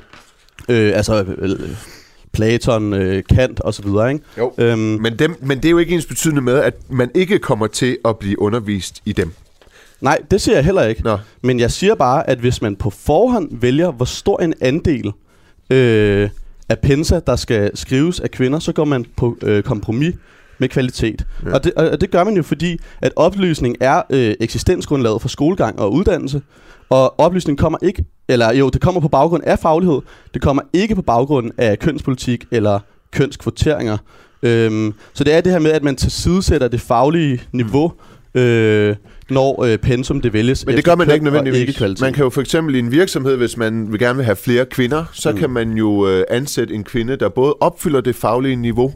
Øh, 0.68 0.92
altså 0.96 1.24
øh, 1.38 1.58
Platon, 2.32 2.94
øh, 2.94 3.22
Kant 3.24 3.60
og 3.60 3.74
så 3.74 3.82
videre, 3.82 4.12
ikke? 4.12 4.24
Jo. 4.38 4.52
Øhm, 4.58 4.78
Men, 4.78 5.18
dem, 5.18 5.36
men 5.40 5.58
det 5.58 5.64
er 5.64 5.70
jo 5.70 5.78
ikke 5.78 5.94
ens 5.94 6.06
betydende 6.06 6.40
med, 6.40 6.58
at 6.58 6.74
man 6.90 7.10
ikke 7.14 7.38
kommer 7.38 7.66
til 7.66 7.98
at 8.04 8.18
blive 8.18 8.38
undervist 8.42 9.02
i 9.04 9.12
dem. 9.12 9.32
Nej, 10.00 10.18
det 10.30 10.40
siger 10.40 10.54
jeg 10.54 10.64
heller 10.64 10.82
ikke. 10.82 11.02
Nå. 11.02 11.18
Men 11.42 11.60
jeg 11.60 11.70
siger 11.70 11.94
bare, 11.94 12.30
at 12.30 12.38
hvis 12.38 12.62
man 12.62 12.76
på 12.76 12.90
forhånd 12.90 13.60
vælger, 13.60 13.90
hvor 13.90 14.04
stor 14.04 14.40
en 14.40 14.54
andel 14.60 15.12
øh, 15.70 16.30
af 16.70 16.78
pensa, 16.78 17.20
der 17.26 17.36
skal 17.36 17.76
skrives 17.76 18.20
af 18.20 18.30
kvinder, 18.30 18.58
så 18.58 18.72
går 18.72 18.84
man 18.84 19.06
på 19.16 19.36
øh, 19.42 19.62
kompromis 19.62 20.14
med 20.58 20.68
kvalitet. 20.68 21.26
Ja. 21.44 21.54
Og, 21.54 21.64
det, 21.64 21.74
og 21.74 22.00
det 22.00 22.10
gør 22.10 22.24
man 22.24 22.36
jo 22.36 22.42
fordi, 22.42 22.78
at 23.02 23.12
oplysning 23.16 23.76
er 23.80 24.02
øh, 24.10 24.34
eksistensgrundlaget 24.40 25.22
for 25.22 25.28
skolegang 25.28 25.78
og 25.78 25.92
uddannelse. 25.92 26.42
Og 26.90 27.20
oplysning 27.20 27.58
kommer 27.58 27.78
ikke, 27.82 28.04
eller 28.28 28.52
jo, 28.52 28.68
det 28.68 28.80
kommer 28.80 29.00
på 29.00 29.08
baggrund 29.08 29.44
af 29.44 29.58
faglighed. 29.58 30.00
Det 30.34 30.42
kommer 30.42 30.62
ikke 30.72 30.94
på 30.94 31.02
baggrund 31.02 31.50
af 31.58 31.78
kønspolitik 31.78 32.44
eller 32.50 32.80
kønskvoteringer. 33.10 33.98
Øhm, 34.42 34.94
så 35.12 35.24
det 35.24 35.34
er 35.34 35.40
det 35.40 35.52
her 35.52 35.58
med, 35.58 35.70
at 35.70 35.82
man 35.82 35.96
tilsidesætter 35.96 36.68
det 36.68 36.80
faglige 36.80 37.42
niveau, 37.52 37.92
øh, 38.34 38.96
når 39.30 39.64
øh, 39.64 39.78
pensum 39.78 40.20
det 40.20 40.32
vælges 40.32 40.66
Men 40.66 40.76
det 40.76 40.84
gør 40.84 40.94
man 40.94 41.10
ikke 41.10 41.24
nødvendigvis. 41.24 41.60
Ikke 41.60 41.72
kvalitet. 41.72 42.00
man 42.00 42.12
kan 42.12 42.24
jo 42.24 42.30
for 42.30 42.40
eksempel 42.40 42.74
i 42.74 42.78
en 42.78 42.92
virksomhed, 42.92 43.36
hvis 43.36 43.56
man 43.56 43.92
vil 43.92 44.00
gerne 44.00 44.16
vil 44.16 44.24
have 44.24 44.36
flere 44.36 44.66
kvinder, 44.66 45.04
så 45.12 45.30
mm. 45.30 45.38
kan 45.38 45.50
man 45.50 45.72
jo 45.72 46.08
øh, 46.08 46.24
ansætte 46.30 46.74
en 46.74 46.84
kvinde, 46.84 47.16
der 47.16 47.28
både 47.28 47.54
opfylder 47.60 48.00
det 48.00 48.16
faglige 48.16 48.56
niveau, 48.56 48.92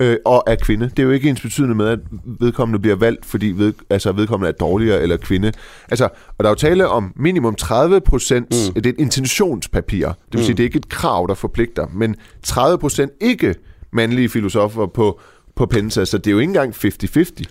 øh, 0.00 0.16
og 0.24 0.44
er 0.46 0.56
kvinde. 0.56 0.90
Det 0.90 0.98
er 0.98 1.02
jo 1.02 1.10
ikke 1.10 1.28
ens 1.28 1.40
betydende 1.40 1.74
med, 1.74 1.86
at 1.88 1.98
vedkommende 2.40 2.78
bliver 2.78 2.96
valgt, 2.96 3.26
fordi 3.26 3.46
ved, 3.46 3.72
altså, 3.90 4.12
vedkommende 4.12 4.48
er 4.48 4.52
dårligere 4.52 5.02
eller 5.02 5.16
kvinde. 5.16 5.52
Altså, 5.90 6.04
og 6.04 6.44
der 6.44 6.44
er 6.44 6.50
jo 6.50 6.54
tale 6.54 6.88
om 6.88 7.12
minimum 7.16 7.54
30 7.54 8.00
procent, 8.00 8.46
mm. 8.50 8.74
det 8.74 8.86
er 8.86 8.90
et 8.90 8.98
intentionspapir. 8.98 10.06
Det 10.06 10.16
vil 10.32 10.40
mm. 10.40 10.44
sige, 10.44 10.56
det 10.56 10.62
er 10.62 10.66
ikke 10.66 10.78
et 10.78 10.88
krav, 10.88 11.26
der 11.28 11.34
forpligter, 11.34 11.86
men 11.92 12.16
30 12.42 12.78
procent 12.78 13.12
ikke 13.20 13.54
mandlige 13.92 14.28
filosofer 14.28 14.86
på, 14.86 15.20
på 15.56 15.66
Pensa, 15.66 16.04
så 16.04 16.18
det 16.18 16.26
er 16.26 16.30
jo 16.30 16.38
ikke 16.38 16.50
engang 16.50 16.74
50-50. 16.74 17.42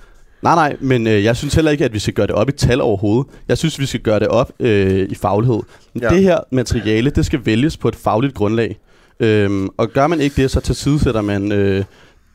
Nej, 0.41 0.55
nej, 0.55 0.77
men 0.79 1.07
øh, 1.07 1.23
jeg 1.23 1.37
synes 1.37 1.53
heller 1.53 1.71
ikke, 1.71 1.85
at 1.85 1.93
vi 1.93 1.99
skal 1.99 2.13
gøre 2.13 2.27
det 2.27 2.35
op 2.35 2.49
i 2.49 2.51
tal 2.51 2.81
overhovedet. 2.81 3.33
Jeg 3.47 3.57
synes, 3.57 3.79
vi 3.79 3.85
skal 3.85 3.99
gøre 3.99 4.19
det 4.19 4.27
op 4.27 4.51
øh, 4.59 5.09
i 5.09 5.15
faglighed. 5.15 5.59
Ja. 6.01 6.09
Det 6.09 6.23
her 6.23 6.39
materiale, 6.51 7.09
det 7.09 7.25
skal 7.25 7.45
vælges 7.45 7.77
på 7.77 7.87
et 7.87 7.95
fagligt 7.95 8.33
grundlag. 8.33 8.79
Øhm, 9.19 9.69
og 9.77 9.89
gør 9.89 10.07
man 10.07 10.21
ikke 10.21 10.41
det, 10.41 10.51
så 10.51 10.59
tilsidesætter 10.59 11.21
man 11.21 11.51
øh, 11.51 11.83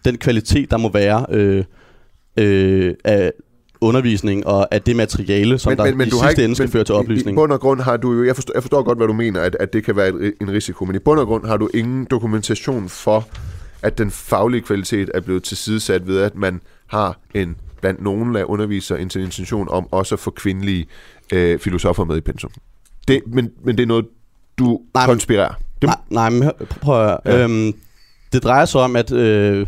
den 0.05 0.19
kvalitet, 0.19 0.71
der 0.71 0.77
må 0.77 0.89
være 0.93 1.27
øh, 1.31 1.65
øh, 2.37 2.95
af 3.05 3.33
undervisning 3.81 4.47
og 4.47 4.75
af 4.75 4.83
det 4.83 4.97
materiale, 4.97 5.59
som 5.59 5.71
men, 5.71 5.79
der 5.79 5.85
men, 5.85 5.99
men 5.99 6.09
i 6.09 6.11
sidste 6.11 6.45
ende 6.45 6.57
skal 6.57 6.69
føre 6.69 6.85
til 6.85 6.93
I, 6.93 6.97
I 6.97 6.99
oplysning. 6.99 7.37
bund 7.37 7.53
og 7.53 7.61
grund 7.61 7.81
har 7.81 7.97
du 7.97 8.13
jo, 8.13 8.25
jeg 8.25 8.35
forstår, 8.35 8.53
jeg 8.55 8.63
forstår 8.63 8.83
godt, 8.83 8.99
hvad 8.99 9.07
du 9.07 9.13
mener, 9.13 9.41
at, 9.41 9.57
at 9.61 9.73
det 9.73 9.85
kan 9.85 9.97
være 9.97 10.09
en 10.41 10.51
risiko, 10.51 10.85
men 10.85 10.97
i 10.97 10.99
bund 10.99 11.21
og 11.21 11.27
grund 11.27 11.47
har 11.47 11.57
du 11.57 11.69
ingen 11.75 12.05
dokumentation 12.05 12.89
for, 12.89 13.29
at 13.83 13.99
den 13.99 14.11
faglige 14.11 14.61
kvalitet 14.61 15.11
er 15.15 15.21
blevet 15.21 15.43
tilsidesat 15.43 16.07
ved, 16.07 16.21
at 16.21 16.35
man 16.35 16.61
har 16.87 17.19
en 17.35 17.57
blandt 17.83 18.03
nogle 18.03 18.41
af 18.41 18.45
undervisere 18.47 19.01
en 19.01 19.11
intention 19.17 19.69
om 19.71 19.89
også 19.93 20.15
at 20.15 20.19
få 20.19 20.31
kvindelige 20.31 20.87
øh, 21.33 21.59
filosofer 21.59 22.05
med 22.05 22.17
i 22.17 22.21
pensum. 22.21 22.51
Det, 23.09 23.21
men, 23.27 23.51
men 23.65 23.77
det 23.77 23.83
er 23.83 23.87
noget, 23.87 24.07
du 24.59 24.81
Nej, 24.95 25.07
konspirerer. 25.07 25.55
Det, 25.83 25.87
Nej, 25.89 25.97
nej, 26.11 26.31
men 26.31 26.43
hør- 26.43 26.65
prøv 26.81 27.01
at 27.03 27.07
høre. 27.09 27.19
Ja. 27.39 27.45
Øhm, 27.45 27.73
det 28.33 28.43
drejer 28.45 28.65
sig 28.65 28.81
om, 28.81 28.97
at 28.97 29.13
øh, 29.13 29.67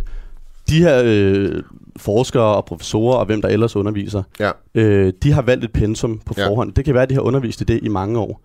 de 0.68 0.78
her 0.78 1.02
øh, 1.04 1.62
forskere 1.96 2.42
og 2.56 2.64
professorer 2.64 3.16
og 3.16 3.26
hvem 3.26 3.42
der 3.42 3.48
ellers 3.48 3.76
underviser, 3.76 4.22
Ja. 4.40 4.50
øh, 4.74 5.12
de 5.22 5.32
har 5.32 5.42
valgt 5.42 5.64
et 5.64 5.72
pensum 5.72 6.20
på 6.26 6.34
Ja. 6.36 6.48
forhånd. 6.48 6.72
Det 6.72 6.84
kan 6.84 6.94
være, 6.94 7.02
at 7.02 7.08
de 7.10 7.14
har 7.14 7.20
undervist 7.22 7.60
i 7.60 7.64
det 7.64 7.80
i 7.82 7.88
mange 7.88 8.18
år. 8.18 8.40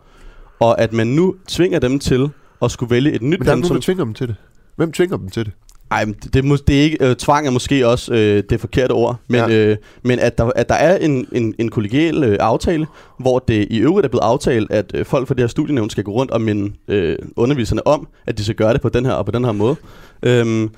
Og 0.60 0.82
at 0.82 0.94
man 0.94 1.08
nu 1.08 1.36
tvinger 1.48 1.80
dem 1.80 2.00
til 2.00 2.30
at 2.62 2.72
skulle 2.72 2.90
vælge 2.90 3.12
et 3.14 3.22
nyt 3.22 3.40
men 3.40 3.46
der 3.46 3.52
er 3.52 3.56
nogen, 3.56 3.62
pensum. 3.62 3.76
der 3.78 3.82
tvinger 3.82 4.04
dem 4.04 4.14
til 4.14 4.28
det. 4.28 4.36
Hvem 4.76 4.92
tvinger 4.92 5.18
dem 5.18 5.30
til 5.30 5.46
det? 5.46 5.54
Ej, 5.92 6.06
det, 6.34 6.46
må, 6.46 6.56
det 6.56 6.80
er 6.80 6.84
ikke, 6.84 6.98
øh, 7.10 7.16
tvang 7.16 7.48
er 7.48 7.52
måske 7.52 7.88
også 7.88 8.14
øh, 8.14 8.44
det 8.50 8.60
forkerte 8.60 8.92
ord, 8.92 9.16
men, 9.28 9.40
Ja. 9.40 9.50
øh, 9.50 9.78
men 10.04 10.20
at, 10.20 10.38
der, 10.38 10.52
at 10.56 10.70
der 10.70 10.76
er 10.76 10.98
en, 10.98 11.28
en, 11.32 11.56
en 11.60 11.70
kollegial 11.70 12.24
øh, 12.24 12.38
aftale, 12.40 12.88
hvor 13.20 13.40
det 13.40 13.68
i 13.70 13.78
øvrigt 13.80 14.06
er 14.06 14.10
blevet 14.10 14.24
aftalt, 14.24 14.72
at 14.72 14.92
øh, 14.96 15.06
folk 15.06 15.28
fra 15.28 15.34
det 15.36 15.42
her 15.42 15.48
studienævn 15.48 15.90
skal 15.90 16.04
gå 16.04 16.12
rundt 16.12 16.32
og 16.32 16.42
minde 16.42 16.74
øh, 16.88 17.16
underviserne 17.36 17.88
om, 17.88 18.08
at 18.28 18.38
de 18.38 18.44
skal 18.44 18.56
gøre 18.56 18.74
det 18.74 18.82
på 18.82 18.90
den 18.90 19.06
her 19.06 19.14
og 19.14 19.26
på 19.26 19.32
den 19.32 19.46
her 19.46 19.52
måde. 19.52 19.76
Øhm, 20.24 20.70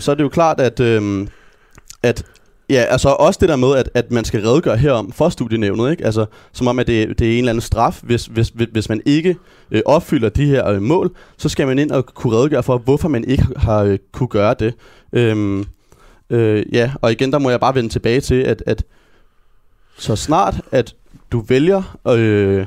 så 0.00 0.10
er 0.10 0.14
det 0.14 0.22
jo 0.22 0.28
klart, 0.28 0.60
at, 0.60 0.80
øhm, 0.80 1.28
at 2.02 2.24
Ja, 2.70 2.84
altså 2.88 3.08
også 3.08 3.38
det 3.40 3.48
der 3.48 3.56
med, 3.56 3.76
at, 3.76 3.90
at 3.94 4.10
man 4.10 4.24
skal 4.24 4.40
redegøre 4.40 4.76
herom 4.76 5.12
for 5.12 5.28
studienævnet, 5.28 5.90
ikke? 5.90 6.04
Altså, 6.04 6.26
som 6.52 6.66
om, 6.66 6.78
at 6.78 6.86
det, 6.86 7.18
det 7.18 7.26
er 7.26 7.32
en 7.32 7.38
eller 7.38 7.50
anden 7.50 7.60
straf, 7.60 8.00
hvis, 8.02 8.26
hvis, 8.26 8.52
hvis, 8.72 8.88
man 8.88 9.02
ikke 9.06 9.36
øh, 9.70 9.82
opfylder 9.84 10.28
de 10.28 10.46
her 10.46 10.68
øh, 10.68 10.82
mål, 10.82 11.16
så 11.36 11.48
skal 11.48 11.66
man 11.66 11.78
ind 11.78 11.90
og 11.90 12.06
kunne 12.06 12.36
redegøre 12.36 12.62
for, 12.62 12.78
hvorfor 12.78 13.08
man 13.08 13.24
ikke 13.24 13.46
har 13.56 13.82
øh, 13.82 13.98
kunne 14.12 14.28
gøre 14.28 14.54
det. 14.58 14.74
Øhm, 15.12 15.64
øh, 16.30 16.64
ja, 16.72 16.92
og 17.00 17.12
igen, 17.12 17.32
der 17.32 17.38
må 17.38 17.50
jeg 17.50 17.60
bare 17.60 17.74
vende 17.74 17.88
tilbage 17.88 18.20
til, 18.20 18.34
at, 18.34 18.62
at 18.66 18.84
så 19.98 20.16
snart, 20.16 20.60
at 20.72 20.94
du 21.32 21.36
du 21.36 21.40
vælger 21.40 21.98
øh, 22.08 22.66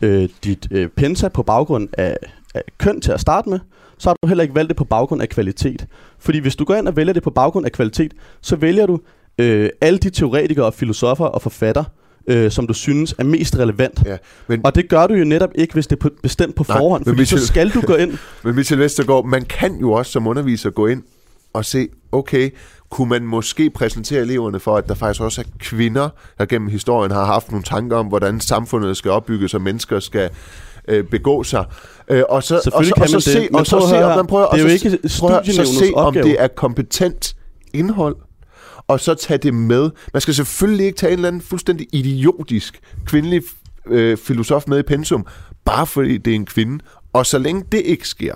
øh, 0.00 0.28
dit 0.44 0.68
øh, 0.70 0.88
penta 0.88 1.28
på 1.28 1.42
baggrund 1.42 1.88
af, 1.98 2.16
af 2.54 2.62
køn 2.78 3.00
til 3.00 3.12
at 3.12 3.20
starte 3.20 3.48
med, 3.50 3.58
så 3.98 4.08
har 4.08 4.16
du 4.22 4.28
heller 4.28 4.42
ikke 4.42 4.54
valgt 4.54 4.68
det 4.68 4.76
på 4.76 4.84
baggrund 4.84 5.22
af 5.22 5.28
kvalitet. 5.28 5.86
Fordi 6.18 6.38
hvis 6.38 6.56
du 6.56 6.64
går 6.64 6.74
ind 6.74 6.88
og 6.88 6.96
vælger 6.96 7.12
det 7.12 7.22
på 7.22 7.30
baggrund 7.30 7.66
af 7.66 7.72
kvalitet, 7.72 8.14
så 8.40 8.56
vælger 8.56 8.86
du 8.86 9.00
øh, 9.38 9.70
alle 9.80 9.98
de 9.98 10.10
teoretikere 10.10 10.66
og 10.66 10.74
filosofer 10.74 11.24
og 11.26 11.42
forfatter, 11.42 11.84
øh, 12.26 12.50
som 12.50 12.66
du 12.66 12.72
synes 12.72 13.14
er 13.18 13.24
mest 13.24 13.58
relevant. 13.58 14.02
Ja, 14.06 14.16
men, 14.48 14.60
Og 14.64 14.74
det 14.74 14.88
gør 14.88 15.06
du 15.06 15.14
jo 15.14 15.24
netop 15.24 15.50
ikke, 15.54 15.74
hvis 15.74 15.86
det 15.86 15.96
er 15.96 16.00
på, 16.00 16.08
bestemt 16.22 16.54
på 16.54 16.64
Nej, 16.68 16.78
forhånd, 16.78 17.04
fordi 17.04 17.24
så 17.24 17.46
skal 17.46 17.70
du 17.70 17.80
gå 17.80 17.94
ind. 17.94 18.18
Men 18.44 18.54
Michel 18.54 18.78
Vestergaard, 18.78 19.24
man 19.26 19.44
kan 19.44 19.76
jo 19.80 19.92
også 19.92 20.12
som 20.12 20.26
underviser 20.26 20.70
gå 20.70 20.86
ind 20.86 21.02
og 21.52 21.64
se, 21.64 21.88
okay, 22.12 22.50
kunne 22.90 23.08
man 23.08 23.22
måske 23.22 23.70
præsentere 23.70 24.20
eleverne 24.20 24.60
for, 24.60 24.76
at 24.76 24.88
der 24.88 24.94
faktisk 24.94 25.20
også 25.22 25.40
er 25.40 25.44
kvinder, 25.58 26.08
der 26.38 26.44
gennem 26.46 26.68
historien 26.68 27.10
har 27.12 27.24
haft 27.24 27.50
nogle 27.50 27.64
tanker 27.64 27.96
om, 27.96 28.06
hvordan 28.06 28.40
samfundet 28.40 28.96
skal 28.96 29.10
opbygges, 29.10 29.54
og 29.54 29.60
mennesker 29.62 30.00
skal 30.00 30.30
øh, 30.88 31.04
begå 31.04 31.42
sig. 31.42 31.64
Øh, 32.08 32.22
og 32.28 32.42
så, 32.42 32.54
og 32.74 32.84
så, 32.84 32.94
kan 32.94 33.02
og 33.02 33.08
så 33.08 33.14
man 33.16 33.20
se, 33.20 33.48
og 33.54 33.66
så 33.66 33.86
se, 33.90 34.04
om 34.04 34.16
man 34.16 34.26
prøver, 34.26 34.46
Det 34.46 34.60
er 34.60 34.64
og 34.64 34.72
jo 34.72 34.78
så, 34.78 34.86
ikke 34.86 34.98
prøv 35.20 35.30
at- 35.36 35.46
så 35.46 35.64
se, 35.78 35.92
om 35.94 36.14
det 36.14 36.36
er 36.42 36.48
kompetent 36.48 37.36
indhold, 37.74 38.16
og 38.90 39.00
så 39.00 39.14
tage 39.14 39.38
det 39.38 39.54
med. 39.54 39.90
Man 40.12 40.20
skal 40.20 40.34
selvfølgelig 40.34 40.86
ikke 40.86 40.98
tage 40.98 41.12
en 41.12 41.18
eller 41.18 41.28
anden 41.28 41.42
fuldstændig 41.42 41.86
idiotisk 41.92 42.80
kvindelig 43.06 43.42
øh, 43.86 44.16
filosof 44.16 44.64
med 44.66 44.78
i 44.78 44.82
pensum, 44.82 45.26
bare 45.64 45.86
fordi 45.86 46.18
det 46.18 46.30
er 46.30 46.34
en 46.34 46.46
kvinde. 46.46 46.84
Og 47.12 47.26
så 47.26 47.38
længe 47.38 47.64
det 47.72 47.82
ikke 47.84 48.08
sker, 48.08 48.34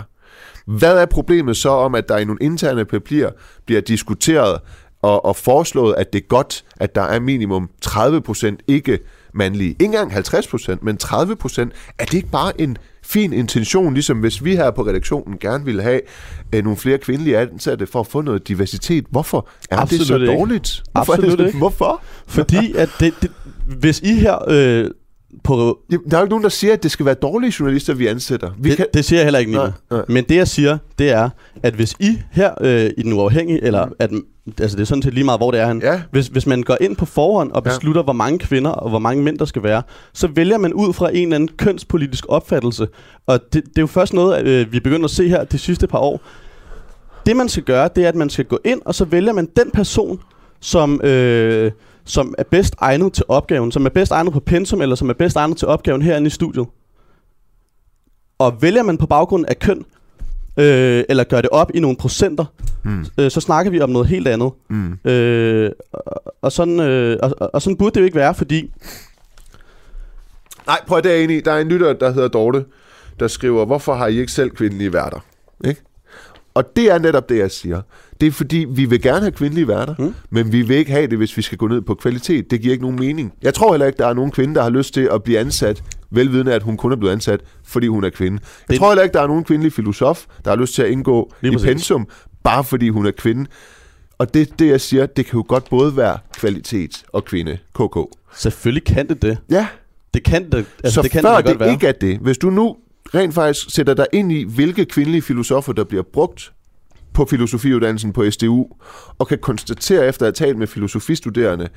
hvad 0.67 0.99
er 0.99 1.07
problemet 1.07 1.57
så 1.57 1.69
om, 1.69 1.95
at 1.95 2.09
der 2.09 2.19
i 2.19 2.25
nogle 2.25 2.39
interne 2.41 2.85
papirer 2.85 3.31
bliver 3.67 3.81
diskuteret 3.81 4.61
og, 5.03 5.25
og 5.25 5.37
foreslået, 5.37 5.95
at 5.99 6.13
det 6.13 6.23
er 6.23 6.27
godt, 6.27 6.65
at 6.77 6.95
der 6.95 7.03
er 7.03 7.21
minimum 7.21 7.71
30% 7.87 8.57
ikke 8.67 8.99
mandlige. 9.33 9.71
Ikke 9.71 9.85
engang 9.85 10.13
50%, 10.13 10.77
men 10.83 10.99
30%. 11.05 11.61
Er 11.99 12.05
det 12.05 12.15
ikke 12.15 12.31
bare 12.31 12.61
en 12.61 12.77
fin 13.05 13.33
intention, 13.33 13.95
ligesom 13.95 14.19
hvis 14.19 14.45
vi 14.45 14.57
her 14.57 14.71
på 14.71 14.83
redaktionen 14.83 15.39
gerne 15.39 15.65
ville 15.65 15.83
have 15.83 16.01
øh, 16.55 16.65
nogle 16.65 16.77
flere 16.77 16.99
kvindelige 16.99 17.39
ansatte 17.39 17.87
for 17.87 18.01
at 18.01 18.07
få 18.07 18.21
noget 18.21 18.49
diversitet? 18.49 19.05
Hvorfor 19.11 19.49
er 19.71 19.77
Absolut 19.77 20.01
det 20.01 20.07
så 20.07 20.15
ikke. 20.15 20.27
dårligt? 20.27 20.83
Hvorfor 20.93 21.13
er 21.13 21.17
det 21.17 21.25
Absolut 21.25 21.47
ikke. 21.47 21.59
Hvorfor? 21.59 22.03
Fordi 22.27 22.75
at 22.77 22.89
det, 23.01 23.15
det, 23.23 23.31
hvis 23.79 24.01
I 24.01 24.15
her 24.15 24.39
øh, 24.49 24.91
på... 25.45 25.79
Jamen, 25.91 26.11
der 26.11 26.17
er 26.17 26.21
jo 26.21 26.25
ikke 26.25 26.31
nogen, 26.31 26.43
der 26.43 26.49
siger, 26.49 26.73
at 26.73 26.83
det 26.83 26.91
skal 26.91 27.07
være 27.07 27.15
dårlige 27.15 27.55
journalister, 27.61 27.95
vi 27.95 28.07
ansætter. 28.07 28.51
Vi 28.59 28.69
det, 28.69 28.77
kan... 28.77 28.87
det 28.95 29.05
siger 29.05 29.19
jeg 29.19 29.27
heller 29.27 29.39
ikke, 29.39 29.51
Nina. 29.51 29.63
Nej, 29.63 29.73
nej. 29.91 30.05
Men 30.09 30.25
det 30.29 30.37
jeg 30.37 30.49
siger, 30.49 30.79
det 30.99 31.11
er, 31.11 31.31
at 31.63 31.75
hvis 31.75 31.95
I 32.01 32.19
her 32.31 32.55
øh, 32.61 32.91
i 32.97 33.03
den 33.03 33.13
uafhængige, 33.13 33.65
eller 33.65 33.89
at, 33.99 34.11
altså 34.61 34.77
det 34.77 34.83
er 34.83 34.87
sådan 34.87 35.03
set 35.03 35.15
lige 35.15 35.25
meget, 35.25 35.41
hvor 35.41 35.51
det 35.51 35.61
er 35.61 35.67
han. 35.67 35.83
Ja. 35.83 36.03
Hvis, 36.11 36.27
hvis 36.27 36.47
man 36.47 36.63
går 36.63 36.77
ind 36.81 36.97
på 36.97 37.05
forhånd 37.05 37.53
og 37.53 37.63
Ja. 37.67 37.71
beslutter, 37.71 38.03
hvor 38.03 38.13
mange 38.13 38.39
kvinder 38.39 38.71
og 38.71 38.89
hvor 38.91 38.99
mange 38.99 39.23
mænd 39.23 39.39
der 39.39 39.45
skal 39.45 39.63
være, 39.63 39.83
så 40.13 40.27
vælger 40.27 40.59
man 40.59 40.73
ud 40.73 40.93
fra 40.93 41.09
en 41.09 41.23
eller 41.23 41.35
anden 41.35 41.49
kønspolitisk 41.57 42.25
opfattelse. 42.29 42.89
Og 43.27 43.41
det, 43.53 43.65
det 43.65 43.79
er 43.79 43.83
jo 43.83 43.87
først 43.87 44.13
noget, 44.13 44.47
øh, 44.47 44.73
vi 44.73 44.81
begynder 44.81 45.05
at 45.05 45.11
se 45.11 45.29
her 45.29 45.45
de 45.45 45.59
sidste 45.59 45.87
par 45.87 45.99
år. 45.99 46.21
Det 47.27 47.37
man 47.37 47.49
skal 47.49 47.63
gøre, 47.63 47.89
det 47.97 48.05
er, 48.05 48.09
at 48.09 48.15
man 48.15 48.31
skal 48.31 48.45
gå 48.45 48.59
ind, 48.65 48.81
og 48.85 48.95
så 48.95 49.05
vælger 49.05 49.33
man 49.33 49.49
den 49.57 49.71
person, 49.71 50.21
som, 50.61 51.01
øh, 51.05 51.73
som 52.05 52.35
er 52.39 52.43
bedst 52.51 52.75
egnet 52.79 53.13
til 53.13 53.25
opgaven, 53.29 53.73
som 53.73 53.87
er 53.87 53.91
bedst 53.91 54.13
egnet 54.13 54.33
på 54.33 54.41
pensum, 54.41 54.81
eller 54.83 54.97
som 54.97 55.09
er 55.11 55.15
bedst 55.15 55.37
egnet 55.37 55.57
til 55.57 55.69
opgaven 55.69 56.03
herinde 56.03 56.27
i 56.27 56.31
studiet. 56.31 56.67
Og 58.39 58.63
vælger 58.63 58.83
man 58.83 58.99
på 58.99 59.07
baggrund 59.07 59.45
af 59.49 59.59
køn, 59.59 59.85
øh, 60.57 61.05
eller 61.09 61.25
gør 61.25 61.41
det 61.41 61.51
op 61.51 61.71
i 61.75 61.81
nogle 61.81 61.97
procenter, 61.97 62.45
Mm. 62.87 63.07
øh, 63.19 63.31
så 63.31 63.41
snakker 63.41 63.71
vi 63.71 63.81
om 63.81 63.91
noget 63.91 64.09
helt 64.09 64.29
andet. 64.29 64.51
Mm. 64.71 65.11
Øh, 65.11 65.71
og, 65.93 66.35
og, 66.43 66.53
sådan, 66.53 66.81
øh, 66.81 67.19
og, 67.23 67.51
og- 67.55 67.63
sådan 67.63 67.77
burde 67.77 67.95
det 67.95 68.01
jo 68.01 68.05
ikke 68.05 68.17
være, 68.17 68.35
fordi 68.35 68.71
Nej, 70.67 70.79
prøv 70.87 70.99
at 70.99 71.05
det 71.05 71.13
er 71.13 71.25
enig 71.25 71.37
i. 71.37 71.41
Der 71.41 71.53
er 71.53 71.61
en 71.61 71.69
lytter, 71.69 71.93
der 71.93 72.13
hedder 72.13 72.29
Dorte, 72.29 72.65
der 73.21 73.29
skriver, 73.29 73.67
hvorfor 73.67 73.95
har 73.95 74.07
I 74.07 74.19
ikke 74.21 74.33
selv 74.33 74.51
kvindelige 74.51 74.93
værter? 74.93 75.19
Ikke? 75.65 75.81
Og 76.55 76.77
det 76.77 76.91
er 76.91 76.99
netop 76.99 77.29
det, 77.29 77.39
jeg 77.39 77.51
siger. 77.51 77.81
Det 78.21 78.27
er 78.27 78.31
fordi, 78.33 78.67
vi 78.69 78.85
vil 78.85 79.03
gerne 79.03 79.21
have 79.21 79.33
kvindelige 79.33 79.69
værter, 79.69 79.95
mm. 79.99 80.15
men 80.31 80.53
vi 80.53 80.63
vil 80.63 80.77
ikke 80.77 80.91
have 80.93 81.07
det, 81.07 81.19
hvis 81.19 81.37
vi 81.37 81.43
skal 81.43 81.59
gå 81.59 81.67
ned 81.67 81.81
på 81.81 81.95
kvalitet. 81.95 82.51
Det 82.51 82.61
giver 82.61 82.73
ikke 82.73 82.85
nogen 82.85 82.99
mening. 82.99 83.33
Jeg 83.43 83.55
tror 83.55 83.73
heller 83.73 83.87
ikke, 83.87 83.97
der 83.99 84.07
er 84.07 84.15
nogen 84.15 84.31
kvinde, 84.31 84.55
der 84.55 84.63
har 84.63 84.71
lyst 84.71 84.95
til 84.95 85.09
at 85.13 85.23
blive 85.23 85.39
ansat, 85.39 85.83
velvidende, 86.15 86.55
at 86.55 86.63
hun 86.63 86.77
kun 86.77 86.93
er 86.93 86.97
blevet 86.97 87.13
ansat, 87.13 87.41
fordi 87.65 87.87
hun 87.87 88.05
er 88.05 88.11
kvinde. 88.11 88.39
Jeg 88.43 88.69
Det- 88.69 88.79
tror 88.79 88.89
heller 88.91 89.03
ikke, 89.03 89.13
der 89.15 89.23
er 89.23 89.27
nogen 89.27 89.45
kvindelig 89.45 89.73
filosof, 89.73 90.25
der 90.45 90.51
har 90.51 90.57
lyst 90.57 90.75
til 90.75 90.83
at 90.83 90.91
indgå 90.91 91.33
Lige 91.41 91.53
i 91.53 91.57
præcis. 91.57 91.69
pensum, 91.71 92.09
bare 92.45 92.65
fordi 92.65 92.89
hun 92.89 93.07
er 93.07 93.11
kvinde. 93.11 93.47
Og 94.19 94.35
det, 94.35 94.59
det, 94.59 94.67
jeg 94.69 94.81
siger, 94.81 95.07
det 95.07 95.27
kan 95.27 95.37
jo 95.37 95.45
godt 95.49 95.71
både 95.71 95.97
være 95.97 96.19
kvalitet 96.37 97.05
og 97.13 97.25
kvinde. 97.25 97.59
KK. 97.75 97.97
selvfølgelig 98.37 98.85
kan 98.85 99.09
det 99.09 99.23
det. 99.23 99.39
Ja, 99.51 99.67
Det 100.15 100.23
kan 100.25 100.51
det, 100.53 100.67
altså, 100.85 100.95
så 100.95 101.03
det 101.03 101.11
kan 101.11 101.23
før 101.23 101.37
det, 101.37 101.39
det, 101.39 101.47
godt 101.47 101.61
være. 101.61 101.73
ikke 101.73 101.87
er 101.87 101.93
det, 101.93 102.19
hvis 102.19 102.39
du 102.39 102.51
nu 102.51 102.77
rent 103.15 103.35
faktisk 103.35 103.75
sætter 103.75 103.95
dig 103.95 104.07
ind 104.13 104.33
i, 104.33 104.43
hvilke 104.45 104.85
kvindelige 104.85 105.23
filosofer, 105.23 105.73
der 105.73 105.85
bliver 105.85 106.03
brugt 106.13 106.53
på 107.13 107.25
filosofiuddannelsen 107.31 108.13
på 108.13 108.31
SDU, 108.31 108.67
og 109.19 109.29
kan 109.29 109.39
konstatere 109.39 110.07
efter 110.09 110.27
at 110.27 110.39
have 110.39 110.47
talt 110.47 110.59
med 110.59 110.67
filosofistuderende, 110.67 111.69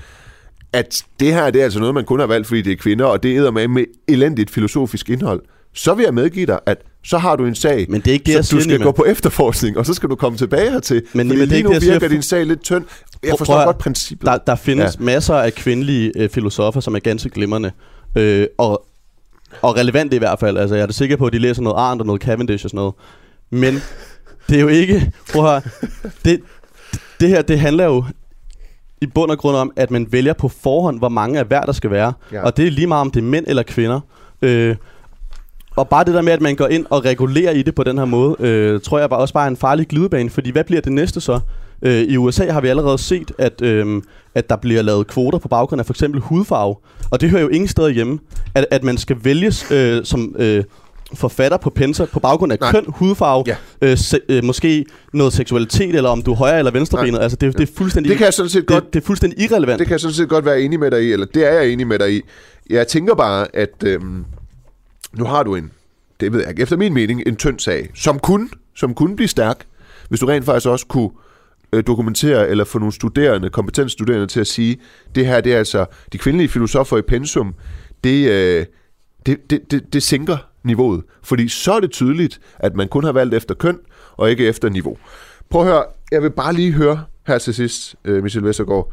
at 0.74 1.04
det 1.20 1.34
her 1.34 1.50
det 1.50 1.60
er 1.60 1.64
altså 1.64 1.80
noget, 1.80 1.94
man 1.96 2.06
kun 2.06 2.20
har 2.20 2.28
valgt, 2.28 2.48
fordi 2.48 2.62
det 2.62 2.72
er 2.72 2.76
kvinder, 2.78 3.06
og 3.06 3.24
det 3.24 3.38
æder 3.38 3.52
med 3.52 3.68
med 3.68 3.86
elendigt 4.08 4.50
filosofisk 4.52 5.10
indhold, 5.10 5.42
så 5.74 5.94
vil 5.94 6.04
jeg 6.04 6.14
medgive 6.14 6.46
dig, 6.46 6.60
at 6.66 6.78
så 7.04 7.18
har 7.18 7.36
du 7.36 7.46
en 7.46 7.56
sag, 7.56 7.86
Men 7.90 8.02
det 8.02 8.08
er 8.08 8.14
ikke 8.14 8.26
det, 8.26 8.34
jeg 8.34 8.46
siger, 8.46 8.58
du 8.60 8.64
skal 8.64 8.74
Nima. 8.74 8.84
gå 8.84 8.92
på 8.92 9.06
efterforskning, 9.06 9.78
og 9.78 9.86
så 9.86 9.94
skal 9.94 10.10
du 10.10 10.16
komme 10.16 10.38
tilbage 10.38 10.72
hertil. 10.72 11.02
Men 11.14 11.28
Men 11.28 11.28
Nima, 11.28 11.42
fordi 11.44 11.46
det 11.46 11.46
er 11.46 11.48
lige 11.50 11.58
ikke 11.58 11.70
nu 11.70 11.74
det, 11.74 11.82
siger. 11.82 11.94
virker 11.94 12.08
din 12.08 12.22
sag 12.22 12.46
lidt 12.46 12.62
tynd. 12.64 12.86
Jeg 13.24 13.34
forstår 13.38 13.54
prøv 13.56 13.66
godt 13.66 13.78
princippet. 13.78 14.26
Der, 14.26 14.38
der 14.38 14.56
findes 14.56 14.98
Ja. 15.00 15.04
masser 15.06 15.36
af 15.36 15.54
kvindelige 15.54 16.12
øh, 16.16 16.30
filosofer, 16.30 16.80
som 16.80 16.96
er 16.96 17.00
ganske 17.00 17.30
glimrende. 17.30 17.72
Øh, 18.16 18.48
og, 18.58 18.86
og 19.62 19.78
relevante 19.78 20.16
i 20.16 20.20
hvert 20.20 20.40
fald. 20.40 20.58
Altså, 20.58 20.76
jeg 20.76 20.82
er 20.82 20.86
da 20.86 20.94
sikker 20.94 21.16
på, 21.18 21.26
at 21.26 21.34
de 21.34 21.40
læser 21.40 21.62
noget 21.62 21.78
Arndt 21.78 22.02
og 22.02 22.06
noget 22.06 22.22
Cavendish 22.22 22.66
og 22.66 22.70
sådan 22.70 22.78
noget. 22.78 22.94
Men 23.50 23.82
det 24.50 24.58
er 24.58 24.62
jo 24.62 24.68
ikke... 24.68 25.12
Prøv 25.34 25.56
at 25.56 25.64
det, 26.26 26.40
det 27.20 27.30
her, 27.30 27.42
det 27.42 27.60
handler 27.60 27.86
jo 27.86 28.04
i 29.02 29.06
bund 29.06 29.32
og 29.32 29.38
grund 29.38 29.58
om, 29.58 29.72
at 29.76 29.92
man 29.92 30.08
vælger 30.12 30.34
på 30.34 30.48
forhånd, 30.48 31.00
hvor 31.00 31.10
mange 31.10 31.40
af 31.40 31.46
hver 31.46 31.62
der 31.62 31.72
skal 31.72 31.92
være. 31.92 32.14
Ja. 32.32 32.42
Og 32.42 32.58
det 32.58 32.68
er 32.68 32.72
lige 32.72 32.88
meget, 32.88 33.02
om 33.02 33.12
det 33.12 33.20
er 33.20 33.26
mænd 33.26 33.46
eller 33.48 33.64
kvinder. 33.64 34.00
Øh, 34.42 34.76
og 35.76 35.90
bare 35.90 36.06
det 36.06 36.14
der 36.14 36.22
med, 36.22 36.34
at 36.34 36.42
man 36.42 36.56
går 36.56 36.68
ind 36.68 36.86
og 36.90 37.06
regulerer 37.06 37.52
i 37.52 37.62
det 37.62 37.76
på 37.76 37.84
den 37.84 37.98
her 37.98 38.06
måde, 38.06 38.36
øh, 38.40 38.82
tror 38.82 39.00
jeg 39.00 39.10
bare 39.10 39.20
også 39.20 39.34
bare 39.34 39.46
er 39.46 39.50
en 39.50 39.58
farlig 39.58 39.88
glidebane. 39.88 40.30
Fordi 40.30 40.52
hvad 40.52 40.64
bliver 40.64 40.82
det 40.82 40.92
næste 40.92 41.22
så? 41.22 41.40
Øh, 41.82 42.02
I 42.02 42.18
USA 42.18 42.52
har 42.52 42.62
vi 42.62 42.68
allerede 42.68 42.98
set, 42.98 43.32
at, 43.38 43.62
øh, 43.62 44.02
at 44.36 44.50
der 44.50 44.56
bliver 44.56 44.82
lavet 44.82 45.08
kvoter 45.08 45.40
på 45.40 45.48
baggrund 45.48 45.80
af 45.80 45.86
for 45.86 45.94
eksempel 45.94 46.22
hudfarve. 46.22 46.76
Og 47.12 47.22
det 47.22 47.30
hører 47.30 47.42
jo 47.42 47.48
ingen 47.48 47.68
steder 47.68 47.90
hjemme. 47.90 48.20
At, 48.56 48.66
at 48.72 48.84
man 48.84 48.98
skal 48.98 49.18
vælges 49.24 49.72
øh, 49.72 50.06
som 50.06 50.36
øh, 50.40 50.64
forfatter 51.14 51.58
på 51.58 51.70
pensa 51.70 52.06
på 52.06 52.20
baggrund 52.20 52.52
af 52.52 52.58
Nej. 52.62 52.72
køn, 52.72 52.86
hudfarve, 52.88 53.44
Ja. 53.48 53.56
øh, 53.82 53.98
se, 53.98 54.20
øh, 54.30 54.44
måske 54.44 54.86
noget 55.14 55.34
seksualitet, 55.34 55.96
eller 55.96 56.10
om 56.10 56.22
du 56.22 56.32
er 56.32 56.36
højre 56.36 56.58
eller 56.58 56.72
venstrebenet. 56.72 57.20
Altså 57.20 57.36
det, 57.36 57.58
det 57.58 57.70
er 57.70 57.74
fuldstændig... 57.78 58.10
Det 58.10 58.18
kan 58.18 58.26
jeg 58.26 58.34
sådan 58.34 58.50
set 58.50 58.66
godt 58.66 58.86
det, 58.86 58.94
det 58.94 59.02
er 59.02 59.06
fuldstændig 59.06 59.40
irrelevant. 59.40 59.80
Det 59.80 59.88
kan 59.88 59.92
jeg 59.92 60.00
sådan 60.00 60.14
set 60.14 60.30
godt 60.30 60.46
være 60.46 60.62
enig 60.62 60.80
med 60.80 60.92
dig 60.92 61.04
i, 61.04 61.12
eller 61.12 61.26
det 61.26 61.48
er 61.48 61.54
jeg 61.54 61.70
enig 61.70 61.88
med 61.88 62.00
dig 62.00 62.14
i. 62.14 62.22
Jeg 62.70 62.88
tænker 62.88 63.16
bare, 63.16 63.48
at 63.56 63.84
øhm, 63.86 64.26
nu 65.14 65.26
har 65.26 65.44
du 65.44 65.56
en, 65.56 65.72
det 66.20 66.34
ved 66.34 66.40
jeg 66.40 66.50
ikke, 66.50 66.62
efter 66.62 66.78
min 66.78 66.94
mening, 66.94 67.24
en 67.26 67.36
tynd 67.36 67.60
sag, 67.60 67.90
som 67.96 68.20
kunne, 68.20 68.50
som 68.76 68.94
kunne 68.94 69.16
blive 69.16 69.28
stærk, 69.28 69.66
hvis 70.10 70.20
du 70.20 70.26
rent 70.26 70.46
faktisk 70.46 70.68
også 70.68 70.86
kunne 70.86 71.10
øh, 71.74 71.84
dokumentere 71.88 72.50
eller 72.50 72.64
få 72.64 72.80
nogle 72.80 72.94
studerende, 72.94 73.50
kompetente 73.50 73.90
studerende 73.90 74.28
til 74.28 74.40
at 74.40 74.48
sige, 74.48 74.78
det 75.16 75.26
her, 75.26 75.42
det 75.42 75.54
er 75.54 75.58
altså, 75.58 75.86
de 76.14 76.18
kvindelige 76.18 76.50
filosofer 76.50 76.98
i 76.98 77.02
pensum, 77.02 77.54
det, 78.04 78.30
øh, 78.30 78.66
det, 79.26 79.38
det, 79.50 79.72
det, 79.72 79.94
det 79.94 80.04
sænker 80.04 80.38
niveauet. 80.68 81.04
Fordi 81.24 81.48
så 81.48 81.74
er 81.74 81.80
det 81.80 81.92
tydeligt, 81.92 82.40
at 82.60 82.76
man 82.76 82.88
kun 82.88 83.04
har 83.04 83.12
valgt 83.12 83.34
efter 83.34 83.56
køn, 83.56 83.78
og 84.18 84.30
ikke 84.30 84.48
efter 84.48 84.70
niveau. 84.70 84.98
Prøv 85.50 85.62
at 85.62 85.68
høre, 85.68 85.84
jeg 86.12 86.24
vil 86.24 86.30
bare 86.32 86.54
lige 86.54 86.72
høre 86.72 87.04
her 87.28 87.38
til 87.38 87.54
sidst, 87.54 87.96
øh, 88.06 88.24
Michel 88.24 88.44
Vestergaard, 88.44 88.92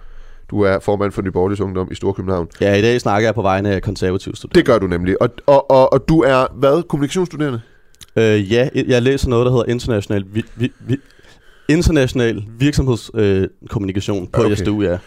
du 0.51 0.61
er 0.61 0.79
formand 0.79 1.13
for 1.13 1.23
Nyborgerligs 1.23 1.61
Ungdom 1.61 1.89
i 1.91 1.95
Storkøbenhavn. 1.95 2.49
Ja, 2.61 2.75
i 2.75 2.83
dag 2.83 3.01
snakker 3.01 3.29
jeg 3.29 3.35
på 3.35 3.43
vegne 3.43 3.71
af 3.71 3.83
konservative 3.83 4.37
studerende. 4.37 4.59
Det 4.59 4.67
gør 4.67 4.79
du 4.79 4.87
nemlig. 4.87 5.23
Og, 5.23 5.29
og, 5.47 5.71
og, 5.71 5.93
og 5.93 6.09
du 6.09 6.21
er, 6.21 6.47
hvad, 6.55 6.83
kommunikationsstuderende? 6.83 7.61
Øh, 8.17 8.53
ja, 8.53 8.69
jeg 8.75 9.03
læser 9.03 9.29
noget, 9.29 9.47
der 9.47 9.53
hedder 9.53 9.65
international, 9.65 10.25
vi, 10.33 10.45
vi, 10.57 10.73
vi, 10.81 10.97
international 11.69 12.45
virksomhedskommunikation 12.59 13.51
øh, 13.63 13.69
kommunikation 13.69 14.27
på 14.27 14.43
Okay. 14.43 14.55
SDU, 14.55 14.83
ja. 14.83 14.99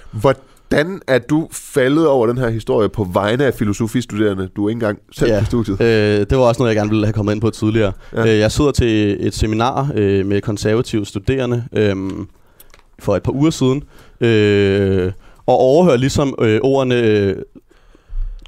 Hvordan 0.70 1.02
er 1.08 1.20
du 1.20 1.48
faldet 1.52 2.08
over 2.08 2.28
den 2.28 2.38
her 2.38 2.50
historie 2.50 2.90
på 2.90 3.04
vegne 3.14 3.46
af 3.46 3.54
filosofistuderende? 3.54 4.50
Du 4.56 4.66
er 4.66 4.70
ikke 4.70 4.76
engang 4.76 5.00
selv 5.12 5.32
Ja. 5.32 5.40
på 5.40 5.46
studiet. 5.46 5.82
Øh, 5.82 6.20
det 6.30 6.32
var 6.38 6.44
også 6.44 6.62
noget, 6.62 6.70
jeg 6.70 6.76
gerne 6.76 6.90
ville 6.90 7.06
have 7.06 7.14
kommet 7.14 7.34
ind 7.34 7.42
på 7.42 7.50
tidligere. 7.50 7.92
Ja. 8.14 8.22
Øh, 8.34 8.40
jeg 8.40 8.52
sidder 8.52 8.72
til 8.72 9.18
et 9.28 9.34
seminar 9.34 9.92
øh, 9.96 10.26
med 10.26 10.42
konservative 10.42 11.06
studerende 11.06 11.64
øh, 11.74 11.96
for 13.00 13.16
et 13.16 13.24
par 13.24 13.32
uger 13.32 13.50
siden, 13.50 13.84
øh, 14.22 15.12
og 15.46 15.56
overhører 15.58 15.98
ligesom 15.98 16.36
øh, 16.42 16.60
ordene 16.64 16.96
øh, 16.96 17.36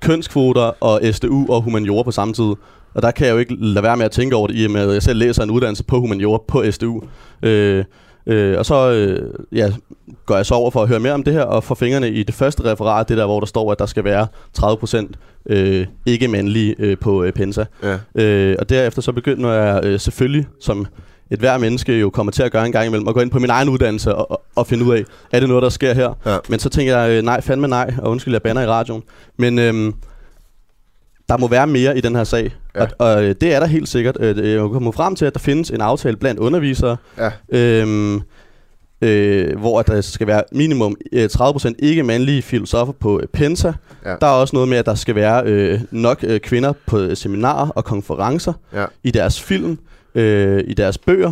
kønskvoter 0.01 0.71
og 0.83 1.01
SDU 1.11 1.45
og 1.49 1.61
humaniora 1.61 2.03
på 2.03 2.11
samme 2.11 2.33
tid. 2.33 2.53
Og 2.93 3.01
der 3.01 3.11
kan 3.11 3.27
jeg 3.27 3.33
jo 3.33 3.37
ikke 3.37 3.55
lade 3.59 3.83
være 3.83 3.97
med 3.97 4.05
at 4.05 4.11
tænke 4.11 4.35
over 4.35 4.47
det, 4.47 4.55
i 4.57 4.65
og 4.65 4.71
med 4.71 4.81
at 4.81 4.93
jeg 4.93 5.03
selv 5.03 5.19
læser 5.19 5.43
en 5.43 5.49
uddannelse 5.51 5.83
på 5.83 5.99
humaniora 5.99 6.39
på 6.47 6.63
SDU. 6.71 7.01
Øh, 7.43 7.83
Øh, 8.27 8.57
og 8.57 8.65
så 8.65 8.91
øh, 8.91 9.33
ja, 9.51 9.73
går 10.25 10.35
jeg 10.35 10.45
så 10.45 10.53
over 10.53 10.71
for 10.71 10.81
at 10.81 10.87
høre 10.87 10.99
mere 10.99 11.13
om 11.13 11.23
det 11.23 11.33
her, 11.33 11.43
og 11.43 11.63
får 11.63 11.75
fingrene 11.75 12.09
i 12.09 12.23
det 12.23 12.35
første 12.35 12.71
referat, 12.71 13.09
det 13.09 13.17
der, 13.17 13.25
hvor 13.25 13.39
der 13.39 13.47
står, 13.47 13.71
at 13.71 13.79
der 13.79 13.85
skal 13.85 14.03
være 14.03 14.27
30% 14.59 15.05
øh, 15.49 15.87
ikke-mandlige 16.05 16.75
øh, 16.79 16.97
på 16.97 17.23
øh, 17.23 17.33
Pensa. 17.33 17.63
Ja. 17.83 18.23
Øh, 18.23 18.55
og 18.59 18.69
derefter 18.69 19.01
så 19.01 19.11
begynder 19.11 19.51
jeg 19.51 19.85
øh, 19.85 19.99
selvfølgelig, 19.99 20.47
som 20.61 20.87
et 21.31 21.39
hver 21.39 21.57
menneske 21.57 21.99
jo 21.99 22.09
kommer 22.09 22.31
til 22.31 22.43
at 22.43 22.51
gøre 22.51 22.65
en 22.65 22.71
gang 22.71 22.87
imellem, 22.87 23.07
at 23.07 23.13
gå 23.13 23.19
ind 23.19 23.31
på 23.31 23.39
min 23.39 23.49
egen 23.49 23.69
uddannelse 23.69 24.15
og, 24.15 24.31
og, 24.31 24.43
og 24.55 24.67
finde 24.67 24.85
ud 24.85 24.93
af, 24.93 25.03
er 25.31 25.39
det 25.39 25.49
noget, 25.49 25.63
der 25.63 25.69
sker 25.69 25.93
her? 25.93 26.13
Ja. 26.25 26.37
Men 26.49 26.59
så 26.59 26.69
tænker 26.69 26.97
jeg, 26.97 27.17
øh, 27.17 27.23
nej, 27.23 27.41
fandme 27.41 27.67
nej, 27.67 27.93
og 27.97 28.11
undskyld, 28.11 28.33
jeg 28.33 28.41
banner 28.41 28.61
i 28.61 28.67
radioen. 28.67 29.03
Men 29.37 29.59
øhm, 29.59 29.93
der 31.29 31.37
må 31.37 31.47
være 31.47 31.67
mere 31.67 31.97
i 31.97 32.01
den 32.01 32.15
her 32.15 32.23
sag, 32.23 32.55
Ja. 32.75 32.81
og, 32.81 32.89
og 32.99 33.23
øh, 33.23 33.35
det 33.41 33.53
er 33.53 33.59
der 33.59 33.67
helt 33.67 33.89
sikkert. 33.89 34.17
Øh, 34.19 34.49
Jeg 34.51 34.59
kommer 34.59 34.91
frem 34.91 35.15
til, 35.15 35.25
at 35.25 35.33
der 35.33 35.39
findes 35.39 35.69
en 35.69 35.81
aftale 35.81 36.17
blandt 36.17 36.39
undervisere, 36.39 36.97
Ja. 37.17 37.31
øhm, 37.49 38.21
øh, 39.01 39.57
hvor 39.59 39.79
at 39.79 39.87
der 39.87 40.01
skal 40.01 40.27
være 40.27 40.43
minimum 40.51 40.95
øh, 41.11 41.29
30% 41.33 41.73
ikke-mandlige 41.79 42.41
filosofer 42.41 42.93
på 42.93 43.19
øh, 43.19 43.27
Pensa. 43.27 43.71
Ja. 44.05 44.15
Der 44.21 44.27
er 44.27 44.31
også 44.31 44.55
noget 44.55 44.69
med, 44.69 44.77
at 44.77 44.85
der 44.85 44.95
skal 44.95 45.15
være 45.15 45.43
øh, 45.45 45.81
nok 45.91 46.19
øh, 46.23 46.39
kvinder 46.39 46.73
på 46.87 46.99
øh, 46.99 47.17
seminarer 47.17 47.69
og 47.69 47.85
konferencer 47.85 48.53
Ja. 48.73 48.85
i 49.03 49.11
deres 49.11 49.41
film, 49.41 49.77
øh, 50.15 50.63
i 50.67 50.73
deres 50.73 50.97
bøger. 50.97 51.31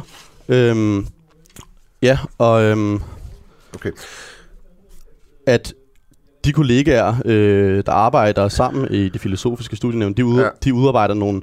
Øhm, 0.50 1.08
ja, 2.02 2.18
og 2.38 2.64
øhm, 2.64 3.00
Okay. 3.76 3.92
at 5.46 5.74
de 6.48 6.54
kollegaer, 6.54 7.16
øh, 7.26 7.84
der 7.86 7.92
arbejder 7.92 8.48
sammen 8.48 8.88
i 8.92 9.10
det 9.10 9.22
filosofiske 9.22 9.76
studienævn, 9.76 10.14
de, 10.14 10.26
ud, 10.26 10.40
Ja. 10.40 10.48
de 10.64 10.74
udarbejder 10.74 11.14
nogle, 11.14 11.42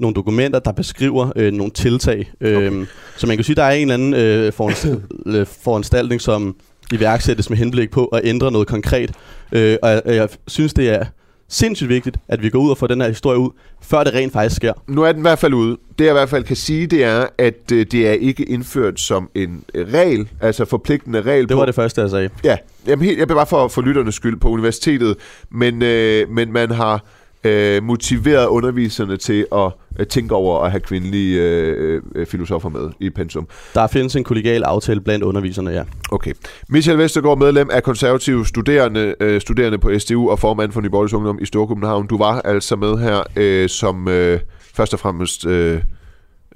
nogle 0.00 0.14
dokumenter, 0.14 0.58
der 0.58 0.72
beskriver 0.72 1.32
øh, 1.36 1.52
nogle 1.52 1.72
tiltag. 1.72 2.30
Øh, 2.40 2.56
okay. 2.56 2.86
Så 3.16 3.26
man 3.26 3.36
kan 3.36 3.44
sige, 3.44 3.56
der 3.56 3.62
er 3.62 3.70
en 3.70 3.90
eller 3.90 3.94
anden 3.94 4.14
øh, 4.14 4.52
foranst- 4.52 4.88
øh, 5.26 5.46
foranstaltning, 5.62 6.20
som 6.20 6.56
iværksættes 6.92 7.50
med 7.50 7.58
henblik 7.58 7.90
på 7.90 8.04
at 8.06 8.20
ændre 8.24 8.52
noget 8.52 8.68
konkret. 8.68 9.10
Øh, 9.52 9.76
og 9.82 9.90
jeg, 9.90 10.02
jeg 10.06 10.28
synes, 10.48 10.74
det 10.74 10.90
er 10.90 11.04
sindssygt 11.52 11.88
vigtigt, 11.88 12.16
at 12.28 12.42
vi 12.42 12.50
går 12.50 12.58
ud 12.58 12.70
og 12.70 12.78
får 12.78 12.86
den 12.86 13.00
her 13.00 13.08
historie 13.08 13.38
ud, 13.38 13.50
før 13.82 14.04
det 14.04 14.14
rent 14.14 14.32
faktisk 14.32 14.56
sker. 14.56 14.72
Nu 14.86 15.02
er 15.02 15.12
den 15.12 15.20
i 15.20 15.22
hvert 15.22 15.38
fald 15.38 15.54
ude. 15.54 15.76
Det 15.98 16.04
jeg 16.04 16.12
i 16.12 16.12
hvert 16.12 16.28
fald 16.28 16.44
kan 16.44 16.56
sige, 16.56 16.86
det 16.86 17.04
er, 17.04 17.26
at 17.38 17.72
øh, 17.72 17.86
det 17.90 18.08
er 18.08 18.12
ikke 18.12 18.42
indført 18.44 19.00
som 19.00 19.30
en 19.34 19.64
øh, 19.74 19.92
regel, 19.92 20.28
altså 20.40 20.64
forpligtende 20.64 21.22
regel 21.22 21.42
Det 21.48 21.54
på... 21.54 21.58
var 21.58 21.66
det 21.66 21.74
første, 21.74 22.00
jeg 22.00 22.10
sagde. 22.10 22.28
Ja, 22.44 22.56
jamen 22.86 23.04
helt, 23.04 23.18
jeg 23.18 23.26
bliver 23.26 23.38
bare 23.38 23.46
for, 23.46 23.68
for 23.68 23.82
lytternes 23.82 24.14
skyld 24.14 24.36
på 24.40 24.48
universitetet, 24.48 25.16
men, 25.50 25.82
øh, 25.82 26.30
men 26.30 26.52
man 26.52 26.70
har 26.70 27.04
øh, 27.44 27.82
motiveret 27.82 28.46
underviserne 28.46 29.16
til 29.16 29.46
at 29.52 29.72
øh, 29.98 30.06
tænke 30.06 30.34
over 30.34 30.60
at 30.60 30.70
have 30.70 30.80
kvindelige 30.80 31.40
øh, 31.42 32.02
øh, 32.14 32.26
filosofer 32.26 32.68
med 32.68 32.90
i 33.00 33.10
pensum. 33.10 33.48
Der 33.74 33.86
findes 33.86 34.16
en 34.16 34.24
kollegial 34.24 34.62
aftale 34.62 35.00
blandt 35.00 35.24
underviserne, 35.24 35.70
ja. 35.70 35.82
Okay. 36.12 36.32
Michael 36.68 36.98
Vestergaard, 36.98 37.38
medlem 37.38 37.70
af 37.72 37.82
konservative 37.82 38.46
studerende, 38.46 39.14
øh, 39.20 39.40
studerende 39.40 39.78
på 39.78 39.98
SDU 39.98 40.30
og 40.30 40.38
formand 40.38 40.72
for 40.72 40.80
Nyborgs 40.80 41.12
Ungdom 41.12 41.38
i 41.42 41.46
Storkøbenhavn. 41.46 42.06
Du 42.06 42.18
var 42.18 42.40
altså 42.40 42.76
med 42.76 42.98
her 42.98 43.22
øh, 43.36 43.68
som 43.68 44.08
øh, 44.08 44.40
først 44.74 44.94
og 44.94 45.00
fremmest 45.00 45.46
øh, 45.46 45.80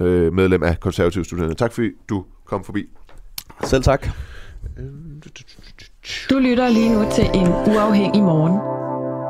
øh, 0.01 0.33
medlem 0.33 0.63
af 0.63 0.81
konservative 0.81 1.25
studerende. 1.25 1.55
Tak 1.55 1.73
fordi 1.73 1.89
du 2.09 2.25
kom 2.47 2.65
forbi. 2.65 2.85
Selv 3.65 3.83
tak. 3.83 4.09
Du 6.31 6.39
lytter 6.39 6.69
lige 6.69 6.93
nu 6.93 7.11
til 7.15 7.25
en 7.35 7.49
uafhængig 7.49 8.23
morgen. 8.23 8.76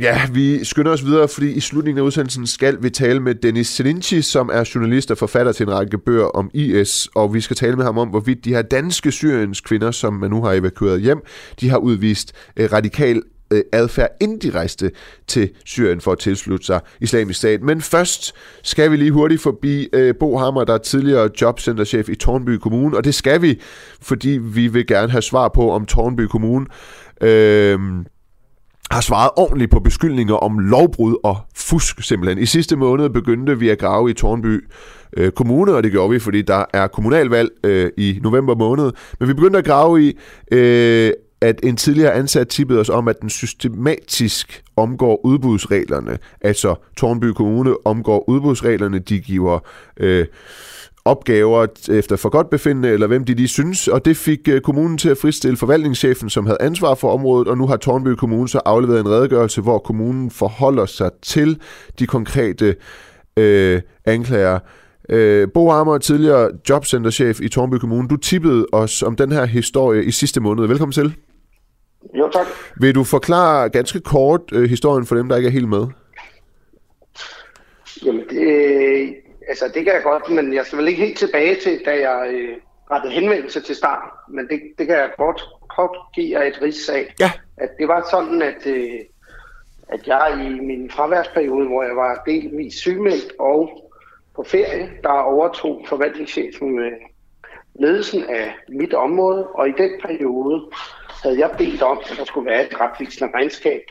Ja, 0.00 0.20
vi 0.32 0.64
skynder 0.64 0.92
os 0.92 1.04
videre, 1.04 1.28
fordi 1.28 1.52
i 1.52 1.60
slutningen 1.60 1.98
af 1.98 2.02
udsendelsen 2.02 2.46
skal 2.46 2.82
vi 2.82 2.90
tale 2.90 3.20
med 3.20 3.34
Dennis 3.34 3.68
Selinci, 3.68 4.22
som 4.22 4.50
er 4.52 4.70
journalist 4.74 5.10
og 5.10 5.18
forfatter 5.18 5.52
til 5.52 5.66
en 5.66 5.72
række 5.72 5.98
bøger 5.98 6.24
om 6.24 6.50
IS, 6.54 7.08
og 7.14 7.34
vi 7.34 7.40
skal 7.40 7.56
tale 7.56 7.76
med 7.76 7.84
ham 7.84 7.98
om, 7.98 8.08
hvorvidt 8.08 8.44
de 8.44 8.54
her 8.54 8.62
danske 8.62 9.12
Syriens 9.12 9.60
kvinder, 9.60 9.90
som 9.90 10.12
man 10.14 10.30
nu 10.30 10.42
har 10.42 10.52
evakueret 10.52 11.00
hjem, 11.00 11.18
de 11.60 11.70
har 11.70 11.78
udvist 11.78 12.32
øh, 12.56 12.72
radikal 12.72 13.22
øh, 13.52 13.62
adfærd 13.72 14.10
rejste 14.54 14.90
til 15.26 15.50
Syrien 15.64 16.00
for 16.00 16.12
at 16.12 16.18
tilslutte 16.18 16.66
sig 16.66 16.80
islamisk 17.00 17.38
stat. 17.38 17.62
Men 17.62 17.80
først 17.80 18.34
skal 18.62 18.90
vi 18.90 18.96
lige 18.96 19.10
hurtigt 19.10 19.42
forbi 19.42 19.88
øh, 19.92 20.14
Bo 20.20 20.38
Hammer, 20.38 20.64
der 20.64 20.74
er 20.74 20.78
tidligere 20.78 21.30
jobcenterchef 21.40 22.08
i 22.08 22.14
Tornby 22.14 22.50
Kommune, 22.50 22.96
og 22.96 23.04
det 23.04 23.14
skal 23.14 23.42
vi, 23.42 23.60
fordi 24.02 24.30
vi 24.30 24.68
vil 24.68 24.86
gerne 24.86 25.10
have 25.10 25.22
svar 25.22 25.48
på, 25.48 25.70
om 25.70 25.86
Tornby 25.86 26.20
Kommune 26.20 26.66
øh, 27.20 27.78
har 28.90 29.00
svaret 29.00 29.30
ordentligt 29.36 29.70
på 29.70 29.80
beskyldninger 29.80 30.34
om 30.34 30.58
lovbrud 30.58 31.16
og 31.24 31.36
fusk 31.54 32.02
simpelthen. 32.02 32.38
I 32.38 32.46
sidste 32.46 32.76
måned 32.76 33.10
begyndte 33.10 33.58
vi 33.58 33.68
at 33.68 33.78
grave 33.78 34.10
i 34.10 34.14
Tornby 34.14 34.64
øh, 35.16 35.32
Kommune, 35.32 35.74
og 35.74 35.82
det 35.82 35.92
gjorde 35.92 36.10
vi, 36.10 36.18
fordi 36.18 36.42
der 36.42 36.64
er 36.72 36.86
kommunalvalg 36.86 37.50
øh, 37.64 37.90
i 37.96 38.18
november 38.22 38.54
måned. 38.54 38.92
Men 39.20 39.28
vi 39.28 39.34
begyndte 39.34 39.58
at 39.58 39.64
grave 39.64 40.02
i, 40.02 40.18
øh, 40.52 41.12
at 41.40 41.60
en 41.62 41.76
tidligere 41.76 42.12
ansat 42.12 42.48
tippede 42.48 42.80
os 42.80 42.88
om, 42.88 43.08
at 43.08 43.20
den 43.20 43.30
systematisk 43.30 44.62
omgår 44.76 45.26
udbudsreglerne. 45.26 46.18
Altså 46.40 46.74
Tornby 46.96 47.24
Kommune 47.24 47.86
omgår 47.86 48.28
udbudsreglerne, 48.28 48.98
de 48.98 49.20
giver... 49.20 49.58
Øh, 49.96 50.26
opgaver 51.04 51.66
efter 51.90 52.16
for 52.16 52.28
godt 52.28 52.50
befindende, 52.50 52.88
eller 52.88 53.06
hvem 53.06 53.24
de 53.24 53.34
lige 53.34 53.48
synes, 53.48 53.88
og 53.88 54.04
det 54.04 54.16
fik 54.16 54.48
øh, 54.48 54.60
kommunen 54.60 54.98
til 54.98 55.08
at 55.08 55.18
fristille 55.18 55.56
forvaltningschefen, 55.56 56.30
som 56.30 56.46
havde 56.46 56.58
ansvar 56.60 56.94
for 56.94 57.12
området, 57.12 57.48
og 57.48 57.58
nu 57.58 57.66
har 57.66 57.76
Tornby 57.76 58.08
Kommune 58.08 58.48
så 58.48 58.60
afleveret 58.64 59.00
en 59.00 59.08
redegørelse, 59.08 59.60
hvor 59.60 59.78
kommunen 59.78 60.30
forholder 60.30 60.86
sig 60.86 61.10
til 61.22 61.60
de 61.98 62.06
konkrete 62.06 62.76
øh, 63.36 63.80
anklager. 64.04 64.58
Øh, 65.08 65.48
Bo 65.54 65.70
Hammer, 65.70 65.98
tidligere 65.98 66.50
jobcenterchef 66.68 67.40
i 67.40 67.48
Tornby 67.48 67.74
Kommune, 67.74 68.08
du 68.08 68.16
tippede 68.16 68.66
os 68.72 69.02
om 69.02 69.16
den 69.16 69.32
her 69.32 69.44
historie 69.44 70.04
i 70.04 70.10
sidste 70.10 70.40
måned. 70.40 70.66
Velkommen 70.66 70.92
til. 70.92 71.14
Jo, 72.18 72.30
tak. 72.32 72.46
Vil 72.80 72.94
du 72.94 73.04
forklare 73.04 73.68
ganske 73.68 74.00
kort 74.00 74.40
øh, 74.52 74.70
historien 74.70 75.06
for 75.06 75.16
dem, 75.16 75.28
der 75.28 75.36
ikke 75.36 75.46
er 75.46 75.52
helt 75.52 75.68
med? 75.68 75.86
Jamen, 78.06 78.22
det, 78.30 79.14
altså, 79.48 79.64
det 79.74 79.84
kan 79.84 79.94
jeg 79.94 80.02
godt, 80.02 80.30
men 80.30 80.54
jeg 80.54 80.66
skal 80.66 80.78
vel 80.78 80.88
ikke 80.88 81.04
helt 81.04 81.18
tilbage 81.18 81.56
til, 81.60 81.82
da 81.84 81.90
jeg 81.90 82.30
øh, 82.34 82.56
rettede 82.90 83.12
henvendelse 83.12 83.60
til 83.60 83.76
start. 83.76 84.10
Men 84.28 84.48
det, 84.48 84.60
det 84.78 84.86
kan 84.86 84.96
jeg 84.96 85.10
godt, 85.18 85.42
kort 85.76 85.96
give 86.14 86.38
jer 86.38 86.46
et 86.46 86.62
rigs 86.62 86.88
af. 86.88 87.14
Ja. 87.20 87.30
At 87.56 87.70
det 87.78 87.88
var 87.88 88.06
sådan, 88.10 88.42
at, 88.42 88.66
øh, 88.66 89.00
at 89.88 90.06
jeg 90.06 90.46
i 90.46 90.60
min 90.60 90.90
fraværsperiode, 90.90 91.66
hvor 91.66 91.82
jeg 91.82 91.96
var 91.96 92.22
delvis 92.26 92.74
sygemeldt 92.74 93.32
og 93.38 93.90
på 94.36 94.42
ferie, 94.42 94.90
der 95.02 95.08
overtog 95.08 95.84
forvaltningschefen 95.88 96.76
med 96.76 96.90
ledelsen 97.80 98.24
af 98.24 98.54
mit 98.68 98.94
område, 98.94 99.46
og 99.46 99.68
i 99.68 99.72
den 99.78 99.90
periode 100.02 100.70
havde 101.22 101.38
jeg 101.38 101.50
bedt 101.58 101.82
om, 101.82 102.00
at 102.10 102.16
der 102.18 102.24
skulle 102.24 102.50
være 102.50 102.66
et 102.66 102.80
retvisende 102.80 103.30
regnskab 103.34 103.82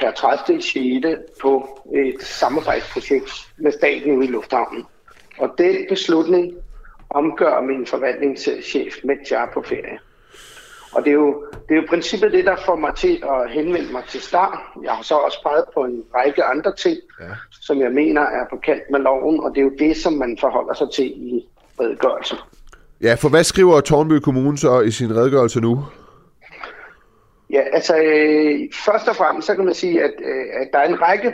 per 0.00 0.10
30. 0.10 0.62
6. 0.62 1.06
på 1.42 1.80
et 1.94 2.22
samarbejdsprojekt 2.22 3.30
med 3.56 3.72
staten 3.72 4.22
i 4.22 4.26
lufthavnen. 4.26 4.84
Og 5.38 5.54
den 5.58 5.76
beslutning 5.88 6.54
omgør 7.10 7.60
min 7.60 7.86
forvaltningschef, 7.86 8.94
mens 9.04 9.30
jeg 9.30 9.42
er 9.42 9.46
på 9.54 9.62
ferie. 9.62 9.98
Og 10.92 11.04
det 11.04 11.10
er, 11.10 11.14
jo, 11.14 11.44
det 11.68 11.76
er 11.76 11.80
jo 11.80 11.86
princippet 11.88 12.32
det, 12.32 12.44
der 12.44 12.56
får 12.66 12.76
mig 12.76 12.94
til 12.94 13.22
at 13.22 13.50
henvende 13.50 13.92
mig 13.92 14.02
til 14.08 14.20
start. 14.20 14.58
Jeg 14.82 14.92
har 14.92 15.02
så 15.02 15.14
også 15.14 15.42
peget 15.42 15.64
på 15.74 15.80
en 15.84 16.02
række 16.14 16.44
andre 16.44 16.74
ting, 16.74 16.98
ja. 17.20 17.26
som 17.60 17.80
jeg 17.80 17.92
mener 17.92 18.22
er 18.22 18.44
på 18.50 18.56
kant 18.56 18.82
med 18.90 19.00
loven, 19.00 19.40
og 19.40 19.50
det 19.50 19.58
er 19.58 19.64
jo 19.64 19.72
det, 19.78 19.96
som 19.96 20.12
man 20.12 20.38
forholder 20.40 20.74
sig 20.74 20.86
til 20.94 21.06
i 21.06 21.46
redegørelsen. 21.80 22.38
Ja, 23.02 23.14
for 23.14 23.28
hvad 23.28 23.44
skriver 23.44 23.80
Tornby 23.80 24.12
Kommune 24.12 24.58
så 24.58 24.80
i 24.80 24.90
sin 24.90 25.16
redegørelse 25.16 25.60
nu? 25.60 25.84
Ja, 27.52 27.60
altså 27.60 27.96
øh, 27.96 28.68
først 28.72 29.08
og 29.08 29.16
fremmest 29.16 29.46
så 29.46 29.54
kan 29.54 29.64
man 29.64 29.74
sige, 29.74 30.02
at, 30.02 30.14
øh, 30.24 30.46
at 30.60 30.68
der 30.72 30.78
er 30.78 30.88
en 30.88 31.02
række 31.02 31.32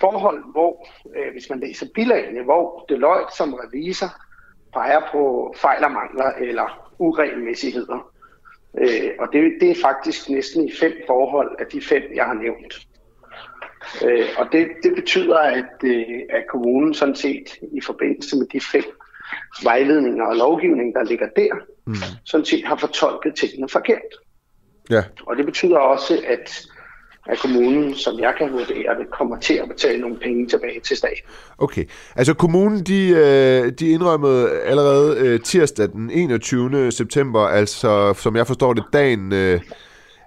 forhold, 0.00 0.52
hvor, 0.52 0.88
øh, 1.16 1.32
hvis 1.32 1.50
man 1.50 1.60
læser 1.60 1.86
bilagene, 1.94 2.42
hvor 2.42 2.84
Deloitte 2.88 3.36
som 3.36 3.54
revisor 3.54 4.10
peger 4.72 5.00
på 5.12 5.54
fejl 5.56 5.84
og 5.84 5.92
mangler 5.92 6.30
eller 6.40 6.92
uregelmæssigheder. 6.98 8.12
Øh, 8.78 9.10
og 9.18 9.28
det, 9.32 9.52
det 9.60 9.70
er 9.70 9.82
faktisk 9.82 10.28
næsten 10.28 10.68
i 10.68 10.72
fem 10.80 10.92
forhold 11.06 11.56
af 11.58 11.66
de 11.66 11.80
fem, 11.80 12.02
jeg 12.14 12.24
har 12.24 12.34
nævnt. 12.34 12.86
Øh, 14.04 14.26
og 14.38 14.48
det, 14.52 14.68
det 14.82 14.94
betyder, 14.94 15.38
at, 15.38 15.84
øh, 15.84 16.20
at 16.30 16.44
kommunen 16.48 16.94
sådan 16.94 17.16
set 17.16 17.58
i 17.72 17.80
forbindelse 17.80 18.36
med 18.36 18.46
de 18.46 18.60
fem 18.60 18.84
vejledninger 19.62 20.24
og 20.24 20.36
lovgivning, 20.36 20.94
der 20.94 21.04
ligger 21.04 21.26
der, 21.36 21.54
mm. 21.86 21.94
sådan 22.24 22.46
set 22.46 22.64
har 22.64 22.76
fortolket 22.76 23.34
tingene 23.34 23.68
forkert. 23.68 24.12
Ja. 24.90 25.02
Og 25.26 25.36
det 25.36 25.46
betyder 25.46 25.78
også, 25.78 26.20
at 26.28 26.66
at 27.26 27.38
kommunen, 27.38 27.94
som 27.94 28.18
jeg 28.18 28.34
kan 28.38 28.52
vurdere 28.52 28.98
det, 28.98 29.10
kommer 29.10 29.38
til 29.38 29.54
at 29.54 29.68
betale 29.68 30.00
nogle 30.00 30.16
penge 30.16 30.48
tilbage 30.48 30.80
til 30.80 30.96
staten. 30.96 31.24
Okay, 31.58 31.84
altså 32.16 32.34
kommunen, 32.34 32.84
de, 32.84 33.08
øh, 33.08 33.72
de 33.78 33.88
indrømmede 33.88 34.60
allerede 34.60 35.18
øh, 35.18 35.40
tirsdag 35.40 35.88
den 35.88 36.10
21. 36.10 36.92
september, 36.92 37.40
altså 37.40 38.14
som 38.14 38.36
jeg 38.36 38.46
forstår 38.46 38.72
det, 38.72 38.84
dagen, 38.92 39.32
øh, 39.32 39.60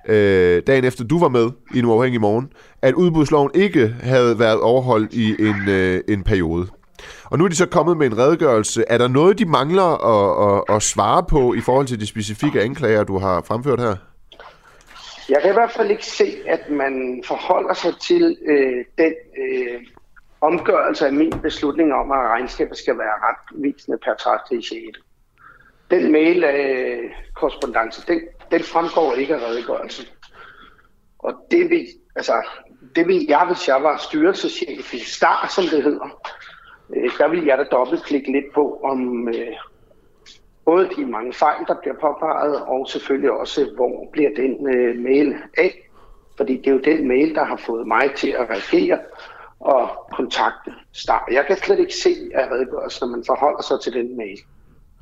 øh, 0.10 0.62
dagen 0.68 0.84
efter 0.84 1.04
du 1.04 1.20
var 1.20 1.30
med 1.30 1.50
i 1.76 1.80
en 1.80 1.86
uafhængig 1.86 2.22
morgen, 2.22 2.52
at 2.82 2.94
udbudsloven 2.94 3.52
ikke 3.54 3.96
havde 4.02 4.40
været 4.40 4.60
overholdt 4.62 5.14
i 5.14 5.36
en, 5.40 5.70
øh, 5.70 6.02
en 6.08 6.24
periode. 6.24 6.68
Og 7.26 7.38
nu 7.38 7.44
er 7.44 7.48
de 7.48 7.56
så 7.56 7.66
kommet 7.66 7.98
med 7.98 8.08
en 8.08 8.18
redegørelse. 8.18 8.84
Er 8.88 8.98
der 8.98 9.08
noget, 9.08 9.40
de 9.40 9.46
mangler 9.46 9.84
at, 9.84 10.64
at, 10.70 10.76
at 10.76 10.84
svare 10.84 11.24
på 11.30 11.54
i 11.54 11.62
forhold 11.62 11.88
til 11.88 12.00
de 12.00 12.08
specifikke 12.08 12.62
anklager, 12.62 13.04
du 13.04 13.18
har 13.18 13.42
fremført 13.48 13.80
her? 13.80 13.96
Jeg 15.30 15.42
kan 15.42 15.52
i 15.52 15.54
hvert 15.54 15.72
fald 15.72 15.92
ikke 15.92 16.06
se, 16.06 16.26
at 16.46 16.70
man 16.70 17.24
forholder 17.26 17.74
sig 17.74 17.94
til 18.02 18.38
øh, 18.46 18.86
den 18.98 19.14
øh, 19.38 19.82
omgørelse 20.42 21.06
af 21.06 21.14
min 21.14 21.42
beslutning 21.42 21.94
om, 21.94 22.12
at 22.12 22.18
regnskabet 22.18 22.78
skal 22.78 22.98
være 22.98 23.14
retvisende 23.28 23.98
per 23.98 24.16
30. 24.16 24.64
6. 24.64 24.74
Den 25.92 26.12
mail-korrespondence, 26.12 28.08
den, 28.08 28.22
den 28.52 28.64
fremgår 28.64 29.14
ikke 29.14 29.36
af 29.36 29.48
redegørelsen. 29.48 30.06
Og 31.20 31.34
det 31.52 31.70
vil, 31.70 31.88
altså, 32.16 32.44
det 32.96 33.08
vil 33.08 33.26
jeg, 33.30 33.46
hvis 33.48 33.68
jeg 33.68 33.84
var 33.84 33.98
styrelseschef 33.98 34.94
i 34.94 35.00
STAR, 35.00 35.48
som 35.56 35.64
det 35.64 35.84
hedder, 35.84 36.22
øh, 36.96 37.12
der 37.18 37.28
vil 37.28 37.46
jeg 37.46 37.58
da 37.58 37.64
dobbeltklikke 37.64 38.32
lidt 38.32 38.54
på, 38.54 38.80
om 38.84 39.28
øh, 39.28 39.56
både 40.66 40.90
de 40.98 41.06
mange 41.06 41.34
fejl, 41.34 41.66
der 41.68 41.76
bliver 41.82 41.96
påpeget, 42.02 42.62
og 42.62 42.88
selvfølgelig 42.90 43.32
også, 43.32 43.70
hvor 43.76 44.10
bliver 44.12 44.30
den 44.36 44.76
øh, 44.76 45.04
mail 45.04 45.36
af. 45.58 45.90
Fordi 46.38 46.58
det 46.58 46.68
er 46.68 46.72
jo 46.72 46.82
den 46.86 47.08
mail, 47.08 47.36
der 47.36 47.46
har 47.46 47.58
fået 47.66 47.88
mig 47.88 48.12
til 48.16 48.30
at 48.30 48.50
reagere 48.50 49.00
og 49.60 49.90
kontakte 50.12 50.72
Star. 50.94 51.28
Jeg 51.32 51.46
kan 51.48 51.58
slet 51.58 51.80
ikke 51.80 51.94
se 51.94 52.16
at 52.34 52.52
redegørelsen, 52.52 53.08
når 53.08 53.18
man 53.18 53.24
forholder 53.26 53.62
sig 53.62 53.78
til 53.84 53.94
den 53.94 54.18
mail. 54.18 54.40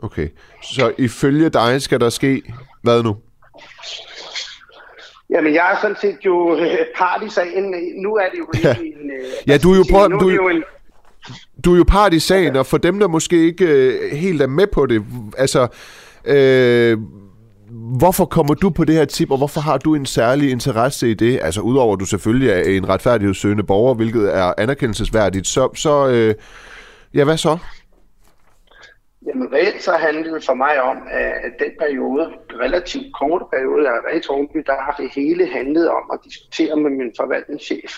Okay, 0.04 0.30
så 0.62 0.94
ifølge 0.98 1.50
dig 1.50 1.82
skal 1.82 2.00
der 2.00 2.10
ske 2.10 2.44
hvad 2.82 3.04
nu? 3.04 3.18
Jamen, 5.30 5.54
jeg 5.54 5.72
er 5.72 5.82
sådan 5.82 5.98
set 6.02 6.18
jo 6.26 6.56
øh, 6.58 6.78
part 6.96 7.24
i 7.24 7.30
sagen. 7.30 7.76
Nu 8.04 8.16
er 8.16 8.30
det 8.30 8.40
jo 8.40 8.48
ja. 8.64 8.76
en... 8.76 9.12
Øh, 9.12 9.26
ja, 9.48 9.58
du 9.58 9.72
er 9.72 9.78
jo, 9.78 10.08
nu 10.10 10.20
du, 10.20 10.26
er 10.26 10.30
det 10.30 10.36
jo 10.36 10.48
en, 10.48 10.64
du 11.66 11.74
er 11.74 11.78
jo 11.78 11.84
part 11.88 12.14
i 12.14 12.20
sagen, 12.20 12.56
og 12.56 12.66
for 12.66 12.78
dem, 12.78 13.00
der 13.00 13.08
måske 13.08 13.46
ikke 13.46 13.66
øh, 13.66 14.12
helt 14.12 14.42
er 14.42 14.48
med 14.48 14.68
på 14.68 14.86
det, 14.86 15.04
altså, 15.38 15.68
øh, 16.26 16.98
hvorfor 18.00 18.26
kommer 18.26 18.54
du 18.54 18.70
på 18.70 18.84
det 18.84 18.96
her 18.96 19.06
tip, 19.06 19.32
og 19.32 19.38
hvorfor 19.38 19.62
har 19.62 19.78
du 19.78 19.96
en 19.96 20.06
særlig 20.06 20.52
interesse 20.52 21.10
i 21.10 21.14
det? 21.14 21.40
Altså, 21.42 21.62
udover 21.62 21.94
at 21.94 22.00
du 22.00 22.06
selvfølgelig 22.06 22.50
er 22.50 22.62
en 22.62 22.90
retfærdighedssøgende 22.90 23.64
borger, 23.64 23.94
hvilket 23.94 24.36
er 24.36 24.54
anerkendelsesværdigt, 24.58 25.48
så, 25.48 25.70
så 25.76 26.10
øh, 26.10 26.36
ja, 27.14 27.24
hvad 27.24 27.38
så? 27.38 27.58
Jamen 29.28 29.54
reelt 29.54 29.84
så 29.84 29.92
handlede 29.92 30.36
det 30.36 30.46
for 30.46 30.54
mig 30.54 30.82
om, 30.82 30.98
at 31.12 31.52
den 31.60 31.72
periode, 31.80 32.30
relativt 32.64 33.14
korte 33.20 33.46
periode 33.54 33.88
af 33.88 33.98
Rætorby, 34.08 34.58
der 34.66 34.78
har 34.86 34.96
det 35.00 35.10
hele 35.16 35.48
handlet 35.48 35.90
om 35.90 36.04
at 36.14 36.20
diskutere 36.24 36.76
med 36.76 36.90
min 36.90 37.12
forvaltningschef 37.18 37.92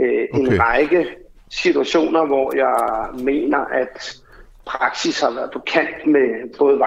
øh, 0.00 0.24
okay. 0.32 0.52
en 0.52 0.60
række 0.60 1.06
situationer, 1.62 2.26
hvor 2.26 2.56
jeg 2.56 3.08
mener, 3.24 3.58
at 3.58 4.16
praksis 4.66 5.20
har 5.20 5.30
været 5.30 5.50
på 5.52 5.58
kant 5.66 6.06
med 6.06 6.56
både 6.58 6.78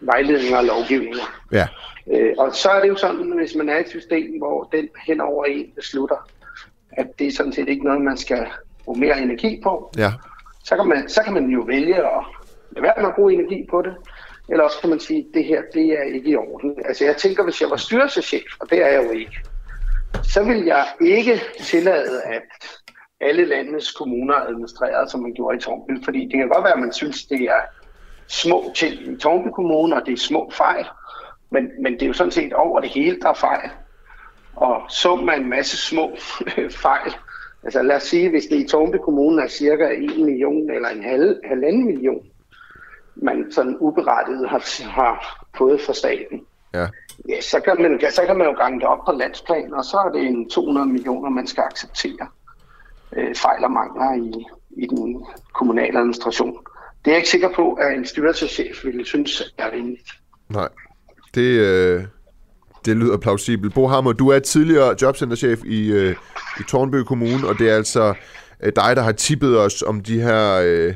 vejledning 0.00 0.56
og 0.56 0.64
lovgivninger. 0.64 1.42
Ja. 1.52 1.66
Øh, 2.12 2.34
og 2.38 2.54
så 2.54 2.68
er 2.70 2.80
det 2.80 2.88
jo 2.88 2.96
sådan, 2.96 3.32
hvis 3.38 3.54
man 3.54 3.68
er 3.68 3.76
i 3.76 3.80
et 3.80 3.88
system, 3.88 4.38
hvor 4.38 4.68
den 4.72 4.88
hen 5.06 5.20
over 5.20 5.44
en 5.44 5.66
beslutter, 5.76 6.28
at 6.92 7.06
det 7.18 7.26
er 7.26 7.32
sådan 7.32 7.52
set 7.52 7.68
ikke 7.68 7.84
noget, 7.84 8.00
man 8.00 8.16
skal 8.16 8.46
bruge 8.84 9.00
mere 9.00 9.20
energi 9.22 9.60
på, 9.62 9.90
Ja. 9.98 10.12
så 10.64 10.76
kan 10.76 10.86
man, 10.86 11.08
så 11.08 11.22
kan 11.22 11.32
man 11.32 11.46
jo 11.46 11.60
vælge 11.60 11.96
at 11.96 12.24
lade 12.72 12.82
være 12.82 12.94
med 12.98 13.08
at 13.08 13.14
bruge 13.14 13.32
energi 13.32 13.66
på 13.70 13.82
det, 13.82 13.94
eller 14.48 14.64
også 14.64 14.76
kan 14.80 14.90
man 14.90 15.00
sige, 15.00 15.18
at 15.18 15.34
det 15.34 15.44
her, 15.44 15.62
det 15.74 15.86
er 15.98 16.02
ikke 16.02 16.30
i 16.30 16.36
orden. 16.36 16.74
Altså 16.84 17.04
jeg 17.04 17.16
tænker, 17.16 17.44
hvis 17.44 17.60
jeg 17.60 17.70
var 17.70 17.76
styrelseschef, 17.76 18.42
og 18.60 18.70
det 18.70 18.82
er 18.82 18.88
jeg 18.88 19.04
jo 19.04 19.10
ikke, 19.10 19.38
så 20.22 20.42
vil 20.44 20.64
jeg 20.64 20.86
ikke 21.00 21.40
tillade, 21.60 22.22
at 22.22 22.42
alle 23.22 23.44
landets 23.44 23.92
kommuner 23.92 24.34
administreret, 24.34 25.10
som 25.10 25.20
man 25.20 25.34
gjorde 25.34 25.56
i 25.56 25.60
Tornby. 25.60 26.04
Fordi 26.04 26.24
det 26.24 26.32
kan 26.32 26.48
godt 26.48 26.64
være, 26.64 26.72
at 26.72 26.80
man 26.80 26.92
synes, 26.92 27.24
det 27.24 27.40
er 27.42 27.60
små 28.28 28.72
ting 28.74 28.94
i 29.02 29.16
Tornby 29.16 29.48
Kommune, 29.54 29.96
og 29.96 30.02
det 30.06 30.12
er 30.12 30.16
små 30.16 30.50
fejl. 30.50 30.86
Men, 31.50 31.70
men 31.82 31.92
det 31.92 32.02
er 32.02 32.06
jo 32.06 32.12
sådan 32.12 32.30
set 32.30 32.52
over 32.52 32.80
det 32.80 32.90
hele, 32.90 33.20
der 33.20 33.28
er 33.28 33.34
fejl. 33.34 33.70
Og 34.56 34.82
summen 34.88 35.28
af 35.28 35.36
en 35.36 35.48
masse 35.48 35.76
små 35.76 36.16
fejl. 36.84 37.12
Altså 37.64 37.82
lad 37.82 37.96
os 37.96 38.02
sige, 38.02 38.30
hvis 38.30 38.44
det 38.46 38.56
i 38.56 38.68
Tornby 38.68 38.96
Kommune 38.96 39.42
er 39.42 39.48
cirka 39.48 39.84
1 39.84 40.18
million 40.18 40.70
eller 40.70 40.88
en 40.88 41.02
halv, 41.02 41.40
halvanden 41.44 41.86
million, 41.86 42.26
man 43.14 43.52
sådan 43.52 43.76
uberettiget 43.80 44.48
har, 44.48 44.88
har 44.90 45.46
fået 45.58 45.80
fra 45.80 45.92
staten. 45.92 46.46
Ja. 46.74 46.86
Ja, 47.28 47.40
så 47.40 47.60
kan, 47.60 47.82
man, 47.82 48.00
så 48.10 48.22
kan 48.26 48.38
man 48.38 48.46
jo 48.46 48.52
gange 48.52 48.80
det 48.80 48.88
op 48.88 49.04
på 49.06 49.12
landsplan, 49.12 49.74
og 49.74 49.84
så 49.84 49.96
er 49.96 50.10
det 50.10 50.26
en 50.26 50.50
200 50.50 50.86
millioner, 50.86 51.30
man 51.30 51.46
skal 51.46 51.64
acceptere 51.70 52.26
øh, 53.16 53.34
fejl 53.34 53.64
og 53.64 53.70
mangler 53.70 54.14
i, 54.14 54.44
i 54.82 54.86
den 54.86 55.24
kommunale 55.54 55.98
administration. 55.98 56.56
Det 57.04 57.10
er 57.10 57.10
jeg 57.10 57.16
ikke 57.16 57.28
sikker 57.28 57.48
på, 57.54 57.72
at 57.72 57.92
en 57.98 58.06
styrelseschef 58.06 58.84
ville 58.84 59.06
synes 59.06 59.54
er 59.58 59.72
rimeligt. 59.72 60.10
Nej, 60.48 60.68
det, 61.34 61.58
øh, 61.60 62.04
det 62.84 62.96
lyder 62.96 63.16
plausibelt. 63.16 63.74
Bo 63.74 63.86
Hammer, 63.86 64.12
du 64.12 64.28
er 64.28 64.38
tidligere 64.38 64.94
jobcenterchef 65.02 65.64
i, 65.64 65.92
øh, 65.92 66.16
i 66.60 66.62
Tornby 66.68 66.96
Kommune, 66.96 67.48
og 67.48 67.58
det 67.58 67.70
er 67.70 67.76
altså 67.76 68.14
øh, 68.62 68.72
dig, 68.76 68.96
der 68.96 69.02
har 69.02 69.12
tippet 69.12 69.58
os 69.58 69.82
om 69.82 70.00
de 70.00 70.20
her 70.20 70.62
øh, 70.64 70.94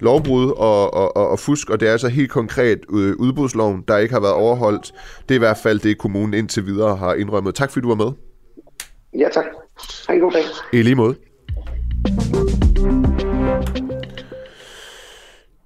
lovbrud 0.00 0.50
og, 0.50 0.94
og, 0.94 1.16
og, 1.16 1.28
og 1.28 1.38
fusk, 1.38 1.70
og 1.70 1.80
det 1.80 1.88
er 1.88 1.92
altså 1.92 2.08
helt 2.08 2.30
konkret 2.30 2.78
øh, 2.92 3.16
udbudsloven, 3.18 3.84
der 3.88 3.98
ikke 3.98 4.14
har 4.14 4.20
været 4.20 4.34
overholdt. 4.34 4.92
Det 5.28 5.34
er 5.34 5.38
i 5.38 5.38
hvert 5.38 5.58
fald 5.62 5.78
det, 5.78 5.98
kommunen 5.98 6.34
indtil 6.34 6.66
videre 6.66 6.96
har 6.96 7.14
indrømmet. 7.14 7.54
Tak 7.54 7.70
fordi 7.70 7.82
du 7.82 7.88
var 7.88 8.04
med. 8.04 8.12
Ja, 9.18 9.28
tak. 9.32 9.44
Ha' 10.08 10.14
en 10.14 10.20
god 10.20 10.32
dag. 10.32 10.42
I 10.72 10.82
lige 10.82 10.94
måde. 10.94 11.14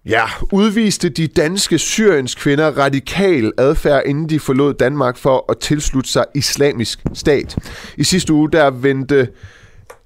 Ja, 0.08 0.24
udviste 0.52 1.08
de 1.08 1.26
danske 1.26 1.78
syriens 1.78 2.34
kvinder 2.34 2.66
radikal 2.70 3.52
adfærd, 3.58 4.02
inden 4.06 4.28
de 4.28 4.40
forlod 4.40 4.74
Danmark 4.74 5.16
for 5.16 5.44
at 5.48 5.58
tilslutte 5.58 6.10
sig 6.10 6.24
islamisk 6.34 7.00
stat. 7.14 7.56
I 7.96 8.04
sidste 8.04 8.32
uge 8.32 8.50
der 8.52 8.70
vendte 8.70 9.28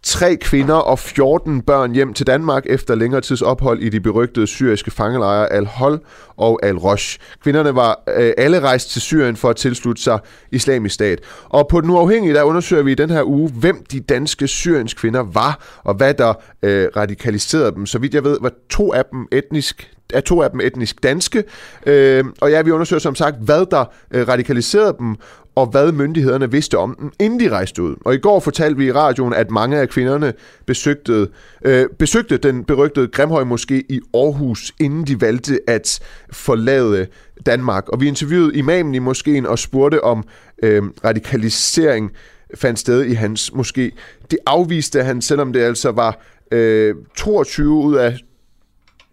tre 0.03 0.37
kvinder 0.37 0.75
og 0.75 0.99
14 0.99 1.63
børn 1.63 1.93
hjem 1.93 2.15
til 2.15 2.27
Danmark 2.27 2.63
efter 2.67 2.95
længere 2.95 3.21
tids 3.21 3.43
ophold 3.43 3.83
i 3.83 3.89
de 3.89 4.01
berygtede 4.01 4.47
syriske 4.47 4.91
fangelejre 4.91 5.53
Al-Hol 5.53 6.01
og 6.37 6.61
Al-Rosh. 6.63 7.19
Kvinderne 7.43 7.75
var 7.75 8.03
øh, 8.17 8.33
alle 8.39 8.61
rejst 8.61 8.91
til 8.91 9.03
Syrien 9.03 9.37
for 9.37 9.51
at 9.51 9.57
tilslutte 9.57 10.03
sig 10.03 10.19
islamisk 10.53 10.95
stat. 10.95 11.21
Og 11.49 11.69
på 11.69 11.81
den 11.81 11.91
uafhængige, 11.91 12.35
der 12.35 12.43
undersøger 12.43 12.83
vi 12.83 12.93
i 12.93 12.95
den 12.95 13.11
her 13.11 13.23
uge, 13.23 13.51
hvem 13.51 13.85
de 13.93 14.01
danske 14.01 14.49
syriens 14.49 14.95
kvinder 14.95 15.23
var, 15.23 15.81
og 15.85 15.95
hvad 15.95 16.15
der 16.15 16.35
øh, 16.63 16.89
radikaliserede 16.97 17.73
dem. 17.73 17.87
Så 17.87 17.99
vidt 17.99 18.15
jeg 18.15 18.25
ved, 18.25 18.39
var 18.41 18.53
to 18.71 18.93
af 18.93 19.05
dem 19.13 19.27
etnisk 19.33 19.91
er 20.15 20.21
to 20.21 20.43
af 20.43 20.51
dem 20.51 20.61
etnisk 20.61 21.03
danske, 21.03 21.45
øh, 21.87 22.25
og 22.41 22.51
ja, 22.51 22.63
vi 22.63 22.71
undersøger 22.71 23.01
som 23.01 23.15
sagt, 23.15 23.37
hvad 23.41 23.67
der 23.71 23.85
øh, 24.11 24.29
radikaliserede 24.29 24.97
dem, 24.99 25.17
og 25.61 25.67
hvad 25.67 25.93
myndighederne 25.93 26.51
vidste 26.51 26.79
om 26.79 26.97
dem, 27.01 27.13
inden 27.19 27.41
de 27.41 27.51
rejste 27.51 27.83
ud. 27.83 27.97
Og 28.05 28.15
i 28.15 28.19
går 28.19 28.41
fortalte 28.41 28.79
vi 28.79 28.87
i 28.87 28.93
radioen, 28.93 29.35
at 29.35 29.51
mange 29.51 29.79
af 29.79 29.89
kvinderne 29.89 30.33
besøgte, 30.67 31.29
øh, 31.65 31.87
besøgte 31.99 32.37
den 32.37 32.65
berygtede 32.65 33.09
Grimhøj 33.09 33.45
Moské 33.45 33.75
i 33.75 34.01
Aarhus, 34.15 34.73
inden 34.81 35.07
de 35.07 35.21
valgte 35.21 35.61
at 35.67 36.01
forlade 36.33 37.07
Danmark. 37.47 37.89
Og 37.89 38.01
vi 38.01 38.09
interviewede 38.09 38.57
imamen 38.57 38.95
i 38.95 38.99
moskeen 38.99 39.47
og 39.47 39.59
spurgte 39.59 40.05
om 40.05 40.25
øh, 40.63 40.83
radikalisering 41.05 42.11
fandt 42.55 42.79
sted 42.79 43.05
i 43.05 43.13
hans 43.13 43.51
moské. 43.55 43.91
Det 44.31 44.39
afviste 44.47 45.03
han, 45.03 45.23
selvom 45.23 45.53
det 45.53 45.61
altså 45.61 45.91
var 45.91 46.21
øh, 46.53 46.95
22 47.17 47.75
ud 47.75 47.95
af 47.95 48.19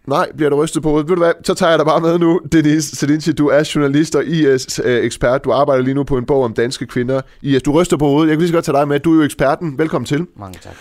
Nej, 0.07 0.31
bliver 0.35 0.49
du 0.49 0.63
rystet 0.63 0.83
på 0.83 0.93
Ved 0.95 1.03
du 1.03 1.15
hvad, 1.15 1.31
så 1.43 1.53
tager 1.53 1.69
jeg 1.69 1.79
dig 1.79 1.85
bare 1.85 2.01
med 2.01 2.19
nu. 2.19 2.41
Denise 2.51 2.95
Sedinci, 2.95 3.31
du 3.31 3.47
er 3.47 3.71
journalist 3.75 4.15
og 4.15 4.25
IS-ekspert. 4.25 5.43
Du 5.43 5.51
arbejder 5.51 5.83
lige 5.83 5.93
nu 5.93 6.03
på 6.03 6.17
en 6.17 6.25
bog 6.25 6.43
om 6.43 6.53
danske 6.53 6.85
kvinder. 6.85 7.21
IS, 7.41 7.61
du 7.61 7.71
ryster 7.71 7.97
på 7.97 8.07
hovedet. 8.07 8.29
Jeg 8.29 8.35
kan 8.35 8.39
lige 8.39 8.47
så 8.47 8.53
godt 8.53 8.65
tage 8.65 8.77
dig 8.77 8.87
med. 8.87 8.99
Du 8.99 9.11
er 9.13 9.15
jo 9.15 9.23
eksperten. 9.23 9.77
Velkommen 9.77 10.05
til. 10.05 10.27
Mange 10.35 10.59
tak. 10.63 10.73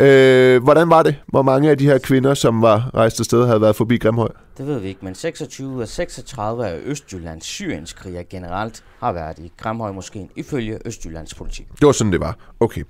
Øh, 0.00 0.62
hvordan 0.62 0.90
var 0.90 1.02
det? 1.02 1.16
Hvor 1.26 1.42
mange 1.42 1.70
af 1.70 1.78
de 1.78 1.84
her 1.84 1.98
kvinder, 1.98 2.34
som 2.34 2.62
var 2.62 2.90
rejst 2.94 3.20
afsted, 3.20 3.46
havde 3.46 3.60
været 3.60 3.76
forbi 3.76 3.98
Grimhøj? 3.98 4.28
Det 4.58 4.66
ved 4.66 4.78
vi 4.78 4.88
ikke, 4.88 5.00
men 5.04 5.14
26 5.14 5.82
af 5.82 5.88
36 5.88 6.66
af 6.66 6.78
Østjyllands 6.84 7.44
syrienskriger 7.44 8.22
generelt 8.30 8.84
har 9.00 9.12
været 9.12 9.38
i 9.38 9.52
Grimhøj 9.58 9.92
moskeen 9.92 10.28
ifølge 10.36 10.78
Østjyllands 10.84 11.34
politik. 11.34 11.66
Det 11.80 11.86
var 11.86 11.92
sådan, 11.92 12.12
det 12.12 12.20
var. 12.20 12.36
Okay. 12.60 12.82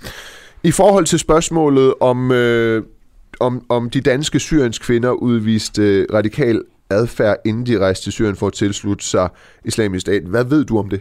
I 0.63 0.71
forhold 0.71 1.05
til 1.05 1.19
spørgsmålet 1.19 1.95
om... 2.01 2.33
Øh, 2.33 2.83
om, 3.41 3.67
om 3.69 3.91
de 3.91 4.01
danske 4.01 4.41
syriens 4.41 4.79
kvinder 4.79 5.11
udviste 5.11 5.83
øh, 5.83 6.07
radikal 6.13 6.63
adfærd, 6.91 7.37
inden 7.45 7.67
de 7.67 7.79
rejste 7.79 8.05
til 8.05 8.13
Syrien 8.13 8.37
for 8.37 8.47
at 8.47 8.53
tilslutte 8.53 9.05
sig 9.05 9.29
islamisk 9.65 10.01
stat. 10.01 10.23
Hvad 10.23 10.45
ved 10.45 10.65
du 10.65 10.79
om 10.79 10.91
det? 10.91 11.01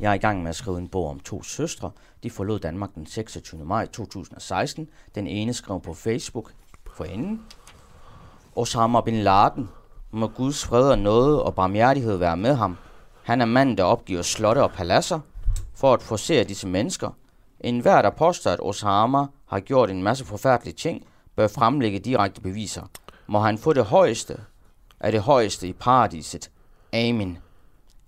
Jeg 0.00 0.10
er 0.10 0.14
i 0.14 0.18
gang 0.18 0.42
med 0.42 0.48
at 0.48 0.56
skrive 0.56 0.78
en 0.78 0.88
bog 0.88 1.10
om 1.10 1.20
to 1.20 1.42
søstre. 1.42 1.90
De 2.22 2.30
forlod 2.30 2.58
Danmark 2.58 2.94
den 2.94 3.06
26. 3.06 3.64
maj 3.64 3.86
2016. 3.86 4.88
Den 5.14 5.26
ene 5.26 5.54
skrev 5.54 5.80
på 5.80 5.94
Facebook 5.94 6.52
for 6.96 7.04
enden. 7.04 7.40
Osama 8.56 9.00
Bin 9.00 9.14
Laden 9.14 9.68
må 10.10 10.26
Guds 10.26 10.64
fred 10.64 10.90
og 10.90 10.98
noget 10.98 11.42
og 11.42 11.54
barmhjertighed 11.54 12.16
være 12.16 12.36
med 12.36 12.54
ham. 12.54 12.76
Han 13.22 13.40
er 13.40 13.44
manden, 13.44 13.78
der 13.78 13.84
opgiver 13.84 14.22
slotte 14.22 14.62
og 14.62 14.72
paladser 14.72 15.20
for 15.74 15.94
at 15.94 16.02
forsere 16.02 16.44
disse 16.44 16.68
mennesker. 16.68 17.10
En 17.60 17.80
hver, 17.80 18.02
der 18.02 18.10
påstår, 18.10 18.50
at 18.50 18.60
Osama 18.62 19.26
har 19.46 19.60
gjort 19.60 19.90
en 19.90 20.02
masse 20.02 20.24
forfærdelige 20.24 20.74
ting, 20.74 21.06
bør 21.36 21.48
fremlægge 21.48 21.98
direkte 21.98 22.40
beviser. 22.40 22.82
Må 23.26 23.38
han 23.38 23.58
få 23.58 23.72
det 23.72 23.84
højeste 23.84 24.36
af 25.00 25.12
det 25.12 25.20
højeste 25.20 25.68
i 25.68 25.72
paradiset. 25.72 26.50
Amen. 26.92 27.38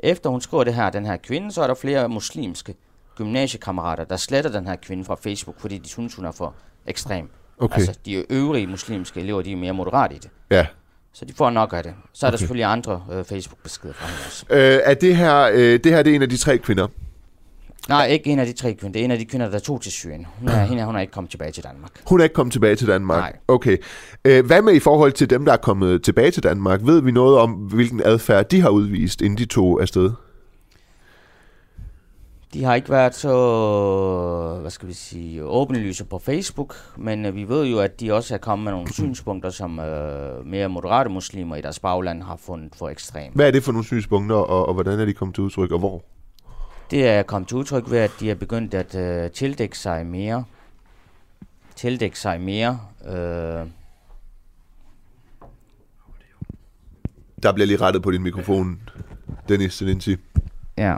Efter 0.00 0.30
hun 0.30 0.40
skriver 0.40 0.64
det 0.64 0.74
her, 0.74 0.90
den 0.90 1.06
her 1.06 1.16
kvinde, 1.16 1.52
så 1.52 1.62
er 1.62 1.66
der 1.66 1.74
flere 1.74 2.08
muslimske 2.08 2.74
gymnasiekammerater, 3.16 4.04
der 4.04 4.16
sletter 4.16 4.50
den 4.50 4.66
her 4.66 4.76
kvinde 4.76 5.04
fra 5.04 5.14
Facebook, 5.14 5.60
fordi 5.60 5.78
de 5.78 5.88
synes, 5.88 6.14
hun 6.14 6.24
er 6.24 6.32
for 6.32 6.54
ekstrem. 6.86 7.30
Okay. 7.58 7.78
Altså, 7.78 7.98
de 8.06 8.32
øvrige 8.32 8.66
muslimske 8.66 9.20
elever, 9.20 9.42
de 9.42 9.52
er 9.52 9.56
mere 9.56 9.72
moderate 9.74 10.14
i 10.14 10.18
det. 10.18 10.30
Ja. 10.50 10.66
Så 11.12 11.24
de 11.24 11.32
får 11.32 11.50
nok 11.50 11.72
af 11.72 11.82
det. 11.82 11.94
Så 12.12 12.26
er 12.26 12.28
okay. 12.28 12.32
der 12.32 12.38
selvfølgelig 12.38 12.64
andre 12.64 13.04
øh, 13.12 13.24
Facebook-beskeder 13.24 13.94
fra 13.94 14.06
hende 14.06 14.20
også. 14.26 14.46
Øh, 14.50 14.80
er 14.84 14.94
det 14.94 15.16
her, 15.16 15.50
øh, 15.52 15.80
det 15.84 15.92
her 15.92 16.02
det 16.02 16.10
er 16.10 16.14
en 16.14 16.22
af 16.22 16.28
de 16.28 16.36
tre 16.36 16.58
kvinder? 16.58 16.88
Nej, 17.88 18.06
ikke 18.06 18.30
en 18.30 18.38
af 18.38 18.46
de 18.46 18.52
tre 18.52 18.74
kvinder. 18.74 18.92
Det 18.92 19.00
er 19.00 19.04
en 19.04 19.10
af 19.10 19.18
de 19.18 19.24
kvinder, 19.24 19.50
der 19.50 19.58
tog 19.58 19.80
til 19.80 19.92
Syrien. 19.92 20.26
Hun 20.38 20.48
er, 20.48 20.64
hende, 20.64 20.84
hun 20.84 20.96
er 20.96 21.00
ikke 21.00 21.12
kommet 21.12 21.30
tilbage 21.30 21.52
til 21.52 21.64
Danmark. 21.64 21.90
Hun 22.06 22.20
er 22.20 22.24
ikke 22.24 22.34
kommet 22.34 22.52
tilbage 22.52 22.76
til 22.76 22.86
Danmark? 22.86 23.18
Nej. 23.18 23.36
Okay. 23.48 23.76
Øh, 24.24 24.46
hvad 24.46 24.62
med 24.62 24.74
i 24.74 24.80
forhold 24.80 25.12
til 25.12 25.30
dem, 25.30 25.44
der 25.44 25.52
er 25.52 25.56
kommet 25.56 26.02
tilbage 26.02 26.30
til 26.30 26.42
Danmark? 26.42 26.80
Ved 26.84 27.02
vi 27.02 27.10
noget 27.10 27.38
om, 27.38 27.50
hvilken 27.50 28.00
adfærd 28.04 28.48
de 28.48 28.60
har 28.60 28.68
udvist, 28.68 29.22
inden 29.22 29.38
de 29.38 29.44
tog 29.44 29.80
afsted? 29.80 30.10
De 32.52 32.64
har 32.64 32.74
ikke 32.74 32.90
været 32.90 33.14
så, 33.14 34.58
hvad 34.60 34.70
skal 34.70 34.88
vi 34.88 34.92
sige, 34.92 35.44
åbenlyse 35.44 36.04
på 36.04 36.18
Facebook, 36.18 36.76
men 36.96 37.26
øh, 37.26 37.34
vi 37.34 37.48
ved 37.48 37.66
jo, 37.66 37.78
at 37.78 38.00
de 38.00 38.12
også 38.12 38.34
er 38.34 38.38
kommet 38.38 38.64
med 38.64 38.72
nogle 38.72 38.92
synspunkter, 38.98 39.50
som 39.50 39.80
øh, 39.80 40.46
mere 40.46 40.68
moderate 40.68 41.10
muslimer 41.10 41.56
i 41.56 41.60
deres 41.60 41.78
bagland 41.78 42.22
har 42.22 42.36
fundet 42.36 42.74
for 42.76 42.88
ekstrem. 42.88 43.32
Hvad 43.34 43.46
er 43.46 43.50
det 43.50 43.62
for 43.62 43.72
nogle 43.72 43.86
synspunkter, 43.86 44.36
og, 44.36 44.68
og 44.68 44.74
hvordan 44.74 45.00
er 45.00 45.04
de 45.04 45.12
kommet 45.12 45.34
til 45.34 45.44
udtryk, 45.44 45.72
og 45.72 45.78
hvor? 45.78 46.02
Det 46.90 47.08
er 47.08 47.22
kommet 47.22 47.48
til 47.48 47.56
udtryk 47.56 47.90
ved, 47.90 47.98
at 47.98 48.10
de 48.20 48.30
er 48.30 48.34
begyndt 48.34 48.74
at 48.74 48.94
øh, 48.94 49.30
tildække 49.30 49.78
sig 49.78 50.06
mere. 50.06 50.44
Tildække 51.76 52.18
sig 52.18 52.40
mere. 52.40 52.80
Øh, 53.06 53.66
Der 57.42 57.52
bliver 57.52 57.66
lige 57.66 57.80
rettet 57.80 58.02
på 58.02 58.10
din 58.10 58.22
mikrofon, 58.22 58.80
Dennis 59.48 59.74
Selinci. 59.74 60.16
ja. 60.76 60.96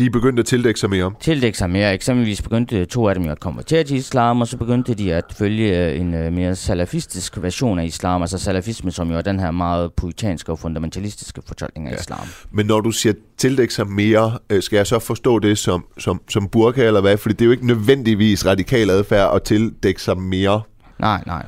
De 0.00 0.06
er 0.06 0.10
begyndt 0.10 0.38
at 0.38 0.46
tildække 0.46 0.80
sig 0.80 0.90
mere. 0.90 1.12
Tildække 1.20 1.58
sig 1.58 1.70
mere. 1.70 1.94
Eksempelvis 1.94 2.42
begyndte 2.42 2.84
to 2.84 3.08
af 3.08 3.14
dem 3.14 3.28
at 3.28 3.40
konvertere 3.40 3.84
til 3.84 3.96
islam, 3.96 4.40
og 4.40 4.48
så 4.48 4.56
begyndte 4.56 4.94
de 4.94 5.14
at 5.14 5.24
følge 5.38 5.86
øh, 5.86 6.00
en 6.00 6.14
øh, 6.14 6.32
mere 6.32 6.56
salafistisk 6.56 7.42
version 7.42 7.78
af 7.78 7.84
islam, 7.84 8.22
altså 8.22 8.38
salafisme, 8.38 8.90
som 8.90 9.10
jo 9.10 9.16
er 9.16 9.22
den 9.22 9.40
her 9.40 9.50
meget 9.50 9.92
puritanske 9.92 10.52
og 10.52 10.58
fundamentalistiske 10.58 11.42
fortolkning 11.46 11.88
af 11.88 11.92
ja. 11.92 11.96
islam. 11.96 12.26
Men 12.50 12.66
når 12.66 12.80
du 12.80 12.90
siger 12.90 13.12
tildække 13.38 13.74
sig 13.74 13.86
mere, 13.86 14.38
øh, 14.50 14.62
skal 14.62 14.76
jeg 14.76 14.86
så 14.86 14.98
forstå 14.98 15.38
det 15.38 15.58
som, 15.58 15.84
som, 15.98 16.20
som 16.28 16.48
burka 16.48 16.86
eller 16.86 17.00
hvad? 17.00 17.16
Fordi 17.16 17.34
det 17.34 17.42
er 17.42 17.46
jo 17.46 17.52
ikke 17.52 17.66
nødvendigvis 17.66 18.46
radikal 18.46 18.90
adfærd 18.90 19.34
at 19.34 19.42
tildække 19.42 20.02
sig 20.02 20.18
mere. 20.18 20.60
Nej, 20.98 21.22
nej. 21.26 21.46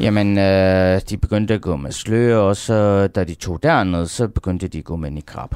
Jamen, 0.00 0.38
øh, 0.38 1.00
de 1.10 1.16
begyndte 1.16 1.54
at 1.54 1.60
gå 1.60 1.76
med 1.76 1.92
slør, 1.92 2.36
og 2.36 2.56
så 2.56 3.06
da 3.06 3.24
de 3.24 3.34
tog 3.34 3.62
derned, 3.62 4.06
så 4.06 4.28
begyndte 4.28 4.68
de 4.68 4.78
at 4.78 4.84
gå 4.84 4.96
med 4.96 5.10
niqab. 5.10 5.54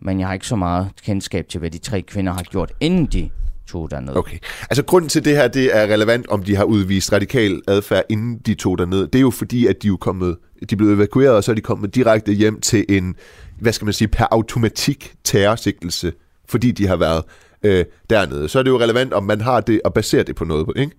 Men 0.00 0.20
jeg 0.20 0.26
har 0.26 0.34
ikke 0.34 0.46
så 0.46 0.56
meget 0.56 0.88
kendskab 1.04 1.48
til, 1.48 1.58
hvad 1.58 1.70
de 1.70 1.78
tre 1.78 2.02
kvinder 2.02 2.32
har 2.32 2.42
gjort, 2.42 2.72
inden 2.80 3.06
de 3.06 3.30
tog 3.68 3.90
derned. 3.90 4.16
Okay. 4.16 4.38
Altså 4.70 4.82
grunden 4.84 5.08
til 5.08 5.24
det 5.24 5.36
her, 5.36 5.48
det 5.48 5.76
er 5.76 5.82
relevant, 5.82 6.28
om 6.28 6.42
de 6.42 6.56
har 6.56 6.64
udvist 6.64 7.12
radikal 7.12 7.62
adfærd, 7.68 8.04
inden 8.08 8.38
de 8.38 8.54
tog 8.54 8.78
derned. 8.78 9.06
Det 9.06 9.14
er 9.14 9.20
jo 9.20 9.30
fordi, 9.30 9.66
at 9.66 9.82
de 9.82 9.88
er 9.88 9.96
kommet, 9.96 10.36
de 10.70 10.76
blev 10.76 10.90
evakueret, 10.90 11.32
og 11.32 11.44
så 11.44 11.50
er 11.50 11.54
de 11.54 11.60
kommet 11.60 11.94
direkte 11.94 12.32
hjem 12.32 12.60
til 12.60 12.84
en, 12.88 13.14
hvad 13.60 13.72
skal 13.72 13.84
man 13.84 13.94
sige, 13.94 14.08
per 14.08 14.26
automatik 14.30 15.14
terrorsigtelse, 15.24 16.12
fordi 16.48 16.70
de 16.70 16.86
har 16.86 16.96
været 16.96 17.24
øh, 17.62 17.84
dernede. 18.10 18.48
Så 18.48 18.58
er 18.58 18.62
det 18.62 18.70
jo 18.70 18.80
relevant, 18.80 19.12
om 19.12 19.24
man 19.24 19.40
har 19.40 19.60
det 19.60 19.80
og 19.84 19.94
baserer 19.94 20.22
det 20.22 20.36
på 20.36 20.44
noget. 20.44 20.66
Ikke? 20.76 20.92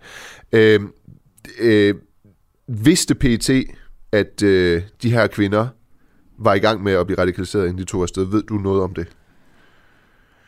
Øh, 0.52 0.80
øh, 1.60 1.96
vidste 2.68 3.16
PT, 3.16 3.50
at 4.12 4.44
øh, 4.44 4.82
de 5.04 5.12
her 5.12 5.28
kvinder 5.28 5.68
var 6.40 6.54
i 6.54 6.60
gang 6.60 6.84
med 6.84 6.94
at 6.94 7.06
blive 7.06 7.20
radikaliseret, 7.20 7.64
inden 7.68 7.78
de 7.78 7.84
tog 7.86 8.02
afsted. 8.04 8.26
Ved 8.26 8.44
du 8.44 8.54
noget 8.54 8.84
om 8.84 8.94
det? 8.94 9.08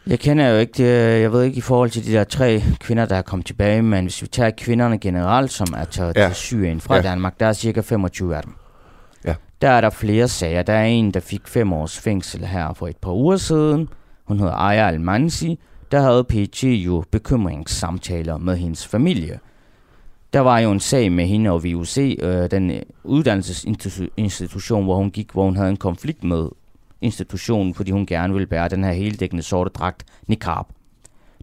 Jeg 0.07 0.19
kender 0.19 0.47
jo 0.49 0.57
ikke 0.57 0.73
det, 0.77 1.21
jeg 1.21 1.31
ved 1.31 1.43
ikke 1.43 1.57
i 1.57 1.61
forhold 1.61 1.89
til 1.89 2.05
de 2.05 2.11
der 2.11 2.23
tre 2.23 2.63
kvinder, 2.79 3.05
der 3.05 3.15
er 3.15 3.21
kommet 3.21 3.45
tilbage, 3.45 3.81
men 3.81 4.05
hvis 4.05 4.21
vi 4.21 4.27
tager 4.27 4.51
kvinderne 4.57 4.97
generelt, 4.99 5.51
som 5.51 5.67
er 5.77 5.85
taget 5.85 6.17
Ja. 6.17 6.27
til 6.27 6.35
Syrien 6.35 6.81
fra 6.81 6.95
ja. 6.95 7.01
Danmark, 7.01 7.39
der 7.39 7.45
er 7.45 7.53
cirka 7.53 7.81
25 7.81 8.35
af 8.35 8.43
dem. 8.43 8.53
Ja. 9.25 9.35
Der 9.61 9.69
er 9.69 9.81
der 9.81 9.89
flere 9.89 10.27
sager. 10.27 10.63
Der 10.63 10.73
er 10.73 10.85
en, 10.85 11.11
der 11.11 11.19
fik 11.19 11.47
fem 11.47 11.73
års 11.73 11.99
fængsel 11.99 12.45
her 12.45 12.73
for 12.73 12.87
et 12.87 12.97
par 12.97 13.11
uger 13.11 13.37
siden. 13.37 13.89
Hun 14.27 14.39
hedder 14.39 14.53
Aya 14.53 14.87
Al-Mansi. 14.87 15.59
Der 15.91 16.01
havde 16.01 16.23
PET 16.23 16.63
jo 16.63 17.03
bekymringssamtaler 17.11 18.37
med 18.37 18.55
hendes 18.57 18.87
familie. 18.87 19.39
Der 20.33 20.39
var 20.39 20.59
jo 20.59 20.71
en 20.71 20.79
sag 20.79 21.11
med 21.11 21.25
hende 21.25 21.49
og 21.49 21.63
VUC, 21.63 21.97
øh, 21.97 22.51
den 22.51 22.71
øh, 22.71 22.81
uddannelsesinstitution, 23.03 24.83
hvor 24.83 24.95
hun 24.95 25.11
gik, 25.11 25.31
hvor 25.31 25.43
hun 25.43 25.55
havde 25.55 25.69
en 25.69 25.77
konflikt 25.77 26.23
med 26.23 26.49
institutionen, 27.01 27.73
fordi 27.73 27.91
hun 27.91 28.05
gerne 28.05 28.33
ville 28.33 28.47
bære 28.47 28.69
den 28.69 28.83
her 28.83 28.91
heldækkende 28.91 29.43
sorte 29.43 29.69
dragt, 29.69 30.05
niqab. 30.27 30.65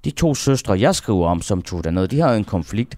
De 0.05 0.11
to 0.11 0.35
søstre, 0.35 0.81
jeg 0.81 0.95
skriver 0.95 1.29
om, 1.29 1.43
som 1.43 1.63
tog 1.63 1.85
derned, 1.85 2.09
de 2.09 2.21
havde 2.21 2.37
en 2.37 2.45
konflikt. 2.45 2.97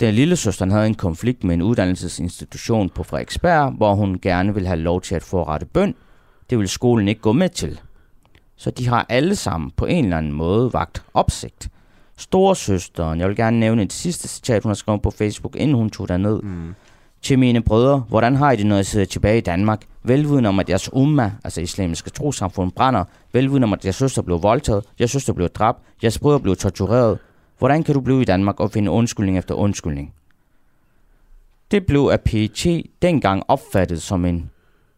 Den 0.00 0.14
lille 0.14 0.36
søster 0.36 0.70
havde 0.70 0.86
en 0.86 0.94
konflikt 0.94 1.44
med 1.44 1.54
en 1.54 1.62
uddannelsesinstitution 1.62 2.90
på 2.90 3.02
Frederiksberg, 3.02 3.72
hvor 3.72 3.94
hun 3.94 4.18
gerne 4.22 4.54
ville 4.54 4.66
have 4.66 4.80
lov 4.80 5.00
til 5.00 5.14
at 5.14 5.22
forrette 5.22 5.66
bøn. 5.66 5.94
Det 6.50 6.58
ville 6.58 6.68
skolen 6.68 7.08
ikke 7.08 7.20
gå 7.20 7.32
med 7.32 7.48
til. 7.48 7.80
Så 8.56 8.70
de 8.70 8.88
har 8.88 9.06
alle 9.08 9.36
sammen 9.36 9.70
på 9.70 9.86
en 9.86 10.04
eller 10.04 10.18
anden 10.18 10.32
måde 10.32 10.72
vagt 10.72 11.02
opsigt. 11.14 11.68
Storesøsteren, 12.16 13.20
jeg 13.20 13.28
vil 13.28 13.36
gerne 13.36 13.60
nævne 13.60 13.82
et 13.82 13.92
sidste 13.92 14.28
citat, 14.28 14.62
hun 14.62 14.70
har 14.70 14.74
skrevet 14.74 15.02
på 15.02 15.10
Facebook, 15.10 15.56
inden 15.56 15.76
hun 15.76 15.90
tog 15.90 16.08
derned. 16.08 16.42
Mm. 16.42 16.74
Til 17.22 17.38
mine 17.38 17.62
brødre, 17.62 18.04
hvordan 18.08 18.36
har 18.36 18.52
I 18.52 18.56
det, 18.56 18.66
når 18.66 18.76
jeg 18.76 18.86
sidder 18.86 19.06
tilbage 19.06 19.38
i 19.38 19.40
Danmark? 19.40 19.82
Velviden 20.02 20.46
om, 20.46 20.60
at 20.60 20.68
jeres 20.68 20.92
umma, 20.92 21.32
altså 21.44 21.60
islamiske 21.60 22.10
trosamfund, 22.10 22.72
brænder. 22.72 23.04
Velviden 23.32 23.64
om, 23.64 23.72
at 23.72 23.84
jeres 23.84 23.96
søster 23.96 24.22
blev 24.22 24.42
voldtaget, 24.42 24.84
jeres 25.00 25.10
søster 25.10 25.32
blev 25.32 25.48
dræbt, 25.48 25.78
jeres 26.02 26.18
brødre 26.18 26.40
blev 26.40 26.56
tortureret. 26.56 27.18
Hvordan 27.58 27.82
kan 27.82 27.94
du 27.94 28.00
blive 28.00 28.22
i 28.22 28.24
Danmark 28.24 28.60
og 28.60 28.70
finde 28.70 28.90
undskyldning 28.90 29.38
efter 29.38 29.54
undskyldning? 29.54 30.14
Det 31.70 31.86
blev 31.86 32.08
af 32.12 32.20
PET 32.20 32.82
dengang 33.02 33.42
opfattet 33.48 34.02
som, 34.02 34.24
en, 34.24 34.50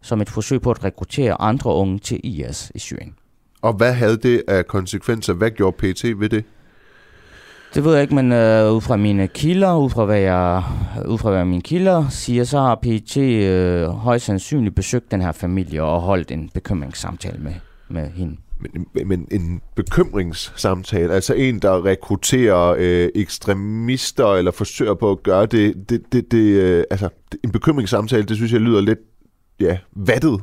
som 0.03 0.21
et 0.21 0.31
forsøg 0.31 0.61
på 0.61 0.71
at 0.71 0.85
rekruttere 0.85 1.41
andre 1.41 1.75
unge 1.75 1.99
til 1.99 2.21
IS 2.25 2.73
i 2.75 2.79
Syrien. 2.79 3.15
Og 3.63 3.73
hvad 3.73 3.93
havde 3.93 4.17
det 4.17 4.43
af 4.49 4.67
konsekvenser? 4.67 5.33
Hvad 5.33 5.51
gjorde 5.51 5.77
PET 5.77 6.21
ved 6.21 6.29
det? 6.29 6.45
Det 7.77 7.85
ved 7.85 7.93
jeg 7.93 8.03
ikke, 8.03 8.15
men 8.15 8.33
øh, 8.33 8.73
ud 8.73 8.81
fra 8.81 8.97
mine 8.97 9.29
kilder, 9.29 9.77
ud 9.77 9.91
fra 9.91 10.05
hvad 10.05 10.19
jeg, 10.19 10.63
ud 11.09 11.19
fra 11.19 11.31
hvad 11.31 11.45
mine 11.45 11.63
kilder 11.63 12.09
siger, 12.09 12.45
så 12.45 12.59
har 12.59 12.75
PET 12.75 13.17
øh, 13.17 13.89
højst 13.89 14.25
sandsynligt 14.25 14.75
besøgt 14.75 15.11
den 15.11 15.21
her 15.21 15.33
familie 15.33 15.83
og 15.83 16.01
holdt 16.01 16.31
en 16.31 16.51
bekymringssamtale 16.55 17.39
med, 17.39 17.53
med 17.89 18.11
hende. 18.11 18.37
Men, 18.61 19.09
men 19.09 19.29
en 19.31 19.61
bekymringssamtale, 19.75 21.13
altså 21.13 21.35
en, 21.35 21.59
der 21.59 21.85
rekrutterer 21.85 22.75
øh, 22.79 23.09
ekstremister 23.15 24.35
eller 24.35 24.51
forsøger 24.51 24.95
på 24.95 25.11
at 25.11 25.23
gøre 25.23 25.47
det, 25.47 25.89
det, 25.89 26.03
det, 26.13 26.33
det 26.33 26.63
øh, 26.63 26.85
altså 26.91 27.09
en 27.45 27.51
bekymringssamtale, 27.51 28.23
det 28.23 28.37
synes 28.37 28.53
jeg 28.53 28.61
lyder 28.61 28.81
lidt, 28.81 28.99
ja, 29.61 29.79
vattet. 29.97 30.41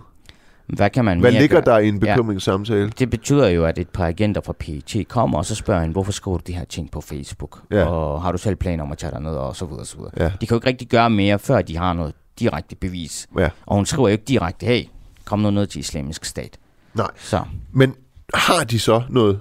Hvad 0.67 0.89
kan 0.89 1.05
man 1.05 1.19
Hvad 1.19 1.31
mere 1.31 1.41
ligger 1.41 1.61
gøre? 1.61 1.75
der 1.75 1.79
i 1.81 1.87
en 1.87 1.99
bekymringssamtale? 1.99 2.81
Ja, 2.81 2.89
det 2.99 3.09
betyder 3.09 3.47
jo, 3.47 3.65
at 3.65 3.77
et 3.77 3.89
par 3.89 4.05
agenter 4.07 4.41
fra 4.41 4.53
PET 4.53 5.07
kommer, 5.07 5.37
og 5.37 5.45
så 5.45 5.55
spørger 5.55 5.81
hende, 5.81 5.91
hvorfor 5.91 6.11
skriver 6.11 6.37
du 6.37 6.43
de 6.47 6.53
her 6.53 6.65
ting 6.65 6.91
på 6.91 7.01
Facebook? 7.01 7.61
Ja. 7.71 7.85
Og 7.85 8.21
har 8.21 8.31
du 8.31 8.37
selv 8.37 8.55
planer 8.55 8.83
om 8.83 8.91
at 8.91 8.97
tage 8.97 9.11
dig 9.11 9.21
ned, 9.21 9.31
og 9.31 9.55
så 9.55 9.65
videre, 9.65 9.85
så 9.85 9.97
videre. 9.97 10.11
Ja. 10.17 10.25
De 10.25 10.47
kan 10.47 10.47
jo 10.49 10.55
ikke 10.55 10.67
rigtig 10.67 10.87
gøre 10.87 11.09
mere, 11.09 11.39
før 11.39 11.61
de 11.61 11.77
har 11.77 11.93
noget 11.93 12.13
direkte 12.39 12.75
bevis. 12.75 13.27
Ja. 13.37 13.49
Og 13.65 13.75
hun 13.75 13.85
skriver 13.85 14.07
jo 14.07 14.11
ikke 14.11 14.23
direkte, 14.27 14.65
hey, 14.65 14.83
kom 15.25 15.39
nu 15.39 15.51
ned 15.51 15.67
til 15.67 15.79
islamisk 15.79 16.25
stat. 16.25 16.57
Nej. 16.93 17.07
Så. 17.15 17.41
Men 17.71 17.95
har 18.33 18.63
de 18.63 18.79
så 18.79 19.01
noget 19.09 19.39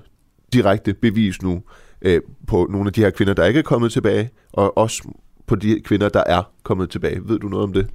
direkte 0.52 0.94
bevis 0.94 1.42
nu 1.42 1.62
øh, 2.02 2.20
på 2.46 2.66
nogle 2.70 2.86
af 2.86 2.92
de 2.92 3.00
her 3.00 3.10
kvinder, 3.10 3.34
der 3.34 3.44
ikke 3.44 3.58
er 3.58 3.62
kommet 3.64 3.92
tilbage, 3.92 4.30
og 4.52 4.78
også 4.78 5.02
på 5.46 5.54
de 5.54 5.80
kvinder, 5.84 6.08
der 6.08 6.22
er 6.26 6.42
kommet 6.62 6.90
tilbage? 6.90 7.20
Ved 7.28 7.38
du 7.38 7.48
noget 7.48 7.64
om 7.64 7.72
det? 7.72 7.86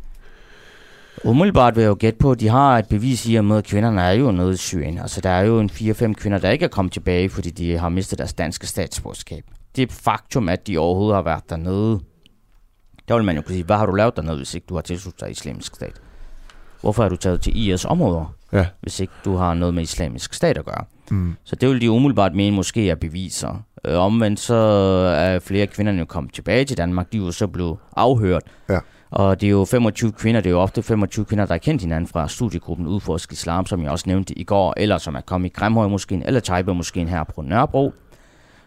Umiddelbart 1.23 1.75
vil 1.75 1.81
jeg 1.81 1.89
jo 1.89 1.97
gætte 1.99 2.19
på, 2.19 2.31
at 2.31 2.39
de 2.39 2.47
har 2.47 2.77
et 2.77 2.87
bevis 2.89 3.25
i 3.25 3.35
at 3.35 3.63
kvinderne 3.63 4.01
er 4.01 4.11
jo 4.11 4.31
nede 4.31 4.53
i 4.53 4.57
Syrien. 4.57 4.97
Altså, 4.97 5.21
der 5.21 5.29
er 5.29 5.41
jo 5.41 5.59
en 5.59 5.69
4-5 5.69 6.13
kvinder, 6.13 6.37
der 6.37 6.49
ikke 6.49 6.65
er 6.65 6.69
kommet 6.69 6.91
tilbage, 6.93 7.29
fordi 7.29 7.49
de 7.49 7.77
har 7.77 7.89
mistet 7.89 8.17
deres 8.19 8.33
danske 8.33 8.67
statsborgerskab. 8.67 9.43
Det 9.75 9.89
er 9.89 9.93
faktum, 9.93 10.49
at 10.49 10.67
de 10.67 10.77
overhovedet 10.77 11.15
har 11.15 11.21
været 11.21 11.49
dernede. 11.49 11.99
Der 13.07 13.15
vil 13.15 13.23
man 13.23 13.35
jo 13.35 13.41
kunne 13.41 13.53
sige, 13.53 13.63
hvad 13.65 13.75
har 13.75 13.85
du 13.85 13.91
lavet 13.93 14.15
dernede, 14.15 14.37
hvis 14.37 14.53
ikke 14.55 14.65
du 14.69 14.75
har 14.75 14.81
tilsluttet 14.81 15.21
dig 15.21 15.31
islamisk 15.31 15.75
stat? 15.75 15.93
Hvorfor 16.81 17.03
er 17.03 17.09
du 17.09 17.15
taget 17.15 17.41
til 17.41 17.57
IS 17.67 17.85
områder, 17.85 18.33
Ja. 18.53 18.65
hvis 18.81 18.99
ikke 18.99 19.13
du 19.25 19.35
har 19.35 19.53
noget 19.53 19.73
med 19.73 19.83
islamisk 19.83 20.33
stat 20.33 20.57
at 20.57 20.65
gøre? 20.65 20.83
Mm. 21.11 21.35
Så 21.43 21.55
det 21.55 21.69
vil 21.69 21.81
de 21.81 21.91
umiddelbart 21.91 22.35
mene 22.35 22.55
måske 22.55 22.89
er 22.89 22.95
beviser. 22.95 23.63
Øh, 23.85 23.97
omvendt 23.97 24.39
så 24.39 24.55
er 25.17 25.39
flere 25.39 25.67
kvinder 25.67 25.93
jo 25.93 26.05
kommet 26.05 26.33
tilbage 26.33 26.65
til 26.65 26.77
Danmark. 26.77 27.11
De 27.11 27.17
er 27.17 27.21
jo 27.21 27.31
så 27.31 27.47
blevet 27.47 27.77
afhørt. 27.95 28.43
Ja. 28.69 28.79
Og 29.09 29.41
det 29.41 29.47
er 29.47 29.51
jo 29.51 29.65
25 29.65 30.11
kvinder, 30.11 30.41
det 30.41 30.49
er 30.49 30.53
jo 30.53 30.59
ofte 30.59 30.83
25 30.83 31.25
kvinder, 31.25 31.45
der 31.45 31.53
har 31.53 31.59
kendt 31.59 31.81
hinanden 31.81 32.07
fra 32.07 32.27
studiegruppen 32.27 32.87
Udforsk 32.87 33.31
Islam, 33.31 33.65
som 33.65 33.83
jeg 33.83 33.91
også 33.91 34.05
nævnte 34.07 34.33
i 34.33 34.43
går, 34.43 34.73
eller 34.77 34.97
som 34.97 35.15
er 35.15 35.21
kommet 35.21 35.49
i 35.49 35.53
Grimhøj 35.53 35.87
måske, 35.87 36.21
eller 36.25 36.39
Tejbe 36.39 36.73
måske 36.73 37.05
her 37.05 37.23
på 37.23 37.41
Nørrebro. 37.41 37.93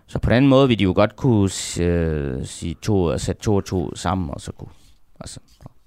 Så 0.07 0.19
på 0.19 0.31
den 0.31 0.49
måde 0.49 0.69
vil 0.69 0.79
de 0.79 0.85
jo 0.85 0.93
godt 0.97 1.17
kunne 1.17 1.51
øh, 1.81 2.47
sige 2.47 2.77
to, 2.83 3.11
altså 3.11 3.27
sætte 3.27 3.43
to 3.43 3.55
og 3.55 3.65
to 3.65 3.97
sammen, 3.97 4.31
og 4.31 4.41
så 4.41 4.53
kunne, 4.53 4.71
altså, 5.21 5.41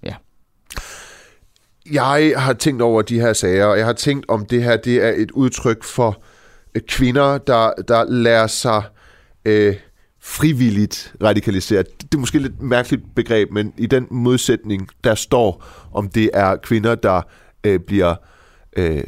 ja. 0.03 0.15
Jeg 1.91 2.34
har 2.38 2.53
tænkt 2.53 2.81
over 2.81 3.01
de 3.01 3.19
her 3.19 3.34
sager, 3.34 3.65
og 3.65 3.77
jeg 3.77 3.85
har 3.85 3.93
tænkt, 3.93 4.25
om 4.27 4.45
det 4.45 4.63
her 4.63 4.77
det 4.77 5.03
er 5.03 5.13
et 5.15 5.31
udtryk 5.31 5.84
for 5.84 6.21
øh, 6.75 6.81
kvinder, 6.88 7.38
der, 7.38 7.71
der 7.88 8.03
lærer 8.03 8.47
sig 8.47 8.84
øh, 9.45 9.75
frivilligt 10.23 11.15
radikaliseret. 11.23 12.01
Det 12.01 12.13
er 12.13 12.19
måske 12.19 12.35
et 12.35 12.41
lidt 12.41 12.61
mærkeligt 12.61 13.15
begreb, 13.15 13.51
men 13.51 13.73
i 13.77 13.85
den 13.85 14.07
modsætning, 14.11 14.89
der 15.03 15.15
står, 15.15 15.65
om 15.93 16.09
det 16.09 16.29
er 16.33 16.55
kvinder, 16.55 16.95
der 16.95 17.21
øh, 17.63 17.79
bliver 17.79 18.15
øh, 18.77 19.03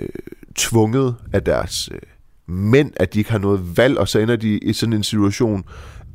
tvunget 0.55 1.15
af 1.33 1.43
deres 1.43 1.89
øh, 1.91 1.99
mænd, 2.47 2.91
at 2.95 3.13
de 3.13 3.19
ikke 3.19 3.31
har 3.31 3.37
noget 3.37 3.77
valg, 3.77 3.97
og 3.97 4.07
så 4.07 4.19
ender 4.19 4.35
de 4.35 4.57
i 4.57 4.73
sådan 4.73 4.93
en 4.93 5.03
situation, 5.03 5.63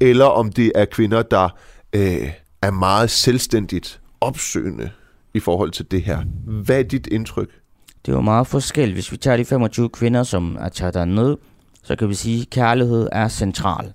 eller 0.00 0.24
om 0.24 0.52
det 0.52 0.72
er 0.74 0.84
kvinder, 0.84 1.22
der 1.22 1.48
øh, 1.92 2.30
er 2.62 2.70
meget 2.70 3.10
selvstændigt 3.10 4.00
opsøgende 4.20 4.90
i 5.34 5.40
forhold 5.40 5.70
til 5.70 5.90
det 5.90 6.02
her. 6.02 6.22
Hvad 6.46 6.78
er 6.78 6.82
dit 6.82 7.06
indtryk? 7.06 7.48
Det 8.06 8.12
er 8.12 8.16
jo 8.16 8.22
meget 8.22 8.46
forskelligt. 8.46 8.96
Hvis 8.96 9.12
vi 9.12 9.16
tager 9.16 9.36
de 9.36 9.44
25 9.44 9.88
kvinder, 9.88 10.22
som 10.22 10.56
er 10.60 10.68
taget 10.68 10.94
derned, 10.94 11.36
så 11.82 11.96
kan 11.96 12.08
vi 12.08 12.14
sige, 12.14 12.40
at 12.40 12.50
kærlighed 12.50 13.08
er 13.12 13.28
central. 13.28 13.92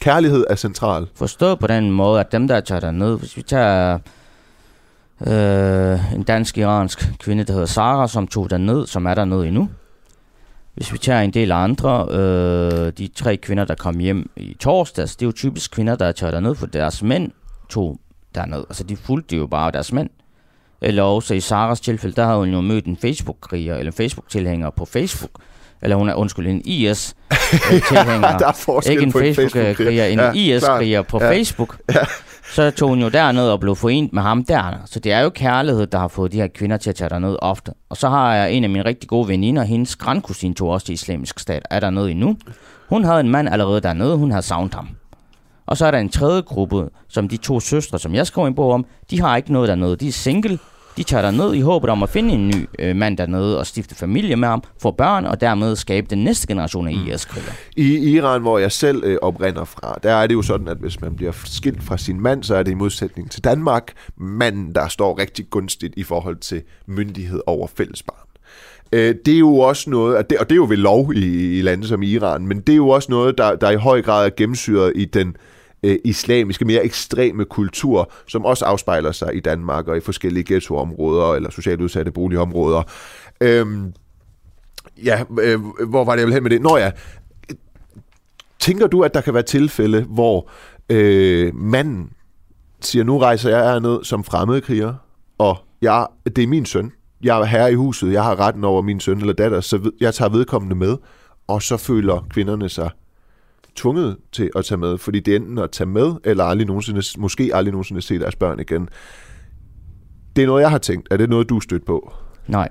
Kærlighed 0.00 0.44
er 0.50 0.54
central. 0.54 1.06
Forstået 1.14 1.58
på 1.58 1.66
den 1.66 1.90
måde, 1.90 2.20
at 2.20 2.32
dem, 2.32 2.48
der 2.48 2.60
tager 2.60 2.80
derned, 2.80 3.18
hvis 3.18 3.36
vi 3.36 3.42
tager 3.42 3.98
øh, 5.26 6.14
en 6.14 6.22
dansk-iransk 6.22 7.12
kvinde, 7.18 7.44
der 7.44 7.52
hedder 7.52 7.66
Sara, 7.66 8.08
som 8.08 8.26
tog 8.26 8.50
derned, 8.50 8.86
som 8.86 9.06
er 9.06 9.14
dernede 9.14 9.48
endnu. 9.48 9.68
Hvis 10.74 10.92
vi 10.92 10.98
tager 10.98 11.20
en 11.20 11.30
del 11.30 11.52
andre, 11.52 12.06
øh, 12.10 12.92
de 12.98 13.08
tre 13.14 13.36
kvinder, 13.36 13.64
der 13.64 13.74
kom 13.74 13.98
hjem 13.98 14.30
i 14.36 14.56
torsdags, 14.60 15.16
det 15.16 15.24
er 15.24 15.28
jo 15.28 15.32
typisk 15.32 15.70
kvinder, 15.70 15.96
der 15.96 16.06
er 16.06 16.12
taget 16.12 16.32
derned, 16.32 16.54
for 16.54 16.66
deres 16.66 17.02
mænd 17.02 17.32
tog 17.68 17.98
derned. 18.34 18.64
Altså, 18.68 18.84
de 18.84 18.96
fulgte 18.96 19.36
jo 19.36 19.46
bare 19.46 19.70
deres 19.70 19.92
mænd. 19.92 20.10
Eller 20.80 21.02
også 21.02 21.34
i 21.34 21.40
Saras 21.40 21.80
tilfælde, 21.80 22.16
der 22.16 22.24
havde 22.24 22.38
hun 22.38 22.48
jo 22.48 22.60
mødt 22.60 22.86
en 22.86 22.96
Facebook-kriger, 22.96 23.76
eller 23.76 23.92
en 23.92 23.96
Facebook-tilhænger 23.96 24.70
på 24.70 24.84
Facebook. 24.84 25.30
Eller 25.82 25.96
hun 25.96 26.08
er, 26.08 26.14
undskyld, 26.14 26.46
en 26.46 26.62
IS-tilhænger. 26.64 28.38
Der 28.38 28.46
er 28.46 28.52
forskel 28.52 28.92
Ikke 28.92 29.02
en 29.02 29.12
Facebook-kriger, 29.12 30.04
en 30.04 30.18
Ja, 30.18 30.32
IS-kriger 30.32 31.02
på 31.02 31.18
Ja. 31.22 31.30
Facebook. 31.30 31.78
Så 32.54 32.70
tog 32.70 32.88
hun 32.88 33.00
jo 33.00 33.08
derned 33.08 33.48
og 33.48 33.60
blev 33.60 33.76
forenet 33.76 34.12
med 34.12 34.22
ham 34.22 34.44
der. 34.44 34.82
Så 34.86 35.00
det 35.00 35.12
er 35.12 35.20
jo 35.20 35.30
kærlighed, 35.30 35.86
der 35.86 35.98
har 35.98 36.08
fået 36.08 36.32
de 36.32 36.36
her 36.36 36.46
kvinder 36.46 36.76
til 36.76 36.90
at 36.90 36.96
tage 36.96 37.10
derned 37.10 37.36
ofte. 37.42 37.72
Og 37.88 37.96
så 37.96 38.08
har 38.08 38.34
jeg 38.34 38.52
en 38.52 38.64
af 38.64 38.70
mine 38.70 38.84
rigtig 38.84 39.08
gode 39.08 39.28
veninder, 39.28 39.62
hendes 39.62 39.96
grandkusine 39.96 40.54
tog 40.54 40.68
også 40.68 40.86
til 40.86 40.92
islamisk 40.92 41.38
stat, 41.38 41.62
er 41.70 41.80
dernede 41.80 42.10
endnu. 42.10 42.36
Hun 42.88 43.04
havde 43.04 43.20
en 43.20 43.28
mand 43.28 43.48
allerede 43.48 43.80
dernede, 43.80 44.16
hun 44.16 44.30
havde 44.30 44.42
savnet 44.42 44.74
ham. 44.74 44.88
Og 45.66 45.76
så 45.76 45.86
er 45.86 45.90
der 45.90 45.98
en 45.98 46.08
tredje 46.08 46.40
gruppe, 46.42 46.88
som 47.08 47.28
de 47.28 47.36
to 47.36 47.60
søstre, 47.60 47.98
som 47.98 48.14
jeg 48.14 48.26
skrev 48.26 48.44
en 48.44 48.54
bog 48.54 48.72
om, 48.72 48.84
de 49.10 49.20
har 49.20 49.36
ikke 49.36 49.52
noget 49.52 49.68
dernede. 49.68 49.96
De 49.96 50.08
er 50.08 50.12
single. 50.12 50.58
De 50.98 51.02
tager 51.02 51.22
derned 51.22 51.54
i 51.54 51.60
håbet 51.60 51.90
om 51.90 52.02
at 52.02 52.08
finde 52.08 52.34
en 52.34 52.48
ny 52.48 52.68
øh, 52.78 52.96
mand 52.96 53.16
dernede 53.16 53.58
og 53.58 53.66
stifte 53.66 53.94
familie 53.94 54.36
med 54.36 54.48
ham, 54.48 54.62
få 54.82 54.90
børn 54.90 55.24
og 55.24 55.40
dermed 55.40 55.76
skabe 55.76 56.06
den 56.10 56.24
næste 56.24 56.46
generation 56.46 56.88
af 56.88 56.92
IS-krigere. 56.92 57.52
I 57.76 58.14
Iran, 58.14 58.40
hvor 58.40 58.58
jeg 58.58 58.72
selv 58.72 59.02
øh, 59.04 59.18
oprinder 59.22 59.64
fra, 59.64 59.98
der 60.02 60.12
er 60.12 60.26
det 60.26 60.34
jo 60.34 60.42
sådan, 60.42 60.68
at 60.68 60.76
hvis 60.76 61.00
man 61.00 61.16
bliver 61.16 61.32
skilt 61.44 61.82
fra 61.82 61.98
sin 61.98 62.20
mand, 62.20 62.42
så 62.42 62.54
er 62.54 62.62
det 62.62 62.70
i 62.70 62.74
modsætning 62.74 63.30
til 63.30 63.44
Danmark 63.44 63.92
manden, 64.16 64.74
der 64.74 64.88
står 64.88 65.18
rigtig 65.18 65.50
gunstigt 65.50 65.94
i 65.96 66.02
forhold 66.02 66.36
til 66.36 66.62
myndighed 66.86 67.40
over 67.46 67.66
fællesbarn. 67.76 68.26
Øh, 68.92 69.14
det 69.26 69.34
er 69.34 69.38
jo 69.38 69.58
også 69.58 69.90
noget, 69.90 70.16
og 70.16 70.30
det, 70.30 70.38
og 70.38 70.48
det 70.48 70.54
er 70.54 70.56
jo 70.56 70.66
ved 70.68 70.76
lov 70.76 71.12
i, 71.14 71.58
i 71.58 71.62
lande 71.62 71.86
som 71.86 72.02
Iran, 72.02 72.46
men 72.46 72.60
det 72.60 72.72
er 72.72 72.76
jo 72.76 72.88
også 72.88 73.10
noget, 73.10 73.38
der, 73.38 73.56
der 73.56 73.70
i 73.70 73.76
høj 73.76 74.02
grad 74.02 74.26
er 74.26 74.30
gennemsyret 74.36 74.92
i 74.94 75.04
den 75.04 75.28
øh, 75.28 75.34
Øh, 75.82 75.98
islamiske, 76.04 76.64
mere 76.64 76.84
ekstreme 76.84 77.44
kultur, 77.44 78.12
som 78.28 78.44
også 78.44 78.64
afspejler 78.64 79.12
sig 79.12 79.36
i 79.36 79.40
Danmark 79.40 79.88
og 79.88 79.96
i 79.96 80.00
forskellige 80.00 80.44
ghettoområder 80.54 81.34
eller 81.34 81.50
socialt 81.50 81.80
udsatte 81.80 82.12
boligområder. 82.12 82.82
Øhm, 83.40 83.92
ja, 85.04 85.22
øh, 85.40 85.60
hvor 85.88 86.04
var 86.04 86.12
det, 86.12 86.18
jeg 86.18 86.26
ville 86.26 86.34
hen 86.34 86.42
med 86.42 86.50
det? 86.50 86.62
Nå 86.62 86.76
ja, 86.76 86.90
tænker 88.58 88.86
du, 88.86 89.02
at 89.02 89.14
der 89.14 89.20
kan 89.20 89.34
være 89.34 89.42
tilfælde, 89.42 90.02
hvor 90.02 90.50
øh, 90.90 91.54
manden 91.54 92.10
siger, 92.80 93.04
nu 93.04 93.18
rejser 93.18 93.50
jeg 93.50 93.72
herned 93.72 94.04
som 94.04 94.24
fremmedkriger, 94.24 94.94
og 95.38 95.56
jeg, 95.82 96.06
det 96.36 96.44
er 96.44 96.48
min 96.48 96.66
søn, 96.66 96.92
jeg 97.22 97.40
er 97.40 97.44
herre 97.44 97.72
i 97.72 97.74
huset, 97.74 98.12
jeg 98.12 98.24
har 98.24 98.40
retten 98.40 98.64
over 98.64 98.82
min 98.82 99.00
søn 99.00 99.18
eller 99.18 99.32
datter, 99.32 99.60
så 99.60 99.90
jeg 100.00 100.14
tager 100.14 100.28
vedkommende 100.28 100.76
med, 100.76 100.96
og 101.48 101.62
så 101.62 101.76
føler 101.76 102.26
kvinderne 102.30 102.68
sig 102.68 102.90
tvunget 103.78 104.16
til 104.32 104.50
at 104.56 104.64
tage 104.64 104.78
med, 104.78 104.98
fordi 104.98 105.20
det 105.20 105.32
er 105.32 105.36
enten 105.36 105.58
at 105.58 105.70
tage 105.70 105.88
med, 105.88 106.14
eller 106.24 106.44
aldrig 106.44 106.66
nogensinde, 106.66 107.02
måske 107.18 107.50
aldrig 107.54 107.72
nogensinde 107.72 108.02
se 108.02 108.18
deres 108.18 108.36
børn 108.36 108.60
igen. 108.60 108.88
Det 110.36 110.42
er 110.42 110.46
noget, 110.46 110.62
jeg 110.62 110.70
har 110.70 110.78
tænkt. 110.78 111.08
Er 111.10 111.16
det 111.16 111.30
noget, 111.30 111.48
du 111.48 111.56
er 111.56 111.60
stødt 111.60 111.86
på? 111.86 112.12
Nej, 112.46 112.68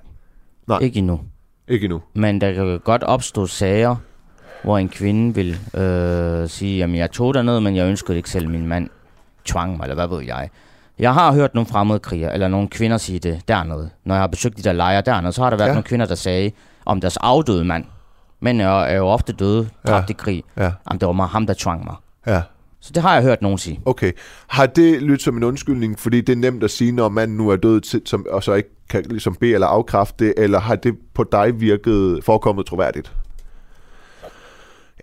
Nej. 0.68 0.80
ikke 0.80 0.98
endnu. 0.98 1.20
Ikke 1.68 1.84
endnu. 1.84 2.02
Men 2.14 2.42
der 2.42 2.54
kan 2.54 2.80
godt 2.80 3.04
opstå 3.04 3.46
sager, 3.46 3.96
hvor 4.64 4.78
en 4.78 4.90
kvinde 4.90 5.36
vil 5.36 5.82
øh, 5.82 6.50
sige, 6.50 6.84
at 6.84 6.96
jeg 6.96 7.12
tog 7.12 7.34
derned, 7.34 7.60
men 7.60 7.76
jeg 7.76 7.88
ønskede 7.88 8.18
ikke 8.18 8.30
selv, 8.30 8.50
min 8.50 8.68
mand 8.68 8.90
tvang 9.46 9.78
mig, 9.78 9.84
eller 9.84 9.96
hvad 9.96 10.08
ved 10.08 10.26
jeg. 10.26 10.50
Jeg 11.00 11.14
har 11.14 11.34
hørt 11.34 11.54
nogle 11.54 11.68
fremmedkrigere, 11.68 12.34
eller 12.34 12.48
nogle 12.48 12.68
kvinder 12.68 12.98
sige 12.98 13.20
det 13.20 13.42
dernede. 13.48 13.90
Når 14.06 14.16
jeg 14.16 14.22
har 14.22 14.28
besøgt 14.28 14.58
de 14.58 14.64
der 14.64 14.74
lejre 14.74 15.02
dernede, 15.02 15.34
så 15.34 15.44
har 15.44 15.50
der 15.50 15.58
været 15.58 15.68
ja. 15.68 15.74
nogle 15.74 15.84
kvinder, 15.84 16.06
der 16.06 16.16
sagde 16.16 16.52
om 16.86 17.02
deres 17.02 17.18
afdøde 17.18 17.66
mand. 17.66 17.86
Mænd 18.40 18.62
er, 18.62 18.68
er 18.68 18.98
jo 18.98 19.08
ofte 19.08 19.34
døde, 19.34 19.70
tabt 19.86 20.10
i 20.10 20.14
krig. 20.14 20.44
Ja. 20.58 20.72
Jamen, 20.90 21.00
det 21.00 21.06
var 21.06 21.12
mig, 21.12 21.28
ham, 21.28 21.48
der 21.48 21.54
tvang 21.58 21.86
mig. 21.86 21.96
Ja. 22.28 22.42
Så 22.80 22.92
det 22.94 23.04
har 23.04 23.14
jeg 23.14 23.24
hørt 23.24 23.42
nogen 23.42 23.58
sige. 23.58 23.82
Okay. 23.86 24.12
Har 24.48 24.66
det 24.66 25.02
lyttet 25.02 25.22
som 25.22 25.38
en 25.38 25.44
undskyldning, 25.44 26.00
fordi 26.00 26.22
det 26.22 26.34
er 26.34 26.38
nemt 26.38 26.64
at 26.64 26.72
sige, 26.72 26.92
når 26.92 27.10
manden 27.10 27.38
nu 27.38 27.50
er 27.50 27.56
død, 27.56 27.82
til, 27.82 28.02
som, 28.06 28.26
og 28.32 28.44
så 28.44 28.54
ikke 28.54 28.70
kan 28.90 29.04
ligesom 29.10 29.36
bede 29.36 29.54
eller 29.54 29.68
afkræfte 29.68 30.26
det, 30.26 30.34
eller 30.38 30.60
har 30.60 30.76
det 30.76 30.96
på 31.14 31.24
dig 31.32 31.62
virket 31.62 32.24
forekommet 32.24 32.66
troværdigt? 32.66 33.14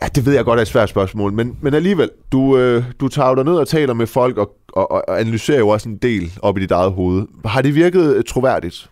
Ja, 0.03 0.07
det 0.07 0.27
ved 0.27 0.35
jeg 0.35 0.45
godt 0.45 0.59
er 0.59 0.63
et 0.63 0.69
svært 0.69 0.89
spørgsmål, 0.89 1.33
men, 1.33 1.59
men 1.61 1.75
alligevel, 1.75 2.11
du, 2.33 2.57
øh, 2.57 2.85
du 3.01 3.09
tager 3.09 3.29
jo 3.29 3.43
ned 3.43 3.55
og 3.55 3.69
taler 3.69 3.95
med 3.95 4.07
folk, 4.07 4.39
og, 4.39 4.57
og, 4.73 4.93
og 4.93 5.21
analyserer 5.21 5.59
jo 5.59 5.69
også 5.69 5.89
en 5.89 5.97
del 5.97 6.39
op 6.43 6.59
i 6.59 6.61
dit 6.61 6.71
eget 6.71 6.93
hoved. 6.93 7.27
Har 7.45 7.63
det 7.63 7.75
virket 7.75 8.17
øh, 8.17 8.25
troværdigt, 8.25 8.91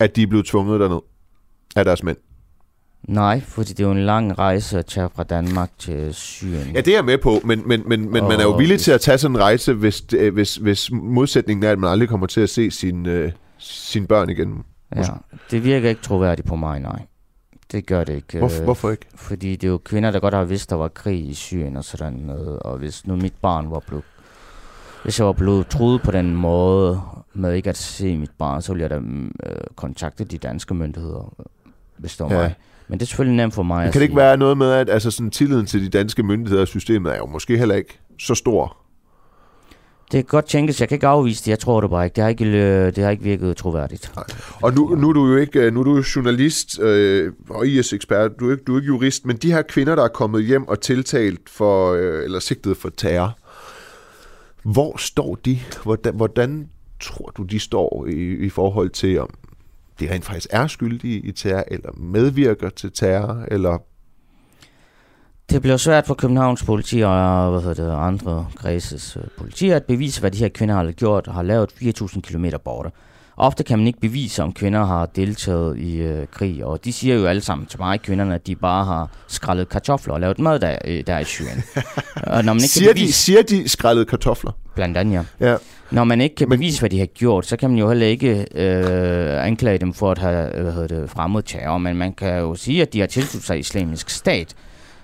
at 0.00 0.16
de 0.16 0.22
er 0.22 0.26
blevet 0.26 0.46
tvunget 0.46 0.80
derned 0.80 1.00
af 1.76 1.84
deres 1.84 2.02
mænd? 2.02 2.16
Nej, 3.02 3.40
fordi 3.40 3.72
det 3.72 3.80
er 3.80 3.84
jo 3.86 3.92
en 3.92 4.04
lang 4.06 4.38
rejse 4.38 4.78
at 4.78 4.86
tage 4.86 5.08
fra 5.14 5.22
Danmark 5.24 5.70
til 5.78 6.14
Syrien. 6.14 6.74
Ja, 6.74 6.80
det 6.80 6.88
er 6.88 6.96
jeg 6.96 7.04
med 7.04 7.18
på, 7.18 7.40
men, 7.44 7.68
men, 7.68 7.82
men, 7.88 8.00
men 8.12 8.22
man 8.24 8.32
er 8.40 8.42
jo 8.42 8.50
villig 8.56 8.80
til 8.80 8.92
at 8.92 9.00
tage 9.00 9.18
sådan 9.18 9.36
en 9.36 9.42
rejse, 9.42 9.72
hvis, 9.72 10.00
det- 10.00 10.32
hvis, 10.32 10.56
hvis 10.56 10.90
modsætningen 10.92 11.64
er, 11.64 11.70
at 11.72 11.78
man 11.78 11.90
aldrig 11.90 12.08
kommer 12.08 12.26
til 12.26 12.40
at 12.40 12.50
se 12.50 12.70
sine 12.70 13.10
øh, 13.10 13.32
sin 13.58 14.06
børn 14.06 14.30
igen. 14.30 14.64
Ja, 14.96 15.02
det 15.50 15.64
virker 15.64 15.88
ikke 15.88 16.02
troværdigt 16.02 16.48
på 16.48 16.56
mig, 16.56 16.80
nej. 16.80 17.02
Det 17.72 17.86
gør 17.86 18.04
det 18.04 18.14
ikke. 18.14 18.38
Hvorfor- 18.38 18.58
øh, 18.58 18.64
hvorfor 18.64 18.90
ikke? 18.90 19.06
Fordi 19.14 19.56
det 19.56 19.64
er 19.66 19.70
jo 19.70 19.78
kvinder, 19.84 20.10
der 20.10 20.20
godt 20.20 20.34
har 20.34 20.44
vidst, 20.44 20.70
der 20.70 20.76
var 20.76 20.88
krig 20.88 21.28
i 21.28 21.34
Syrien 21.34 21.76
og 21.76 21.84
sådan 21.84 22.12
noget. 22.12 22.58
Og 22.58 22.78
hvis 22.78 23.06
nu 23.06 23.16
mit 23.16 23.34
barn 23.42 23.70
var 23.70 23.82
blevet... 23.86 24.04
Hvis 25.04 25.18
jeg 25.18 25.26
var 25.26 25.32
blevet 25.32 25.66
truet 25.68 26.02
på 26.02 26.10
den 26.10 26.34
måde 26.34 27.00
med 27.34 27.54
ikke 27.54 27.70
at 27.70 27.76
se 27.76 28.16
mit 28.16 28.30
barn, 28.38 28.62
så 28.62 28.72
ville 28.72 28.82
jeg 28.82 28.90
da 28.90 28.98
mm, 28.98 29.32
øh, 29.46 29.52
kontakte 29.76 30.24
de 30.24 30.38
danske 30.38 30.74
myndigheder, 30.74 31.34
øh, 31.40 31.44
hvis 31.96 32.16
det 32.16 32.26
var 32.26 32.32
Ja. 32.34 32.38
mig. 32.42 32.54
Men 32.88 32.98
det 32.98 33.04
er 33.04 33.06
selvfølgelig 33.06 33.36
nemt 33.36 33.54
for 33.54 33.62
mig 33.62 33.84
Men 33.84 33.92
kan 33.92 34.00
det 34.00 34.04
ikke 34.04 34.12
sige. 34.12 34.16
være 34.16 34.36
noget 34.36 34.58
med, 34.58 34.70
at 34.72 34.90
altså, 34.90 35.10
sådan, 35.10 35.30
tilliden 35.30 35.66
til 35.66 35.84
de 35.84 35.88
danske 35.88 36.22
myndigheder 36.22 36.62
og 36.62 36.68
systemet 36.68 37.12
er 37.12 37.16
jo 37.16 37.26
måske 37.26 37.58
heller 37.58 37.74
ikke 37.74 38.00
så 38.18 38.34
stor? 38.34 38.76
Det 40.12 40.18
kan 40.18 40.24
godt 40.24 40.44
tænkes, 40.44 40.80
jeg 40.80 40.88
kan 40.88 40.96
ikke 40.96 41.06
afvise 41.06 41.44
det, 41.44 41.50
jeg 41.50 41.58
tror 41.58 41.80
det 41.80 41.90
bare 41.90 42.04
ikke. 42.04 42.14
Det 42.14 42.22
har 42.22 42.28
ikke, 42.28 42.44
øh, 42.44 42.96
det 42.96 43.04
har 43.04 43.10
ikke 43.10 43.22
virket 43.22 43.56
troværdigt. 43.56 44.12
Og 44.62 44.74
nu, 44.74 44.94
nu 44.94 45.08
er 45.08 45.12
du 45.12 45.26
jo 45.26 45.36
ikke 45.36 45.60
øh, 45.60 45.74
nu 45.74 45.80
er 45.80 45.84
du 45.84 45.96
jo 45.96 46.02
journalist 46.16 46.80
øh, 46.80 47.32
og 47.50 47.66
IS-ekspert, 47.66 48.30
du 48.40 48.48
er, 48.48 48.52
ikke, 48.52 48.64
du 48.64 48.74
er 48.74 48.78
ikke 48.78 48.86
jurist, 48.86 49.26
men 49.26 49.36
de 49.36 49.52
her 49.52 49.62
kvinder, 49.62 49.94
der 49.94 50.04
er 50.04 50.08
kommet 50.08 50.44
hjem 50.44 50.68
og 50.68 50.80
tiltalt 50.80 51.40
for, 51.48 51.92
øh, 51.92 52.24
eller 52.24 52.38
sigtet 52.38 52.76
for 52.76 52.88
terror, 52.96 53.38
hvor 54.62 54.96
står 54.96 55.38
de? 55.44 55.58
Hvordan, 55.82 56.14
hvordan 56.14 56.68
tror 57.00 57.32
du, 57.36 57.42
de 57.42 57.58
står 57.58 58.06
i, 58.06 58.46
i 58.46 58.48
forhold 58.48 58.90
til, 58.90 59.20
om 59.20 59.28
de 60.00 60.12
rent 60.12 60.24
faktisk 60.24 60.46
er 60.50 60.66
skyldige 60.66 61.18
i 61.18 61.32
terror, 61.32 61.64
eller 61.68 61.90
medvirker 61.96 62.70
til 62.70 62.92
terror, 62.92 63.44
eller 63.50 63.78
Det 65.50 65.62
bliver 65.62 65.76
svært 65.76 66.06
for 66.06 66.14
Københavns 66.14 66.62
politi 66.62 67.00
og 67.00 67.50
hvad 67.50 67.60
hedder 67.60 67.84
det, 67.84 67.92
andre 67.92 68.46
kredses 68.56 69.16
øh, 69.16 69.22
politi 69.38 69.70
at 69.70 69.84
bevise, 69.84 70.20
hvad 70.20 70.30
de 70.30 70.38
her 70.38 70.48
kvinder 70.48 70.74
har 70.74 70.92
gjort 70.92 71.28
og 71.28 71.34
har 71.34 71.42
lavet 71.42 71.72
4.000 71.82 72.20
km 72.20 72.46
borte. 72.64 72.90
Ofte 73.40 73.64
kan 73.64 73.78
man 73.78 73.86
ikke 73.86 74.00
bevise, 74.00 74.42
om 74.42 74.52
kvinder 74.52 74.84
har 74.84 75.06
deltaget 75.06 75.78
i 75.78 75.96
øh, 75.96 76.26
krig, 76.26 76.64
og 76.64 76.84
de 76.84 76.92
siger 76.92 77.16
jo 77.16 77.26
alle 77.26 77.42
sammen 77.42 77.66
til 77.66 77.80
mig, 77.80 78.00
kvinderne, 78.00 78.34
at 78.34 78.46
de 78.46 78.56
bare 78.56 78.84
har 78.84 79.10
skrællet 79.28 79.68
kartofler 79.68 80.14
og 80.14 80.20
lavet 80.20 80.38
mad 80.38 80.60
der, 80.60 80.78
øh, 80.84 81.06
der 81.06 81.18
i 81.18 81.24
Syrien. 81.24 81.62
og 82.34 82.44
når 82.44 82.52
man 82.52 82.56
ikke 82.56 82.68
siger, 82.68 82.88
kan 82.88 82.94
bevise, 82.94 83.08
de, 83.08 83.12
siger 83.12 83.42
de 83.42 83.68
skrællet 83.68 84.08
kartofler? 84.08 84.52
Blandt 84.74 84.96
andet, 84.96 85.26
ja. 85.40 85.56
Når 85.90 86.04
man 86.04 86.20
ikke 86.20 86.34
kan 86.36 86.48
bevise, 86.48 86.80
hvad 86.80 86.90
de 86.90 86.98
har 86.98 87.06
gjort, 87.06 87.46
så 87.46 87.56
kan 87.56 87.70
man 87.70 87.78
jo 87.78 87.88
heller 87.88 88.06
ikke 88.06 88.46
øh, 88.54 89.46
anklage 89.46 89.78
dem 89.78 89.92
for 89.92 90.10
at 90.10 90.18
have 90.18 90.62
hvad 90.62 90.72
hedder 90.72 91.00
det, 91.00 91.10
fremmed 91.10 91.42
terror, 91.42 91.78
men 91.78 91.96
man 91.96 92.12
kan 92.12 92.38
jo 92.38 92.54
sige, 92.54 92.82
at 92.82 92.92
de 92.92 93.00
har 93.00 93.06
tilsluttet 93.06 93.46
sig 93.46 93.58
islamisk 93.58 94.10
stat. 94.10 94.54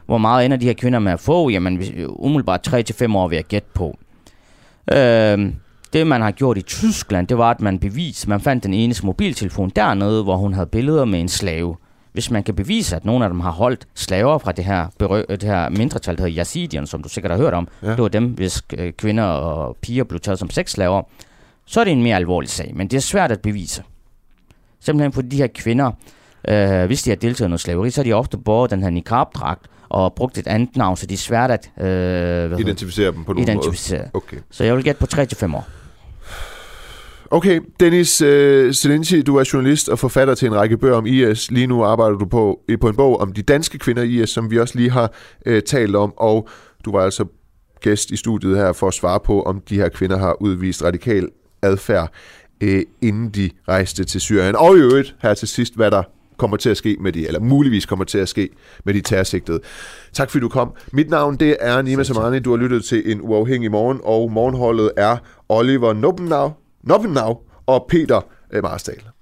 Hvor 0.06 0.18
meget 0.18 0.44
ender 0.44 0.56
de 0.56 0.66
her 0.66 0.72
kvinder 0.72 0.98
med 0.98 1.12
at 1.12 1.20
få? 1.20 1.48
Jamen, 1.48 1.76
hvis- 1.76 1.92
umiddelbart 2.08 2.68
3-5 2.68 3.16
år 3.16 3.28
vil 3.28 3.36
jeg 3.36 3.44
gætte 3.44 3.68
på. 3.74 3.96
Øh, 4.92 5.52
det, 5.92 6.06
man 6.06 6.20
har 6.20 6.30
gjort 6.30 6.58
i 6.58 6.62
Tyskland, 6.62 7.26
det 7.26 7.38
var, 7.38 7.50
at 7.50 7.60
man 7.60 7.78
bevis, 7.78 8.26
man 8.26 8.40
fandt 8.40 8.64
den 8.64 8.74
enes 8.74 9.02
mobiltelefon 9.02 9.70
dernede, 9.76 10.22
hvor 10.22 10.36
hun 10.36 10.52
havde 10.54 10.66
billeder 10.66 11.04
med 11.04 11.20
en 11.20 11.28
slave. 11.28 11.76
Hvis 12.14 12.30
man 12.30 12.42
kan 12.42 12.54
bevise, 12.54 12.96
at 12.96 13.04
nogle 13.04 13.24
af 13.24 13.30
dem 13.30 13.40
har 13.40 13.50
holdt 13.50 13.86
slaver 13.94 14.38
fra 14.38 14.52
det 14.52 14.64
her, 14.64 14.86
berø- 15.02 15.26
det 15.36 15.42
her 15.42 15.68
mindretal, 15.68 16.16
der 16.18 16.22
hedder 16.24 16.38
Yazidierne, 16.40 16.86
som 16.86 17.02
du 17.02 17.08
sikkert 17.08 17.30
har 17.30 17.38
hørt 17.38 17.54
om, 17.54 17.68
Ja. 17.82 17.90
det 17.90 17.98
var 18.02 18.08
dem, 18.08 18.24
hvis 18.26 18.62
øh, 18.78 18.92
kvinder 18.92 19.24
og 19.24 19.76
piger 19.80 20.04
blev 20.04 20.20
taget 20.20 20.38
som 20.38 20.50
sexslaver, 20.50 21.02
så 21.66 21.80
er 21.80 21.84
det 21.84 21.92
en 21.92 22.02
mere 22.02 22.16
alvorlig 22.16 22.50
sag. 22.50 22.72
Men 22.74 22.88
det 22.88 22.96
er 22.96 23.00
svært 23.00 23.32
at 23.32 23.40
bevise. 23.40 23.82
Simpelthen 24.80 25.12
fordi 25.12 25.28
de 25.28 25.36
her 25.36 25.46
kvinder, 25.54 25.90
øh, 26.48 26.84
hvis 26.86 27.02
de 27.02 27.10
har 27.10 27.16
deltaget 27.16 27.48
i 27.48 27.50
noget 27.50 27.60
slaveri, 27.60 27.90
så 27.90 28.00
har 28.00 28.04
de 28.04 28.12
ofte 28.12 28.38
båret 28.38 28.70
den 28.70 28.82
her 28.82 28.90
niqab-dragt 28.90 29.66
og 29.88 30.14
brugt 30.14 30.38
et 30.38 30.46
andet 30.46 30.76
navn, 30.76 30.96
så 30.96 31.06
det 31.06 31.14
er 31.14 31.18
svært 31.18 31.50
at 31.50 31.70
øh, 31.78 31.84
hvad 32.48 32.58
Identificere 32.60 33.12
dem 33.12 33.24
på 33.24 33.32
nogen 33.32 33.48
identificere. 33.48 33.98
måde. 34.00 34.10
Okay. 34.14 34.36
Så 34.50 34.64
jeg 34.64 34.76
vil 34.76 34.84
gætte 34.84 35.00
på 35.00 35.06
3-5 35.14 35.56
år. 35.56 35.66
Okay, 37.30 37.60
Dennis 37.80 38.20
øh, 38.20 38.74
Selinci, 38.74 39.22
du 39.22 39.36
er 39.36 39.50
journalist 39.52 39.88
og 39.88 39.98
forfatter 39.98 40.34
til 40.34 40.46
en 40.46 40.54
række 40.54 40.78
bøger 40.78 40.96
om 40.96 41.06
IS. 41.06 41.50
Lige 41.50 41.66
nu 41.66 41.84
arbejder 41.84 42.18
du 42.18 42.26
på, 42.26 42.60
på 42.80 42.88
en 42.88 42.96
bog 42.96 43.20
om 43.20 43.32
de 43.32 43.42
danske 43.42 43.78
kvinder 43.78 44.02
i 44.02 44.22
IS, 44.22 44.30
som 44.30 44.50
vi 44.50 44.58
også 44.58 44.78
lige 44.78 44.90
har 44.90 45.12
øh, 45.46 45.62
talt 45.62 45.96
om, 45.96 46.12
og 46.16 46.48
du 46.84 46.92
var 46.92 47.00
altså 47.00 47.24
gæst 47.80 48.10
i 48.10 48.16
studiet 48.16 48.56
her 48.56 48.72
for 48.72 48.88
at 48.88 48.94
svare 48.94 49.20
på, 49.20 49.42
om 49.42 49.60
de 49.68 49.76
her 49.76 49.88
kvinder 49.88 50.18
har 50.18 50.42
udvist 50.42 50.84
radikal 50.84 51.28
adfærd, 51.62 52.12
øh, 52.60 52.82
inden 53.02 53.30
de 53.30 53.50
rejste 53.68 54.04
til 54.04 54.20
Syrien. 54.20 54.56
Og 54.56 54.76
i 54.76 54.80
øvrigt 54.80 55.14
her 55.22 55.34
til 55.34 55.48
sidst, 55.48 55.76
hvad 55.76 55.90
der 55.90 56.02
kommer 56.36 56.56
til 56.56 56.70
at 56.70 56.76
ske 56.76 56.96
med 57.00 57.12
de, 57.12 57.26
eller 57.26 57.40
muligvis 57.40 57.86
kommer 57.86 58.04
til 58.04 58.18
at 58.18 58.28
ske 58.28 58.48
med 58.84 58.94
de 58.94 59.00
terrorsigtede. 59.00 59.60
Tak 60.12 60.30
fordi 60.30 60.40
du 60.40 60.48
kom. 60.48 60.72
Mit 60.92 61.10
navn 61.10 61.36
det 61.36 61.56
er 61.60 61.82
Nima 61.82 62.02
Samani. 62.02 62.38
Du 62.38 62.50
har 62.50 62.56
lyttet 62.56 62.84
til 62.84 63.12
en 63.12 63.20
uafhængig 63.22 63.70
morgen, 63.70 64.00
og 64.04 64.32
morgenholdet 64.32 64.90
er 64.96 65.16
Oliver 65.48 65.92
Noppenau, 65.92 66.52
Noppenau 66.86 67.38
og 67.66 67.86
Peter 67.88 68.20
øh, 68.52 68.62
Marsdal. 68.62 69.13